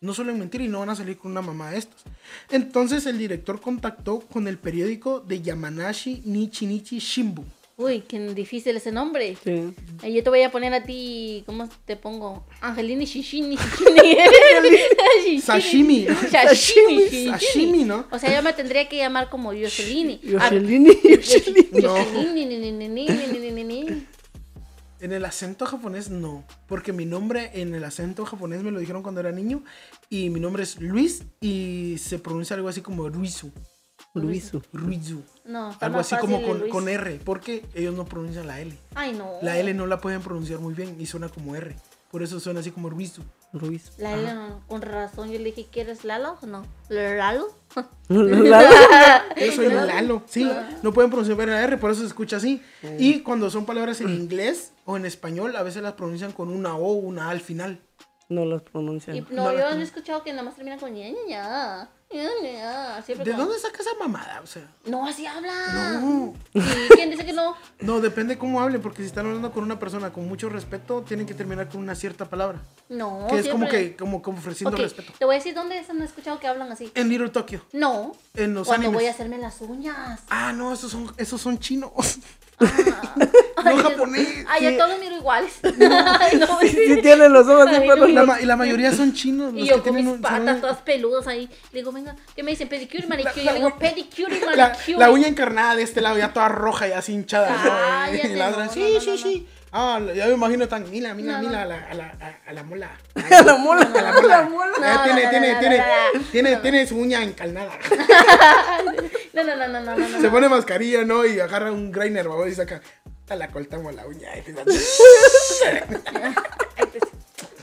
No 0.00 0.14
suelen 0.14 0.36
mentir 0.36 0.62
y 0.62 0.68
no 0.68 0.80
van 0.80 0.90
a 0.90 0.96
salir 0.96 1.16
con 1.16 1.30
una 1.30 1.42
mamá 1.42 1.70
de 1.70 1.78
estos. 1.78 2.02
Entonces 2.50 3.06
el 3.06 3.18
director 3.18 3.60
contactó 3.60 4.18
con 4.18 4.48
el 4.48 4.58
periódico 4.58 5.20
de 5.20 5.42
Yamanashi 5.42 6.22
Nichinichi 6.24 6.98
Shimbun. 6.98 7.46
Uy, 7.82 8.00
qué 8.00 8.18
difícil 8.34 8.76
ese 8.76 8.92
nombre. 8.92 9.36
Sí. 9.42 9.74
Yo 10.08 10.22
te 10.22 10.30
voy 10.30 10.42
a 10.42 10.52
poner 10.52 10.72
a 10.72 10.84
ti, 10.84 11.42
¿cómo 11.46 11.68
te 11.84 11.96
pongo? 11.96 12.46
Angelini 12.60 13.04
Shishini 13.04 13.56
Shishini. 13.56 15.40
Sashimi. 15.42 16.06
Sashimi. 16.30 17.26
Sashimi, 17.26 17.84
¿no? 17.84 18.06
O 18.10 18.18
sea, 18.18 18.34
yo 18.34 18.42
me 18.42 18.52
tendría 18.52 18.88
que 18.88 18.98
llamar 18.98 19.28
como 19.28 19.52
Yoselini. 19.52 20.20
Yoselini. 20.22 20.90
Yoselini. 21.72 23.06
En 25.00 25.12
el 25.12 25.24
acento 25.24 25.66
japonés 25.66 26.10
no, 26.10 26.44
porque 26.68 26.92
mi 26.92 27.04
nombre 27.06 27.50
en 27.54 27.74
el 27.74 27.82
acento 27.82 28.24
japonés 28.24 28.62
me 28.62 28.70
lo 28.70 28.78
dijeron 28.78 29.02
cuando 29.02 29.20
era 29.20 29.32
niño 29.32 29.64
y 30.08 30.30
mi 30.30 30.38
nombre 30.38 30.62
es 30.62 30.80
Luis 30.80 31.24
y 31.40 31.96
se 31.98 32.20
pronuncia 32.20 32.54
algo 32.54 32.68
así 32.68 32.82
como 32.82 33.08
Ruizu. 33.08 33.50
Luisu. 34.14 34.62
Ruizu. 34.72 35.22
No, 35.44 35.70
está 35.70 35.86
Algo 35.86 35.98
más 35.98 36.12
así 36.12 36.20
como 36.20 36.42
con, 36.42 36.60
Luis. 36.60 36.72
con 36.72 36.88
R, 36.88 37.20
porque 37.24 37.64
ellos 37.74 37.94
no 37.94 38.04
pronuncian 38.04 38.46
la 38.46 38.60
L. 38.60 38.76
Ay, 38.94 39.12
no. 39.14 39.30
La 39.42 39.58
L 39.58 39.72
no 39.74 39.86
la 39.86 40.00
pueden 40.00 40.20
pronunciar 40.20 40.60
muy 40.60 40.74
bien 40.74 40.96
y 40.98 41.06
suena 41.06 41.28
como 41.28 41.56
R. 41.56 41.74
Por 42.10 42.22
eso 42.22 42.38
suena 42.40 42.60
así 42.60 42.70
como 42.70 42.90
Ruizu. 42.90 43.22
Luis. 43.54 43.92
La 43.98 44.14
L, 44.14 44.34
no, 44.34 44.60
con 44.66 44.82
razón. 44.82 45.30
Yo 45.30 45.38
le 45.38 45.44
dije, 45.46 45.66
¿quieres 45.70 46.04
Lalo 46.04 46.36
no? 46.42 46.64
¿Lalo? 46.88 47.48
Yo 48.08 49.52
soy 49.54 49.68
Lalo. 49.68 50.22
Sí, 50.26 50.50
no 50.82 50.92
pueden 50.92 51.10
pronunciar 51.10 51.36
bien 51.36 51.50
la 51.50 51.62
R, 51.62 51.78
por 51.78 51.90
eso 51.90 52.00
se 52.02 52.06
escucha 52.06 52.36
así. 52.36 52.62
Y 52.98 53.20
cuando 53.20 53.50
son 53.50 53.64
palabras 53.64 54.00
en 54.00 54.10
inglés 54.10 54.72
o 54.84 54.96
en 54.96 55.06
español, 55.06 55.56
a 55.56 55.62
veces 55.62 55.82
las 55.82 55.94
pronuncian 55.94 56.32
con 56.32 56.50
una 56.50 56.76
O 56.76 56.82
o 56.88 56.92
una 56.92 57.26
A 57.26 57.30
al 57.30 57.40
final. 57.40 57.80
No 58.32 58.44
las 58.46 58.62
pronuncian. 58.62 59.16
Y, 59.16 59.20
No, 59.30 59.52
no, 59.52 59.52
yo 59.52 59.68
he 59.68 59.82
escuchado 59.82 60.22
que 60.22 60.30
nada 60.32 60.42
más 60.44 60.54
termina 60.56 60.78
con 60.78 60.92
ña, 60.94 61.08
ña, 61.08 61.18
ña. 61.28 61.88
ña, 62.12 62.28
ña, 62.42 63.02
Siempre 63.02 63.30
¿De 63.30 63.36
dónde 63.36 63.58
saca 63.58 63.80
esa 63.82 63.90
mamada? 63.98 64.40
O 64.42 64.46
sea, 64.46 64.66
No, 64.86 65.06
así 65.06 65.26
habla. 65.26 65.52
no. 66.00 66.34
¿Y 66.54 66.60
quién 66.94 67.10
dice 67.10 67.24
que 67.26 67.32
no? 67.32 67.54
No, 67.80 68.00
depende 68.00 68.38
cómo 68.38 68.60
hablen, 68.60 68.80
porque 68.80 69.02
si 69.02 69.08
están 69.08 69.26
hablando 69.26 69.52
con 69.52 69.64
una 69.64 69.78
persona 69.78 70.12
con 70.12 70.26
mucho 70.28 70.48
respeto, 70.48 71.02
tienen 71.02 71.26
que 71.26 71.34
terminar 71.34 71.68
con 71.68 71.80
una 71.80 71.94
cierta 71.94 72.24
palabra. 72.26 72.60
No, 72.88 73.26
que 73.28 73.38
es 73.40 73.48
como 73.48 73.68
que 73.68 73.96
como, 73.96 74.22
como 74.22 74.38
ofreciendo 74.38 74.76
respeto. 74.76 75.12
te 75.18 75.24
voy 75.24 75.34
a 75.34 75.38
decir 75.38 75.54
dónde 75.54 75.78
han 75.78 76.02
escuchado 76.02 76.38
que 76.40 76.46
hablan 76.46 76.70
así. 76.72 76.90
En 76.94 77.08
Little 77.08 77.30
Tokyo, 77.30 77.60
No, 77.72 78.12
en 78.34 78.54
los 78.54 78.66
cuando 78.66 78.86
animes. 78.86 79.00
voy 79.02 79.08
a 79.08 79.10
hacerme 79.10 79.38
las 79.38 79.60
uñas. 79.60 80.20
Ah, 80.30 80.52
no, 80.52 80.72
esos 80.72 80.90
son, 80.92 81.12
esos 81.18 81.40
son 81.40 81.58
chinos. 81.58 81.90
Ay, 83.64 83.76
no 83.76 83.82
japonés. 83.82 84.28
Ay, 84.48 84.60
Sí. 84.60 84.66
a 84.66 84.76
todos 84.78 84.98
miro 84.98 85.16
iguales. 85.16 85.52
No, 85.62 86.60
Sí, 86.60 86.68
sí 86.68 86.96
tienen 87.02 87.32
los 87.32 87.46
ojos 87.48 87.66
pero 87.70 88.06
no. 88.08 88.24
La 88.26 88.40
y 88.40 88.44
la 88.46 88.56
mayoría 88.56 88.92
son 88.92 89.12
chinos. 89.12 89.52
Y 89.54 89.66
yo 89.66 89.76
que 89.76 89.82
con 89.82 89.82
tienen 89.94 90.04
mis 90.06 90.14
un- 90.16 90.20
patas 90.22 90.60
todas 90.60 90.78
peludas 90.78 91.26
ahí. 91.26 91.48
Le 91.72 91.80
digo, 91.80 91.92
venga, 91.92 92.16
¿qué 92.34 92.42
me 92.42 92.50
dicen? 92.52 92.68
Pedicure 92.68 93.04
y 93.04 93.08
manicure. 93.08 93.44
La- 93.44 93.52
yo 93.52 93.52
le 93.52 93.58
digo, 93.58 93.78
pedicure 93.78 94.36
y 94.36 94.40
La, 94.56 94.68
manicure. 94.68 94.98
la 94.98 95.10
uña 95.10 95.28
encarnada 95.28 95.76
de 95.76 95.82
este 95.82 96.00
lado 96.00 96.18
ya 96.18 96.32
toda 96.32 96.48
roja 96.48 96.88
y 96.88 96.92
así 96.92 97.12
hinchada. 97.12 97.50
¿no? 98.10 98.12
Y 98.28 98.34
la 98.34 98.48
otra, 98.50 98.66
no, 98.66 98.72
sí, 98.72 98.98
sí, 99.00 99.18
sí. 99.18 99.48
Ah, 99.74 99.98
ya 100.14 100.26
me 100.26 100.34
imagino 100.34 100.68
tan, 100.68 100.88
mira, 100.90 101.14
mira, 101.14 101.32
No, 101.38 101.42
no. 101.42 101.48
mira, 101.48 101.62
a 101.62 101.64
la, 101.66 101.76
a 101.88 101.94
la, 101.94 102.14
a, 102.46 102.52
la 102.52 102.62
mola. 102.62 102.90
A 103.14 103.42
la 103.42 103.56
mola, 103.56 103.82
A 103.82 104.02
la 104.02 104.42
mola. 104.42 105.02
Tiene, 105.04 105.28
tiene, 105.28 105.54
tiene, 105.56 105.84
tiene, 106.30 106.56
tiene 106.56 106.86
su 106.86 106.98
uña 106.98 107.22
encarnada. 107.22 107.72
No, 109.34 109.42
no, 109.44 109.56
no, 109.56 109.66
no, 109.66 109.80
no, 109.80 109.96
no. 109.96 110.20
Se 110.20 110.28
pone 110.28 110.46
mascarilla, 110.46 111.04
¿no? 111.04 111.24
Y 111.24 111.40
agarra 111.40 111.72
un 111.72 111.90
grinder, 111.90 112.28
babos, 112.28 112.48
y 112.48 112.54
saca. 112.54 112.82
"Ah, 113.30 113.34
La 113.34 113.48
cortamos 113.48 113.94
la 113.94 114.06
uña. 114.06 114.28
Ay, 114.34 114.42
pues, 116.92 117.02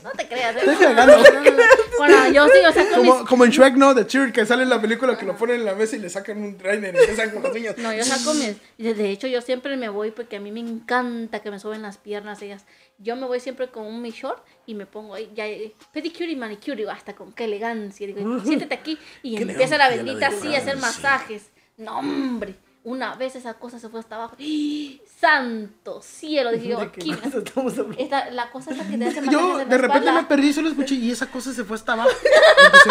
no 0.02 0.10
te 0.10 0.26
creas. 0.26 0.56
¿eh? 0.56 0.58
Estoy 0.60 0.76
cagando. 0.76 1.16
Bueno, 1.98 2.30
yo 2.30 2.46
sí, 2.46 2.58
o 2.66 2.72
sea, 2.72 2.84
con 2.84 3.00
como, 3.00 3.18
mis... 3.18 3.28
como 3.28 3.44
en 3.44 3.50
Shrek, 3.50 3.76
¿no? 3.76 3.94
De 3.94 4.06
Cheer, 4.06 4.32
que 4.32 4.46
sale 4.46 4.62
en 4.62 4.70
la 4.70 4.80
película 4.80 5.18
que 5.18 5.26
lo 5.26 5.36
ponen 5.36 5.56
en 5.56 5.64
la 5.66 5.74
mesa 5.74 5.96
y 5.96 5.98
le 5.98 6.08
sacan 6.08 6.42
un 6.42 6.56
grinder 6.56 6.94
y 6.94 6.98
empiezan 6.98 7.30
con 7.30 7.42
las 7.42 7.52
uñas. 7.52 7.78
No, 7.78 7.92
yo 7.92 8.04
saco 8.04 8.34
mis... 8.34 8.56
De 8.78 9.10
hecho, 9.10 9.26
yo 9.26 9.40
siempre 9.42 9.76
me 9.76 9.88
voy 9.88 10.10
porque 10.10 10.36
a 10.36 10.40
mí 10.40 10.50
me 10.50 10.60
encanta 10.60 11.40
que 11.40 11.50
me 11.50 11.58
suben 11.58 11.82
las 11.82 11.98
piernas 11.98 12.40
ellas. 12.42 12.64
Yo 12.98 13.16
me 13.16 13.26
voy 13.26 13.40
siempre 13.40 13.68
con 13.68 13.86
un 13.86 14.00
mi 14.00 14.10
short 14.10 14.44
y 14.66 14.74
me 14.74 14.86
pongo 14.86 15.14
ahí, 15.14 15.30
ya, 15.34 15.44
pedicure 15.92 16.30
y 16.30 16.36
manicure, 16.36 16.76
digo, 16.76 16.90
hasta 16.90 17.14
con 17.14 17.32
qué 17.32 17.44
elegancia. 17.44 18.06
Digo, 18.06 18.40
siéntate 18.40 18.74
aquí 18.74 18.98
y 19.22 19.40
empieza 19.40 19.76
la 19.78 19.88
bendita 19.88 20.28
así 20.28 20.54
a 20.54 20.58
hacer 20.58 20.76
masajes. 20.76 21.50
No, 21.76 21.98
hombre. 21.98 22.54
Una 22.82 23.14
vez 23.14 23.36
esa 23.36 23.54
cosa 23.54 23.78
se 23.78 23.90
fue 23.90 24.00
hasta 24.00 24.16
abajo. 24.16 24.36
¡Ih! 24.38 25.02
¡Santo 25.20 26.00
cielo! 26.02 26.50
Dije 26.52 26.68
yo, 26.68 26.78
¿De 26.80 26.90
qué 26.92 27.00
aquí. 27.02 27.12
cosa 27.14 27.38
estamos 27.38 27.72
hablando? 27.78 27.98
Esta, 28.02 28.30
la 28.30 28.50
cosa 28.50 28.70
esa 28.70 28.88
que 28.88 28.96
te 28.96 29.04
hace 29.06 29.20
Yo 29.30 29.58
de 29.58 29.64
repente 29.64 29.98
espalda. 29.98 30.12
me 30.12 30.24
perdí, 30.24 30.52
solo 30.52 30.68
escuché 30.70 30.94
y 30.94 31.10
esa 31.10 31.26
cosa 31.26 31.52
se 31.52 31.62
fue 31.64 31.76
hasta 31.76 31.92
abajo. 31.92 32.08
Empecé, 32.64 32.90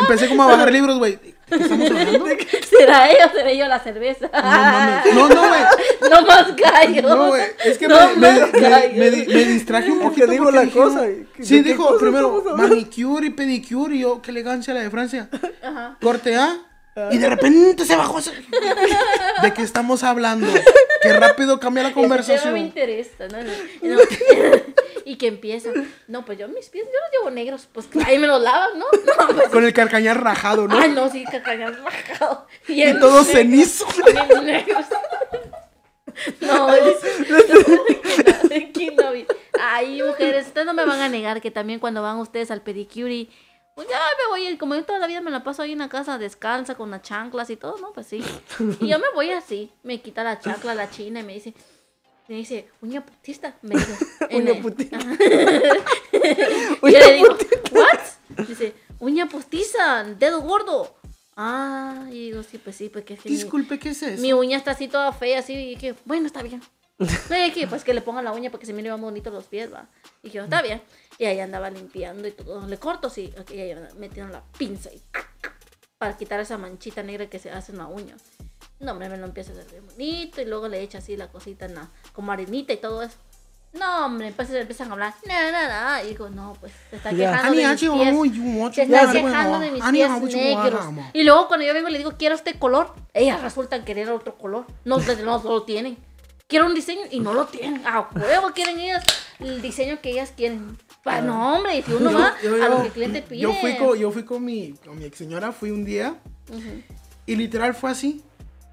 empecé 0.00 0.28
como 0.28 0.42
a 0.42 0.46
bajar 0.48 0.72
libros, 0.72 0.98
güey. 0.98 1.18
¿Qué 1.18 1.54
estamos 1.54 1.90
hablando? 1.90 2.26
¿Será 2.68 3.10
ella 3.10 3.26
o 3.26 3.32
seré 3.36 3.56
yo 3.56 3.66
la 3.68 3.78
cerveza? 3.78 4.28
No 4.32 4.42
mames. 4.42 5.14
No, 5.14 5.28
no, 5.28 5.48
güey. 5.48 5.60
No 6.10 6.22
más 6.26 6.56
gallo. 6.56 7.02
No, 7.02 7.26
güey. 7.28 7.42
Es 7.64 7.78
que 7.78 7.86
No 7.88 7.96
me, 8.08 8.16
me, 8.16 8.40
más 8.40 8.52
me, 8.52 8.60
gallo. 8.60 8.92
me 8.96 9.10
di- 9.10 9.26
me 9.26 9.44
distraje 9.44 9.90
un 9.90 9.98
Es 9.98 10.02
que 10.02 10.08
poquito. 10.08 10.26
digo 10.28 10.50
la 10.50 10.62
dijeron- 10.62 10.88
cosa, 10.94 11.02
¿de 11.02 11.26
qué 11.36 11.44
Sí, 11.44 11.60
dijo 11.62 11.86
cosa 11.86 12.00
primero 12.00 12.42
manicure 12.56 13.26
y 13.26 13.30
pedicure. 13.30 13.94
Y 13.96 14.00
yo, 14.00 14.20
qué 14.22 14.30
elegancia 14.32 14.74
la 14.74 14.80
de 14.80 14.90
Francia. 14.90 15.28
Ajá. 15.62 15.96
Corte 16.00 16.36
A. 16.36 16.56
Y 17.10 17.18
de 17.18 17.28
repente 17.28 17.84
se 17.84 17.96
bajó. 17.96 18.18
ese- 18.18 18.32
¿De 19.42 19.52
qué 19.54 19.62
estamos 19.62 20.02
hablando? 20.02 20.46
Qué 21.02 21.12
rápido 21.12 21.60
cambia 21.60 21.82
la 21.84 21.88
Ese 21.90 21.94
tema 21.94 22.06
me 22.08 22.08
conversación. 22.08 22.56
interesa, 22.56 23.28
¿no? 23.28 23.38
No. 23.82 24.00
y 25.04 25.16
que 25.16 25.26
empieza. 25.28 25.70
No, 26.08 26.24
pues 26.24 26.38
yo 26.38 26.48
mis 26.48 26.68
pies, 26.68 26.84
yo 26.84 26.90
los 26.90 27.10
llevo 27.12 27.30
negros. 27.30 27.68
Pues 27.72 27.88
ahí 28.04 28.18
me 28.18 28.26
los 28.26 28.42
lavas, 28.42 28.70
¿no? 28.76 28.84
No, 28.84 29.34
pues. 29.34 29.48
Con 29.48 29.64
el 29.64 29.72
carcañar 29.72 30.22
rajado, 30.22 30.66
¿no? 30.68 30.78
Ay, 30.78 30.90
no, 30.90 31.10
sí, 31.10 31.24
cacañas 31.24 31.82
bajado. 31.82 32.46
Y 32.66 32.82
todo 32.94 33.22
negro, 33.22 33.24
cenizo. 33.24 33.86
negros. 34.42 34.86
No, 36.40 36.68
aquí 38.56 38.90
no 38.90 39.12
vi. 39.12 39.26
Ay, 39.60 40.02
mujeres, 40.02 40.46
ustedes 40.46 40.66
no 40.66 40.74
me 40.74 40.84
van 40.84 41.00
a 41.00 41.08
negar 41.08 41.40
que 41.40 41.50
también 41.50 41.78
cuando 41.78 42.02
van 42.02 42.18
ustedes 42.18 42.50
al 42.50 42.62
pedicure, 42.62 43.28
pues 43.78 43.88
ya 43.88 44.00
me 44.18 44.26
voy, 44.28 44.58
como 44.58 44.74
yo 44.74 44.84
toda 44.84 44.98
la 44.98 45.06
vida 45.06 45.20
me 45.20 45.30
la 45.30 45.44
paso 45.44 45.62
ahí 45.62 45.70
en 45.70 45.78
la 45.78 45.88
casa 45.88 46.18
descalza 46.18 46.74
con 46.74 46.90
las 46.90 47.00
chanclas 47.02 47.48
y 47.48 47.54
todo, 47.54 47.78
¿no? 47.78 47.92
Pues 47.92 48.08
sí. 48.08 48.24
Y 48.80 48.88
yo 48.88 48.98
me 48.98 49.08
voy 49.14 49.30
así, 49.30 49.70
me 49.84 50.00
quita 50.00 50.24
la 50.24 50.40
chancla 50.40 50.74
la 50.74 50.90
china 50.90 51.20
y 51.20 51.22
me 51.22 51.34
dice, 51.34 51.54
me 52.26 52.34
dice, 52.34 52.68
uña 52.82 53.06
putista. 53.06 53.56
Me 53.62 53.76
dice, 53.76 53.96
Uña 54.32 54.50
el- 54.50 54.62
putista. 54.62 54.98
Y 56.82 56.92
yo 56.92 56.98
le 56.98 57.12
digo, 57.12 57.36
¿what? 57.70 58.46
Dice, 58.48 58.74
uña 58.98 59.28
postiza, 59.28 60.02
dedo 60.02 60.40
gordo. 60.40 60.96
Ah, 61.36 62.06
y 62.10 62.30
digo, 62.30 62.42
sí, 62.42 62.58
pues 62.58 62.74
sí, 62.74 62.88
porque 62.88 63.14
es 63.14 63.20
que 63.20 63.28
Disculpe, 63.28 63.78
¿qué 63.78 63.90
es 63.90 64.02
eso? 64.02 64.20
mi 64.20 64.32
uña 64.32 64.56
está 64.56 64.72
así 64.72 64.88
toda 64.88 65.12
fea, 65.12 65.38
así, 65.38 65.54
y 65.54 65.76
que, 65.76 65.94
bueno, 66.04 66.26
está 66.26 66.42
bien. 66.42 66.60
Eh, 67.00 67.52
que, 67.52 67.66
pues 67.68 67.84
que 67.84 67.94
le 67.94 68.00
pongan 68.00 68.24
la 68.24 68.32
uña 68.32 68.50
para 68.50 68.60
que 68.60 68.66
se 68.66 68.72
mire 68.72 68.90
más 68.90 69.00
bonito 69.00 69.30
los 69.30 69.44
pies, 69.44 69.72
va. 69.72 69.86
Y 70.22 70.30
yo, 70.30 70.44
está 70.44 70.62
bien. 70.62 70.82
Y 71.16 71.26
ahí 71.26 71.38
andaba 71.40 71.70
limpiando 71.70 72.26
y 72.26 72.32
todo. 72.32 72.66
Le 72.66 72.76
corto, 72.78 73.08
sí. 73.08 73.32
Y 73.52 73.60
ahí 73.60 73.76
metieron 73.96 74.32
la 74.32 74.42
pinza 74.58 74.90
y 74.92 75.00
para 75.98 76.16
quitar 76.16 76.40
esa 76.40 76.58
manchita 76.58 77.02
negra 77.02 77.26
que 77.26 77.38
se 77.38 77.50
hace 77.50 77.72
en 77.72 77.78
la 77.78 77.86
uña. 77.86 78.16
No, 78.80 78.92
hombre, 78.92 79.08
me 79.08 79.16
lo 79.16 79.26
empieza 79.26 79.50
a 79.52 79.54
hacer 79.54 79.70
bien 79.70 79.86
bonito 79.86 80.40
y 80.40 80.44
luego 80.44 80.68
le 80.68 80.80
echa 80.80 80.98
así 80.98 81.16
la 81.16 81.28
cosita 81.28 81.66
en 81.66 81.74
la, 81.74 81.88
como 82.12 82.30
arenita 82.30 82.72
y 82.72 82.76
todo 82.76 83.02
eso. 83.02 83.16
No, 83.72 84.06
hombre, 84.06 84.28
entonces 84.28 84.56
empiezan 84.56 84.88
a 84.88 84.92
hablar, 84.92 85.14
no, 85.26 85.34
no, 85.52 85.68
no. 85.68 86.04
Y 86.04 86.08
digo, 86.08 86.30
no, 86.30 86.56
pues 86.58 86.72
se 86.88 86.96
está 86.96 87.10
quejando 87.10 87.50
de 87.56 87.66
mis 87.66 87.80
pies. 87.80 88.74
Se 88.74 88.82
está 88.82 89.12
quejando 89.12 89.58
de 89.58 89.70
mis 89.70 89.84
pies 89.84 90.10
negros. 90.34 90.84
Y 91.12 91.24
luego 91.24 91.48
cuando 91.48 91.66
yo 91.66 91.74
vengo 91.74 91.88
y 91.88 91.92
le 91.92 91.98
digo, 91.98 92.14
quiero 92.16 92.34
este 92.34 92.58
color, 92.58 92.94
ellas 93.12 93.42
resultan 93.42 93.84
querer 93.84 94.10
otro 94.10 94.38
color. 94.38 94.66
No, 94.84 94.98
no 94.98 95.42
lo 95.42 95.62
tienen. 95.64 95.98
Quiero 96.48 96.66
un 96.66 96.74
diseño 96.74 97.02
y 97.10 97.20
no 97.20 97.34
lo 97.34 97.46
tienen. 97.46 97.86
A 97.86 98.08
huevo 98.14 98.52
quieren 98.54 98.80
ellas 98.80 99.04
el 99.38 99.60
diseño 99.62 100.00
que 100.00 100.10
ellas 100.10 100.32
quieren. 100.34 100.78
Pa- 101.04 101.20
no, 101.20 101.56
hombre, 101.56 101.82
si 101.82 101.92
uno 101.92 102.12
va 102.12 102.28
a 102.28 102.68
lo 102.68 102.80
que 102.80 102.86
el 102.88 102.92
cliente 102.92 103.22
pide. 103.22 103.40
Yo 103.40 103.52
fui 103.52 103.76
con, 103.76 103.98
yo 103.98 104.10
fui 104.10 104.24
con 104.24 104.44
mi, 104.44 104.72
con 104.84 104.98
mi 104.98 105.04
ex 105.04 105.18
señora, 105.18 105.52
fui 105.52 105.70
un 105.70 105.84
día 105.84 106.16
y 107.26 107.36
literal 107.36 107.74
fue 107.74 107.90
así. 107.90 108.22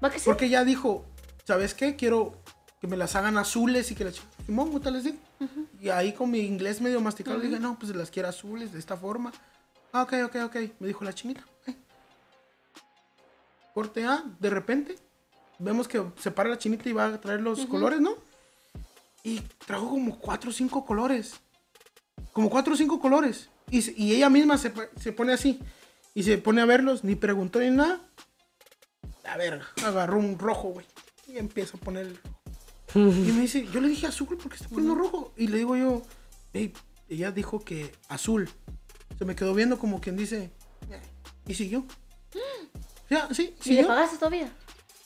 ¿Va 0.02 0.10
que 0.10 0.18
sí? 0.18 0.24
Porque 0.24 0.46
ella 0.46 0.64
dijo, 0.64 1.04
¿sabes 1.44 1.74
qué? 1.74 1.96
Quiero 1.96 2.34
que 2.80 2.86
me 2.86 2.96
las 2.96 3.14
hagan 3.14 3.36
azules 3.38 3.90
y 3.90 3.94
que 3.94 4.04
las... 4.04 4.20
Simón, 4.46 4.68
¿cómo 4.68 4.80
te 4.80 4.90
les 4.90 5.04
digo? 5.04 5.16
Y 5.80 5.90
ahí 5.90 6.12
con 6.14 6.30
mi 6.30 6.40
inglés 6.40 6.80
medio 6.80 7.00
masticado 7.02 7.36
le 7.38 7.48
dije, 7.48 7.60
no, 7.60 7.78
pues 7.78 7.94
las 7.94 8.10
quiero 8.10 8.28
azules 8.30 8.72
de 8.72 8.78
esta 8.78 8.96
forma. 8.96 9.32
Ah, 9.92 10.02
ok, 10.02 10.14
ok, 10.24 10.36
ok. 10.46 10.56
Me 10.80 10.86
dijo 10.88 11.04
la 11.04 11.14
chinita. 11.14 11.44
Corte 13.74 14.04
A, 14.06 14.24
de 14.40 14.48
repente, 14.50 14.96
vemos 15.58 15.88
que 15.88 16.02
se 16.18 16.30
para 16.30 16.48
la 16.48 16.58
chinita 16.58 16.88
y 16.88 16.92
va 16.92 17.06
a 17.06 17.20
traer 17.20 17.40
los 17.40 17.66
colores, 17.66 18.00
¿no? 18.00 18.16
Y 19.22 19.40
trajo 19.66 19.88
como 19.90 20.18
cuatro 20.18 20.50
o 20.50 20.52
cinco 20.52 20.84
colores. 20.84 21.34
Como 22.32 22.50
cuatro 22.50 22.74
o 22.74 22.76
cinco 22.76 23.00
colores. 23.00 23.48
Y, 23.70 24.14
ella 24.14 24.30
misma 24.30 24.58
se, 24.58 24.72
se 25.00 25.12
pone 25.12 25.32
así. 25.32 25.60
Y 26.14 26.22
se 26.22 26.38
pone 26.38 26.62
a 26.62 26.64
verlos, 26.66 27.02
ni 27.04 27.16
preguntó 27.16 27.58
ni 27.58 27.70
nada. 27.70 28.00
A 29.24 29.36
ver, 29.36 29.62
agarró 29.84 30.18
un 30.18 30.38
rojo, 30.38 30.68
güey. 30.68 30.86
Y 31.26 31.38
empieza 31.38 31.76
a 31.76 31.80
poner 31.80 32.06
el 32.06 32.16
rojo. 32.16 32.36
Y 32.94 33.32
me 33.32 33.42
dice, 33.42 33.66
yo 33.72 33.80
le 33.80 33.88
dije 33.88 34.06
azul 34.06 34.38
porque 34.40 34.56
está 34.56 34.68
poniendo 34.68 34.94
rojo. 34.94 35.32
Y 35.36 35.48
le 35.48 35.58
digo 35.58 35.76
yo, 35.76 36.02
hey, 36.52 36.72
ella 37.08 37.32
dijo 37.32 37.60
que 37.64 37.92
azul. 38.08 38.48
Se 39.18 39.24
me 39.24 39.34
quedó 39.34 39.54
viendo 39.54 39.78
como 39.78 40.00
quien 40.00 40.16
dice, 40.16 40.50
"Eh", 40.90 41.00
y 41.46 41.54
siguió. 41.54 41.84
Ya, 43.10 43.28
sí, 43.34 43.54
¿Y 43.64 43.74
le 43.74 43.84
pagaste 43.84 44.16
todavía? 44.16 44.52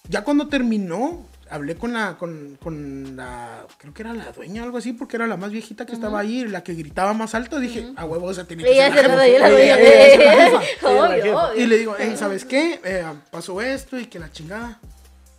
Ya 0.09 0.25
cuando 0.25 0.49
terminó, 0.49 1.25
hablé 1.51 1.77
con 1.77 1.93
la, 1.93 2.17
con, 2.19 2.57
con 2.63 3.17
la, 3.17 3.65
creo 3.79 3.95
que 3.95 4.03
era 4.03 4.13
la 4.13 4.33
dueña 4.33 4.63
o 4.63 4.65
algo 4.65 4.79
así, 4.79 4.93
porque 4.93 5.17
era 5.17 5.27
la 5.27 5.37
más 5.37 5.51
viejita 5.51 5.87
que 5.87 5.93
estaba 5.93 6.19
ahí, 6.21 6.47
la 6.47 6.63
que 6.65 6.75
gritaba 6.75 7.13
más 7.15 7.35
alto. 7.35 7.61
Dije, 7.61 7.93
a 7.97 8.05
huevo, 8.07 8.31
esa 8.31 8.45
tiene 8.45 8.65
que 8.65 8.73
Ella 8.73 8.93
ser 8.93 9.03
se 9.03 9.09
la 9.09 9.15
lo 9.17 9.21
jefa". 9.23 9.25
dio 9.25 9.39
la 9.39 9.49
Ella- 9.49 10.51
dueña. 10.81 11.57
Y 11.57 11.67
le 11.67 11.79
digo, 11.79 11.97
"Ey, 11.97 12.17
¿sabes 12.17 12.45
qué? 12.45 12.81
Eh, 12.85 13.05
pasó 13.31 13.61
esto 13.61 13.99
y 13.99 14.07
que 14.07 14.19
la 14.19 14.33
chingada. 14.33 14.81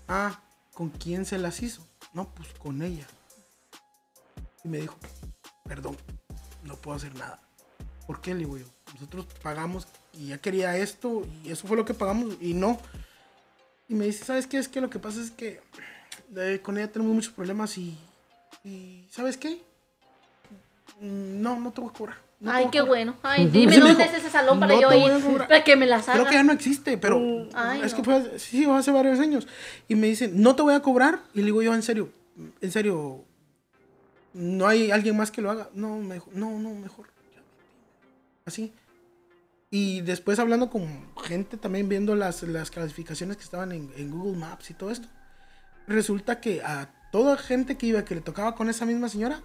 Ah, 0.07 0.39
¿con 0.73 0.89
quién 0.89 1.25
se 1.25 1.37
las 1.37 1.61
hizo? 1.61 1.85
No, 2.13 2.29
pues 2.33 2.49
con 2.59 2.81
ella. 2.81 3.07
Y 4.63 4.67
me 4.69 4.79
dijo, 4.79 4.95
perdón, 5.67 5.97
no 6.63 6.75
puedo 6.75 6.97
hacer 6.97 7.13
nada. 7.15 7.39
¿Por 8.07 8.21
qué? 8.21 8.33
Le 8.33 8.39
digo 8.41 8.57
yo, 8.57 8.65
nosotros 8.93 9.25
pagamos 9.41 9.87
y 10.13 10.27
ya 10.27 10.37
quería 10.37 10.75
esto 10.77 11.23
y 11.43 11.51
eso 11.51 11.67
fue 11.67 11.77
lo 11.77 11.85
que 11.85 11.93
pagamos 11.93 12.35
y 12.41 12.53
no. 12.53 12.77
Y 13.91 13.93
me 13.93 14.05
dice, 14.05 14.23
¿sabes 14.23 14.47
qué? 14.47 14.57
Es 14.57 14.69
que 14.69 14.79
lo 14.79 14.89
que 14.89 14.99
pasa 14.99 15.19
es 15.19 15.31
que 15.31 15.59
eh, 16.37 16.61
con 16.63 16.77
ella 16.77 16.89
tenemos 16.89 17.13
muchos 17.13 17.33
problemas 17.33 17.77
y, 17.77 17.97
y 18.63 19.05
¿sabes 19.11 19.35
qué? 19.35 19.61
Mm, 21.01 21.41
No, 21.41 21.59
no 21.59 21.71
te 21.73 21.81
voy 21.81 21.89
a 21.89 21.93
cobrar. 21.93 22.17
no 22.39 22.51
Ay, 22.53 22.63
qué 22.71 22.79
cobrar". 22.79 22.87
bueno. 22.87 23.15
Ay, 23.21 23.47
dime 23.47 23.73
Sí 23.73 23.81
me 23.81 23.87
dónde 23.89 24.03
dijo, 24.05 24.15
es 24.15 24.21
ese 24.23 24.29
salón 24.31 24.61
para 24.61 24.75
"No 24.75 24.81
yo 24.81 24.93
ir. 24.93 25.21
cobrar". 25.21 25.47
Para 25.49 25.63
que 25.65 25.75
me 25.75 25.87
las 25.87 26.05
Creo 26.05 26.23
que 26.25 26.35
ya 26.35 26.43
no 26.43 26.53
existe, 26.53 26.97
pero 26.97 27.19
Ay, 27.53 27.81
es 27.83 27.91
no. 27.91 27.97
que 27.97 28.03
fue, 28.05 28.15
hace- 28.15 28.39
sí, 28.39 28.63
fue 28.63 28.77
hace 28.77 28.91
varios 28.91 29.19
años. 29.19 29.45
Y 29.89 29.95
me 29.95 30.07
dice, 30.07 30.29
no 30.29 30.55
te 30.55 30.61
voy 30.61 30.73
a 30.73 30.79
cobrar. 30.79 31.19
Y 31.33 31.39
le 31.39 31.47
digo 31.47 31.61
yo, 31.61 31.73
en 31.75 31.83
serio, 31.83 32.07
en 32.61 32.71
serio, 32.71 33.25
no 34.33 34.67
hay 34.69 34.89
alguien 34.91 35.17
más 35.17 35.31
que 35.31 35.41
lo 35.41 35.51
haga. 35.51 35.67
No, 35.73 35.97
mejor, 35.97 36.33
no, 36.33 36.57
no, 36.59 36.69
mejor. 36.75 37.07
ya, 37.35 37.41
Así. 38.45 38.71
Y 39.73 40.01
después 40.01 40.37
hablando 40.37 40.69
con 40.69 40.85
gente 41.23 41.55
también 41.55 41.87
viendo 41.87 42.13
las, 42.15 42.43
las 42.43 42.69
clasificaciones 42.69 43.37
que 43.37 43.43
estaban 43.43 43.71
en, 43.71 43.89
en 43.95 44.11
Google 44.11 44.37
Maps 44.37 44.69
y 44.69 44.73
todo 44.73 44.91
esto. 44.91 45.07
Resulta 45.87 46.41
que 46.41 46.61
a 46.61 46.93
toda 47.11 47.37
gente 47.37 47.77
que 47.77 47.87
iba, 47.87 48.03
que 48.03 48.15
le 48.15 48.21
tocaba 48.21 48.53
con 48.53 48.69
esa 48.69 48.85
misma 48.85 49.07
señora, 49.07 49.41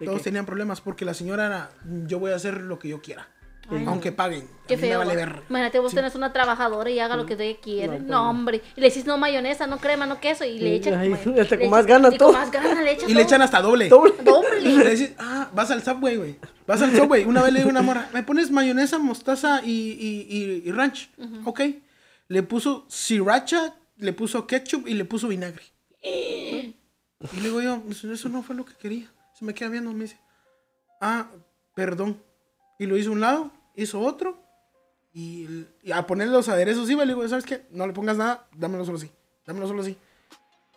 ¿De 0.00 0.06
todos 0.06 0.18
qué? 0.18 0.24
tenían 0.24 0.46
problemas 0.46 0.80
porque 0.80 1.04
la 1.04 1.12
señora 1.12 1.46
era, 1.46 1.70
yo 2.06 2.18
voy 2.18 2.32
a 2.32 2.36
hacer 2.36 2.62
lo 2.62 2.78
que 2.78 2.88
yo 2.88 3.02
quiera. 3.02 3.28
Ay, 3.70 3.84
no. 3.84 3.90
aunque 3.90 4.12
paguen. 4.12 4.48
Qué 4.66 4.74
a 4.74 4.76
mí 4.76 4.82
me 4.82 4.88
feo. 4.88 4.98
vale 4.98 5.16
verga. 5.16 5.42
Imagínate, 5.48 5.78
vos 5.78 5.90
Sí. 5.90 5.96
tenés 5.96 6.14
una 6.14 6.32
trabajadora 6.32 6.90
y 6.90 6.98
haga 7.00 7.16
lo 7.16 7.26
que 7.26 7.34
ella 7.34 7.58
quiere. 7.62 8.00
No, 8.00 8.28
hombre. 8.30 8.62
Y 8.76 8.80
le 8.80 8.88
decís 8.88 9.04
no 9.06 9.16
mayonesa, 9.18 9.66
no 9.66 9.78
crema, 9.78 10.06
no 10.06 10.20
queso. 10.20 10.44
Y 10.44 10.58
le 10.58 10.68
Y 10.70 10.74
echan. 10.76 10.94
hasta 11.40 11.56
le 11.56 11.60
con 11.62 11.70
más 11.70 11.86
ganas 11.86 12.14
y 12.14 12.18
todo. 12.18 12.30
con 12.32 12.40
más 12.40 12.50
ganas 12.50 12.78
le 12.82 12.92
echan 12.92 13.08
Y 13.10 13.14
le 13.14 13.20
todo. 13.20 13.28
echan 13.28 13.42
hasta 13.42 13.60
doble. 13.62 13.88
Doble. 13.88 14.14
Y 14.20 14.24
Doble. 14.24 14.84
le 14.84 14.90
dices, 14.90 15.12
ah, 15.18 15.50
vas 15.54 15.70
al 15.70 15.82
Subway, 15.82 16.16
güey. 16.16 16.36
Vas 16.66 16.82
al 16.82 16.94
Subway. 16.94 17.24
Una 17.24 17.42
vez 17.42 17.52
le 17.52 17.60
digo 17.60 17.70
a 17.70 17.72
una 17.72 17.82
morra, 17.82 18.08
¿me 18.12 18.22
pones 18.22 18.50
mayonesa, 18.50 18.98
mostaza 18.98 19.62
y, 19.64 19.70
y, 19.70 20.26
y, 20.28 20.68
y 20.68 20.72
ranch? 20.72 21.10
Ok. 21.44 21.60
Le 22.28 22.42
puso 22.42 22.84
sriracha, 22.88 23.74
le 23.96 24.12
puso 24.12 24.46
ketchup 24.46 24.86
y 24.88 24.94
le 24.94 25.04
puso 25.04 25.28
vinagre. 25.28 25.62
Y 27.32 27.36
le 27.38 27.42
digo 27.42 27.60
yo, 27.60 27.82
"Eso- 27.90 28.12
eso 28.12 28.28
no 28.28 28.42
fue 28.42 28.54
lo 28.54 28.64
que 28.64 28.74
quería. 28.74 29.10
Se 29.36 29.44
me 29.44 29.52
queda 29.54 29.68
viendo, 29.70 29.92
me 29.92 30.04
dice, 30.04 30.18
ah, 31.00 31.28
perdón. 31.74 32.22
Y 32.78 32.86
lo 32.86 32.96
hizo 32.96 33.10
a 33.10 33.12
un 33.12 33.20
lado, 33.20 33.50
hizo 33.82 34.00
otro. 34.00 34.42
Y, 35.14 35.66
a 35.92 36.06
poner 36.06 36.28
los 36.28 36.48
aderezos 36.48 36.88
iba, 36.90 37.04
le 37.04 37.14
digo, 37.14 37.26
¿sabes 37.28 37.44
qué? 37.44 37.66
No 37.70 37.86
le 37.86 37.92
pongas 37.92 38.16
nada, 38.16 38.46
dámelo 38.54 38.84
solo 38.84 38.98
así. 38.98 39.10
Dámelo 39.46 39.66
solo 39.66 39.82
así. 39.82 39.96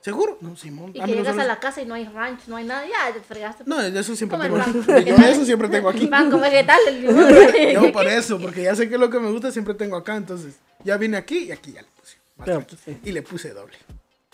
¿Seguro? 0.02 0.39
No, 0.41 0.56
Simón. 0.56 0.91
Y 0.95 0.99
que 0.99 1.06
llegas 1.06 1.28
solo 1.28 1.41
a 1.41 1.45
la 1.45 1.60
casa 1.60 1.82
y 1.82 1.86
no 1.86 1.93
hay 1.93 2.06
ranch, 2.06 2.47
no 2.47 2.56
hay 2.56 2.66
nada. 2.66 2.84
Ya, 2.88 3.14
te 3.14 3.20
fregaste. 3.20 3.66
No, 3.68 3.78
de 3.78 3.99
eso 3.99 4.16
siempre 4.16 4.39
tengo 4.39 4.58
aquí. 4.58 4.72
Yo 5.06 5.16
de 5.16 5.32
eso 5.32 5.45
siempre 5.45 5.70
tengo 5.70 5.89
aquí. 5.93 6.08
Pan 6.08 6.32
con 6.32 6.41
vegetales. 6.41 7.74
Yo 7.74 7.91
por 7.91 8.08
eso, 8.08 8.39
porque 8.39 8.64
ya 8.64 8.76
sé 8.76 8.89
que 8.89 8.97
lo 8.97 9.12
que 9.12 9.20
me 9.20 9.30
gusta 9.30 9.52
siempre 9.52 9.76
tengo 9.76 9.95
acá, 9.95 10.16
entonces 10.16 10.56
ya 10.84 10.97
vine 10.97 11.18
aquí 11.18 11.38
y 11.45 11.52
aquí 11.52 11.74
ya 11.74 11.82
le 11.84 11.88
puse. 11.99 12.18
más 12.38 12.68
sí. 12.84 12.97
Y 13.04 13.12
le 13.12 13.22
puse 13.22 13.54
doble. 13.54 13.78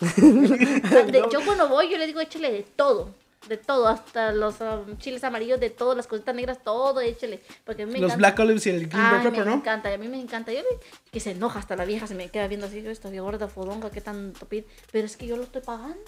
De- 0.00 1.24
yo 1.30 1.44
cuando 1.44 1.68
voy, 1.68 1.90
yo 1.90 1.98
le 1.98 2.06
digo, 2.06 2.20
échale 2.20 2.50
de 2.50 2.62
todo. 2.62 3.14
De 3.46 3.56
todo, 3.56 3.86
hasta 3.88 4.32
los 4.32 4.56
um, 4.60 4.98
chiles 4.98 5.22
amarillos, 5.24 5.60
de 5.60 5.70
todo, 5.70 5.94
las 5.94 6.06
cositas 6.06 6.34
negras, 6.34 6.58
todo, 6.64 7.00
échale. 7.00 7.40
Porque 7.64 7.84
a 7.84 7.86
mí 7.86 7.92
me 7.92 8.00
Los 8.00 8.10
encanta. 8.12 8.16
black 8.18 8.38
olives 8.40 8.66
y 8.66 8.70
el 8.70 8.88
green 8.88 9.04
Ay, 9.04 9.12
bell 9.12 9.22
me 9.24 9.30
pepper, 9.30 9.46
¿no? 9.46 9.54
encanta, 9.54 9.92
a 9.94 9.96
mí 9.96 10.08
me 10.08 10.20
encanta. 10.20 10.52
Yo 10.52 10.58
le- 10.60 10.80
que 11.12 11.20
se 11.20 11.30
enoja 11.30 11.58
hasta 11.60 11.76
la 11.76 11.84
vieja, 11.84 12.06
se 12.06 12.14
me 12.14 12.28
queda 12.30 12.48
viendo 12.48 12.66
así, 12.66 12.82
yo 12.82 12.90
esta 12.90 13.10
gorda 13.10 13.48
fodonga, 13.48 13.90
qué 13.90 14.00
tanto 14.00 14.46
pide. 14.46 14.66
Pero 14.90 15.06
es 15.06 15.16
que 15.16 15.26
yo 15.26 15.36
lo 15.36 15.44
estoy 15.44 15.62
pagando. 15.62 15.98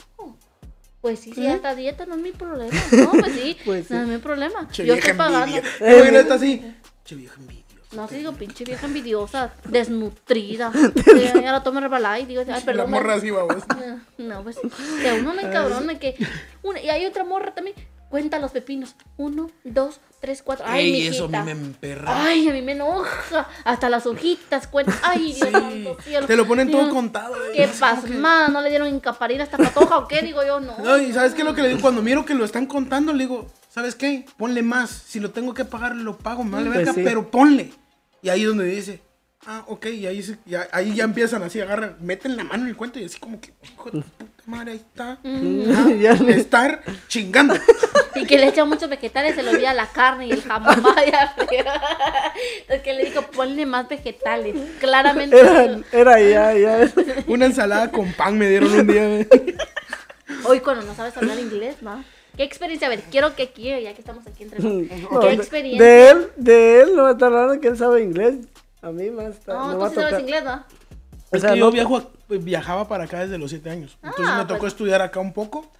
Pues 1.00 1.20
sí, 1.20 1.32
sí, 1.32 1.46
esta 1.46 1.74
dieta 1.74 2.04
no 2.04 2.16
es 2.16 2.20
mi 2.20 2.32
problema. 2.32 2.78
No, 2.92 3.10
pues 3.12 3.32
sí, 3.32 3.56
Pues 3.64 3.86
sí. 3.86 3.94
no 3.94 4.02
es 4.02 4.08
mi 4.08 4.18
problema. 4.18 4.68
Che 4.68 4.84
yo 4.84 4.94
estoy 4.94 5.14
pagando. 5.14 5.56
envidia. 5.56 6.02
Viene 6.02 6.18
esta 6.18 6.34
así. 6.34 6.74
Che 7.04 7.14
vieja 7.14 7.36
envidiosa. 7.38 7.59
No, 7.92 8.06
te 8.06 8.16
digo, 8.18 8.32
pinche 8.32 8.64
vieja 8.64 8.86
envidiosa, 8.86 9.52
desnutrida. 9.64 10.70
Ya, 11.20 11.34
ya 11.40 11.52
la 11.52 11.62
tomo 11.62 11.80
Herbalife, 11.80 12.26
digo, 12.26 12.40
ay, 12.42 12.46
La 12.46 12.60
perdón. 12.60 12.90
morra 12.90 13.14
así, 13.14 13.30
vamos. 13.30 13.64
No, 14.18 14.42
pues 14.42 14.56
que 15.02 15.12
uno 15.20 15.34
me 15.34 15.42
encabrona 15.42 15.98
que. 15.98 16.14
Una, 16.62 16.80
y 16.80 16.88
hay 16.90 17.04
otra 17.06 17.24
morra 17.24 17.52
también. 17.54 17.76
Cuenta 18.08 18.40
los 18.40 18.50
pepinos. 18.50 18.96
Uno, 19.18 19.50
dos, 19.62 20.00
tres, 20.20 20.42
cuatro. 20.42 20.64
Ay, 20.68 20.86
Ey, 20.86 20.92
mijita. 20.92 21.14
eso 21.14 21.24
a 21.26 21.28
mí 21.28 21.38
me 21.44 21.50
emperra. 21.52 22.24
Ay, 22.24 22.48
a 22.48 22.52
mí 22.52 22.60
me 22.60 22.72
enoja. 22.72 23.46
Hasta 23.64 23.88
las 23.88 24.04
hojitas 24.04 24.66
cuentan. 24.66 24.96
Ay, 25.02 25.32
Dios 25.32 25.96
cielo. 26.02 26.26
Te 26.26 26.34
lo 26.36 26.44
ponen 26.46 26.70
todo 26.72 26.82
Dios, 26.82 26.92
contado. 26.92 27.36
güey. 27.36 27.52
Qué 27.56 27.66
que- 27.66 27.78
pasmada, 27.78 28.48
no 28.48 28.62
le 28.62 28.68
dieron 28.70 28.88
incaparina 28.88 29.42
a 29.42 29.44
esta 29.44 29.58
patoja 29.58 29.98
o 29.98 30.08
qué, 30.08 30.22
digo 30.22 30.44
yo, 30.44 30.58
no. 30.58 30.76
No, 30.78 30.98
y 30.98 31.12
¿sabes 31.12 31.34
qué 31.34 31.42
es 31.42 31.46
lo 31.46 31.54
que 31.54 31.62
le 31.62 31.68
digo? 31.68 31.80
Cuando 31.80 32.02
miro 32.02 32.24
que 32.24 32.34
lo 32.34 32.44
están 32.44 32.66
contando, 32.66 33.12
le 33.12 33.24
digo, 33.28 33.46
¿sabes 33.70 33.94
qué? 33.94 34.26
Ponle 34.36 34.62
más. 34.62 34.90
Si 34.90 35.18
lo 35.20 35.30
tengo 35.30 35.54
que 35.54 35.64
pagar, 35.64 35.96
lo 35.96 36.18
pago, 36.18 36.44
me 36.44 36.50
vale 36.52 36.66
Pues 36.66 36.76
verga, 36.78 36.92
sí. 36.92 37.00
pero 37.02 37.30
ponle. 37.30 37.72
Y 38.22 38.28
ahí 38.28 38.42
es 38.42 38.48
donde 38.48 38.66
dice, 38.66 39.00
ah, 39.46 39.64
ok, 39.68 39.86
y 39.86 40.06
ahí, 40.06 40.22
se- 40.22 40.38
ahí 40.72 40.94
ya 40.94 41.04
empiezan 41.04 41.42
así, 41.42 41.60
agarran, 41.60 41.96
meten 42.00 42.36
la 42.36 42.44
mano 42.44 42.64
en 42.64 42.68
el 42.68 42.76
cuento 42.76 42.98
y 42.98 43.04
así 43.04 43.18
como 43.18 43.40
que, 43.40 43.52
hijo 43.64 43.86
de 43.90 44.02
tu 44.02 44.02
puta 44.02 44.42
madre, 44.46 44.72
ahí 44.72 44.76
está. 44.78 45.18
Ya 46.00 46.12
le- 46.14 46.36
Estar 46.36 46.82
chingando. 47.08 47.54
Y 48.12 48.26
que 48.26 48.38
le 48.38 48.48
echan 48.48 48.68
muchos 48.68 48.90
vegetales, 48.90 49.36
se 49.36 49.42
le 49.44 49.50
olvida 49.50 49.72
la 49.72 49.86
carne 49.86 50.26
y 50.26 50.32
el 50.32 50.42
jamón. 50.42 50.82
Vaya, 50.82 51.32
Es 52.68 52.82
que 52.82 52.92
le 52.92 53.04
digo, 53.04 53.22
ponle 53.30 53.64
más 53.66 53.88
vegetales. 53.88 54.56
Claramente. 54.80 55.38
Era, 55.38 55.80
era 55.92 56.20
ya, 56.20 56.52
ya. 56.54 56.92
Una 57.28 57.46
ensalada 57.46 57.90
con 57.92 58.12
pan 58.12 58.36
me 58.36 58.48
dieron 58.50 58.72
un 58.72 58.86
día. 58.88 59.26
Hoy 60.44 60.58
cuando 60.60 60.84
no 60.84 60.94
sabes 60.96 61.16
hablar 61.16 61.38
inglés, 61.38 61.76
¿va? 61.86 62.02
¿Qué 62.36 62.42
experiencia? 62.44 62.86
A 62.86 62.90
ver, 62.90 63.00
quiero 63.10 63.34
que 63.36 63.50
quiero, 63.52 63.80
ya 63.80 63.92
que 63.94 64.00
estamos 64.00 64.26
aquí 64.26 64.44
entre 64.44 64.58
nosotros. 64.60 65.00
No, 65.12 65.20
¿Qué 65.20 65.26
de- 65.28 65.34
experiencia? 65.34 65.84
De 65.84 66.10
él, 66.10 66.26
de 66.36 66.80
él 66.82 66.90
no 66.96 67.02
va 67.02 67.08
a 67.10 67.12
estar 67.12 67.32
hablando 67.32 67.60
que 67.60 67.68
él 67.68 67.76
sabe 67.76 68.02
inglés. 68.02 68.36
A 68.82 68.90
mí 68.90 69.10
más 69.10 69.34
está, 69.36 69.52
No, 69.54 69.66
me 69.68 69.72
tú 69.74 69.80
va 69.80 69.86
a 69.86 69.90
sí 69.90 69.94
sabes 69.96 70.20
inglés, 70.20 70.46
¿va? 70.46 70.66
O 71.32 71.36
Es 71.36 71.42
sea, 71.42 71.52
que 71.52 71.58
yo 71.58 71.66
no- 71.66 71.72
viajo 71.72 72.10
viajaba 72.28 72.88
para 72.88 73.04
acá 73.04 73.20
desde 73.20 73.38
los 73.38 73.50
7 73.50 73.68
años. 73.70 73.98
Entonces 74.02 74.26
Ah, 74.28 74.38
me 74.38 74.44
tocó 74.46 74.60
pues. 74.60 74.72
estudiar 74.72 75.02
acá 75.02 75.20
un 75.20 75.32
poco. 75.32 75.70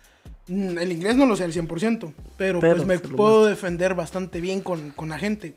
Mm, 0.49 0.79
El 0.79 0.93
inglés 0.93 1.17
no 1.17 1.27
lo 1.27 1.37
sé 1.37 1.45
al 1.45 1.53
100%, 1.53 2.13
pero, 2.37 2.61
Pero 2.61 2.77
pues 2.77 2.87
me 2.87 2.97
lo 2.97 3.17
puedo 3.17 3.47
defender 3.47 3.95
bastante 3.95 4.41
bien 4.41 4.61
con, 4.61 4.91
con 4.91 5.09
la 5.09 5.19
gente. 5.19 5.55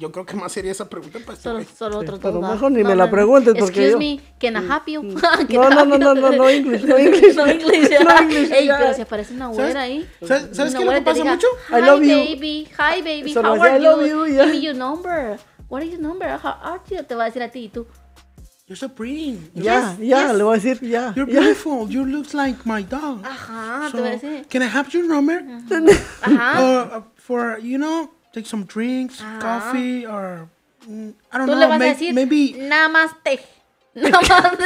Yo 0.00 0.12
creo 0.12 0.24
que 0.24 0.36
más 0.36 0.52
sería 0.52 0.70
esa 0.72 0.88
pregunta 0.88 1.18
para 1.18 1.32
este 1.32 1.42
Solo, 1.48 1.64
solo 1.76 1.98
otros 1.98 2.20
pero 2.22 2.40
mejor 2.40 2.70
ni 2.70 2.84
me 2.84 2.94
la 2.94 3.10
preguntes, 3.10 3.54
porque 3.58 3.88
Excuse 3.90 3.98
me, 3.98 4.20
can 4.38 4.54
I 4.56 4.66
help 4.66 4.86
you? 4.86 5.02
No, 5.48 5.70
no, 5.70 5.84
no, 5.84 5.98
no, 5.98 6.14
no, 6.14 6.30
no 6.30 6.48
English, 6.48 6.84
no 6.84 6.96
English. 6.98 7.34
no 7.34 7.46
English. 7.46 7.90
No 8.04 8.18
English, 8.20 8.50
Ey, 8.52 8.68
pero 8.68 8.94
si 8.94 9.02
aparece 9.02 9.34
una 9.34 9.46
¿Sabes, 9.46 9.58
güera 9.58 9.80
ahí. 9.82 10.08
¿sabes, 10.24 10.74
qué 10.74 10.84
te 10.84 11.02
pasa 11.02 11.14
diga, 11.20 11.34
mucho? 11.34 11.46
I 11.70 11.72
Hi, 11.74 11.80
love 11.80 12.02
you. 12.02 12.16
baby. 12.16 12.68
Hi, 12.78 13.02
baby. 13.02 13.32
Solo 13.34 13.48
How 13.56 13.62
are 13.62 13.76
I 13.76 13.80
love 13.80 14.06
you? 14.06 14.24
Give 14.26 14.46
me 14.46 14.60
your 14.60 14.74
number. 14.76 15.38
What 15.68 15.82
is 15.82 15.90
your 15.90 16.00
number? 16.00 16.28
How 16.28 16.54
are 16.62 16.80
you? 16.90 17.02
Te 17.02 17.14
va 17.14 17.24
a 17.24 17.26
decir 17.26 17.42
a 17.42 17.50
ti 17.50 17.64
y 17.64 17.68
tú. 17.68 17.86
You're 18.68 18.76
so 18.76 18.88
pretty. 18.90 19.38
Ya, 19.54 19.96
Yes, 19.96 19.98
ya, 19.98 20.26
yes. 20.28 20.36
le 20.36 20.44
voy 20.44 20.52
a 20.56 20.60
decir 20.60 20.78
ya. 20.82 21.12
you're 21.16 21.26
ya. 21.32 21.40
beautiful. 21.40 21.88
You 21.90 22.04
look 22.04 22.32
like 22.34 22.58
my 22.66 22.82
dog. 22.84 23.24
Ajá, 23.24 23.88
So, 23.90 23.96
te 23.96 24.02
va 24.02 24.08
a 24.08 24.10
decir. 24.12 24.46
can 24.48 24.62
I 24.62 24.66
have 24.68 24.90
your 24.92 25.04
number? 25.08 25.42
Ajá. 26.22 26.60
Uh, 26.98 27.02
for, 27.16 27.58
you 27.60 27.78
know, 27.78 28.10
take 28.32 28.46
some 28.46 28.64
drinks, 28.64 29.20
Ajá. 29.20 29.38
coffee, 29.40 30.06
or 30.06 30.48
mm, 30.86 31.08
I 31.32 31.38
don't 31.38 31.46
Tú 31.46 31.52
know, 31.52 31.58
le 31.58 31.66
vas 31.66 31.78
may- 31.78 31.88
a 31.90 31.92
decir, 31.94 32.14
maybe 32.14 32.54
namaste. 32.58 33.40
Namaste. 33.94 34.64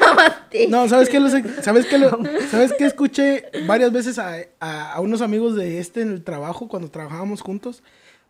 Namaste. 0.00 0.68
No, 0.68 0.88
¿sabes 0.88 1.08
qué? 1.08 1.20
Lo 1.20 1.28
sé- 1.28 1.62
¿Sabes 1.62 1.86
qué? 1.86 1.98
Lo- 1.98 2.18
¿Sabes 2.50 2.72
qué? 2.72 2.84
Escuché 2.86 3.44
varias 3.66 3.92
veces 3.92 4.18
a, 4.18 4.36
a- 4.60 4.92
a 4.92 5.00
unos 5.00 5.20
amigos 5.22 5.54
de 5.56 5.78
este 5.78 6.00
en 6.02 6.10
el 6.12 6.24
trabajo, 6.24 6.68
cuando 6.68 6.90
trabajábamos 6.90 7.40
juntos, 7.42 7.82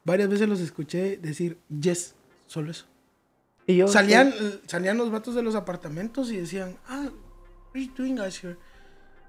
varias 0.04 0.28
veces 0.28 0.48
los 0.48 0.60
escuché 0.60 1.16
decir, 1.16 1.58
yes, 1.80 2.14
solo 2.46 2.70
eso. 2.70 2.84
Y 3.66 3.76
yo, 3.76 3.88
Salían, 3.88 4.32
salían 4.66 4.96
los 4.96 5.10
vatos 5.10 5.34
de 5.34 5.42
los 5.42 5.54
apartamentos 5.54 6.30
y 6.30 6.36
decían, 6.36 6.76
ah, 6.88 7.06
what 7.08 7.74
are 7.74 7.84
you 7.84 7.92
doing 7.96 8.14
guys 8.16 8.42
here? 8.42 8.56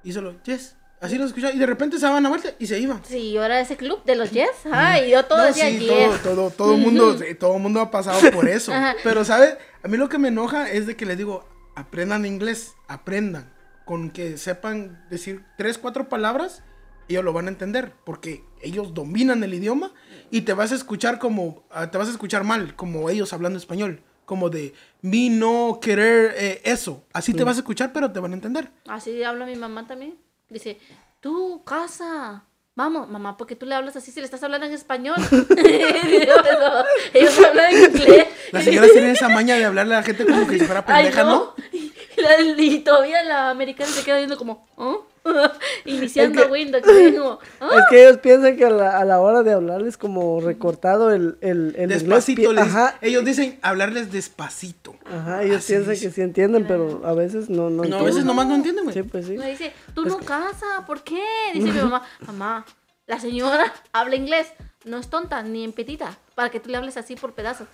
Y 0.03 0.11
solo, 0.11 0.35
yes. 0.43 0.75
Así 0.99 1.17
los 1.17 1.27
escuchaba. 1.27 1.53
Y 1.53 1.59
de 1.59 1.65
repente 1.65 1.97
se 1.97 2.05
daban 2.05 2.23
la 2.23 2.29
vuelta 2.29 2.49
y 2.57 2.65
se 2.67 2.79
iban. 2.79 3.01
Sí, 3.05 3.31
yo 3.31 3.43
era 3.43 3.59
ese 3.59 3.77
club 3.77 4.03
de 4.03 4.15
los 4.15 4.31
yes. 4.31 4.49
Ay, 4.71 5.11
yo 5.11 5.25
todo 5.25 5.39
No, 5.39 5.43
decía 5.45 5.69
sí, 5.69 5.79
yes. 5.79 6.21
todo, 6.23 6.35
todo, 6.35 6.49
todo 6.49 6.77
mundo, 6.77 7.17
sí, 7.17 7.35
todo 7.35 7.59
mundo 7.59 7.81
ha 7.81 7.91
pasado 7.91 8.19
por 8.31 8.47
eso. 8.49 8.73
Ajá. 8.73 8.95
Pero, 9.03 9.23
¿sabes? 9.23 9.57
A 9.83 9.87
mí 9.87 9.97
lo 9.97 10.09
que 10.09 10.17
me 10.17 10.29
enoja 10.29 10.69
es 10.71 10.87
de 10.87 10.95
que 10.95 11.05
les 11.05 11.17
digo, 11.17 11.47
aprendan 11.75 12.25
inglés, 12.25 12.73
aprendan. 12.87 13.53
Con 13.85 14.09
que 14.09 14.37
sepan 14.37 15.05
decir 15.09 15.45
tres, 15.57 15.77
cuatro 15.77 16.09
palabras 16.09 16.61
ellos 17.07 17.23
lo 17.23 17.33
van 17.33 17.45
a 17.45 17.49
entender 17.49 17.93
porque 18.03 18.43
ellos 18.61 18.93
dominan 18.93 19.43
el 19.43 19.53
idioma 19.53 19.93
y 20.29 20.41
te 20.41 20.53
vas 20.53 20.71
a 20.71 20.75
escuchar 20.75 21.19
como, 21.19 21.63
ah, 21.71 21.89
te 21.89 21.97
vas 21.97 22.07
a 22.09 22.11
escuchar 22.11 22.43
mal, 22.43 22.75
como 22.75 23.09
ellos 23.09 23.31
hablando 23.31 23.57
español, 23.57 24.01
como 24.25 24.49
de 24.49 24.73
mi 25.01 25.29
no 25.29 25.79
querer 25.81 26.33
eh, 26.37 26.61
eso. 26.65 27.05
Así 27.13 27.33
te 27.33 27.45
vas 27.45 27.55
a 27.55 27.59
escuchar, 27.59 27.93
pero 27.93 28.11
te 28.11 28.19
van 28.19 28.31
a 28.31 28.35
entender. 28.35 28.71
Así 28.87 29.23
habla 29.23 29.45
mi 29.45 29.55
mamá 29.55 29.87
también. 29.87 30.17
Dice, 30.49 30.79
tú, 31.19 31.63
casa. 31.65 32.43
Vamos, 32.75 33.09
mamá, 33.09 33.37
porque 33.37 33.55
tú 33.55 33.65
le 33.65 33.73
hablas 33.73 33.95
así 33.95 34.11
si 34.11 34.19
le 34.19 34.25
estás 34.25 34.43
hablando 34.43 34.67
en 34.67 34.73
español. 34.73 35.15
Ellos 37.13 37.39
hablan 37.39 37.73
en 37.73 37.83
inglés. 37.83 38.27
Las 38.51 38.63
señoras 38.63 38.91
tienen 38.91 39.11
esa 39.11 39.29
maña 39.29 39.55
de 39.55 39.65
hablarle 39.65 39.95
a 39.95 39.99
la 39.99 40.03
gente 40.03 40.25
como 40.25 40.45
que 40.47 40.59
si 40.59 40.65
fuera 40.65 40.83
Ay, 40.87 41.05
pendeja, 41.05 41.23
¿no? 41.23 41.53
Y, 41.71 41.91
la- 42.21 42.39
y 42.41 42.79
todavía 42.79 43.23
la 43.23 43.49
americana 43.49 43.89
se 43.91 44.03
queda 44.03 44.17
viendo 44.17 44.37
como, 44.37 44.67
¿oh? 44.75 45.05
Iniciando 45.85 46.41
Es 46.41 46.45
que- 46.47 46.51
Windows. 46.51 46.83
como, 47.17 47.39
¿oh? 47.61 47.77
Es 47.79 47.85
que 47.89 48.03
ellos 48.07 48.17
piensan 48.17 48.55
que 48.57 48.65
a 48.65 48.69
la, 48.69 48.97
a 48.99 49.05
la 49.05 49.19
hora 49.19 49.43
de 49.43 49.53
hablarles 49.53 49.97
como 49.97 50.39
recortado 50.41 51.11
el, 51.11 51.37
el, 51.41 51.75
el 51.77 51.89
Despacito. 51.89 52.53
les- 52.53 52.63
Ajá, 52.65 52.95
Ellos 53.01 53.23
dicen 53.25 53.59
hablarles 53.61 54.11
despacito. 54.11 54.95
ajá, 55.05 55.43
ellos 55.43 55.57
Así 55.57 55.73
piensan 55.73 55.93
dice. 55.93 56.07
que 56.07 56.11
sí 56.13 56.21
entienden, 56.21 56.65
pero 56.67 57.01
a 57.05 57.13
veces 57.13 57.49
no, 57.49 57.69
no 57.69 57.83
No, 57.83 57.97
a 57.97 58.03
veces 58.03 58.25
nomás 58.25 58.47
no 58.47 58.55
entienden, 58.55 58.83
güey. 58.85 58.93
Sí, 58.93 59.03
pues 59.03 59.25
sí. 59.25 59.37
Me 59.37 59.49
dice, 59.49 59.73
tú 59.93 60.05
no 60.05 60.17
casa, 60.19 60.65
¿por 60.85 61.03
qué? 61.03 61.23
Dice 61.53 61.71
mi 61.71 61.79
mamá, 61.79 62.03
mamá, 62.27 62.65
la 63.05 63.19
señora 63.19 63.73
habla 63.93 64.15
inglés, 64.15 64.47
no 64.83 64.97
es 64.97 65.09
tonta 65.09 65.41
ni 65.43 65.63
en 65.63 65.71
petita, 65.73 66.17
para 66.35 66.49
que 66.49 66.59
tú 66.59 66.69
le 66.69 66.77
hables 66.77 66.97
así 66.97 67.15
por 67.15 67.33
pedazos. 67.33 67.67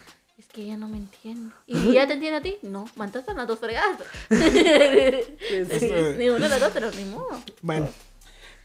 Que 0.54 0.62
ella 0.62 0.78
no 0.78 0.88
me 0.88 0.97
entiende. 0.97 1.51
¿Y 1.68 1.89
ella 1.89 2.06
te 2.08 2.14
entiende 2.14 2.38
a 2.38 2.41
ti? 2.41 2.58
No, 2.62 2.86
mandaste 2.95 3.34
las 3.34 3.47
dos 3.47 3.58
fregadas. 3.60 3.97
ni 6.18 6.30
una 6.30 6.43
de 6.45 6.49
las 6.49 6.60
dos, 6.60 6.72
pero 6.74 6.91
ni 6.91 7.06
modo. 7.06 7.41
Bueno. 7.62 7.89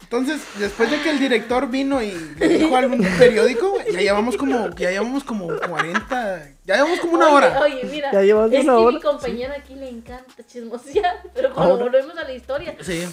Entonces, 0.01 0.39
después 0.57 0.89
de 0.89 1.01
que 1.01 1.09
el 1.09 1.19
director 1.19 1.69
vino 1.69 2.01
y 2.01 2.11
le 2.39 2.47
dijo 2.47 2.73
a 2.75 2.79
algún 2.79 3.05
periódico, 3.19 3.75
ya 3.91 3.99
llevamos 3.99 4.37
como, 4.37 4.69
ya 4.75 4.91
llevamos 4.91 5.23
como 5.25 5.47
40, 5.47 6.47
ya 6.65 6.75
llevamos 6.75 6.99
como 7.01 7.13
una 7.15 7.27
Oye, 7.27 7.35
hora. 7.35 7.59
Oye, 7.61 7.83
mira, 7.83 8.11
Ya 8.13 8.21
es 8.21 8.33
una 8.33 8.49
que 8.49 8.69
hora. 8.69 8.95
mi 8.95 9.01
compañera 9.01 9.55
aquí 9.55 9.75
le 9.75 9.89
encanta 9.89 10.45
chismosear, 10.47 11.23
pero 11.35 11.53
cuando 11.53 11.73
Ahora. 11.73 11.83
volvemos 11.85 12.17
a 12.17 12.23
la 12.23 12.33
historia, 12.33 12.75
Sí. 12.81 13.05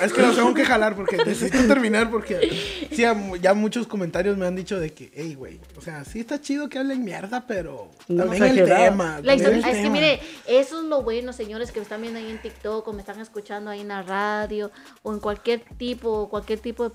Es 0.00 0.12
que 0.12 0.22
los 0.22 0.34
tengo 0.34 0.52
que 0.54 0.64
jalar 0.64 0.96
porque 0.96 1.16
necesito 1.18 1.66
terminar 1.68 2.10
porque 2.10 2.50
sí, 2.90 3.04
ya, 3.40 3.54
muchos 3.54 3.86
comentarios 3.86 4.36
me 4.36 4.46
han 4.46 4.56
dicho 4.56 4.80
de 4.80 4.92
que, 4.92 5.10
hey, 5.14 5.34
güey, 5.34 5.60
o 5.76 5.80
sea, 5.80 6.04
sí 6.04 6.20
está 6.20 6.40
chido 6.40 6.68
que 6.68 6.78
hablen 6.78 7.04
mierda, 7.04 7.46
pero 7.46 7.90
No 8.08 8.24
también 8.24 8.44
el 8.44 8.64
tema. 8.64 9.20
La 9.22 9.36
también 9.36 9.38
historia- 9.38 9.70
el 9.70 9.76
es 9.76 9.82
que 9.82 9.90
mire, 9.90 10.20
eso 10.46 10.78
es 10.80 10.84
lo 10.86 11.02
bueno, 11.02 11.32
señores, 11.32 11.70
que 11.70 11.78
me 11.80 11.84
están 11.84 12.00
viendo 12.02 12.18
ahí 12.18 12.28
en 12.30 12.40
TikTok 12.42 12.86
o 12.88 12.92
me 12.92 13.00
están 13.00 13.20
escuchando 13.20 13.70
ahí 13.70 13.80
en 13.80 13.88
la 13.88 14.02
radio 14.02 14.70
o 15.02 15.12
en 15.12 15.20
cualquier 15.20 15.60
tipo, 15.78 16.28
cualquier 16.28 16.58
tipo 16.58 16.88
de 16.88 16.94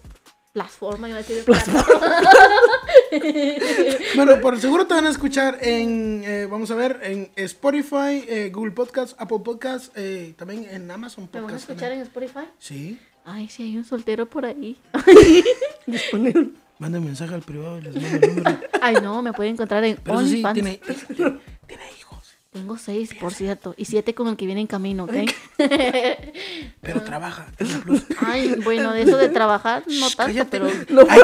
plataforma, 0.53 1.07
iba 1.09 1.17
a 1.19 1.21
decir. 1.21 1.43
Bueno, 4.15 4.39
por 4.41 4.59
seguro 4.59 4.85
te 4.87 4.93
van 4.93 5.05
a 5.05 5.09
escuchar 5.09 5.57
en, 5.61 6.23
eh, 6.25 6.47
vamos 6.49 6.69
a 6.71 6.75
ver, 6.75 6.99
en 7.03 7.31
Spotify, 7.35 8.23
eh, 8.27 8.51
Google 8.53 8.71
Podcast, 8.71 9.19
Apple 9.19 9.39
Podcast, 9.43 9.91
eh, 9.95 10.33
también 10.37 10.65
en 10.69 10.89
Amazon 10.91 11.25
¿Me 11.31 11.39
van 11.39 11.49
a 11.51 11.53
Podcast. 11.53 11.69
escuchar 11.69 11.89
también. 11.89 12.01
en 12.01 12.07
Spotify? 12.07 12.51
Sí. 12.59 12.99
Ay, 13.25 13.47
sí, 13.49 13.63
hay 13.63 13.77
un 13.77 13.85
soltero 13.85 14.27
por 14.27 14.45
ahí. 14.45 14.77
Disponible. 15.85 16.49
Manda 16.79 16.99
mensaje 16.99 17.33
al 17.35 17.41
privado 17.41 17.77
y 17.79 17.81
les 17.83 17.95
mando 17.95 18.27
el 18.27 18.35
número. 18.35 18.59
Ay, 18.81 18.95
no, 19.01 19.21
me 19.21 19.33
pueden 19.33 19.53
encontrar 19.53 19.83
en 19.83 19.93
eso 19.93 20.01
sí, 20.05 20.11
OnlyFans. 20.43 20.53
tiene. 20.53 20.79
Tengo 22.51 22.77
seis, 22.77 23.11
por 23.13 23.31
cierto, 23.31 23.75
y 23.77 23.85
siete 23.85 24.15
con 24.15 24.27
el 24.27 24.35
que 24.35 24.47
viene 24.47 24.61
en 24.61 24.65
camino, 24.65 25.03
¿ok? 25.03 25.13
Pero 26.81 27.03
trabaja. 27.03 27.45
Ay, 28.25 28.55
bueno, 28.63 28.91
de 28.91 29.01
eso 29.03 29.17
de 29.17 29.29
trabajar, 29.29 29.83
no 29.87 30.09
tanto, 30.09 30.47
pero... 30.49 30.67
No, 30.89 31.01
hay 31.07 31.21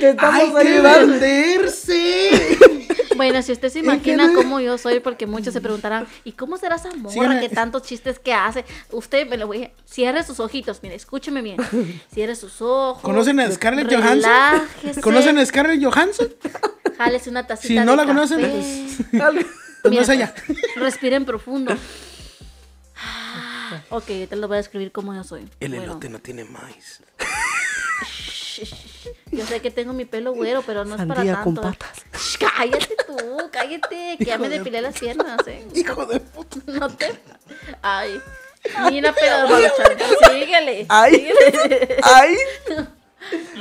que, 0.00 0.16
hay 0.18 0.52
que 0.52 0.80
venderse. 0.80 2.58
Bueno, 3.16 3.40
si 3.42 3.52
usted 3.52 3.68
se 3.68 3.78
imagina 3.78 4.32
cómo 4.34 4.58
yo 4.58 4.76
soy, 4.76 4.98
porque 4.98 5.28
muchos 5.28 5.52
se 5.52 5.60
preguntarán, 5.60 6.04
¿y 6.24 6.32
cómo 6.32 6.56
será 6.56 6.74
esa 6.74 6.90
morra 6.96 7.38
que 7.38 7.48
tantos 7.48 7.82
chistes 7.84 8.18
que 8.18 8.34
hace? 8.34 8.64
Usted 8.90 9.28
me 9.28 9.36
lo 9.36 9.46
voy 9.46 9.62
a... 9.62 9.70
Cierre 9.84 10.24
sus 10.24 10.40
ojitos, 10.40 10.82
mire, 10.82 10.96
escúcheme 10.96 11.40
bien. 11.40 11.58
Cierre 12.12 12.34
sus 12.34 12.60
ojos. 12.60 13.02
¿Conocen 13.02 13.38
a 13.38 13.48
Scarlett 13.52 13.86
Johansson? 13.88 14.16
relájese, 14.16 15.00
¿Conocen 15.00 15.38
a 15.38 15.46
Scarlett 15.46 15.84
Johansson? 15.84 16.28
Jálese 16.98 17.30
una 17.30 17.46
tacita 17.46 17.68
Si 17.68 17.86
no 17.86 17.92
de 17.92 17.96
la 17.98 18.04
conocen, 18.04 18.40
café. 18.40 19.46
Pues, 19.84 19.90
no 19.94 20.00
Mira, 20.00 20.02
es 20.02 20.08
ella. 20.08 20.34
Respiren 20.76 21.24
profundo. 21.24 21.76
Ah, 22.96 23.82
Ok, 23.90 24.06
te 24.06 24.36
lo 24.36 24.48
voy 24.48 24.56
a 24.56 24.60
escribir 24.60 24.92
como 24.92 25.14
yo 25.14 25.24
soy. 25.24 25.48
El 25.60 25.70
Bueno, 25.72 25.84
elote 25.84 26.08
no 26.08 26.18
tiene 26.20 26.44
maíz. 26.44 27.02
Yo 29.32 29.44
sé 29.46 29.60
que 29.60 29.70
tengo 29.70 29.92
mi 29.92 30.04
pelo 30.04 30.32
güero, 30.32 30.62
pero 30.62 30.84
no 30.84 30.94
es 30.94 31.04
para 31.06 31.24
tanto. 31.24 31.42
con 31.42 31.54
patas. 31.56 32.04
Shh, 32.16 32.38
Cállate 32.38 32.96
tú, 33.06 33.50
cállate, 33.50 34.16
que 34.18 34.24
ya 34.24 34.38
me 34.38 34.48
de 34.48 34.58
depilé 34.58 34.80
las 34.80 34.98
piernas, 34.98 35.38
eh. 35.46 35.66
Hijo 35.74 36.06
de 36.06 36.20
puta. 36.20 36.58
No 36.66 36.88
te. 36.88 37.18
Ay. 37.82 38.20
Mira, 38.90 39.12
pero 39.12 39.48
síguele. 40.32 40.86
Ay. 40.88 41.14
síguele. 41.14 41.96
¡Ay! 42.02 42.36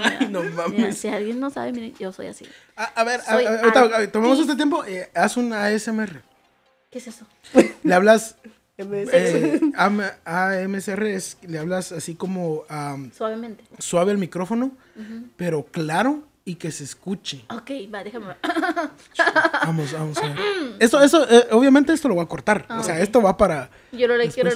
Ay, 0.01 0.28
no 0.30 0.41
Mira, 0.41 0.68
mames. 0.68 0.97
si 0.97 1.07
alguien 1.07 1.39
no 1.39 1.49
sabe, 1.49 1.72
miren, 1.72 1.93
yo 1.99 2.11
soy 2.11 2.28
así. 2.28 2.45
A, 2.76 2.84
a 2.86 3.03
ver, 3.03 3.22
a- 3.28 3.34
a- 3.34 3.59
ahorita, 3.59 4.11
tomemos 4.11 4.39
este 4.39 4.55
tiempo. 4.55 4.84
eh, 4.86 5.09
haz 5.16 5.38
un 5.38 5.53
ASMR. 5.53 6.22
¿Qué 6.91 6.97
es 6.99 7.07
eso? 7.07 7.26
Le 7.84 7.93
hablas. 7.93 8.36
Eh, 8.76 9.61
AM 9.78 10.01
AMSR 10.26 11.03
es, 11.14 11.38
le 11.43 11.59
hablas 11.59 11.91
así 11.91 12.16
como 12.16 12.64
Suavemente. 13.16 13.64
suave 13.78 14.11
al 14.11 14.18
micrófono, 14.18 14.72
pero 15.38 15.64
claro 15.66 16.24
y 16.43 16.55
que 16.55 16.72
se 16.72 16.84
escuche. 16.84 17.45
Ok, 17.51 17.70
va, 17.93 18.03
déjame 18.03 18.28
ver. 18.28 18.38
Vamos, 19.64 19.91
vamos 19.93 20.18
a 20.18 20.22
ver. 20.28 20.38
Esto, 20.80 21.01
eso, 21.03 21.26
eh, 21.30 21.47
obviamente 21.51 21.93
esto 21.93 22.07
lo 22.07 22.16
voy 22.16 22.24
a 22.26 22.28
cortar. 22.28 22.66
o 22.70 22.82
sea, 22.84 22.99
esto 22.99 23.22
va 23.22 23.38
para. 23.38 23.70
Yo 23.91 24.07
lo 24.07 24.18
le 24.18 24.28
quiero. 24.30 24.49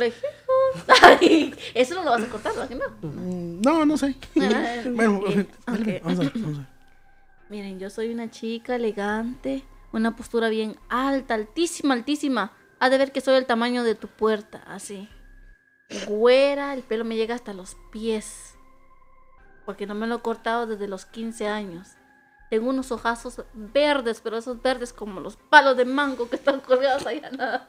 Ay, 1.02 1.54
eso 1.74 1.96
no 1.96 2.04
lo 2.04 2.12
vas 2.12 2.24
a 2.24 2.28
cortar, 2.28 2.54
¿verdad 2.54 2.70
que 2.70 2.76
no? 2.76 2.86
No, 3.64 3.86
no 3.86 3.98
sé. 3.98 4.16
Ah, 4.42 4.82
bueno, 4.86 5.22
vamos 5.22 5.30
a 5.66 5.74
ver. 5.74 6.02
Vamos 6.04 6.20
a 6.20 6.24
ver. 6.24 6.34
Miren, 7.50 7.80
yo 7.80 7.90
soy 7.90 8.12
una 8.12 8.30
chica 8.30 8.76
elegante, 8.76 9.64
una 9.94 10.16
postura 10.16 10.50
bien 10.50 10.78
alta, 10.90 11.34
altísima, 11.34 11.94
altísima. 11.94 12.52
Ha 12.80 12.90
de 12.90 12.98
ver 12.98 13.12
que 13.12 13.22
soy 13.22 13.36
el 13.36 13.46
tamaño 13.46 13.84
de 13.84 13.96
tu 13.96 14.08
puerta, 14.08 14.64
así. 14.68 15.10
Güera, 16.08 16.74
el 16.74 16.84
pelo 16.84 17.06
me 17.06 17.16
llega 17.16 17.36
hasta 17.36 17.54
los 17.54 17.78
pies. 17.92 18.56
Porque 19.66 19.88
no 19.88 19.96
me 19.96 20.08
lo 20.08 20.16
he 20.16 20.22
cortado 20.22 20.68
desde 20.68 20.88
los 20.88 21.06
15 21.06 21.48
años. 21.48 21.88
Tengo 22.50 22.70
unos 22.70 22.92
ojazos 22.92 23.44
verdes, 23.54 24.22
pero 24.22 24.38
esos 24.38 24.62
verdes 24.62 24.94
como 24.94 25.20
los 25.20 25.36
palos 25.36 25.76
de 25.76 25.86
mango 25.86 26.30
que 26.30 26.38
están 26.38 26.62
colgados 26.62 27.06
allá 27.06 27.68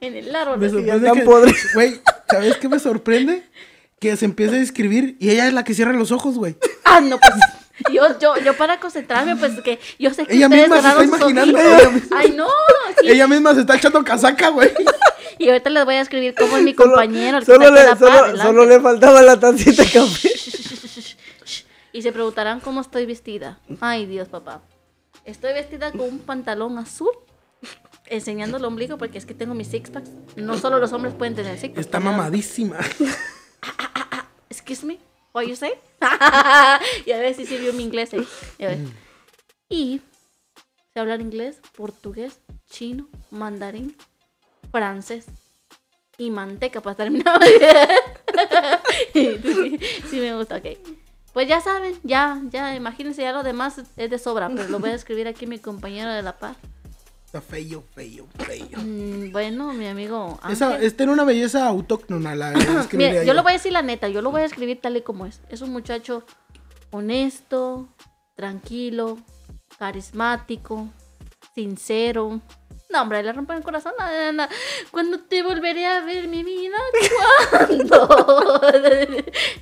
en, 0.00 0.14
el 0.14 0.34
árbol. 0.34 0.58
Me 0.58 0.66
así. 0.66 0.74
sorprende 0.74 1.08
están 1.08 1.20
que, 1.24 1.74
güey, 1.74 2.00
¿sabes 2.28 2.56
qué 2.56 2.68
me 2.68 2.78
sorprende? 2.78 3.44
Que 3.98 4.16
se 4.16 4.24
empieza 4.24 4.56
a 4.56 4.60
escribir 4.60 5.16
y 5.20 5.30
ella 5.30 5.46
es 5.48 5.54
la 5.54 5.64
que 5.64 5.74
cierra 5.74 5.92
los 5.92 6.12
ojos, 6.12 6.36
güey. 6.36 6.56
Ah, 6.84 7.00
no, 7.00 7.18
pues. 7.18 7.32
Yo, 7.92 8.18
yo, 8.18 8.36
yo 8.42 8.56
para 8.56 8.80
concentrarme, 8.80 9.36
pues 9.36 9.60
que 9.60 9.78
yo 9.98 10.12
sé 10.14 10.26
que 10.26 10.34
Ella 10.34 10.46
ustedes 10.46 10.68
misma 10.70 10.80
se 10.82 10.88
está 10.88 11.04
imaginando. 11.04 11.58
ojitos. 11.58 11.80
Ella 11.80 11.90
misma- 11.90 12.16
Ay, 12.18 12.30
no. 12.36 12.46
sí. 13.00 13.08
Ella 13.08 13.26
misma 13.26 13.54
se 13.54 13.60
está 13.60 13.76
echando 13.76 14.02
casaca, 14.04 14.48
güey. 14.50 14.70
Y 15.38 15.48
ahorita 15.50 15.68
les 15.68 15.84
voy 15.84 15.94
a 15.96 16.00
escribir 16.00 16.34
cómo 16.34 16.56
es 16.56 16.62
mi 16.62 16.72
Solo- 16.72 16.92
compañero. 16.92 17.36
el 17.38 17.44
que 17.44 17.52
Solo, 17.52 17.66
está 17.68 17.74
aquí 17.74 17.74
le, 17.74 17.80
a 17.80 17.84
la 17.84 17.96
par, 17.96 17.98
solo, 18.08 18.24
adelante. 18.24 18.42
solo 18.42 18.64
le 18.64 18.80
faltaba 18.80 19.22
la 19.22 19.38
tacita 19.38 19.82
de 19.84 19.90
café. 19.90 20.30
Y 21.92 22.02
se 22.02 22.12
preguntarán 22.12 22.60
cómo 22.60 22.82
estoy 22.82 23.06
vestida. 23.06 23.58
Ay, 23.80 24.04
Dios, 24.06 24.28
papá. 24.28 24.60
Estoy 25.24 25.54
vestida 25.54 25.92
con 25.92 26.02
un 26.02 26.18
pantalón 26.18 26.78
azul, 26.78 27.08
enseñando 28.08 28.56
el 28.56 28.64
ombligo 28.64 28.98
porque 28.98 29.18
es 29.18 29.26
que 29.26 29.34
tengo 29.34 29.54
mis 29.54 29.68
six 29.68 29.90
packs. 29.90 30.10
No 30.36 30.58
solo 30.58 30.78
los 30.78 30.92
hombres 30.92 31.14
pueden 31.14 31.34
tener 31.34 31.58
six 31.58 31.74
packs. 31.74 31.86
Está 31.86 32.00
mamadísima. 32.00 32.78
Excuse 34.50 34.84
me, 34.84 34.98
what 35.32 35.44
you 35.44 35.56
say? 35.56 35.72
y 37.06 37.12
a 37.12 37.18
ver 37.18 37.34
si 37.34 37.46
sirvió 37.46 37.72
mi 37.72 37.82
inglés 37.82 38.12
ahí. 38.14 38.26
Ves. 38.58 38.78
Y 39.68 40.00
sé 40.92 41.00
hablar 41.00 41.20
inglés, 41.20 41.60
portugués, 41.76 42.40
chino, 42.70 43.08
mandarín, 43.30 43.96
francés 44.70 45.26
y 46.18 46.30
manteca 46.30 46.80
para 46.80 46.96
terminar. 46.96 47.40
sí, 49.12 49.78
sí 50.08 50.20
me 50.20 50.36
gusta, 50.36 50.56
ok. 50.56 50.66
Pues 51.32 51.48
ya 51.48 51.60
saben, 51.60 51.94
ya, 52.02 52.40
ya, 52.50 52.74
imagínense, 52.74 53.20
ya 53.20 53.32
lo 53.32 53.42
demás 53.42 53.82
es 53.98 54.10
de 54.10 54.18
sobra, 54.18 54.48
pero 54.48 54.68
lo 54.68 54.78
voy 54.78 54.88
a 54.90 54.94
escribir 54.94 55.28
aquí 55.28 55.46
mi 55.46 55.58
compañero 55.58 56.10
de 56.10 56.22
la 56.22 56.38
paz. 56.38 56.56
Está 57.26 57.40
feo, 57.40 57.82
feo, 57.92 58.28
feo. 58.38 58.78
Mm, 58.78 59.32
bueno, 59.32 59.72
mi 59.72 59.86
amigo. 59.86 60.38
Esa, 60.48 60.80
es 60.80 60.96
tener 60.96 61.12
una 61.12 61.24
belleza 61.24 61.66
autóctona, 61.66 62.36
la 62.36 62.52
Mire, 62.92 63.26
yo 63.26 63.34
lo 63.34 63.42
voy 63.42 63.50
a 63.50 63.52
decir 63.54 63.72
la 63.72 63.82
neta, 63.82 64.08
yo 64.08 64.22
lo 64.22 64.30
voy 64.30 64.42
a 64.42 64.44
escribir 64.44 64.80
tal 64.80 64.96
y 64.96 65.02
como 65.02 65.26
es. 65.26 65.40
Es 65.48 65.60
un 65.60 65.72
muchacho 65.72 66.22
honesto, 66.92 67.88
tranquilo, 68.36 69.18
carismático, 69.76 70.88
sincero. 71.52 72.40
No, 72.88 73.02
hombre, 73.02 73.22
le 73.22 73.32
rompen 73.32 73.56
el 73.58 73.62
corazón. 73.64 73.92
No, 73.98 74.06
no, 74.06 74.32
no. 74.44 74.48
Cuando 74.92 75.18
te 75.18 75.42
volveré 75.42 75.86
a 75.86 76.00
ver, 76.02 76.28
mi 76.28 76.44
vida? 76.44 76.76
¿Cuándo? 77.50 78.06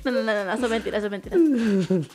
No, 0.05 0.11
no, 0.11 0.21
no, 0.21 0.33
no, 0.35 0.45
no, 0.45 0.57
son 0.61 0.69
mentiras, 0.69 1.01
son 1.01 1.09
mentiras. 1.11 1.39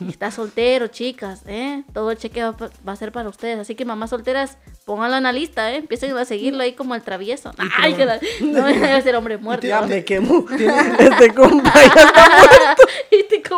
Está 0.07 0.31
soltero, 0.31 0.87
chicas, 0.87 1.41
¿eh? 1.45 1.83
Todo 1.93 2.11
el 2.11 2.17
cheque 2.17 2.41
va, 2.41 2.55
a 2.85 2.95
ser 2.95 3.11
para 3.11 3.27
ustedes. 3.27 3.59
Así 3.59 3.75
que 3.75 3.83
mamás 3.83 4.11
solteras, 4.11 4.57
pónganlo 4.85 5.17
en 5.17 5.23
la 5.23 5.33
lista, 5.33 5.71
¿eh? 5.73 5.77
Empiecen 5.77 6.15
a 6.15 6.23
seguirlo 6.23 6.63
ahí 6.63 6.71
como 6.73 6.95
el 6.95 7.01
travieso. 7.01 7.51
Ay, 7.77 7.93
que 7.95 8.05
la- 8.05 8.19
no 8.41 8.65
debe 8.67 9.01
ser 9.01 9.15
hombre 9.17 9.37
muerto. 9.37 9.67
Ya 9.67 9.81
me 9.81 10.05
quemo. 10.05 10.45
Este 10.99 11.33
compa 11.33 11.73
ya 11.73 12.01
está 12.01 12.75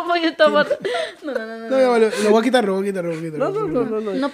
como 0.02 0.16
yo 0.16 0.28
estaba... 0.28 0.64
No, 1.22 1.32
no, 1.32 1.46
no, 1.46 1.58
no. 1.58 1.68
No, 1.70 1.78
no, 1.78 1.98
lo, 1.98 2.10
lo 2.22 2.30
voy 2.30 2.40
a 2.40 2.42
quitar, 2.44 2.64
lo 2.64 2.74
voy 2.74 2.82
a 2.82 2.86
quitar, 2.90 3.04
lo 3.04 3.10
voy 3.10 3.18
a 3.18 3.22
quitar. 3.22 3.38
No, 3.38 3.50
no, 3.50 3.66
no, 3.66 3.84
no, 3.84 4.00
no. 4.00 4.14
No 4.14 4.28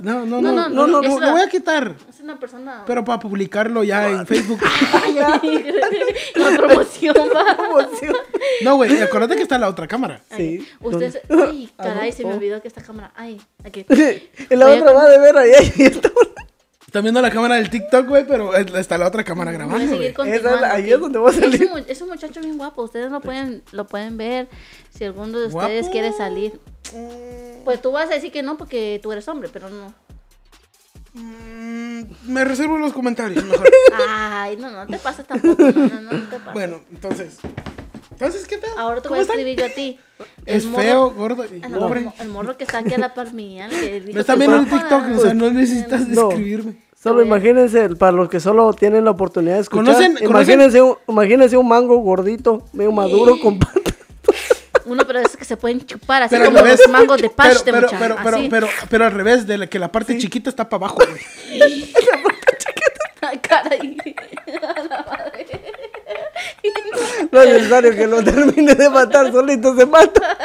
No, 0.00 0.26
no, 0.26 0.40
no, 0.40 0.52
no, 0.52 0.68
no, 0.68 0.68
no, 0.68 0.86
lo- 0.86 1.02
voy 1.02 1.16
una- 1.16 1.42
a 1.44 1.48
quitar. 1.48 1.94
Es 2.08 2.20
una 2.20 2.38
persona... 2.38 2.82
Pero 2.86 3.04
para 3.04 3.18
publicarlo 3.20 3.84
ya 3.84 4.08
en 4.10 4.26
Facebook. 4.26 4.60
La 6.34 6.56
promoción 6.56 7.14
va. 7.34 7.56
Emoción. 7.64 8.16
No, 8.62 8.76
güey, 8.76 9.00
acuérdate 9.00 9.36
que 9.36 9.42
está 9.42 9.58
la 9.58 9.68
otra 9.68 9.86
cámara. 9.86 10.20
Sí. 10.36 10.66
Ustedes... 10.80 11.20
Ay, 11.30 11.70
caray, 11.76 12.12
se 12.12 12.24
me 12.24 12.34
olvidó 12.34 12.60
que 12.60 12.68
esta 12.68 12.82
cámara... 12.82 13.12
Ay, 13.16 13.40
aquí. 13.64 13.84
Y 14.50 14.56
la 14.56 14.68
otra 14.68 14.92
va 14.92 15.08
de 15.08 15.18
ver 15.18 15.36
ahí. 15.36 15.52
Están 16.86 17.02
viendo 17.02 17.20
la 17.20 17.30
cámara 17.30 17.56
del 17.56 17.68
TikTok, 17.68 18.06
güey, 18.06 18.26
pero 18.26 18.54
está 18.54 18.96
la 18.96 19.08
otra 19.08 19.24
cámara 19.24 19.50
Voy 19.50 19.60
a 19.60 19.66
grabando. 19.66 20.02
Esa 20.02 20.72
ahí 20.72 20.92
es 20.92 21.00
donde 21.00 21.18
va 21.18 21.30
a 21.30 21.32
Es 21.32 21.38
salir. 21.40 21.70
un, 21.72 21.84
es 21.88 22.00
un 22.00 22.08
muchacho 22.08 22.40
bien 22.40 22.56
guapo. 22.56 22.82
Ustedes 22.82 23.10
lo 23.10 23.20
pueden, 23.20 23.62
lo 23.72 23.86
pueden 23.86 24.16
ver. 24.16 24.48
Si 24.96 25.04
alguno 25.04 25.38
de 25.38 25.46
ustedes 25.46 25.82
¿Guapo? 25.82 25.90
quiere 25.92 26.12
salir. 26.12 26.60
Pues 27.64 27.82
tú 27.82 27.90
vas 27.90 28.08
a 28.10 28.14
decir 28.14 28.30
que 28.30 28.42
no 28.42 28.56
porque 28.56 29.00
tú 29.02 29.10
eres 29.10 29.26
hombre, 29.26 29.50
pero 29.52 29.68
no. 29.68 29.92
Mm, 31.14 32.02
me 32.28 32.44
reservo 32.44 32.78
los 32.78 32.92
comentarios, 32.92 33.42
mejor. 33.44 33.68
Ay, 34.08 34.56
no, 34.56 34.70
no 34.70 34.86
te 34.86 34.98
pases 34.98 35.26
tampoco. 35.26 35.62
No, 35.62 35.72
no, 35.72 36.00
no, 36.02 36.12
no 36.12 36.28
te 36.28 36.38
pases. 36.38 36.52
bueno, 36.52 36.80
entonces. 36.92 37.38
Entonces. 38.18 38.46
Ahora 38.78 39.00
te 39.00 39.08
¿Cómo 39.08 39.16
voy 39.16 39.18
a 39.18 39.22
están? 39.22 39.38
escribir 39.38 39.58
yo 39.58 39.66
a 39.66 39.68
ti. 39.68 39.98
Es 40.46 40.64
El 40.64 40.70
morro- 40.70 40.82
feo, 40.82 41.10
gordo 41.10 41.44
y 41.44 41.60
Ah, 41.62 41.68
no, 41.68 41.78
pobre. 41.80 42.08
el, 42.20 42.28
morro 42.28 42.56
que 42.56 42.64
está 42.64 42.78
aquí 42.78 42.94
a 42.94 42.98
la 42.98 43.12
par 43.12 43.32
mía. 43.34 43.68
Me 43.68 44.18
está 44.20 44.34
viendo 44.34 44.56
el 44.56 44.66
guapa. 44.66 44.88
TikTok, 44.88 45.18
o 45.18 45.20
sea, 45.20 45.34
no 45.34 45.50
necesitas 45.50 46.08
No. 46.08 46.30
escribirme. 46.30 46.76
Solo 47.02 47.22
imagínense, 47.22 47.90
para 47.90 48.12
los 48.12 48.28
que 48.30 48.40
solo 48.40 48.72
tienen 48.72 49.04
la 49.04 49.10
oportunidad 49.10 49.56
de 49.56 49.60
escuchar, 49.60 49.94
¿Conocen- 49.94 50.22
imagínense, 50.22 50.80
un, 50.82 50.96
imagínense 51.08 51.56
un 51.56 51.68
mango 51.68 51.96
gordito, 51.98 52.64
medio 52.72 52.92
maduro, 52.92 53.38
con 53.40 53.58
patas. 53.58 53.94
Uno, 54.86 55.04
pero 55.06 55.18
es 55.20 55.36
que 55.36 55.44
se 55.44 55.56
pueden 55.56 55.84
chupar 55.84 56.22
así 56.22 56.34
Pero 56.34 56.46
como 56.46 56.58
revés. 56.58 56.80
los 56.80 56.88
mangos 56.92 57.20
de 57.20 57.28
paste, 57.30 57.60
pero, 57.72 57.82
muchacho, 57.88 57.96
pero, 58.00 58.16
pero, 58.24 58.38
pero, 58.48 58.68
pero 58.88 59.04
al 59.04 59.12
revés, 59.12 59.46
de 59.46 59.58
la, 59.58 59.66
que 59.66 59.78
la 59.78 59.90
parte 59.92 60.16
chiquita 60.16 60.48
está 60.48 60.68
para 60.68 60.86
abajo, 60.86 60.98
güey. 61.06 61.20
Ay, 63.20 63.38
caray. 63.42 63.96
No 67.32 67.40
es 67.42 67.52
necesario 67.52 67.94
que 67.94 68.06
lo 68.06 68.22
termine 68.22 68.74
de 68.74 68.88
matar, 68.90 69.30
solito 69.32 69.76
se 69.76 69.86
mata. 69.86 70.38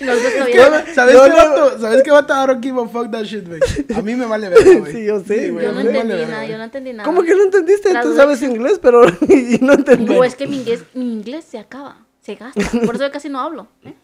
Nosotros 0.00 0.32
¿Qué 0.46 0.52
todavía- 0.56 0.68
va- 0.70 0.94
¿Sabes 0.94 1.14
No, 1.14 1.22
qué 1.24 1.28
no. 1.30 1.36
vato? 1.36 1.78
¿Sabes 1.80 2.02
qué 2.02 2.10
vato? 2.10 2.32
I 2.32 2.46
don't 2.46 2.62
give 2.64 2.80
a 2.80 2.86
fuck 2.88 3.10
that 3.10 3.24
shit, 3.24 3.46
güey. 3.46 3.60
A 3.96 4.00
mí 4.02 4.14
me 4.14 4.24
vale 4.26 4.48
ver, 4.48 4.78
güey. 4.80 4.92
Sí, 4.92 5.04
yo 5.04 5.20
sé, 5.20 5.50
güey, 5.50 5.64
Yo 5.66 5.72
no 5.72 5.76
vale 5.78 5.90
entendí 5.90 6.12
verga, 6.14 6.28
nada, 6.28 6.46
yo 6.46 6.58
no 6.58 6.64
entendí 6.64 6.92
nada. 6.92 7.04
¿Cómo 7.04 7.22
que 7.22 7.34
no 7.34 7.42
entendiste? 7.44 7.92
Las 7.92 8.04
Tú 8.04 8.14
sabes 8.16 8.40
inglés, 8.42 8.78
pero 8.80 9.02
y 9.28 9.58
no 9.60 9.74
entendí. 9.74 10.14
No, 10.14 10.24
es 10.24 10.34
que 10.34 10.46
mi 10.46 10.56
inglés, 10.58 10.82
mi 10.94 11.12
inglés 11.12 11.44
se 11.50 11.58
acaba, 11.58 11.98
se 12.22 12.36
gasta. 12.36 12.60
Por 12.86 12.94
eso 12.94 13.04
yo 13.04 13.10
casi 13.12 13.28
no 13.28 13.40
hablo. 13.40 13.68
¿eh? 13.84 13.94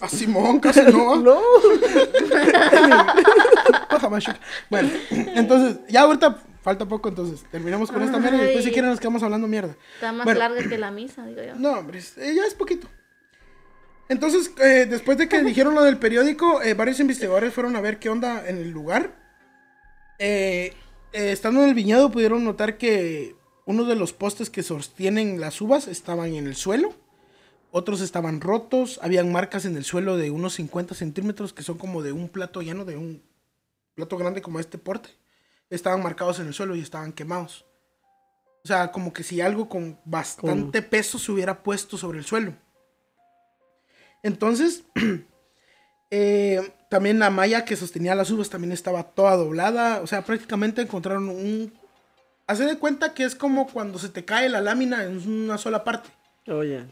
A 0.00 0.08
Simón, 0.08 0.60
casi 0.60 0.80
no. 0.82 1.16
No. 1.20 1.40
Bueno, 4.70 4.88
entonces, 5.34 5.78
ya 5.88 6.02
ahorita 6.02 6.38
falta 6.66 6.84
poco, 6.84 7.08
entonces 7.08 7.44
terminamos 7.48 7.92
con 7.92 8.02
esta 8.02 8.18
mierda 8.18 8.38
y 8.38 8.40
después 8.40 8.64
si 8.64 8.72
quieren 8.72 8.90
nos 8.90 8.98
quedamos 8.98 9.22
hablando 9.22 9.46
mierda. 9.46 9.76
Está 9.94 10.10
más 10.10 10.24
Bueno. 10.24 10.40
larga 10.40 10.68
que 10.68 10.76
la 10.86 10.90
misa, 10.90 11.24
digo 11.24 11.40
yo. 11.40 11.54
No, 11.54 11.74
hombre, 11.78 12.00
eh, 12.00 12.34
ya 12.34 12.44
es 12.44 12.54
poquito. 12.54 12.88
Entonces, 14.08 14.50
eh, 14.60 14.86
después 14.90 15.16
de 15.16 15.28
que 15.28 15.42
dijeron 15.44 15.76
lo 15.76 15.84
del 15.84 15.98
periódico, 15.98 16.60
eh, 16.62 16.74
varios 16.74 16.98
investigadores 16.98 17.54
fueron 17.54 17.76
a 17.76 17.80
ver 17.80 18.00
qué 18.00 18.08
onda 18.08 18.48
en 18.48 18.56
el 18.58 18.70
lugar. 18.70 19.14
Eh, 20.18 20.74
estando 21.12 21.62
en 21.62 21.68
el 21.68 21.74
viñedo 21.74 22.10
pudieron 22.10 22.42
notar 22.42 22.78
que 22.78 23.36
uno 23.64 23.84
de 23.84 23.94
los 23.94 24.12
postes 24.12 24.50
que 24.50 24.64
sostienen 24.64 25.40
las 25.40 25.60
uvas 25.60 25.86
estaban 25.86 26.34
en 26.34 26.48
el 26.48 26.56
suelo. 26.56 26.94
Otros 27.70 28.00
estaban 28.00 28.40
rotos. 28.40 28.98
Habían 29.04 29.30
marcas 29.30 29.66
en 29.66 29.76
el 29.76 29.84
suelo 29.84 30.16
de 30.16 30.32
unos 30.32 30.54
50 30.54 30.96
centímetros 30.96 31.52
que 31.52 31.62
son 31.62 31.78
como 31.78 32.02
de 32.02 32.10
un 32.10 32.28
plato 32.28 32.60
lleno, 32.60 32.84
de 32.84 32.96
un 32.96 33.22
plato 33.94 34.16
grande 34.16 34.42
como 34.42 34.58
este 34.58 34.78
porte. 34.78 35.10
Estaban 35.70 36.02
marcados 36.02 36.38
en 36.38 36.46
el 36.46 36.54
suelo 36.54 36.76
y 36.76 36.80
estaban 36.80 37.12
quemados. 37.12 37.66
O 38.64 38.66
sea, 38.66 38.90
como 38.90 39.12
que 39.12 39.22
si 39.22 39.40
algo 39.40 39.68
con 39.68 40.00
bastante 40.04 40.82
peso 40.82 41.18
se 41.18 41.30
hubiera 41.30 41.62
puesto 41.62 41.96
sobre 41.96 42.18
el 42.18 42.24
suelo. 42.24 42.52
Entonces, 44.24 44.82
eh, 46.10 46.72
también 46.90 47.20
la 47.20 47.30
malla 47.30 47.64
que 47.64 47.76
sostenía 47.76 48.16
las 48.16 48.30
uvas 48.30 48.50
también 48.50 48.72
estaba 48.72 49.04
toda 49.04 49.36
doblada. 49.36 50.00
O 50.02 50.08
sea, 50.08 50.22
prácticamente 50.22 50.82
encontraron 50.82 51.28
un... 51.28 51.72
Hace 52.48 52.64
de 52.64 52.78
cuenta 52.78 53.14
que 53.14 53.22
es 53.22 53.36
como 53.36 53.68
cuando 53.68 54.00
se 54.00 54.08
te 54.08 54.24
cae 54.24 54.48
la 54.48 54.60
lámina 54.60 55.04
en 55.04 55.28
una 55.28 55.58
sola 55.58 55.84
parte. 55.84 56.10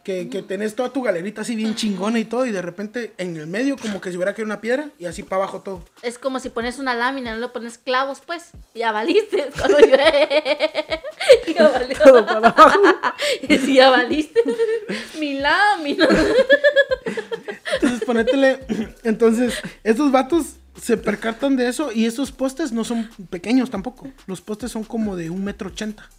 Que, 0.02 0.28
que 0.28 0.43
tenés 0.43 0.74
toda 0.74 0.93
tu 0.93 1.01
galerita 1.01 1.43
así 1.43 1.55
bien 1.55 1.76
chingona 1.76 2.18
y 2.18 2.24
todo. 2.24 2.44
Y 2.44 2.51
de 2.51 2.60
repente 2.60 3.12
en 3.18 3.36
el 3.36 3.47
medio 3.47 3.76
como 3.76 4.01
que 4.01 4.10
si 4.10 4.16
hubiera 4.16 4.35
caído 4.35 4.47
una 4.47 4.60
piedra 4.60 4.90
y 4.98 5.06
así 5.06 5.22
para 5.22 5.44
abajo 5.44 5.60
todo. 5.60 5.85
Es 6.02 6.18
como 6.18 6.40
si 6.40 6.51
pones 6.51 6.81
una 6.81 6.94
lámina, 6.94 7.35
no 7.35 7.40
le 7.40 7.48
pones 7.48 7.78
clavos, 7.78 8.20
pues. 8.26 8.51
Ya 8.74 8.90
valiste. 8.90 9.51
Cuando 9.56 9.78
yo... 9.78 9.97
ya 11.55 11.68
valió. 11.68 11.98
Todo 12.02 12.26
para 12.26 12.39
abajo. 12.39 12.81
Y 13.48 13.59
si 13.59 13.74
ya 13.74 13.90
valiste. 13.90 14.40
Mi 15.20 15.39
lámina. 15.39 16.09
Entonces, 17.74 18.05
ponétele. 18.05 18.60
Entonces, 19.05 19.55
estos 19.85 20.10
vatos 20.10 20.56
se 20.81 20.97
percatan 20.97 21.56
de 21.56 21.68
eso 21.68 21.93
y 21.93 22.06
estos 22.06 22.32
postes 22.32 22.72
no 22.72 22.85
son 22.85 23.09
pequeños 23.31 23.70
tampoco. 23.70 24.09
Los 24.26 24.40
postes 24.40 24.72
son 24.72 24.82
como 24.85 25.16
de 25.16 25.31
un 25.31 25.44
metro 25.44 25.68
ochenta. 25.68 26.10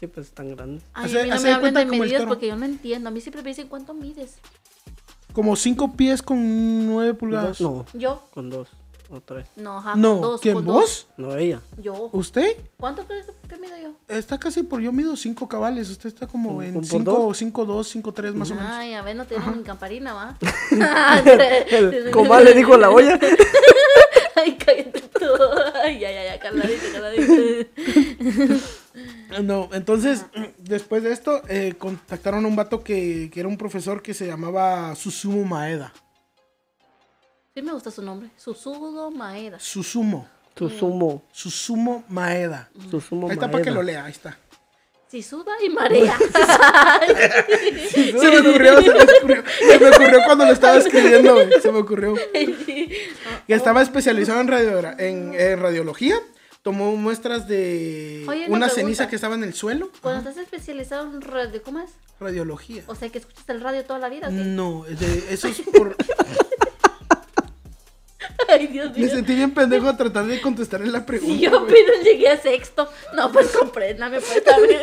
Sí, 0.00 0.06
pues 0.06 0.30
tan 0.32 0.54
grande. 0.56 0.82
Ay, 0.92 1.04
Hace- 1.06 1.20
a 1.20 1.24
mí 1.24 1.30
no 1.30 1.40
me 1.40 1.60
cuenta 1.60 1.80
de 1.80 1.86
medidas 1.86 2.24
porque 2.26 2.48
yo 2.48 2.56
no 2.56 2.64
entiendo. 2.64 3.08
A 3.08 3.12
mí 3.12 3.20
siempre 3.20 3.42
me 3.42 3.50
dicen 3.50 3.68
cuánto 3.68 3.94
mides. 3.94 4.36
Como 5.32 5.56
cinco 5.56 5.92
pies 5.96 6.22
con 6.22 6.86
nueve 6.86 7.14
pulgadas. 7.14 7.60
No, 7.60 7.84
Yo. 7.92 8.22
con 8.32 8.50
dos 8.50 8.68
o 9.10 9.20
tres. 9.20 9.46
No, 9.56 9.78
ajá, 9.78 9.94
No, 9.96 10.16
dos. 10.16 10.40
¿quién 10.40 10.54
con 10.54 10.64
vos? 10.64 10.74
dos. 10.80 11.06
No, 11.16 11.36
ella. 11.36 11.60
Yo. 11.80 12.08
¿Usted? 12.12 12.56
¿Cuánto 12.78 13.04
crees 13.06 13.26
que 13.48 13.56
mido 13.56 13.76
yo? 13.82 13.92
Está 14.08 14.38
casi 14.38 14.62
por 14.62 14.80
yo 14.80 14.92
mido 14.92 15.16
cinco 15.16 15.48
cabales. 15.48 15.90
Usted 15.90 16.08
está 16.08 16.26
como 16.26 16.54
¿Por- 16.54 16.64
en 16.64 16.74
por 16.74 16.84
cinco, 16.86 17.12
dos? 17.12 17.36
cinco, 17.38 17.64
dos, 17.64 17.88
cinco, 17.88 18.12
tres 18.12 18.34
más 18.34 18.50
o 18.50 18.54
menos. 18.54 18.70
Ay, 18.72 18.94
a 18.94 19.02
ver, 19.02 19.14
no 19.16 19.24
tenemos 19.26 19.56
ni 19.56 19.62
camparina, 19.62 20.12
¿va? 20.14 20.36
El 21.70 22.10
comal 22.10 22.44
le 22.44 22.54
dijo 22.54 22.74
a 22.74 22.78
la 22.78 22.90
olla. 22.90 23.18
Ay, 24.36 24.56
cállate 24.56 25.00
tú. 25.00 25.26
Ay, 25.84 26.04
ay, 26.04 26.16
ay, 26.16 26.26
ay, 26.28 26.38
calladito, 26.38 26.84
calladito. 26.92 28.60
No, 29.42 29.68
entonces, 29.72 30.26
después 30.58 31.02
de 31.02 31.12
esto, 31.12 31.42
eh, 31.48 31.74
contactaron 31.78 32.44
a 32.44 32.48
un 32.48 32.56
vato 32.56 32.82
que, 32.82 33.30
que 33.32 33.40
era 33.40 33.48
un 33.48 33.56
profesor 33.56 34.02
que 34.02 34.14
se 34.14 34.26
llamaba 34.26 34.94
Susumu 34.94 35.44
Maeda. 35.44 35.92
Sí 37.54 37.62
me 37.62 37.72
gusta 37.72 37.90
su 37.90 38.02
nombre. 38.02 38.30
Susudo 38.36 39.10
Maeda. 39.10 39.60
Susumo. 39.60 40.28
Su 40.56 40.68
sumo. 40.68 41.22
Susumo 41.32 42.04
Maeda. 42.08 42.68
Su 42.90 43.00
sumo. 43.00 43.28
Ahí 43.28 43.34
está 43.34 43.50
para 43.50 43.62
que 43.62 43.70
maeda. 43.70 43.80
lo 43.80 43.82
lea, 43.82 44.04
ahí 44.04 44.12
está. 44.12 44.38
Si 45.08 45.22
suda 45.22 45.52
y 45.64 45.68
marea. 45.68 46.18
Se 47.88 48.12
me 48.12 48.38
ocurrió, 48.40 48.82
se 48.82 48.92
me 48.92 49.02
ocurrió. 49.04 49.44
Se 49.60 49.78
me 49.78 49.88
ocurrió 49.88 50.18
cuando 50.26 50.44
lo 50.44 50.52
estaba 50.52 50.78
escribiendo. 50.78 51.36
Se 51.62 51.70
me 51.70 51.78
ocurrió. 51.78 52.14
Que 53.46 53.54
estaba 53.54 53.82
especializado 53.82 54.40
en, 54.40 54.50
en, 54.98 55.34
en 55.34 55.60
radiología. 55.60 56.16
Tomó 56.64 56.96
muestras 56.96 57.46
de 57.46 58.24
Oye, 58.26 58.46
una 58.48 58.70
ceniza 58.70 59.06
que 59.06 59.16
estaba 59.16 59.34
en 59.34 59.44
el 59.44 59.52
suelo. 59.52 59.90
Cuando 60.00 60.20
estás 60.30 60.42
especializado 60.42 61.04
en 61.12 61.20
radio, 61.20 61.62
¿cómo 61.62 61.80
es? 61.80 61.90
Radiología. 62.18 62.82
O 62.86 62.94
sea, 62.94 63.10
que 63.10 63.18
escuchas 63.18 63.46
el 63.50 63.60
radio 63.60 63.84
toda 63.84 63.98
la 63.98 64.08
vida. 64.08 64.28
¿o 64.28 64.30
qué? 64.30 64.36
No, 64.36 64.82
de- 64.88 65.26
eso 65.28 65.46
es 65.48 65.60
por... 65.60 65.94
Ay, 68.48 68.66
Dios 68.68 68.92
Me 68.92 68.98
mío. 69.00 69.08
sentí 69.10 69.34
bien 69.34 69.52
pendejo 69.52 69.88
a 69.88 69.96
tratar 69.98 70.24
de 70.24 70.40
contestarle 70.40 70.90
la 70.90 71.04
pregunta. 71.04 71.34
Si 71.34 71.40
yo 71.40 71.58
apenas 71.58 72.02
llegué 72.02 72.28
a 72.28 72.40
sexto. 72.40 72.88
No, 73.14 73.30
pues 73.30 73.48
compréndame, 73.48 74.20
pues 74.20 74.42
también. 74.42 74.80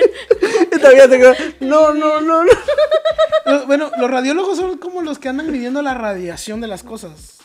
Todavía 0.80 1.36
No, 1.62 1.94
no, 1.96 2.22
no, 2.22 2.44
no. 2.44 2.52
Bueno, 3.66 3.90
los 3.98 4.10
radiólogos 4.12 4.56
son 4.58 4.78
como 4.78 5.02
los 5.02 5.18
que 5.18 5.30
andan 5.30 5.52
midiendo 5.52 5.82
la 5.82 5.96
radiación 5.96 6.62
de 6.62 6.68
las 6.68 6.84
cosas. 6.84 7.40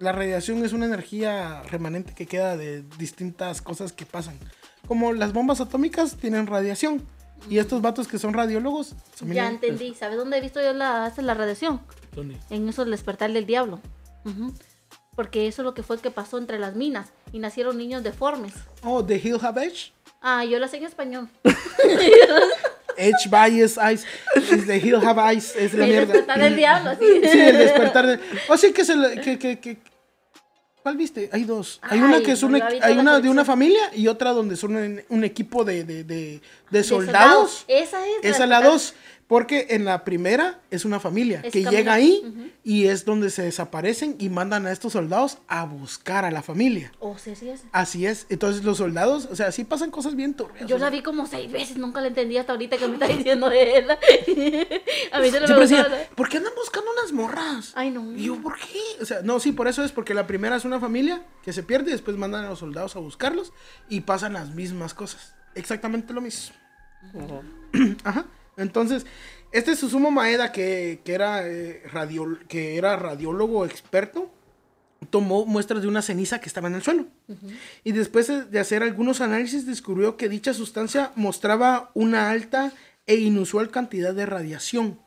La 0.00 0.12
radiación 0.12 0.64
es 0.64 0.72
una 0.72 0.86
energía 0.86 1.62
remanente 1.70 2.14
que 2.14 2.24
queda 2.26 2.56
de 2.56 2.82
distintas 2.98 3.60
cosas 3.60 3.92
que 3.92 4.06
pasan. 4.06 4.34
Como 4.88 5.12
las 5.12 5.32
bombas 5.34 5.60
atómicas 5.60 6.16
tienen 6.16 6.46
radiación. 6.46 7.06
Y 7.50 7.58
estos 7.58 7.80
vatos 7.82 8.08
que 8.08 8.18
son 8.18 8.32
radiólogos... 8.34 8.94
Ya 9.26 9.46
entendí. 9.48 9.94
¿Sabes 9.94 10.16
dónde 10.16 10.38
he 10.38 10.40
visto 10.40 10.60
yo 10.62 10.72
la, 10.72 11.12
la 11.14 11.34
radiación? 11.34 11.80
¿Dónde? 12.14 12.36
En 12.48 12.66
eso 12.68 12.82
el 12.82 12.90
despertar 12.90 13.30
del 13.32 13.44
diablo. 13.44 13.80
Porque 15.14 15.46
eso 15.46 15.60
es 15.62 15.64
lo 15.64 15.74
que 15.74 15.82
fue 15.82 15.98
que 15.98 16.10
pasó 16.10 16.38
entre 16.38 16.58
las 16.58 16.76
minas. 16.76 17.08
y 17.32 17.38
nacieron 17.38 17.76
niños 17.76 18.02
deformes. 18.02 18.54
Oh, 18.82 19.04
The 19.04 19.16
Hill 19.16 19.38
Have 19.42 19.62
Edge. 19.64 19.92
Ah, 20.22 20.44
yo 20.46 20.58
la 20.58 20.68
sé 20.68 20.78
en 20.78 20.84
español. 20.84 21.28
Edge 22.96 23.28
by 23.30 23.50
Eyes. 23.60 23.76
is 24.50 24.66
The 24.66 24.76
Hill 24.78 24.96
Have 24.96 25.20
Eyes. 25.32 25.54
Es 25.56 25.72
la 25.74 25.84
El 25.84 25.90
mierda. 25.90 26.06
despertar 26.12 26.40
del 26.40 26.56
diablo. 26.56 26.90
Sí, 26.98 27.20
el 27.22 27.56
despertar 27.58 28.06
de. 28.06 28.20
O 28.48 28.56
sí 28.56 28.72
que 28.72 28.84
se 28.84 28.96
le- 28.96 29.20
que, 29.20 29.38
que, 29.38 29.58
que- 29.58 29.78
¿Cuál 30.82 30.96
viste? 30.96 31.28
Hay 31.32 31.44
dos. 31.44 31.78
Hay 31.82 32.00
una 32.00 32.22
que 32.22 32.32
es 32.32 32.42
una, 32.42 32.66
hay 32.82 32.96
una 32.96 33.20
de 33.20 33.28
una 33.28 33.44
familia 33.44 33.90
y 33.94 34.08
otra 34.08 34.30
donde 34.30 34.56
son 34.56 34.76
un, 34.76 35.02
un 35.10 35.24
equipo 35.24 35.64
de, 35.64 35.84
de, 35.84 36.40
de, 36.70 36.84
soldados. 36.84 37.64
Esa 37.68 38.06
es. 38.06 38.14
Esa 38.22 38.44
es 38.44 38.48
la 38.48 38.62
dos. 38.62 38.94
Porque 39.30 39.68
en 39.70 39.84
la 39.84 40.02
primera 40.02 40.58
es 40.72 40.84
una 40.84 40.98
familia 40.98 41.40
Es 41.44 41.52
que 41.52 41.64
llega 41.64 41.92
ahí 41.92 42.20
ujú. 42.26 42.50
y 42.64 42.88
es 42.88 43.04
donde 43.04 43.30
se 43.30 43.42
desaparecen 43.42 44.16
y 44.18 44.28
mandan 44.28 44.66
a 44.66 44.72
estos 44.72 44.94
soldados 44.94 45.38
a 45.46 45.64
buscar 45.66 46.24
a 46.24 46.32
la 46.32 46.42
familia. 46.42 46.90
Oh, 46.98 47.16
sí, 47.16 47.36
sí, 47.36 47.48
es. 47.48 47.62
Así 47.70 48.06
es. 48.06 48.26
Entonces 48.28 48.64
los 48.64 48.78
soldados, 48.78 49.28
o 49.30 49.36
sea, 49.36 49.52
sí 49.52 49.62
pasan 49.62 49.92
cosas 49.92 50.16
bien 50.16 50.34
turbias. 50.34 50.68
Yo 50.68 50.74
o 50.74 50.78
la 50.80 50.90
vi 50.90 51.00
como 51.00 51.28
seis 51.28 51.52
veces, 51.52 51.76
nunca 51.76 52.00
la 52.00 52.08
entendí 52.08 52.38
hasta 52.38 52.50
ahorita 52.50 52.76
que 52.76 52.88
me 52.88 52.94
está 52.94 53.06
diciendo 53.06 53.52
él. 53.52 53.88
A 55.12 55.20
mí 55.20 55.30
se 55.30 55.30
Siempre 55.30 55.54
me 55.54 55.60
decía. 55.60 56.08
¿por 56.16 56.28
qué 56.28 56.38
andan 56.38 56.52
buscando 56.56 56.90
unas 56.98 57.12
morras? 57.12 57.70
Ay, 57.76 57.92
no. 57.92 58.10
Y 58.16 58.24
yo, 58.24 58.42
¿por 58.42 58.56
qué? 58.58 58.80
O 59.00 59.04
sea, 59.04 59.22
no, 59.22 59.38
sí, 59.38 59.52
por 59.52 59.68
eso 59.68 59.84
es 59.84 59.92
porque 59.92 60.12
la 60.12 60.26
primera 60.26 60.56
es 60.56 60.64
una 60.64 60.80
familia 60.80 61.22
que 61.44 61.52
se 61.52 61.62
pierde 61.62 61.90
y 61.90 61.92
después 61.92 62.16
mandan 62.16 62.46
a 62.46 62.48
los 62.48 62.58
soldados 62.58 62.96
a 62.96 62.98
buscarlos 62.98 63.52
y 63.88 64.00
pasan 64.00 64.32
las 64.32 64.50
mismas 64.56 64.92
cosas. 64.92 65.36
Exactamente 65.54 66.12
lo 66.12 66.20
mismo. 66.20 66.56
Ajá. 68.02 68.26
Entonces, 68.60 69.06
este 69.52 69.74
Susumu 69.76 70.10
Maeda, 70.10 70.52
que, 70.52 71.00
que 71.04 71.12
era, 71.14 71.46
eh, 71.48 71.82
radio- 71.92 72.38
que 72.48 72.76
era 72.76 72.96
radiólogo 72.96 73.64
experto, 73.64 74.30
tomó 75.08 75.46
muestras 75.46 75.82
de 75.82 75.88
una 75.88 76.02
ceniza 76.02 76.40
que 76.40 76.48
estaba 76.48 76.68
en 76.68 76.74
el 76.74 76.82
suelo. 76.82 77.06
Y 77.84 77.92
después 77.92 78.26
de- 78.28 78.44
de 78.44 78.60
hacer 78.60 78.82
algunos 78.82 79.20
análisis, 79.20 79.66
descubrió 79.66 80.16
que 80.16 80.28
dicha 80.28 80.52
sustancia 80.54 81.12
mostraba 81.16 81.90
una 81.94 82.30
alta 82.30 82.72
e 83.06 83.16
inusual 83.16 83.70
cantidad 83.70 84.14
de 84.14 84.26
radiación. 84.26 85.00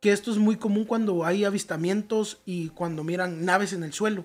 Que 0.00 0.12
esto 0.12 0.30
es 0.30 0.38
muy 0.38 0.56
común 0.56 0.84
cuando 0.84 1.24
hay 1.24 1.44
avistamientos 1.44 2.40
y 2.46 2.68
cuando 2.70 3.04
miran 3.04 3.44
naves 3.44 3.72
en 3.72 3.82
el 3.82 3.92
suelo. 3.92 4.24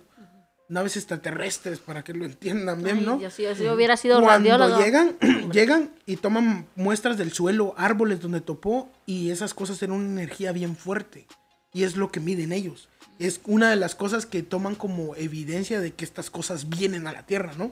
Naves 0.70 0.98
extraterrestres, 0.98 1.80
para 1.80 2.04
que 2.04 2.14
lo 2.14 2.26
entiendan 2.26 2.82
bien, 2.82 3.00
Ay, 3.00 3.06
¿no? 3.06 3.20
Yo 3.20 3.30
sí, 3.30 3.44
yo 3.44 3.54
sí 3.54 3.68
hubiera 3.68 3.98
sido 3.98 4.22
Cuando 4.22 4.80
llegan, 4.80 5.18
llegan 5.52 5.92
y 6.06 6.16
toman 6.18 6.68
muestras 6.76 7.18
del 7.18 7.34
suelo, 7.34 7.74
árboles 7.78 8.22
donde 8.22 8.42
topó 8.42 8.90
y 9.06 9.30
esas 9.30 9.54
cosas 9.54 9.78
tienen 9.80 9.98
una 9.98 10.10
energía 10.10 10.52
bien 10.52 10.76
fuerte. 10.76 11.28
Y 11.74 11.84
es 11.84 11.98
lo 11.98 12.12
que 12.12 12.20
miden 12.20 12.54
ellos. 12.54 12.90
Es 13.20 13.42
una 13.46 13.70
de 13.70 13.76
las 13.76 13.96
cosas 13.96 14.26
que 14.26 14.44
toman 14.44 14.76
como 14.76 15.16
evidencia 15.16 15.80
de 15.80 15.94
que 15.94 16.06
estas 16.06 16.30
cosas 16.30 16.70
vienen 16.70 17.08
a 17.08 17.14
la 17.14 17.26
Tierra, 17.26 17.54
¿no? 17.58 17.72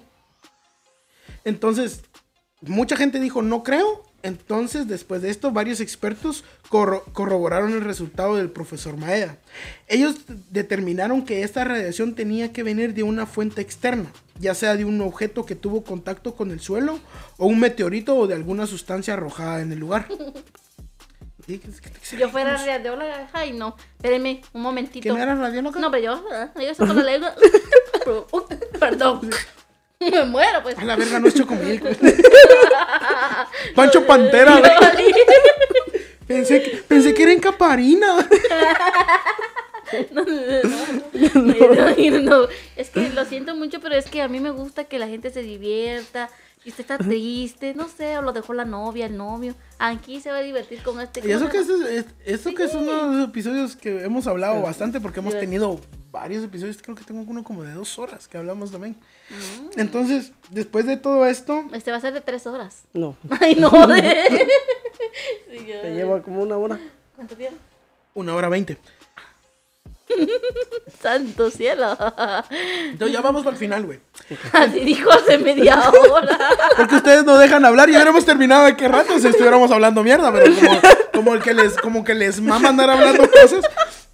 Entonces, 1.43 2.01
mucha 2.61 2.95
gente 2.95 3.19
dijo, 3.19 3.41
no 3.41 3.63
creo. 3.63 4.10
Entonces, 4.23 4.87
después 4.87 5.21
de 5.21 5.29
esto, 5.29 5.51
varios 5.51 5.79
expertos 5.79 6.43
corro- 6.69 7.03
corroboraron 7.13 7.73
el 7.73 7.81
resultado 7.81 8.35
del 8.35 8.49
profesor 8.49 8.97
Maeda. 8.97 9.37
Ellos 9.87 10.15
determinaron 10.49 11.23
que 11.25 11.43
esta 11.43 11.63
radiación 11.63 12.15
tenía 12.15 12.51
que 12.53 12.63
venir 12.63 12.93
de 12.93 13.03
una 13.03 13.25
fuente 13.25 13.61
externa, 13.61 14.11
ya 14.39 14.53
sea 14.55 14.75
de 14.75 14.85
un 14.85 15.01
objeto 15.01 15.45
que 15.45 15.55
tuvo 15.55 15.83
contacto 15.83 16.35
con 16.35 16.51
el 16.51 16.59
suelo, 16.59 16.99
o 17.37 17.47
un 17.47 17.59
meteorito 17.59 18.15
o 18.15 18.27
de 18.27 18.35
alguna 18.35 18.67
sustancia 18.67 19.13
arrojada 19.15 19.61
en 19.61 19.71
el 19.71 19.79
lugar. 19.79 20.07
Yo 22.17 22.29
fuera 22.29 22.55
radióloga, 22.55 23.29
ay 23.33 23.51
no, 23.51 23.75
espérenme 23.97 24.41
un 24.53 24.61
momentito. 24.61 25.01
¿Quién 25.03 25.17
era 25.17 25.35
radióloga? 25.35 25.81
No, 25.81 25.89
pero 25.91 26.03
yo, 26.03 26.25
ah, 26.31 26.49
yo 26.55 26.73
saco 26.75 26.93
la 26.93 27.03
lengua. 27.03 27.33
Uh, 28.31 28.41
Perdón. 28.79 29.29
Me 30.11 30.25
muero, 30.25 30.63
pues. 30.63 30.77
A 30.77 30.83
la 30.83 30.95
verga, 30.95 31.19
no 31.19 31.27
es 31.27 31.35
chocomil. 31.35 31.81
Pancho 33.75 34.05
Pantera, 34.05 34.57
güey. 34.57 35.13
Pensé 36.27 36.63
que, 36.63 36.77
pensé 36.77 37.13
que 37.13 37.23
era 37.23 37.33
en 37.33 37.41
Caparina. 37.41 38.25
No, 40.11 40.23
no, 40.23 42.21
no, 42.21 42.47
es 42.77 42.89
que 42.89 43.09
lo 43.09 43.25
siento 43.25 43.53
mucho, 43.53 43.81
pero 43.81 43.95
es 43.95 44.05
que 44.05 44.21
a 44.21 44.29
mí 44.29 44.39
me 44.39 44.51
gusta 44.51 44.85
que 44.85 44.97
la 44.97 45.09
gente 45.09 45.29
se 45.31 45.41
divierta. 45.41 46.29
Y 46.63 46.69
usted 46.69 46.81
está 46.81 46.97
triste, 46.99 47.73
no 47.73 47.87
sé, 47.87 48.17
o 48.19 48.21
lo 48.21 48.33
dejó 48.33 48.53
la 48.53 48.65
novia, 48.65 49.07
el 49.07 49.17
novio. 49.17 49.55
Aquí 49.79 50.21
se 50.21 50.29
va 50.29 50.37
a 50.37 50.41
divertir 50.41 50.83
con 50.83 51.01
este. 51.01 51.19
Y 51.27 51.31
eso 51.31 51.39
¿cómo 51.39 51.51
que 51.51 51.57
es, 51.57 51.69
es- 51.69 52.05
eso 52.23 52.53
que 52.53 52.63
es 52.65 52.73
uno 52.75 53.09
de 53.09 53.17
los 53.17 53.29
episodios 53.29 53.75
que 53.75 54.03
hemos 54.03 54.27
hablado 54.27 54.61
bastante 54.61 55.01
porque 55.01 55.21
hemos 55.21 55.33
tenido 55.39 55.79
varios 56.11 56.43
episodios, 56.43 56.77
creo 56.81 56.95
que 56.95 57.03
tengo 57.03 57.23
uno 57.25 57.43
como 57.43 57.63
de 57.63 57.73
dos 57.73 57.97
horas 57.97 58.27
que 58.27 58.37
hablamos 58.37 58.71
también. 58.71 58.95
Entonces, 59.75 60.33
después 60.51 60.85
de 60.85 60.97
todo 60.97 61.25
esto, 61.25 61.63
Este 61.73 61.89
va 61.89 61.97
a 61.97 62.01
ser 62.01 62.13
de 62.13 62.21
tres 62.21 62.45
horas. 62.45 62.83
No, 62.93 63.15
Ay, 63.39 63.55
no. 63.55 63.69
De... 63.87 64.47
Sí, 65.49 65.65
te 65.65 65.95
lleva 65.95 66.21
como 66.21 66.43
una 66.43 66.57
hora. 66.57 66.79
¿Cuánto 67.15 67.35
tiempo? 67.35 67.57
una 68.13 68.35
hora 68.35 68.49
veinte. 68.49 68.77
Santo 71.01 71.49
cielo. 71.49 71.97
Entonces 72.83 73.13
ya 73.13 73.21
vamos 73.21 73.45
al 73.45 73.55
final, 73.55 73.85
güey. 73.85 73.99
Así 74.53 74.81
dijo 74.81 75.09
hace 75.11 75.37
media 75.37 75.89
hora. 75.89 76.37
Porque 76.77 76.95
ustedes 76.95 77.23
no 77.25 77.37
dejan 77.37 77.65
hablar 77.65 77.89
y 77.89 77.93
hubiéramos 77.93 78.25
terminado 78.25 78.65
de 78.65 78.75
qué 78.75 78.87
rato 78.87 79.19
si 79.19 79.27
estuviéramos 79.27 79.71
hablando 79.71 80.03
mierda, 80.03 80.31
pero 80.31 80.53
como, 80.55 80.79
como 81.13 81.33
el 81.33 81.41
que 81.41 81.53
les, 81.53 81.73
como 81.77 82.03
que 82.03 82.13
les 82.15 82.39
mama 82.41 82.69
andar 82.69 82.89
hablando 82.89 83.29
cosas. 83.29 83.65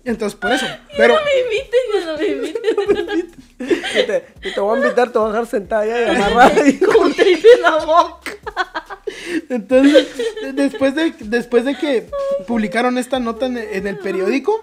Entonces, 0.04 0.40
por 0.40 0.52
eso. 0.54 0.66
Pero, 0.96 1.16
No 1.16 1.20
me 1.26 1.40
inviten, 1.42 1.80
ya 1.94 2.74
no 2.74 2.88
me 2.88 3.00
inviten. 3.02 3.44
Y 3.60 4.06
te, 4.06 4.52
te 4.54 4.60
voy 4.60 4.80
a 4.80 4.82
invitar, 4.84 5.12
te 5.12 5.18
voy 5.20 5.28
a 5.30 5.32
dejar 5.34 5.48
sentada 5.48 5.86
y 5.86 5.92
amarrada. 6.16 6.68
y- 6.68 6.78
Con 6.80 7.14
tripe 7.14 7.48
en 7.56 7.62
la 7.62 7.78
boca. 7.86 8.32
Entonces, 9.50 10.08
de- 10.42 10.54
después 10.54 10.96
de, 10.96 11.14
después 11.20 11.66
de 11.66 11.76
que 11.76 12.10
publicaron 12.48 12.98
esta 12.98 13.20
nota 13.20 13.46
en, 13.48 13.58
en 13.58 13.88
el 13.88 13.98
periódico, 13.98 14.62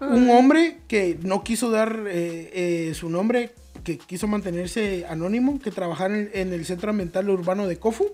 un 0.00 0.30
hombre 0.30 0.78
que 0.88 1.18
no 1.22 1.44
quiso 1.44 1.70
dar 1.70 2.00
eh, 2.08 2.50
eh, 2.90 2.94
su 2.94 3.08
nombre, 3.08 3.52
que 3.82 3.98
quiso 3.98 4.26
mantenerse 4.26 5.06
anónimo, 5.08 5.58
que 5.58 5.70
trabajaba 5.70 6.16
en, 6.16 6.52
el 6.52 6.64
centro 6.64 6.90
ambiental 6.90 7.28
urbano 7.28 7.66
de 7.66 7.78
Kofu, 7.78 8.12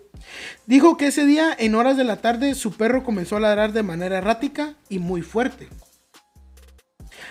dijo 0.67 0.97
que 0.97 1.09
ese 1.09 1.27
día, 1.27 1.55
en 1.59 1.75
horas 1.75 1.97
de 1.97 2.05
la 2.05 2.17
tarde, 2.17 2.55
su 2.55 2.73
perro 2.73 3.05
comenzó 3.05 3.37
a 3.37 3.41
ladrar 3.41 3.73
de 3.73 3.83
manera 3.83 4.19
errática 4.19 4.75
y 4.89 4.99
muy 4.99 5.23
fuerte. 5.23 5.69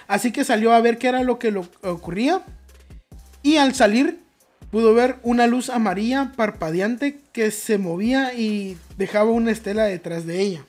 Así 0.07 0.31
que 0.31 0.43
salió 0.43 0.73
a 0.73 0.81
ver 0.81 0.97
qué 0.97 1.07
era 1.07 1.23
lo 1.23 1.37
que 1.39 1.51
lo 1.51 1.67
ocurría. 1.81 2.43
Y 3.43 3.57
al 3.57 3.73
salir 3.75 4.19
pudo 4.71 4.93
ver 4.93 5.17
una 5.23 5.47
luz 5.47 5.69
amarilla 5.69 6.33
parpadeante 6.35 7.19
que 7.31 7.51
se 7.51 7.77
movía 7.77 8.33
y 8.33 8.77
dejaba 8.97 9.31
una 9.31 9.51
estela 9.51 9.85
detrás 9.85 10.25
de 10.25 10.41
ella, 10.41 10.65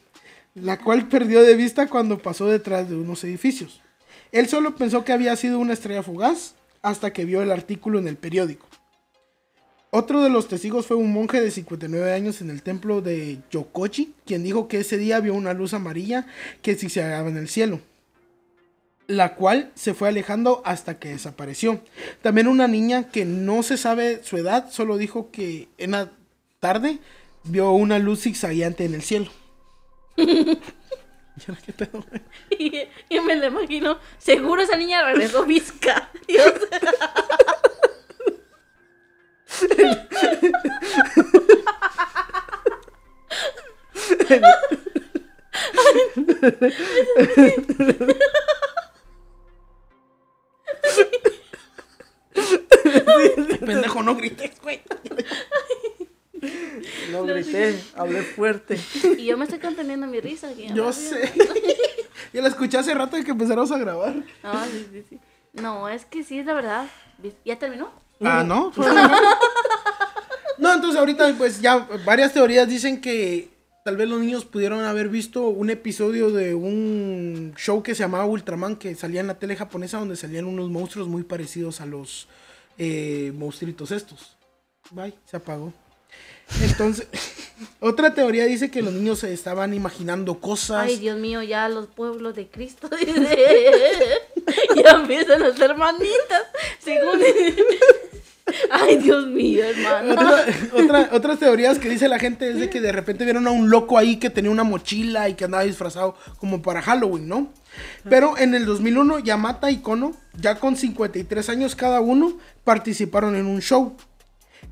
la 0.55 0.79
cual 0.79 1.09
perdió 1.09 1.43
de 1.43 1.57
vista 1.57 1.89
cuando 1.89 2.19
pasó 2.19 2.47
detrás 2.47 2.89
de 2.89 2.97
unos 2.97 3.25
edificios. 3.25 3.81
Él 4.31 4.49
solo 4.49 4.77
pensó 4.77 5.05
que 5.05 5.13
había 5.13 5.35
sido 5.37 5.59
una 5.59 5.73
estrella 5.73 6.03
fugaz 6.03 6.55
hasta 6.83 7.13
que 7.13 7.25
vio 7.25 7.43
el 7.43 7.51
artículo 7.51 7.99
en 7.99 8.09
el 8.09 8.17
periódico. 8.17 8.67
Otro 9.91 10.23
de 10.23 10.29
los 10.29 10.49
testigos 10.49 10.87
fue 10.87 10.97
un 10.97 11.13
monje 11.13 11.41
de 11.41 11.51
59 11.51 12.13
años 12.13 12.41
en 12.43 12.51
el 12.51 12.63
templo 12.63 13.01
de 13.01 13.39
Yokochi, 13.51 14.15
quien 14.27 14.43
dijo 14.43 14.69
que 14.69 14.81
ese 14.81 14.99
día 14.99 15.21
vio 15.21 15.35
una 15.35 15.55
luz 15.55 15.73
amarilla 15.73 16.27
que 16.61 16.75
zigzagueaba 16.75 17.29
en 17.29 17.39
el 17.39 17.49
cielo 17.49 17.81
la 19.09 19.35
cual 19.35 19.73
se 19.75 19.95
fue 19.95 20.09
alejando 20.09 20.63
hasta 20.65 20.99
que 20.99 21.09
desapareció. 21.09 21.81
También 22.23 22.47
una 22.47 22.69
niña 22.69 23.09
que 23.09 23.25
no 23.25 23.63
se 23.65 23.77
sabe 23.77 24.23
su 24.23 24.37
edad, 24.37 24.71
solo 24.71 24.99
dijo 24.99 25.31
que 25.33 25.69
en 25.79 25.93
la 25.93 26.13
tarde 26.61 26.99
vio 27.45 27.73
una 27.73 27.99
luz 27.99 28.21
zigzagueante 28.21 28.85
en 28.85 28.95
el 28.95 29.03
cielo. 29.03 29.31
¿Y 31.47 31.51
ahora 31.51 31.63
qué 31.65 31.73
pedo, 31.73 32.05
güey? 32.09 32.23
Y, 32.51 32.89
y 33.09 33.21
me 33.21 33.37
lo 33.37 33.47
imagino. 33.47 33.99
Seguro 34.19 34.63
esa 34.63 34.77
niña 34.77 35.05
regresó 35.05 35.45
visca. 35.45 36.11
Dios. 36.27 36.53
Pendejo, 53.65 54.03
no 54.03 54.15
grites, 54.17 54.61
güey. 54.63 54.81
No 57.13 57.25
grité, 57.25 57.79
hablé 57.95 58.23
fuerte. 58.23 58.79
Y 59.17 59.25
yo 59.25 59.37
me 59.37 59.45
estoy 59.45 59.59
conteniendo 59.59 60.07
mi 60.07 60.21
risa. 60.21 60.49
aquí, 60.49 60.69
Yo 60.75 60.93
sé. 60.93 61.33
Ya 62.33 62.43
la 62.43 62.49
escuché 62.49 62.77
hace 62.77 62.93
rato 62.93 63.17
de 63.17 63.25
que 63.25 63.31
empezáramos 63.31 63.73
a 63.73 63.79
grabar. 63.79 64.15
No, 64.43 64.65
sí, 64.67 64.87
sí, 64.93 65.05
sí. 65.09 65.19
No, 65.55 65.89
es 65.89 66.05
que 66.05 66.23
sí, 66.23 66.39
es 66.39 66.47
la 66.47 66.53
verdad. 66.53 66.87
¿Ya 67.45 67.59
terminó? 67.59 67.91
Ah, 68.21 68.45
¿no? 68.45 68.71
No, 70.59 70.75
entonces 70.75 70.99
ahorita 70.99 71.33
pues 71.39 71.61
ya 71.61 71.89
varias 72.05 72.33
teorías 72.33 72.69
dicen 72.69 73.01
que 73.01 73.49
tal 73.85 73.97
vez 73.97 74.09
los 74.09 74.21
niños 74.21 74.45
pudieron 74.45 74.85
haber 74.85 75.09
visto 75.09 75.49
un 75.49 75.71
episodio 75.71 76.31
de 76.31 76.55
un 76.55 77.55
show 77.57 77.83
que 77.83 77.95
se 77.95 78.03
llamaba 78.03 78.27
Ultraman 78.27 78.77
que 78.77 78.95
salía 78.97 79.21
en 79.21 79.29
la 79.29 79.39
tele 79.39 79.57
japonesa 79.57 79.99
donde 79.99 80.17
salían 80.17 80.47
unos 80.47 80.69
monstruos 80.69 81.07
muy 81.09 81.23
parecidos 81.23 81.81
a 81.81 81.87
los 81.87 82.29
eh, 82.77 83.33
monstruitos 83.37 83.93
estos. 83.93 84.37
Bye, 84.91 85.15
se 85.25 85.37
apagó. 85.37 85.73
Entonces, 86.63 87.07
otra 87.81 88.15
teoría 88.15 88.45
dice 88.47 88.71
que 88.71 88.83
los 88.83 88.93
niños 88.93 89.21
se 89.21 89.33
estaban 89.33 89.75
imaginando 89.75 90.41
cosas. 90.41 90.87
Ay, 90.87 90.97
Dios 90.97 91.19
mío, 91.19 91.43
ya 91.43 91.69
los 91.69 91.87
pueblos 91.87 92.35
de 92.35 92.49
Cristo. 92.49 92.89
dice. 92.99 93.39
ya 94.83 94.91
empiezan 94.93 95.43
a 95.43 95.55
ser 95.55 95.77
manitas. 95.77 96.43
Según. 96.81 97.21
Ay, 98.71 98.97
Dios 98.97 99.27
mío, 99.27 99.63
hermano. 99.63 100.13
Otra- 100.15 100.45
otra- 100.73 101.09
otras 101.13 101.39
teorías 101.39 101.79
que 101.79 101.91
dice 101.91 102.09
la 102.09 102.19
gente 102.19 102.49
es 102.51 102.59
de 102.59 102.71
que 102.71 102.81
de 102.81 102.93
repente 102.93 103.25
vieron 103.25 103.47
a 103.47 103.51
un 103.51 103.69
loco 103.69 103.99
ahí 103.99 104.17
que 104.17 104.31
tenía 104.31 104.51
una 104.51 104.65
mochila 104.65 105.29
y 105.29 105.35
que 105.35 105.45
andaba 105.45 105.65
disfrazado 105.65 106.17
como 106.39 106.63
para 106.63 106.81
Halloween, 106.81 107.29
¿no? 107.29 107.53
Pero 108.09 108.39
en 108.39 108.55
el 108.55 108.65
2001, 108.65 109.19
Yamata 109.19 109.71
y 109.71 109.79
Kono, 109.79 110.15
ya 110.41 110.59
con 110.59 110.77
53 110.77 111.49
años 111.51 111.77
cada 111.77 112.01
uno, 112.01 112.39
participaron 112.65 113.37
en 113.37 113.45
un 113.47 113.61
show 113.61 113.95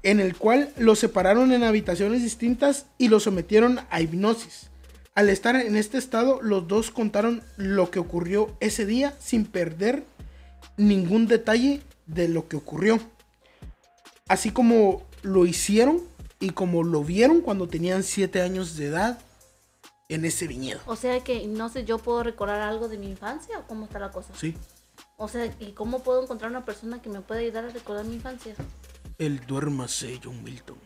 en 0.03 0.21
el 0.21 0.37
cual 0.37 0.73
los 0.77 0.99
separaron 0.99 1.53
en 1.53 1.65
habitaciones 1.65 2.23
distintas 2.23 2.87
y 2.99 3.09
los 3.09 3.25
sometieron 3.25 3.81
a 3.91 4.01
hipnosis. 4.01 4.71
Al 5.15 5.29
estar 5.29 5.57
en 5.57 5.77
este 5.77 5.99
estado, 5.99 6.41
los 6.43 6.69
dos 6.69 6.91
contaron 6.91 7.43
lo 7.57 7.91
que 7.91 7.99
ocurrió 7.99 8.55
ese 8.61 8.85
día 8.87 9.15
sin 9.19 9.47
perder 9.47 10.05
ningún 10.77 11.27
detalle 11.27 11.81
de 12.07 12.29
lo 12.29 12.49
que 12.49 12.57
ocurrió 12.57 13.01
así 14.29 14.51
como 14.51 15.03
lo 15.23 15.47
hicieron 15.47 16.03
y 16.41 16.51
como 16.51 16.83
lo 16.83 17.03
vieron 17.03 17.41
cuando 17.41 17.69
tenían 17.69 18.03
7 18.03 18.43
años 18.43 18.77
de 18.77 18.87
edad 18.87 19.19
en 20.09 20.25
ese 20.25 20.47
viñedo. 20.47 20.81
O 20.87 20.97
sea 20.97 21.21
que, 21.21 21.47
no 21.47 21.69
sé, 21.69 21.85
yo 21.85 21.99
puedo 21.99 22.23
recordar 22.23 22.61
algo 22.61 22.89
de 22.89 22.99
mi 22.99 23.09
infancia 23.09 23.59
o 23.59 23.67
cómo 23.67 23.87
está 23.87 23.99
la 23.99 24.11
cosa. 24.11 24.33
Sí, 24.37 24.55
O 25.17 25.29
sea, 25.29 25.47
¿y 25.59 25.73
cómo 25.73 26.01
puedo 26.01 26.23
encontrar 26.23 26.51
una 26.51 26.65
persona 26.65 27.01
que 27.01 27.09
me 27.09 27.21
pueda 27.21 27.41
ayudar 27.41 27.65
a 27.65 27.69
recordar 27.69 28.05
mi 28.05 28.17
infancia? 28.17 28.55
El 29.19 29.45
duérmase 29.47 30.21
John 30.23 30.43
Milton. 30.45 30.79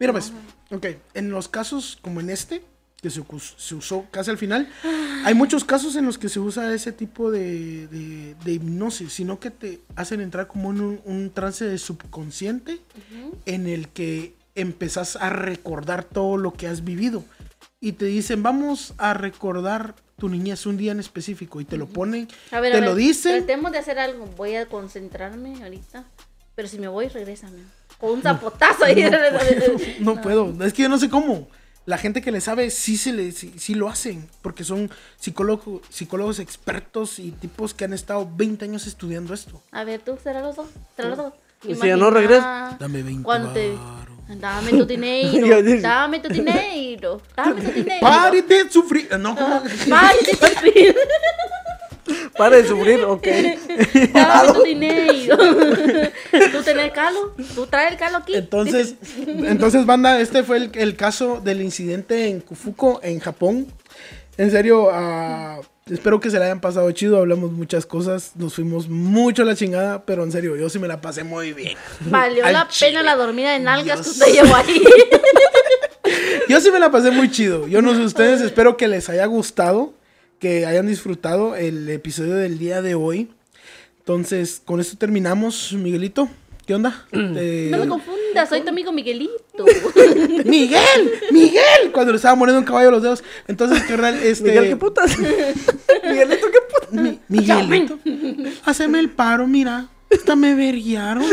Mira 0.00 0.12
pues, 0.12 0.32
ok, 0.70 0.86
en 1.14 1.30
los 1.30 1.48
casos 1.48 1.98
como 2.00 2.20
en 2.20 2.30
este, 2.30 2.62
que 3.02 3.10
se, 3.10 3.22
se 3.56 3.74
usó 3.74 4.06
casi 4.10 4.30
al 4.30 4.38
final, 4.38 4.68
hay 5.24 5.34
muchos 5.34 5.64
casos 5.64 5.96
en 5.96 6.06
los 6.06 6.18
que 6.18 6.28
se 6.28 6.38
usa 6.38 6.72
ese 6.72 6.92
tipo 6.92 7.30
de, 7.32 7.88
de- 7.88 8.34
de 8.44 8.52
hipnosis, 8.52 9.12
sino 9.12 9.40
que 9.40 9.50
te 9.50 9.80
hacen 9.96 10.20
entrar 10.20 10.46
como 10.46 10.70
en 10.70 10.80
un, 10.80 11.00
un 11.04 11.30
trance 11.30 11.64
de 11.64 11.78
subconsciente 11.78 12.80
en 13.44 13.66
el 13.66 13.88
que 13.88 14.34
empezás 14.54 15.16
a 15.16 15.30
recordar 15.30 16.04
todo 16.04 16.36
lo 16.36 16.52
que 16.52 16.68
has 16.68 16.84
vivido. 16.84 17.24
Y 17.80 17.92
te 17.92 18.06
dicen, 18.06 18.42
vamos 18.42 18.94
a 18.98 19.14
recordar 19.14 19.94
tu 20.18 20.28
niñez 20.28 20.66
un 20.66 20.76
día 20.76 20.92
en 20.92 21.00
específico. 21.00 21.60
Y 21.60 21.64
te 21.64 21.76
lo 21.76 21.86
ponen, 21.86 22.28
A 22.50 22.60
ver, 22.60 22.72
te 22.72 22.78
a 22.78 22.80
ver, 22.80 22.90
lo 22.90 22.96
dicen. 22.96 23.44
Tratemos 23.44 23.72
de 23.72 23.78
hacer 23.78 23.98
algo. 23.98 24.26
Voy 24.36 24.56
a 24.56 24.66
concentrarme 24.66 25.62
ahorita. 25.62 26.04
Pero 26.54 26.68
si 26.68 26.78
me 26.78 26.88
voy, 26.88 27.08
regrésame. 27.08 27.60
Con 27.98 28.10
un 28.10 28.22
zapotazo 28.22 28.84
ahí. 28.84 29.02
No, 30.00 30.20
puedo, 30.20 30.54
es 30.64 30.72
que 30.72 30.82
yo 30.82 30.88
no 30.88 30.98
sé 30.98 31.08
cómo. 31.08 31.48
La 31.86 31.96
gente 31.96 32.20
que 32.20 32.32
le 32.32 32.42
sabe 32.42 32.70
sí, 32.70 32.98
se 32.98 33.14
le, 33.14 33.32
sí, 33.32 33.54
sí 33.56 33.74
lo 33.74 33.88
hacen, 33.88 34.28
porque 34.42 34.62
son 34.62 34.90
psicólogos, 35.18 35.80
psicólogos 35.88 36.38
expertos 36.38 37.18
y 37.18 37.30
tipos 37.30 37.72
que 37.72 37.86
han 37.86 37.94
estado 37.94 38.28
20 38.30 38.66
años 38.66 38.86
estudiando 38.86 39.32
esto. 39.32 39.62
A 39.70 39.84
ver, 39.84 40.00
tú, 40.00 40.18
será 40.22 40.42
los 40.42 40.56
dos. 40.56 40.68
Será 40.96 41.08
los 41.08 41.18
dos. 41.18 41.32
Si 41.62 41.74
ya 41.74 41.96
no 41.96 42.10
regreso, 42.10 42.42
Dame 42.78 43.02
20 43.02 43.22
Cuando 43.22 43.52
te-. 43.52 43.74
Dame 44.28 44.70
tu 44.70 44.84
dinero. 44.86 45.62
dame 45.80 46.20
tu 46.20 46.28
dinero. 46.28 47.20
Dame 47.34 47.60
tu 47.62 47.70
dinero. 47.72 48.00
¡Pare 48.00 48.42
de 48.42 48.70
sufrir! 48.70 49.08
No, 49.18 49.34
¿cómo? 49.34 49.62
Pare 49.88 50.18
de 50.24 50.36
sufrir. 50.36 50.96
para 52.36 52.56
de 52.56 52.66
sufrir, 52.66 53.04
ok. 53.04 53.26
Dame 54.12 54.52
tu 54.52 54.62
dinero. 54.62 55.36
¿Tú 56.52 56.62
tenés 56.62 56.92
calo? 56.92 57.34
¿Tú 57.54 57.66
traes 57.66 57.92
el 57.92 57.98
calo 57.98 58.18
aquí? 58.18 58.34
Entonces, 58.34 58.94
entonces, 59.26 59.86
banda, 59.86 60.20
este 60.20 60.42
fue 60.42 60.58
el, 60.58 60.70
el 60.74 60.96
caso 60.96 61.40
del 61.40 61.62
incidente 61.62 62.28
en 62.28 62.40
Kufuko, 62.40 63.00
en 63.02 63.20
Japón. 63.20 63.66
En 64.36 64.50
serio, 64.50 64.88
ah, 64.92 65.60
espero 65.90 66.20
que 66.20 66.30
se 66.30 66.38
la 66.38 66.46
hayan 66.46 66.60
pasado 66.60 66.90
chido. 66.92 67.18
Hablamos 67.18 67.52
muchas 67.52 67.86
cosas, 67.86 68.32
nos 68.36 68.54
fuimos 68.54 68.88
mucho 68.88 69.42
a 69.42 69.44
la 69.44 69.54
chingada, 69.56 70.04
pero 70.04 70.24
en 70.24 70.32
serio, 70.32 70.56
yo 70.56 70.68
sí 70.68 70.78
me 70.78 70.88
la 70.88 71.00
pasé 71.00 71.24
muy 71.24 71.52
bien. 71.52 71.76
Valió 72.00 72.44
Al 72.44 72.52
la 72.52 72.68
chile. 72.68 72.90
pena 72.92 73.02
la 73.02 73.16
dormida 73.16 73.52
de 73.52 73.60
nalgas 73.60 74.00
que 74.02 74.10
usted 74.10 74.32
llevó 74.32 74.54
ahí. 74.56 74.82
Yo 76.48 76.60
sí 76.60 76.70
me 76.70 76.78
la 76.78 76.90
pasé 76.90 77.10
muy 77.10 77.30
chido. 77.30 77.68
Yo 77.68 77.82
no 77.82 77.94
sé 77.94 78.00
ustedes, 78.00 78.40
espero 78.40 78.76
que 78.78 78.88
les 78.88 79.08
haya 79.10 79.26
gustado, 79.26 79.92
que 80.38 80.64
hayan 80.64 80.86
disfrutado 80.86 81.54
el 81.56 81.88
episodio 81.90 82.34
del 82.36 82.58
día 82.58 82.80
de 82.80 82.94
hoy. 82.94 83.30
Entonces, 83.98 84.62
con 84.64 84.80
esto 84.80 84.96
terminamos, 84.96 85.74
Miguelito. 85.74 86.28
¿Qué 86.66 86.74
onda? 86.74 87.06
Eh, 87.12 87.68
No 87.70 87.78
me 87.78 87.88
confundas, 87.88 88.17
soy 88.48 88.60
tu 88.62 88.68
amigo 88.68 88.92
Miguelito. 88.92 89.64
Miguel, 90.44 91.12
Miguel, 91.30 91.92
cuando 91.92 92.12
le 92.12 92.16
estaba 92.16 92.34
muriendo 92.34 92.60
un 92.60 92.64
caballo 92.66 92.88
a 92.88 92.92
los 92.92 93.02
dedos. 93.02 93.24
Entonces, 93.46 93.82
carnal, 93.84 94.14
este 94.22 94.44
Miguel, 94.48 94.68
¿qué 94.68 94.76
putas? 94.76 95.18
Miguelito, 96.04 96.46
¿qué 96.50 96.58
putas? 96.72 96.92
Mi- 96.92 97.20
Miguelito, 97.28 97.98
haceme 98.64 98.98
el 99.00 99.10
paro, 99.10 99.46
mira. 99.46 99.88
Hasta 100.10 100.36
me 100.36 100.54
verguiaron. 100.54 101.24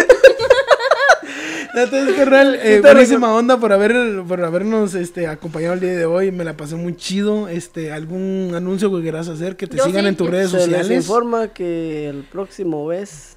Entonces, 1.75 2.15
carnal, 2.15 2.57
eh, 2.61 2.79
buenísima 2.81 3.33
onda 3.33 3.57
por, 3.59 3.73
haber, 3.73 4.23
por 4.27 4.41
habernos 4.43 4.95
este, 4.95 5.27
acompañado 5.27 5.73
el 5.73 5.79
día 5.81 5.91
de 5.95 6.05
hoy. 6.05 6.31
Me 6.31 6.43
la 6.45 6.55
pasé 6.55 6.75
muy 6.75 6.95
chido. 6.95 7.49
Este, 7.49 7.91
¿Algún 7.91 8.53
anuncio 8.55 8.93
que 8.95 9.01
quieras 9.01 9.27
hacer? 9.27 9.57
Que 9.57 9.67
te 9.67 9.77
Yo 9.77 9.83
sigan 9.85 10.03
sí, 10.03 10.07
en 10.09 10.15
tus 10.15 10.29
redes 10.29 10.51
Se 10.51 10.57
les 10.57 10.65
sociales. 10.67 10.91
informa 10.91 11.49
que 11.49 12.07
el 12.09 12.23
próximo 12.23 12.85
mes 12.87 13.34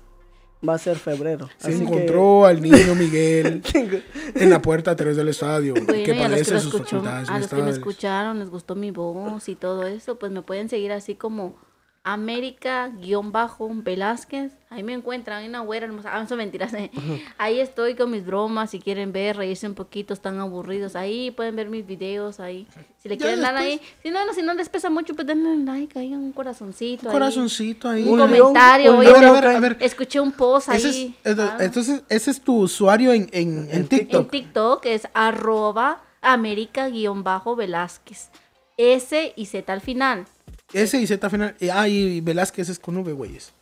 va 0.67 0.75
a 0.75 0.79
ser 0.79 0.97
febrero. 0.97 1.49
Se 1.59 1.69
así 1.69 1.79
que- 1.79 1.85
encontró 1.85 2.47
al 2.47 2.61
niño 2.63 2.95
Miguel 2.95 3.63
en 4.35 4.51
la 4.51 4.61
puerta 4.63 4.93
atrás 4.93 5.17
del 5.17 5.29
estadio. 5.29 5.75
Bueno, 5.75 5.87
que 5.93 6.01
y 6.01 6.05
a 6.05 6.07
los 6.07 6.17
que, 6.17 6.23
padece 6.23 6.55
lo 6.55 6.61
sus 6.61 6.75
escuchó- 6.75 6.85
facultades 6.97 7.29
a 7.29 7.39
los 7.39 7.49
que 7.49 7.63
me 7.63 7.71
escucharon, 7.71 8.39
les 8.39 8.51
gustó 8.51 8.75
mi 8.75 8.91
voz 8.91 9.49
y 9.49 9.55
todo 9.55 9.87
eso, 9.87 10.19
pues 10.19 10.33
me 10.33 10.43
pueden 10.43 10.69
seguir 10.69 10.93
así 10.93 11.15
como 11.15 11.57
América-Velázquez. 12.05 14.53
Ahí 14.71 14.83
me 14.83 14.93
encuentran, 14.93 15.39
hay 15.43 15.49
una 15.49 15.61
güera 15.61 15.87
hermosa. 15.87 16.11
Ah, 16.15 16.27
son 16.27 16.39
mentiras. 16.39 16.73
eh. 16.75 16.91
Ahí 17.39 17.61
estoy 17.61 17.95
con 17.95 18.11
mis 18.11 18.25
bromas. 18.25 18.71
Si 18.71 18.81
quieren 18.81 19.13
ver, 19.13 19.37
reírse 19.37 19.67
un 19.67 19.75
poquito, 19.75 20.13
están 20.15 20.39
aburridos. 20.41 20.95
Ahí 20.97 21.31
pueden 21.31 21.57
ver 21.57 21.69
mis 21.69 21.87
videos. 21.87 22.41
Ahí, 22.41 22.67
si 22.99 23.09
le 23.09 23.17
quieren 23.17 23.41
dar 23.41 23.57
ahí. 23.57 23.81
Si 24.03 24.11
no, 24.11 24.25
no, 24.27 24.33
si 24.35 24.43
no 24.43 24.55
les 24.55 24.69
pesa 24.69 24.91
mucho, 24.91 25.15
pues 25.15 25.27
denle 25.27 25.57
like 25.65 25.99
ahí, 25.99 26.13
un 26.15 26.33
corazoncito. 26.33 27.03
Un 27.03 27.09
ahí. 27.09 27.13
corazoncito 27.15 27.89
ahí. 27.89 28.03
Un 28.05 28.21
Un 28.21 28.29
comentario. 28.29 28.93
león, 28.93 28.97
un 28.97 29.01
oye, 29.07 29.11
A 29.11 29.13
ver, 29.13 29.25
a 29.25 29.33
león, 29.33 29.41
ver, 29.41 29.47
a 29.57 29.61
ver. 29.61 29.77
Escuché 29.81 30.21
un 30.21 30.33
post 30.33 30.69
ahí. 30.69 31.15
Es- 31.25 31.33
es- 31.33 31.39
ah. 31.39 31.57
entonces, 31.61 32.03
ese 32.09 32.31
es 32.31 32.41
tu 32.41 32.59
usuario 32.61 33.13
en, 33.13 33.29
en, 33.33 33.69
en 33.71 33.79
En 33.79 33.89
TikTok. 33.89 34.21
En 34.23 34.29
TikTok 34.31 34.87
es 34.87 35.09
arroba 35.15 36.03
América-Velázquez. 36.21 38.29
S 38.77 39.33
y 39.35 39.47
Z 39.47 39.73
al 39.73 39.81
final. 39.81 40.27
S 40.73 40.99
y 40.99 41.07
Z 41.07 41.31
final. 41.31 41.55
eh, 41.61 41.71
Ah, 41.73 41.89
y 41.89 42.21
Velázquez 42.21 42.69
es 42.69 42.79
con 42.79 42.97
V, 42.99 43.13
güeyes. 43.13 43.53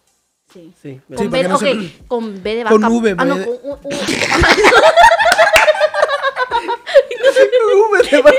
Sí. 0.52 0.72
Sí, 0.80 1.00
Con, 1.14 1.30
B, 1.30 1.42
no 1.44 1.58
se- 1.58 1.72
ok, 1.72 1.78
con 2.08 2.42
B 2.42 2.54
de 2.54 2.64
vaca. 2.64 2.74
Con 2.74 2.84
V, 2.84 3.14
Ah, 3.18 3.24
no, 3.24 3.34
V 3.34 3.40
de- 3.40 3.46
con 3.46 3.54
U- 3.54 3.78
U- 3.82 3.90
V 7.90 8.02
de 8.10 8.22
vaca. 8.22 8.36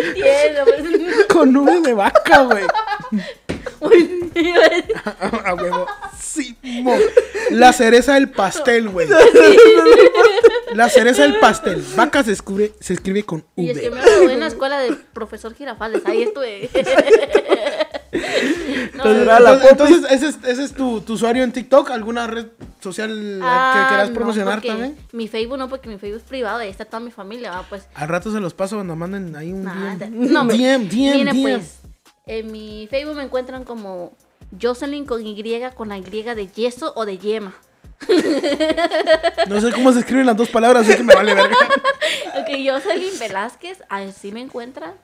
Entiendo, 0.00 0.64
pues. 0.64 1.26
Con 1.26 1.56
V 1.56 1.80
de 1.80 1.94
vaca, 1.94 2.42
güey. 2.44 2.64
Uy, 3.80 4.30
A 5.44 5.54
huevo. 5.54 5.86
Sí, 6.20 6.56
mo. 6.82 6.94
La 7.50 7.72
cereza 7.72 8.14
del 8.14 8.30
pastel, 8.30 8.88
güey. 8.88 9.08
La 10.74 10.88
cereza 10.88 11.22
del 11.22 11.38
pastel. 11.38 11.84
Vaca 11.96 12.22
se 12.22 12.32
escribe, 12.32 12.72
se 12.80 12.94
escribe 12.94 13.22
con 13.24 13.44
Y 13.56 13.70
es 13.70 13.78
que 13.78 13.88
V. 13.90 13.96
me 13.96 14.02
gradué 14.02 14.32
en 14.34 14.40
la 14.40 14.46
escuela 14.48 14.78
de 14.78 14.94
profesor 15.12 15.54
Girafales. 15.54 16.02
Ahí 16.04 16.22
estuve. 16.22 16.68
No, 18.94 19.04
Entonces, 19.70 20.04
ese 20.10 20.28
es, 20.28 20.38
ese 20.46 20.64
es 20.64 20.72
tu, 20.72 21.00
tu 21.02 21.14
usuario 21.14 21.42
en 21.44 21.52
TikTok. 21.52 21.90
¿Alguna 21.90 22.26
red 22.26 22.46
social 22.80 23.40
ah, 23.42 23.72
que 23.74 23.88
quieras 23.88 24.08
no, 24.08 24.14
promocionar 24.14 24.62
también? 24.62 24.96
Mi 25.12 25.28
Facebook 25.28 25.58
no, 25.58 25.68
porque 25.68 25.88
mi 25.88 25.98
Facebook 25.98 26.22
es 26.22 26.28
privado. 26.28 26.58
Ahí 26.58 26.70
está 26.70 26.84
toda 26.84 27.00
mi 27.00 27.10
familia. 27.10 27.50
va, 27.50 27.62
pues 27.68 27.86
Al 27.94 28.08
rato 28.08 28.32
se 28.32 28.40
los 28.40 28.54
paso 28.54 28.76
cuando 28.76 28.96
manden 28.96 29.36
ahí 29.36 29.52
un 29.52 29.64
Nada. 29.64 29.96
DM. 29.96 30.32
No. 30.32 30.44
DM, 30.46 30.88
DM, 30.88 31.42
pues, 31.42 31.78
en 32.26 32.50
mi 32.50 32.86
Facebook 32.90 33.16
me 33.16 33.22
encuentran 33.22 33.64
como 33.64 34.12
Jocelyn 34.60 35.06
con 35.06 35.24
Y, 35.24 35.60
con 35.74 35.88
la 35.88 35.98
Y 35.98 36.02
de 36.02 36.48
yeso 36.48 36.92
o 36.96 37.06
de 37.06 37.18
yema. 37.18 37.54
No 39.48 39.60
sé 39.60 39.72
cómo 39.72 39.92
se 39.92 40.00
escriben 40.00 40.26
las 40.26 40.36
dos 40.36 40.48
palabras, 40.48 40.86
así 40.86 40.96
que 40.96 41.04
me 41.04 41.14
vale 41.14 41.34
verga. 41.34 41.56
Ok, 42.38 42.48
Jocelyn 42.68 43.18
Velázquez, 43.18 43.78
así 43.88 44.30
me 44.30 44.40
encuentran 44.40 44.94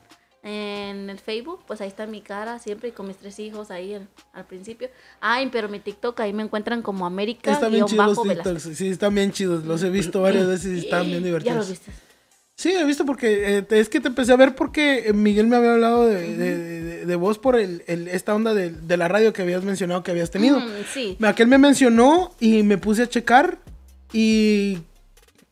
en 0.43 1.09
el 1.09 1.19
Facebook, 1.19 1.61
pues 1.65 1.79
ahí 1.81 1.87
está 1.87 2.05
mi 2.05 2.21
cara 2.21 2.59
siempre 2.59 2.89
y 2.89 2.91
con 2.91 3.07
mis 3.07 3.17
tres 3.17 3.39
hijos 3.39 3.71
ahí 3.71 3.95
al, 3.95 4.07
al 4.33 4.45
principio. 4.45 4.89
Ay, 5.21 5.49
pero 5.51 5.69
mi 5.69 5.79
TikTok 5.79 6.19
ahí 6.19 6.33
me 6.33 6.43
encuentran 6.43 6.81
como 6.81 7.05
América 7.05 7.51
Están 7.51 7.71
bien 7.71 7.85
chidos 7.85 8.17
los 8.17 8.21
TikToks. 8.21 8.77
Sí, 8.77 8.89
están 8.89 9.15
bien 9.15 9.31
chidos. 9.31 9.63
Los 9.65 9.81
he 9.83 9.89
visto 9.89 10.21
varias 10.21 10.47
veces 10.47 10.83
y 10.83 10.85
están 10.85 11.05
bien 11.05 11.23
Ya 11.23 11.29
los 11.31 11.43
divertidos. 11.43 11.69
viste. 11.69 11.91
Sí, 12.63 12.71
he 12.71 12.85
visto 12.85 13.05
porque 13.05 13.57
eh, 13.57 13.65
es 13.71 13.89
que 13.89 13.99
te 13.99 14.07
empecé 14.07 14.31
a 14.31 14.37
ver 14.37 14.55
porque 14.55 15.07
eh, 15.09 15.11
Miguel 15.13 15.47
me 15.47 15.57
había 15.57 15.73
hablado 15.73 16.07
de, 16.07 16.37
de, 16.37 16.57
de- 16.57 17.05
de 17.05 17.15
vos 17.17 17.37
por 17.37 17.57
el, 17.57 17.83
el- 17.87 18.07
esta 18.07 18.33
onda 18.33 18.53
de, 18.53 18.69
de 18.69 18.95
la 18.95 19.09
radio 19.09 19.33
que 19.33 19.41
habías 19.41 19.63
mencionado 19.65 20.01
que 20.01 20.11
habías 20.11 20.31
tenido. 20.31 20.61
Mm, 20.61 20.69
sí. 20.93 21.17
Aquel 21.23 21.47
me 21.47 21.57
mencionó 21.57 22.31
y 22.39 22.63
me 22.63 22.77
puse 22.77 23.03
a 23.03 23.09
checar 23.09 23.57
y 24.13 24.77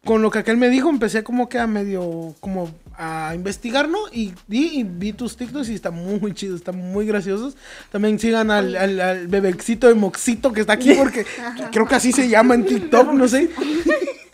con 0.05 0.21
lo 0.21 0.31
que 0.31 0.39
aquel 0.39 0.55
me 0.55 0.69
dijo 0.69 0.89
empecé 0.89 1.21
como 1.21 1.49
que 1.49 1.59
a 1.59 1.67
medio 1.67 2.33
como 2.39 2.71
a 2.97 3.33
investigar, 3.35 3.89
¿no? 3.89 3.99
Y 4.13 4.31
vi, 4.47 4.79
y 4.79 4.83
vi 4.83 5.11
tus 5.11 5.35
TikToks 5.35 5.67
y 5.69 5.73
están 5.75 5.95
muy 5.95 6.33
chidos, 6.33 6.57
están 6.61 6.77
muy 6.77 7.05
graciosos. 7.05 7.57
También 7.91 8.19
sigan 8.19 8.51
al, 8.51 8.73
al, 8.77 9.01
al 9.01 9.27
bebecito 9.27 9.88
de 9.88 9.95
Moxito 9.95 10.53
que 10.53 10.61
está 10.61 10.73
aquí 10.73 10.93
porque 10.93 11.25
creo 11.73 11.85
que 11.88 11.95
así 11.95 12.13
se 12.13 12.29
llama 12.29 12.55
en 12.55 12.65
TikTok, 12.65 13.11
no 13.11 13.27
sé. 13.27 13.49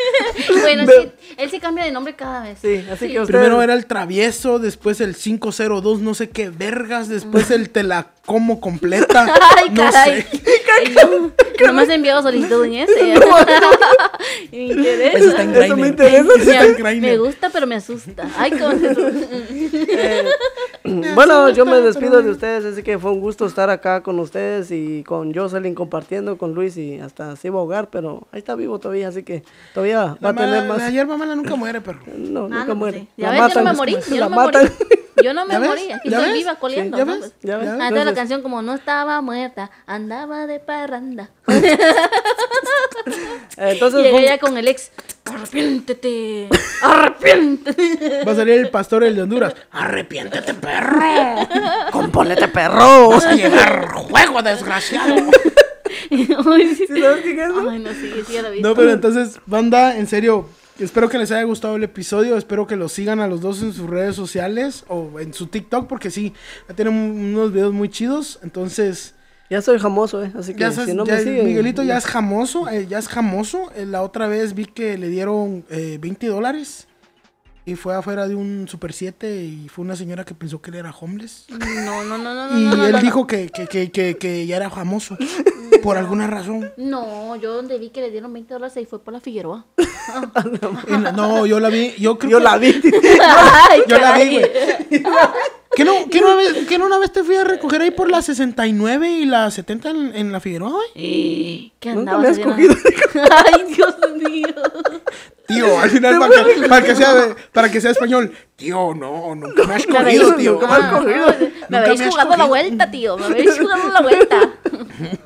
Bueno, 0.62 0.86
sí, 0.86 1.12
él 1.38 1.50
sí 1.50 1.60
cambia 1.60 1.86
de 1.86 1.92
nombre 1.92 2.16
cada 2.16 2.44
vez. 2.44 2.60
Sí, 2.62 2.86
así 2.92 3.12
que 3.12 3.20
usted- 3.22 3.34
Primero 3.34 3.62
era 3.62 3.74
el 3.74 3.86
travieso, 3.86 4.60
después 4.60 5.02
el 5.02 5.16
502, 5.16 6.00
no 6.00 6.14
sé 6.14 6.30
qué 6.30 6.50
vergas, 6.50 7.08
después 7.10 7.52
el 7.52 7.70
te 7.70 7.84
la 7.84 8.08
como 8.26 8.60
completa. 8.60 9.26
Ay, 9.58 9.70
no 9.72 9.84
caray. 9.90 10.22
sé. 10.22 10.28
Ay, 10.80 10.96
no. 10.96 11.32
No 11.66 11.74
me 11.74 11.82
has 11.82 11.90
enviado 11.90 12.22
solicitud 12.22 12.66
en 12.66 12.74
ese. 12.76 13.16
me 14.52 14.64
interesa. 14.64 15.18
Eso 15.18 15.30
está 15.30 15.42
en 15.44 15.56
Eso 15.56 15.78
me 15.78 15.88
interesa. 15.88 16.34
Ese 16.36 16.52
está 16.72 16.92
en 16.92 17.02
me, 17.02 17.18
gusta, 17.18 17.50
pero 17.50 17.66
me 17.66 17.76
asusta. 17.76 18.30
Ay, 18.38 18.52
cómo 18.52 18.72
se 18.78 18.92
Eh, 19.90 20.26
bueno, 21.16 21.50
yo 21.50 21.66
me 21.66 21.78
despido 21.82 22.22
de 22.22 22.30
ustedes, 22.30 22.66
así 22.66 22.84
que 22.84 23.00
fue 23.00 23.12
un 23.12 23.20
gusto 23.20 23.46
estar 23.46 23.70
acá 23.70 24.04
con 24.04 24.20
ustedes 24.20 24.72
y 24.72 25.04
con 25.04 25.34
Jocelyn 25.34 25.74
compartiendo 25.74 26.38
con 26.38 26.54
Luis 26.54 26.78
y 26.78 27.00
hasta 27.00 27.36
se 27.36 27.48
iba 27.48 27.58
a 27.58 27.62
ahogar, 27.62 27.90
pero 27.90 28.28
ahí 28.32 28.40
está 28.40 28.56
vivo 28.56 28.80
todavía, 28.80 29.08
así 29.08 29.24
que 29.24 29.44
todavía 29.74 29.97
va 30.06 30.18
La, 30.22 30.30
a 30.30 30.34
tener 30.36 30.49
mala- 30.61 30.64
más. 30.74 30.78
la 30.80 30.90
hierba 30.90 31.18
mala 31.18 31.36
nunca 31.36 31.56
muere, 31.56 31.82
perro. 31.82 31.99
No, 32.18 32.45
Ah, 32.45 32.49
nunca 32.49 32.57
no, 32.60 32.65
pues 32.65 32.78
muere. 32.78 32.99
sí. 32.99 33.07
Ya 33.18 33.32
La 33.32 33.45
ves, 33.45 33.53
yo 33.53 33.60
no 33.61 33.64
me 33.64 33.64
matan. 33.64 33.76
morí. 33.78 33.98
Yo 34.10 34.15
La 34.15 34.19
no 34.22 34.30
me 34.30 34.36
matan. 34.36 34.64
morí. 34.64 34.74
Yo 35.24 35.34
no 35.34 35.45
me 35.48 35.57
morí. 35.57 35.91
Aquí 35.91 36.10
¿Ya 36.11 36.18
estoy 36.18 36.30
ves? 36.32 36.34
viva 36.44 36.56
coliendo. 36.60 36.95
¿Ya 36.95 37.03
¿no? 37.06 37.14
ves? 37.14 37.19
Pues, 37.22 37.34
¿Ya 37.41 37.57
ves? 37.57 37.69
Ah, 37.69 37.88
entonces 37.88 38.06
la 38.06 38.14
canción 38.14 38.44
como 38.44 38.61
no 38.61 38.76
estaba 38.76 39.19
muerta, 39.22 39.72
andaba 39.88 40.45
de 40.45 40.60
parranda. 40.60 41.32
Entonces, 43.57 44.03
Llegué 44.03 44.26
ya 44.26 44.38
con 44.38 44.56
el 44.57 44.68
ex. 44.68 44.91
Arrepiéntete. 45.26 46.49
Arrepiéntete. 46.84 48.24
Va 48.26 48.32
a 48.32 48.36
salir 48.36 48.60
el 48.60 48.69
pastor 48.69 49.03
el 49.03 49.15
de 49.15 49.24
Honduras. 49.24 49.56
Arrepiéntete, 49.72 50.53
perro. 50.53 50.99
¡Compólete, 51.91 52.48
perro! 52.49 53.10
Vas 53.10 53.26
a 53.26 53.34
llegar 53.34 53.88
juego, 53.94 54.41
desgraciado. 54.44 55.15
Ay, 56.46 56.76
sí. 56.76 56.86
¿Sí 56.88 57.02
sabes 57.02 57.22
quién 57.24 57.40
es, 57.40 57.50
no? 57.50 57.70
Ay, 57.70 57.80
no, 57.80 57.90
sí, 57.92 58.12
sí, 58.26 58.34
ya 58.34 58.42
lo 58.42 58.52
vi. 58.52 58.62
No, 58.62 58.76
pero 58.76 58.92
entonces, 58.92 59.40
banda, 59.46 59.98
en 59.98 60.08
serio, 60.08 60.48
espero 60.80 61.10
que 61.10 61.18
les 61.18 61.32
haya 61.32 61.44
gustado 61.44 61.76
el 61.76 61.84
episodio. 61.84 62.38
Espero 62.38 62.68
que 62.68 62.76
los 62.76 62.92
sigan 62.92 63.20
a 63.20 63.28
los 63.28 63.42
dos 63.42 63.62
en 63.62 63.74
sus 63.74 63.90
redes 63.90 64.16
sociales 64.16 64.86
o 64.88 65.20
en 65.20 65.34
su 65.34 65.48
TikTok, 65.48 65.88
porque 65.88 66.12
sí, 66.12 66.34
ya 66.68 66.76
tienen 66.76 66.94
unos 66.94 67.52
videos 67.52 67.74
muy 67.74 67.90
chidos. 67.90 68.40
Entonces, 68.44 69.16
Ya 69.50 69.62
soy 69.62 69.80
jamoso, 69.80 70.24
eh, 70.24 70.32
así 70.38 70.54
que 70.54 70.60
ya 70.62 70.72
sabes, 70.72 70.90
si 70.90 70.96
no 70.96 71.06
ya 71.06 71.16
me 71.16 71.24
siguen... 71.24 71.46
Miguelito 71.46 71.82
ya 71.84 71.98
es 71.98 72.06
jamoso, 72.06 72.68
eh, 72.70 72.86
ya 72.88 73.00
es 73.00 73.08
jamoso. 73.08 73.72
Eh, 73.76 73.86
la 73.86 74.02
otra 74.02 74.28
vez 74.28 74.54
vi 74.54 74.66
que 74.66 74.98
le 74.98 75.08
dieron 75.08 75.66
eh, 75.70 75.98
20 76.02 76.28
dólares 76.28 76.87
y 77.68 77.76
fue 77.76 77.94
afuera 77.94 78.30
de 78.30 78.34
un 78.35 78.65
Super 78.69 78.94
7 78.94 79.44
y 79.44 79.68
fue 79.68 79.84
una 79.84 79.98
señora 79.98 80.23
que 80.23 80.34
pensó 80.34 80.61
que 80.61 80.69
él 80.72 80.77
era 80.77 80.91
homeless. 80.98 81.48
No, 81.49 82.02
no, 82.06 82.18
no, 82.18 82.34
no. 82.34 82.57
Y 82.57 82.64
no, 82.64 82.77
no, 82.77 82.85
él 82.85 82.94
no, 82.94 82.99
dijo 83.02 83.27
que, 83.27 83.49
que, 83.49 83.68
que, 83.68 83.91
que, 83.91 84.18
que 84.18 84.48
ya 84.48 84.56
era 84.56 84.69
famoso. 84.69 85.18
por 85.84 85.98
alguna 85.98 86.27
razón. 86.27 86.72
No, 86.77 87.35
yo 87.35 87.53
donde 87.53 87.77
vi 87.77 87.89
que 87.89 87.99
le 87.99 88.10
dieron 88.10 88.31
20 88.31 88.53
dólares 88.53 88.77
ahí 88.77 88.85
fue 88.85 88.99
por 89.03 89.14
la 89.14 89.19
Figueroa. 89.19 89.65
No, 91.15 91.45
yo 91.45 91.60
la 91.60 91.68
vi. 91.69 91.94
Yo 91.99 92.18
creo 92.18 92.31
Yo 92.31 92.38
que- 92.38 92.44
la 92.45 92.57
vi. 92.57 92.81
Ay, 93.22 93.81
Yo 93.88 93.98
la 93.98 94.18
vi, 94.18 94.30
güey. 94.39 95.03
¿Que 95.78 95.86
no, 95.86 96.10
que, 96.10 96.22
no, 96.22 96.28
una 96.28 96.36
vez- 96.38 96.68
que 96.68 96.78
no 96.80 96.88
una 96.88 96.98
vez 96.98 97.12
te 97.12 97.24
fui 97.24 97.36
a 97.36 97.44
recoger 97.44 97.82
ahí 97.84 97.91
por 97.91 98.10
la 98.10 98.24
69 98.24 99.12
y 99.12 99.26
la 99.26 99.52
70 99.52 99.91
en, 99.91 100.16
en 100.16 100.32
la 100.32 100.40
Figueroa, 100.40 100.72
güey? 100.72 100.88
Eh, 100.95 101.72
¿Qué 101.80 101.94
Nunca 101.94 102.14
andabas 102.16 102.36
me 102.36 102.44
has 102.44 102.48
cogido. 102.49 102.76
Ay, 103.14 103.74
Dios 103.76 103.95
mío. 104.16 104.48
Tío, 105.48 105.80
al 105.80 105.90
final, 105.91 106.18
para 106.18 106.44
que, 106.44 106.68
para 106.68 106.86
que 106.86 106.95
sea, 106.95 107.36
para 107.54 107.72
que 107.72 107.80
sea 107.80 107.91
español. 107.91 108.34
Tío, 108.58 108.94
no, 108.96 109.36
nunca 109.36 109.64
me 109.66 109.76
has 109.76 109.86
cogido, 109.86 110.34
tío. 110.34 110.54
nunca 110.54 110.66
me 110.68 110.74
has 110.74 110.92
cogido. 110.92 111.28
Ah, 111.30 111.36
Me 111.70 111.78
habéis 111.78 112.02
jugado 112.08 112.36
la 112.38 112.46
vuelta, 112.46 112.90
tío. 112.90 113.16
Me 113.16 113.26
habéis 113.26 113.60
jugado 113.60 113.88
la 113.90 114.02
vuelta. 114.02 114.50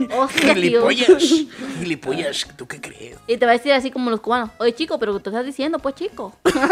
Hostia, 0.18 0.54
tío. 0.54 0.86
Gilipollas. 0.90 1.24
Gilipollas, 1.80 2.46
¿tú 2.58 2.68
qué 2.68 2.82
crees? 2.82 3.16
Y 3.28 3.38
te 3.38 3.46
va 3.46 3.54
a 3.54 3.56
decir 3.56 3.72
así 3.72 3.90
como 3.90 4.10
los 4.10 4.20
cubanos. 4.20 4.50
Oye, 4.58 4.76
chico, 4.76 5.00
pero 5.00 5.14
¿qué 5.14 5.22
te 5.22 5.30
estás 5.30 5.46
diciendo? 5.46 5.80
Pues, 5.80 5.96
chico. 5.96 6.36
Hacer 6.44 6.66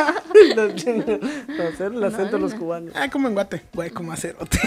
el 1.93 2.03
acento 2.03 2.35
de 2.35 2.39
los 2.39 2.53
cubanos. 2.53 2.91
Ah, 2.93 3.09
como 3.09 3.29
en 3.29 3.35
Guate, 3.35 3.63
güey, 3.73 3.89
como 3.91 4.11
acerote. 4.11 4.59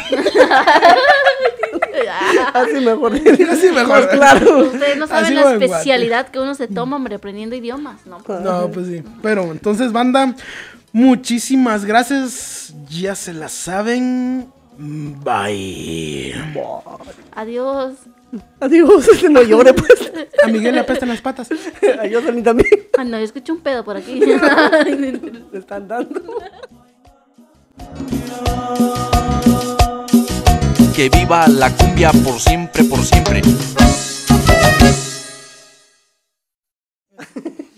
Así 2.55 2.81
mejor. 2.81 3.13
Así 3.15 3.71
mejor. 3.71 4.09
Claro. 4.09 4.61
Ustedes 4.61 4.97
no 4.97 5.07
saben 5.07 5.35
la 5.35 5.53
especialidad 5.53 6.29
que 6.29 6.39
uno 6.39 6.55
se 6.55 6.69
toma, 6.69 6.97
hombre, 6.97 7.17
aprendiendo 7.17 7.55
idiomas. 7.55 8.07
No, 8.07 8.17
No, 8.41 8.71
pues 8.71 8.87
sí. 8.87 9.03
Pero 9.21 9.43
entonces, 9.53 9.93
banda, 9.93 10.35
muchísimas 10.93 11.85
gracias. 11.85 12.75
Ya 12.89 13.15
se 13.15 13.33
la 13.33 13.49
saben. 13.49 14.49
Bye. 14.79 16.35
Adiós. 17.33 17.95
Adiós, 18.61 19.07
no 19.31 19.43
llore 19.43 19.75
pues. 19.75 20.13
A 20.43 20.47
Miguel 20.49 20.75
le 20.75 20.81
apestan 20.81 21.09
las 21.11 21.21
patas. 21.21 21.49
Adiós 22.01 22.25
a 22.29 22.33
mí 22.33 22.43
también. 22.43 22.89
Ah, 22.97 23.05
no, 23.05 23.19
yo 23.19 23.25
escuché 23.25 23.53
un 23.53 23.61
pedo 23.61 23.85
por 23.85 23.97
aquí. 23.97 24.21
Le 24.21 25.59
están 25.59 25.87
dando. 25.89 26.21
Que 30.95 31.09
viva 31.09 31.49
la 31.49 31.71
cumbia 31.71 32.13
por 32.13 32.39
siempre, 32.39 32.85
por 32.85 33.01
siempre. 33.01 33.43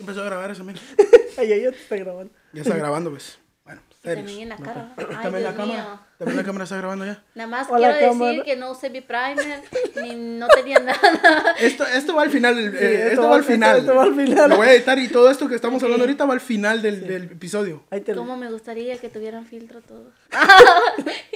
Empezó 0.04 0.22
a 0.22 0.24
grabar 0.26 0.50
eso, 0.50 0.62
mira. 0.64 0.80
Ay, 1.38 1.52
ay, 1.52 1.62
ya 1.62 1.70
te 1.72 1.78
está 1.78 1.96
grabando. 1.96 2.32
Ya 2.52 2.62
está 2.62 2.76
grabando, 2.76 3.10
pues. 3.10 3.38
Bueno, 3.64 3.80
serios. 4.02 4.26
También 4.26 4.42
en 4.42 4.48
la 4.50 4.56
cara. 4.58 4.92
Ay, 4.96 5.04
También 5.22 5.32
la 5.32 5.38
Dios 5.52 5.54
cámara. 5.54 5.82
mío. 5.84 6.00
También 6.18 6.36
la 6.36 6.44
cámara 6.44 6.64
está 6.64 6.76
grabando 6.76 7.04
ya. 7.06 7.24
Nada 7.34 7.48
más 7.48 7.66
Hola, 7.70 7.92
quiero 7.96 8.12
cámara. 8.12 8.30
decir 8.30 8.44
que 8.44 8.56
no 8.56 8.70
usé 8.70 8.90
mi 8.90 9.00
primer, 9.00 9.62
ni 10.02 10.14
no 10.38 10.46
tenía 10.48 10.78
nada. 10.78 11.54
Esto, 11.58 11.84
esto 11.86 12.14
va 12.14 12.22
al 12.22 12.30
final. 12.30 12.58
eh, 12.58 12.66
esto 12.66 13.08
esto, 13.08 13.22
va- 13.30 13.36
al 13.36 13.42
final. 13.44 13.76
esto- 13.78 13.90
esto 13.90 13.98
va 13.98 14.04
al 14.04 14.14
final. 14.14 14.50
Lo 14.50 14.56
voy 14.58 14.66
a 14.68 14.74
editar 14.74 14.98
y 14.98 15.08
todo 15.08 15.30
esto 15.30 15.48
que 15.48 15.54
estamos 15.56 15.82
hablando 15.82 16.04
ahorita 16.04 16.24
va 16.26 16.34
al 16.34 16.40
final 16.40 16.82
del, 16.82 17.06
del 17.06 17.22
episodio. 17.24 17.82
Ahí 17.90 18.02
te 18.02 18.14
Cómo 18.14 18.36
me 18.36 18.50
gustaría 18.52 18.96
que 18.98 19.08
tuvieran 19.08 19.46
filtro 19.46 19.80
todo. 19.80 20.12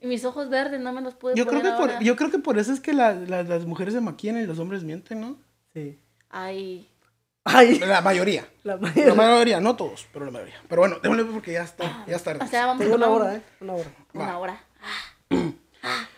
y 0.00 0.06
mis 0.06 0.24
ojos 0.24 0.48
verdes 0.48 0.80
no 0.80 0.92
me 0.92 1.00
los 1.02 1.14
pude 1.14 1.34
Yo 1.34 1.46
creo, 1.46 1.58
poner 1.60 1.72
que 1.74 1.78
por, 1.80 1.90
ahora. 1.90 2.00
yo 2.02 2.16
creo 2.16 2.30
que 2.30 2.38
por 2.38 2.58
eso 2.58 2.72
es 2.72 2.80
que 2.80 2.92
la- 2.92 3.14
la- 3.14 3.42
las 3.42 3.64
mujeres 3.66 3.92
se 3.94 4.00
maquillan 4.00 4.38
y 4.40 4.46
los 4.46 4.58
hombres 4.58 4.84
mienten, 4.84 5.20
¿no? 5.20 5.36
Sí. 5.74 5.98
Ay, 6.30 6.88
Ay, 7.50 7.78
La 7.78 8.00
mayoría. 8.00 8.46
la 8.64 8.74
La 8.74 8.80
mayoría. 8.80 9.14
mayoría, 9.14 9.60
no 9.60 9.74
todos, 9.76 10.06
pero 10.12 10.24
la 10.26 10.30
mayoría. 10.30 10.60
Pero 10.68 10.82
bueno, 10.82 10.98
démosle 11.02 11.24
porque 11.24 11.52
ya 11.52 11.62
está, 11.62 12.04
ya 12.06 12.16
es 12.16 12.22
tarde. 12.22 12.44
o 12.44 12.48
sea, 12.48 12.66
vamos 12.66 12.80
Tengo 12.82 12.94
a 12.94 12.96
una 12.98 13.08
hora, 13.08 13.34
¿eh? 13.36 13.42
Una 13.60 13.72
hora. 13.74 13.90
Una 14.12 14.38
hora. 14.38 14.60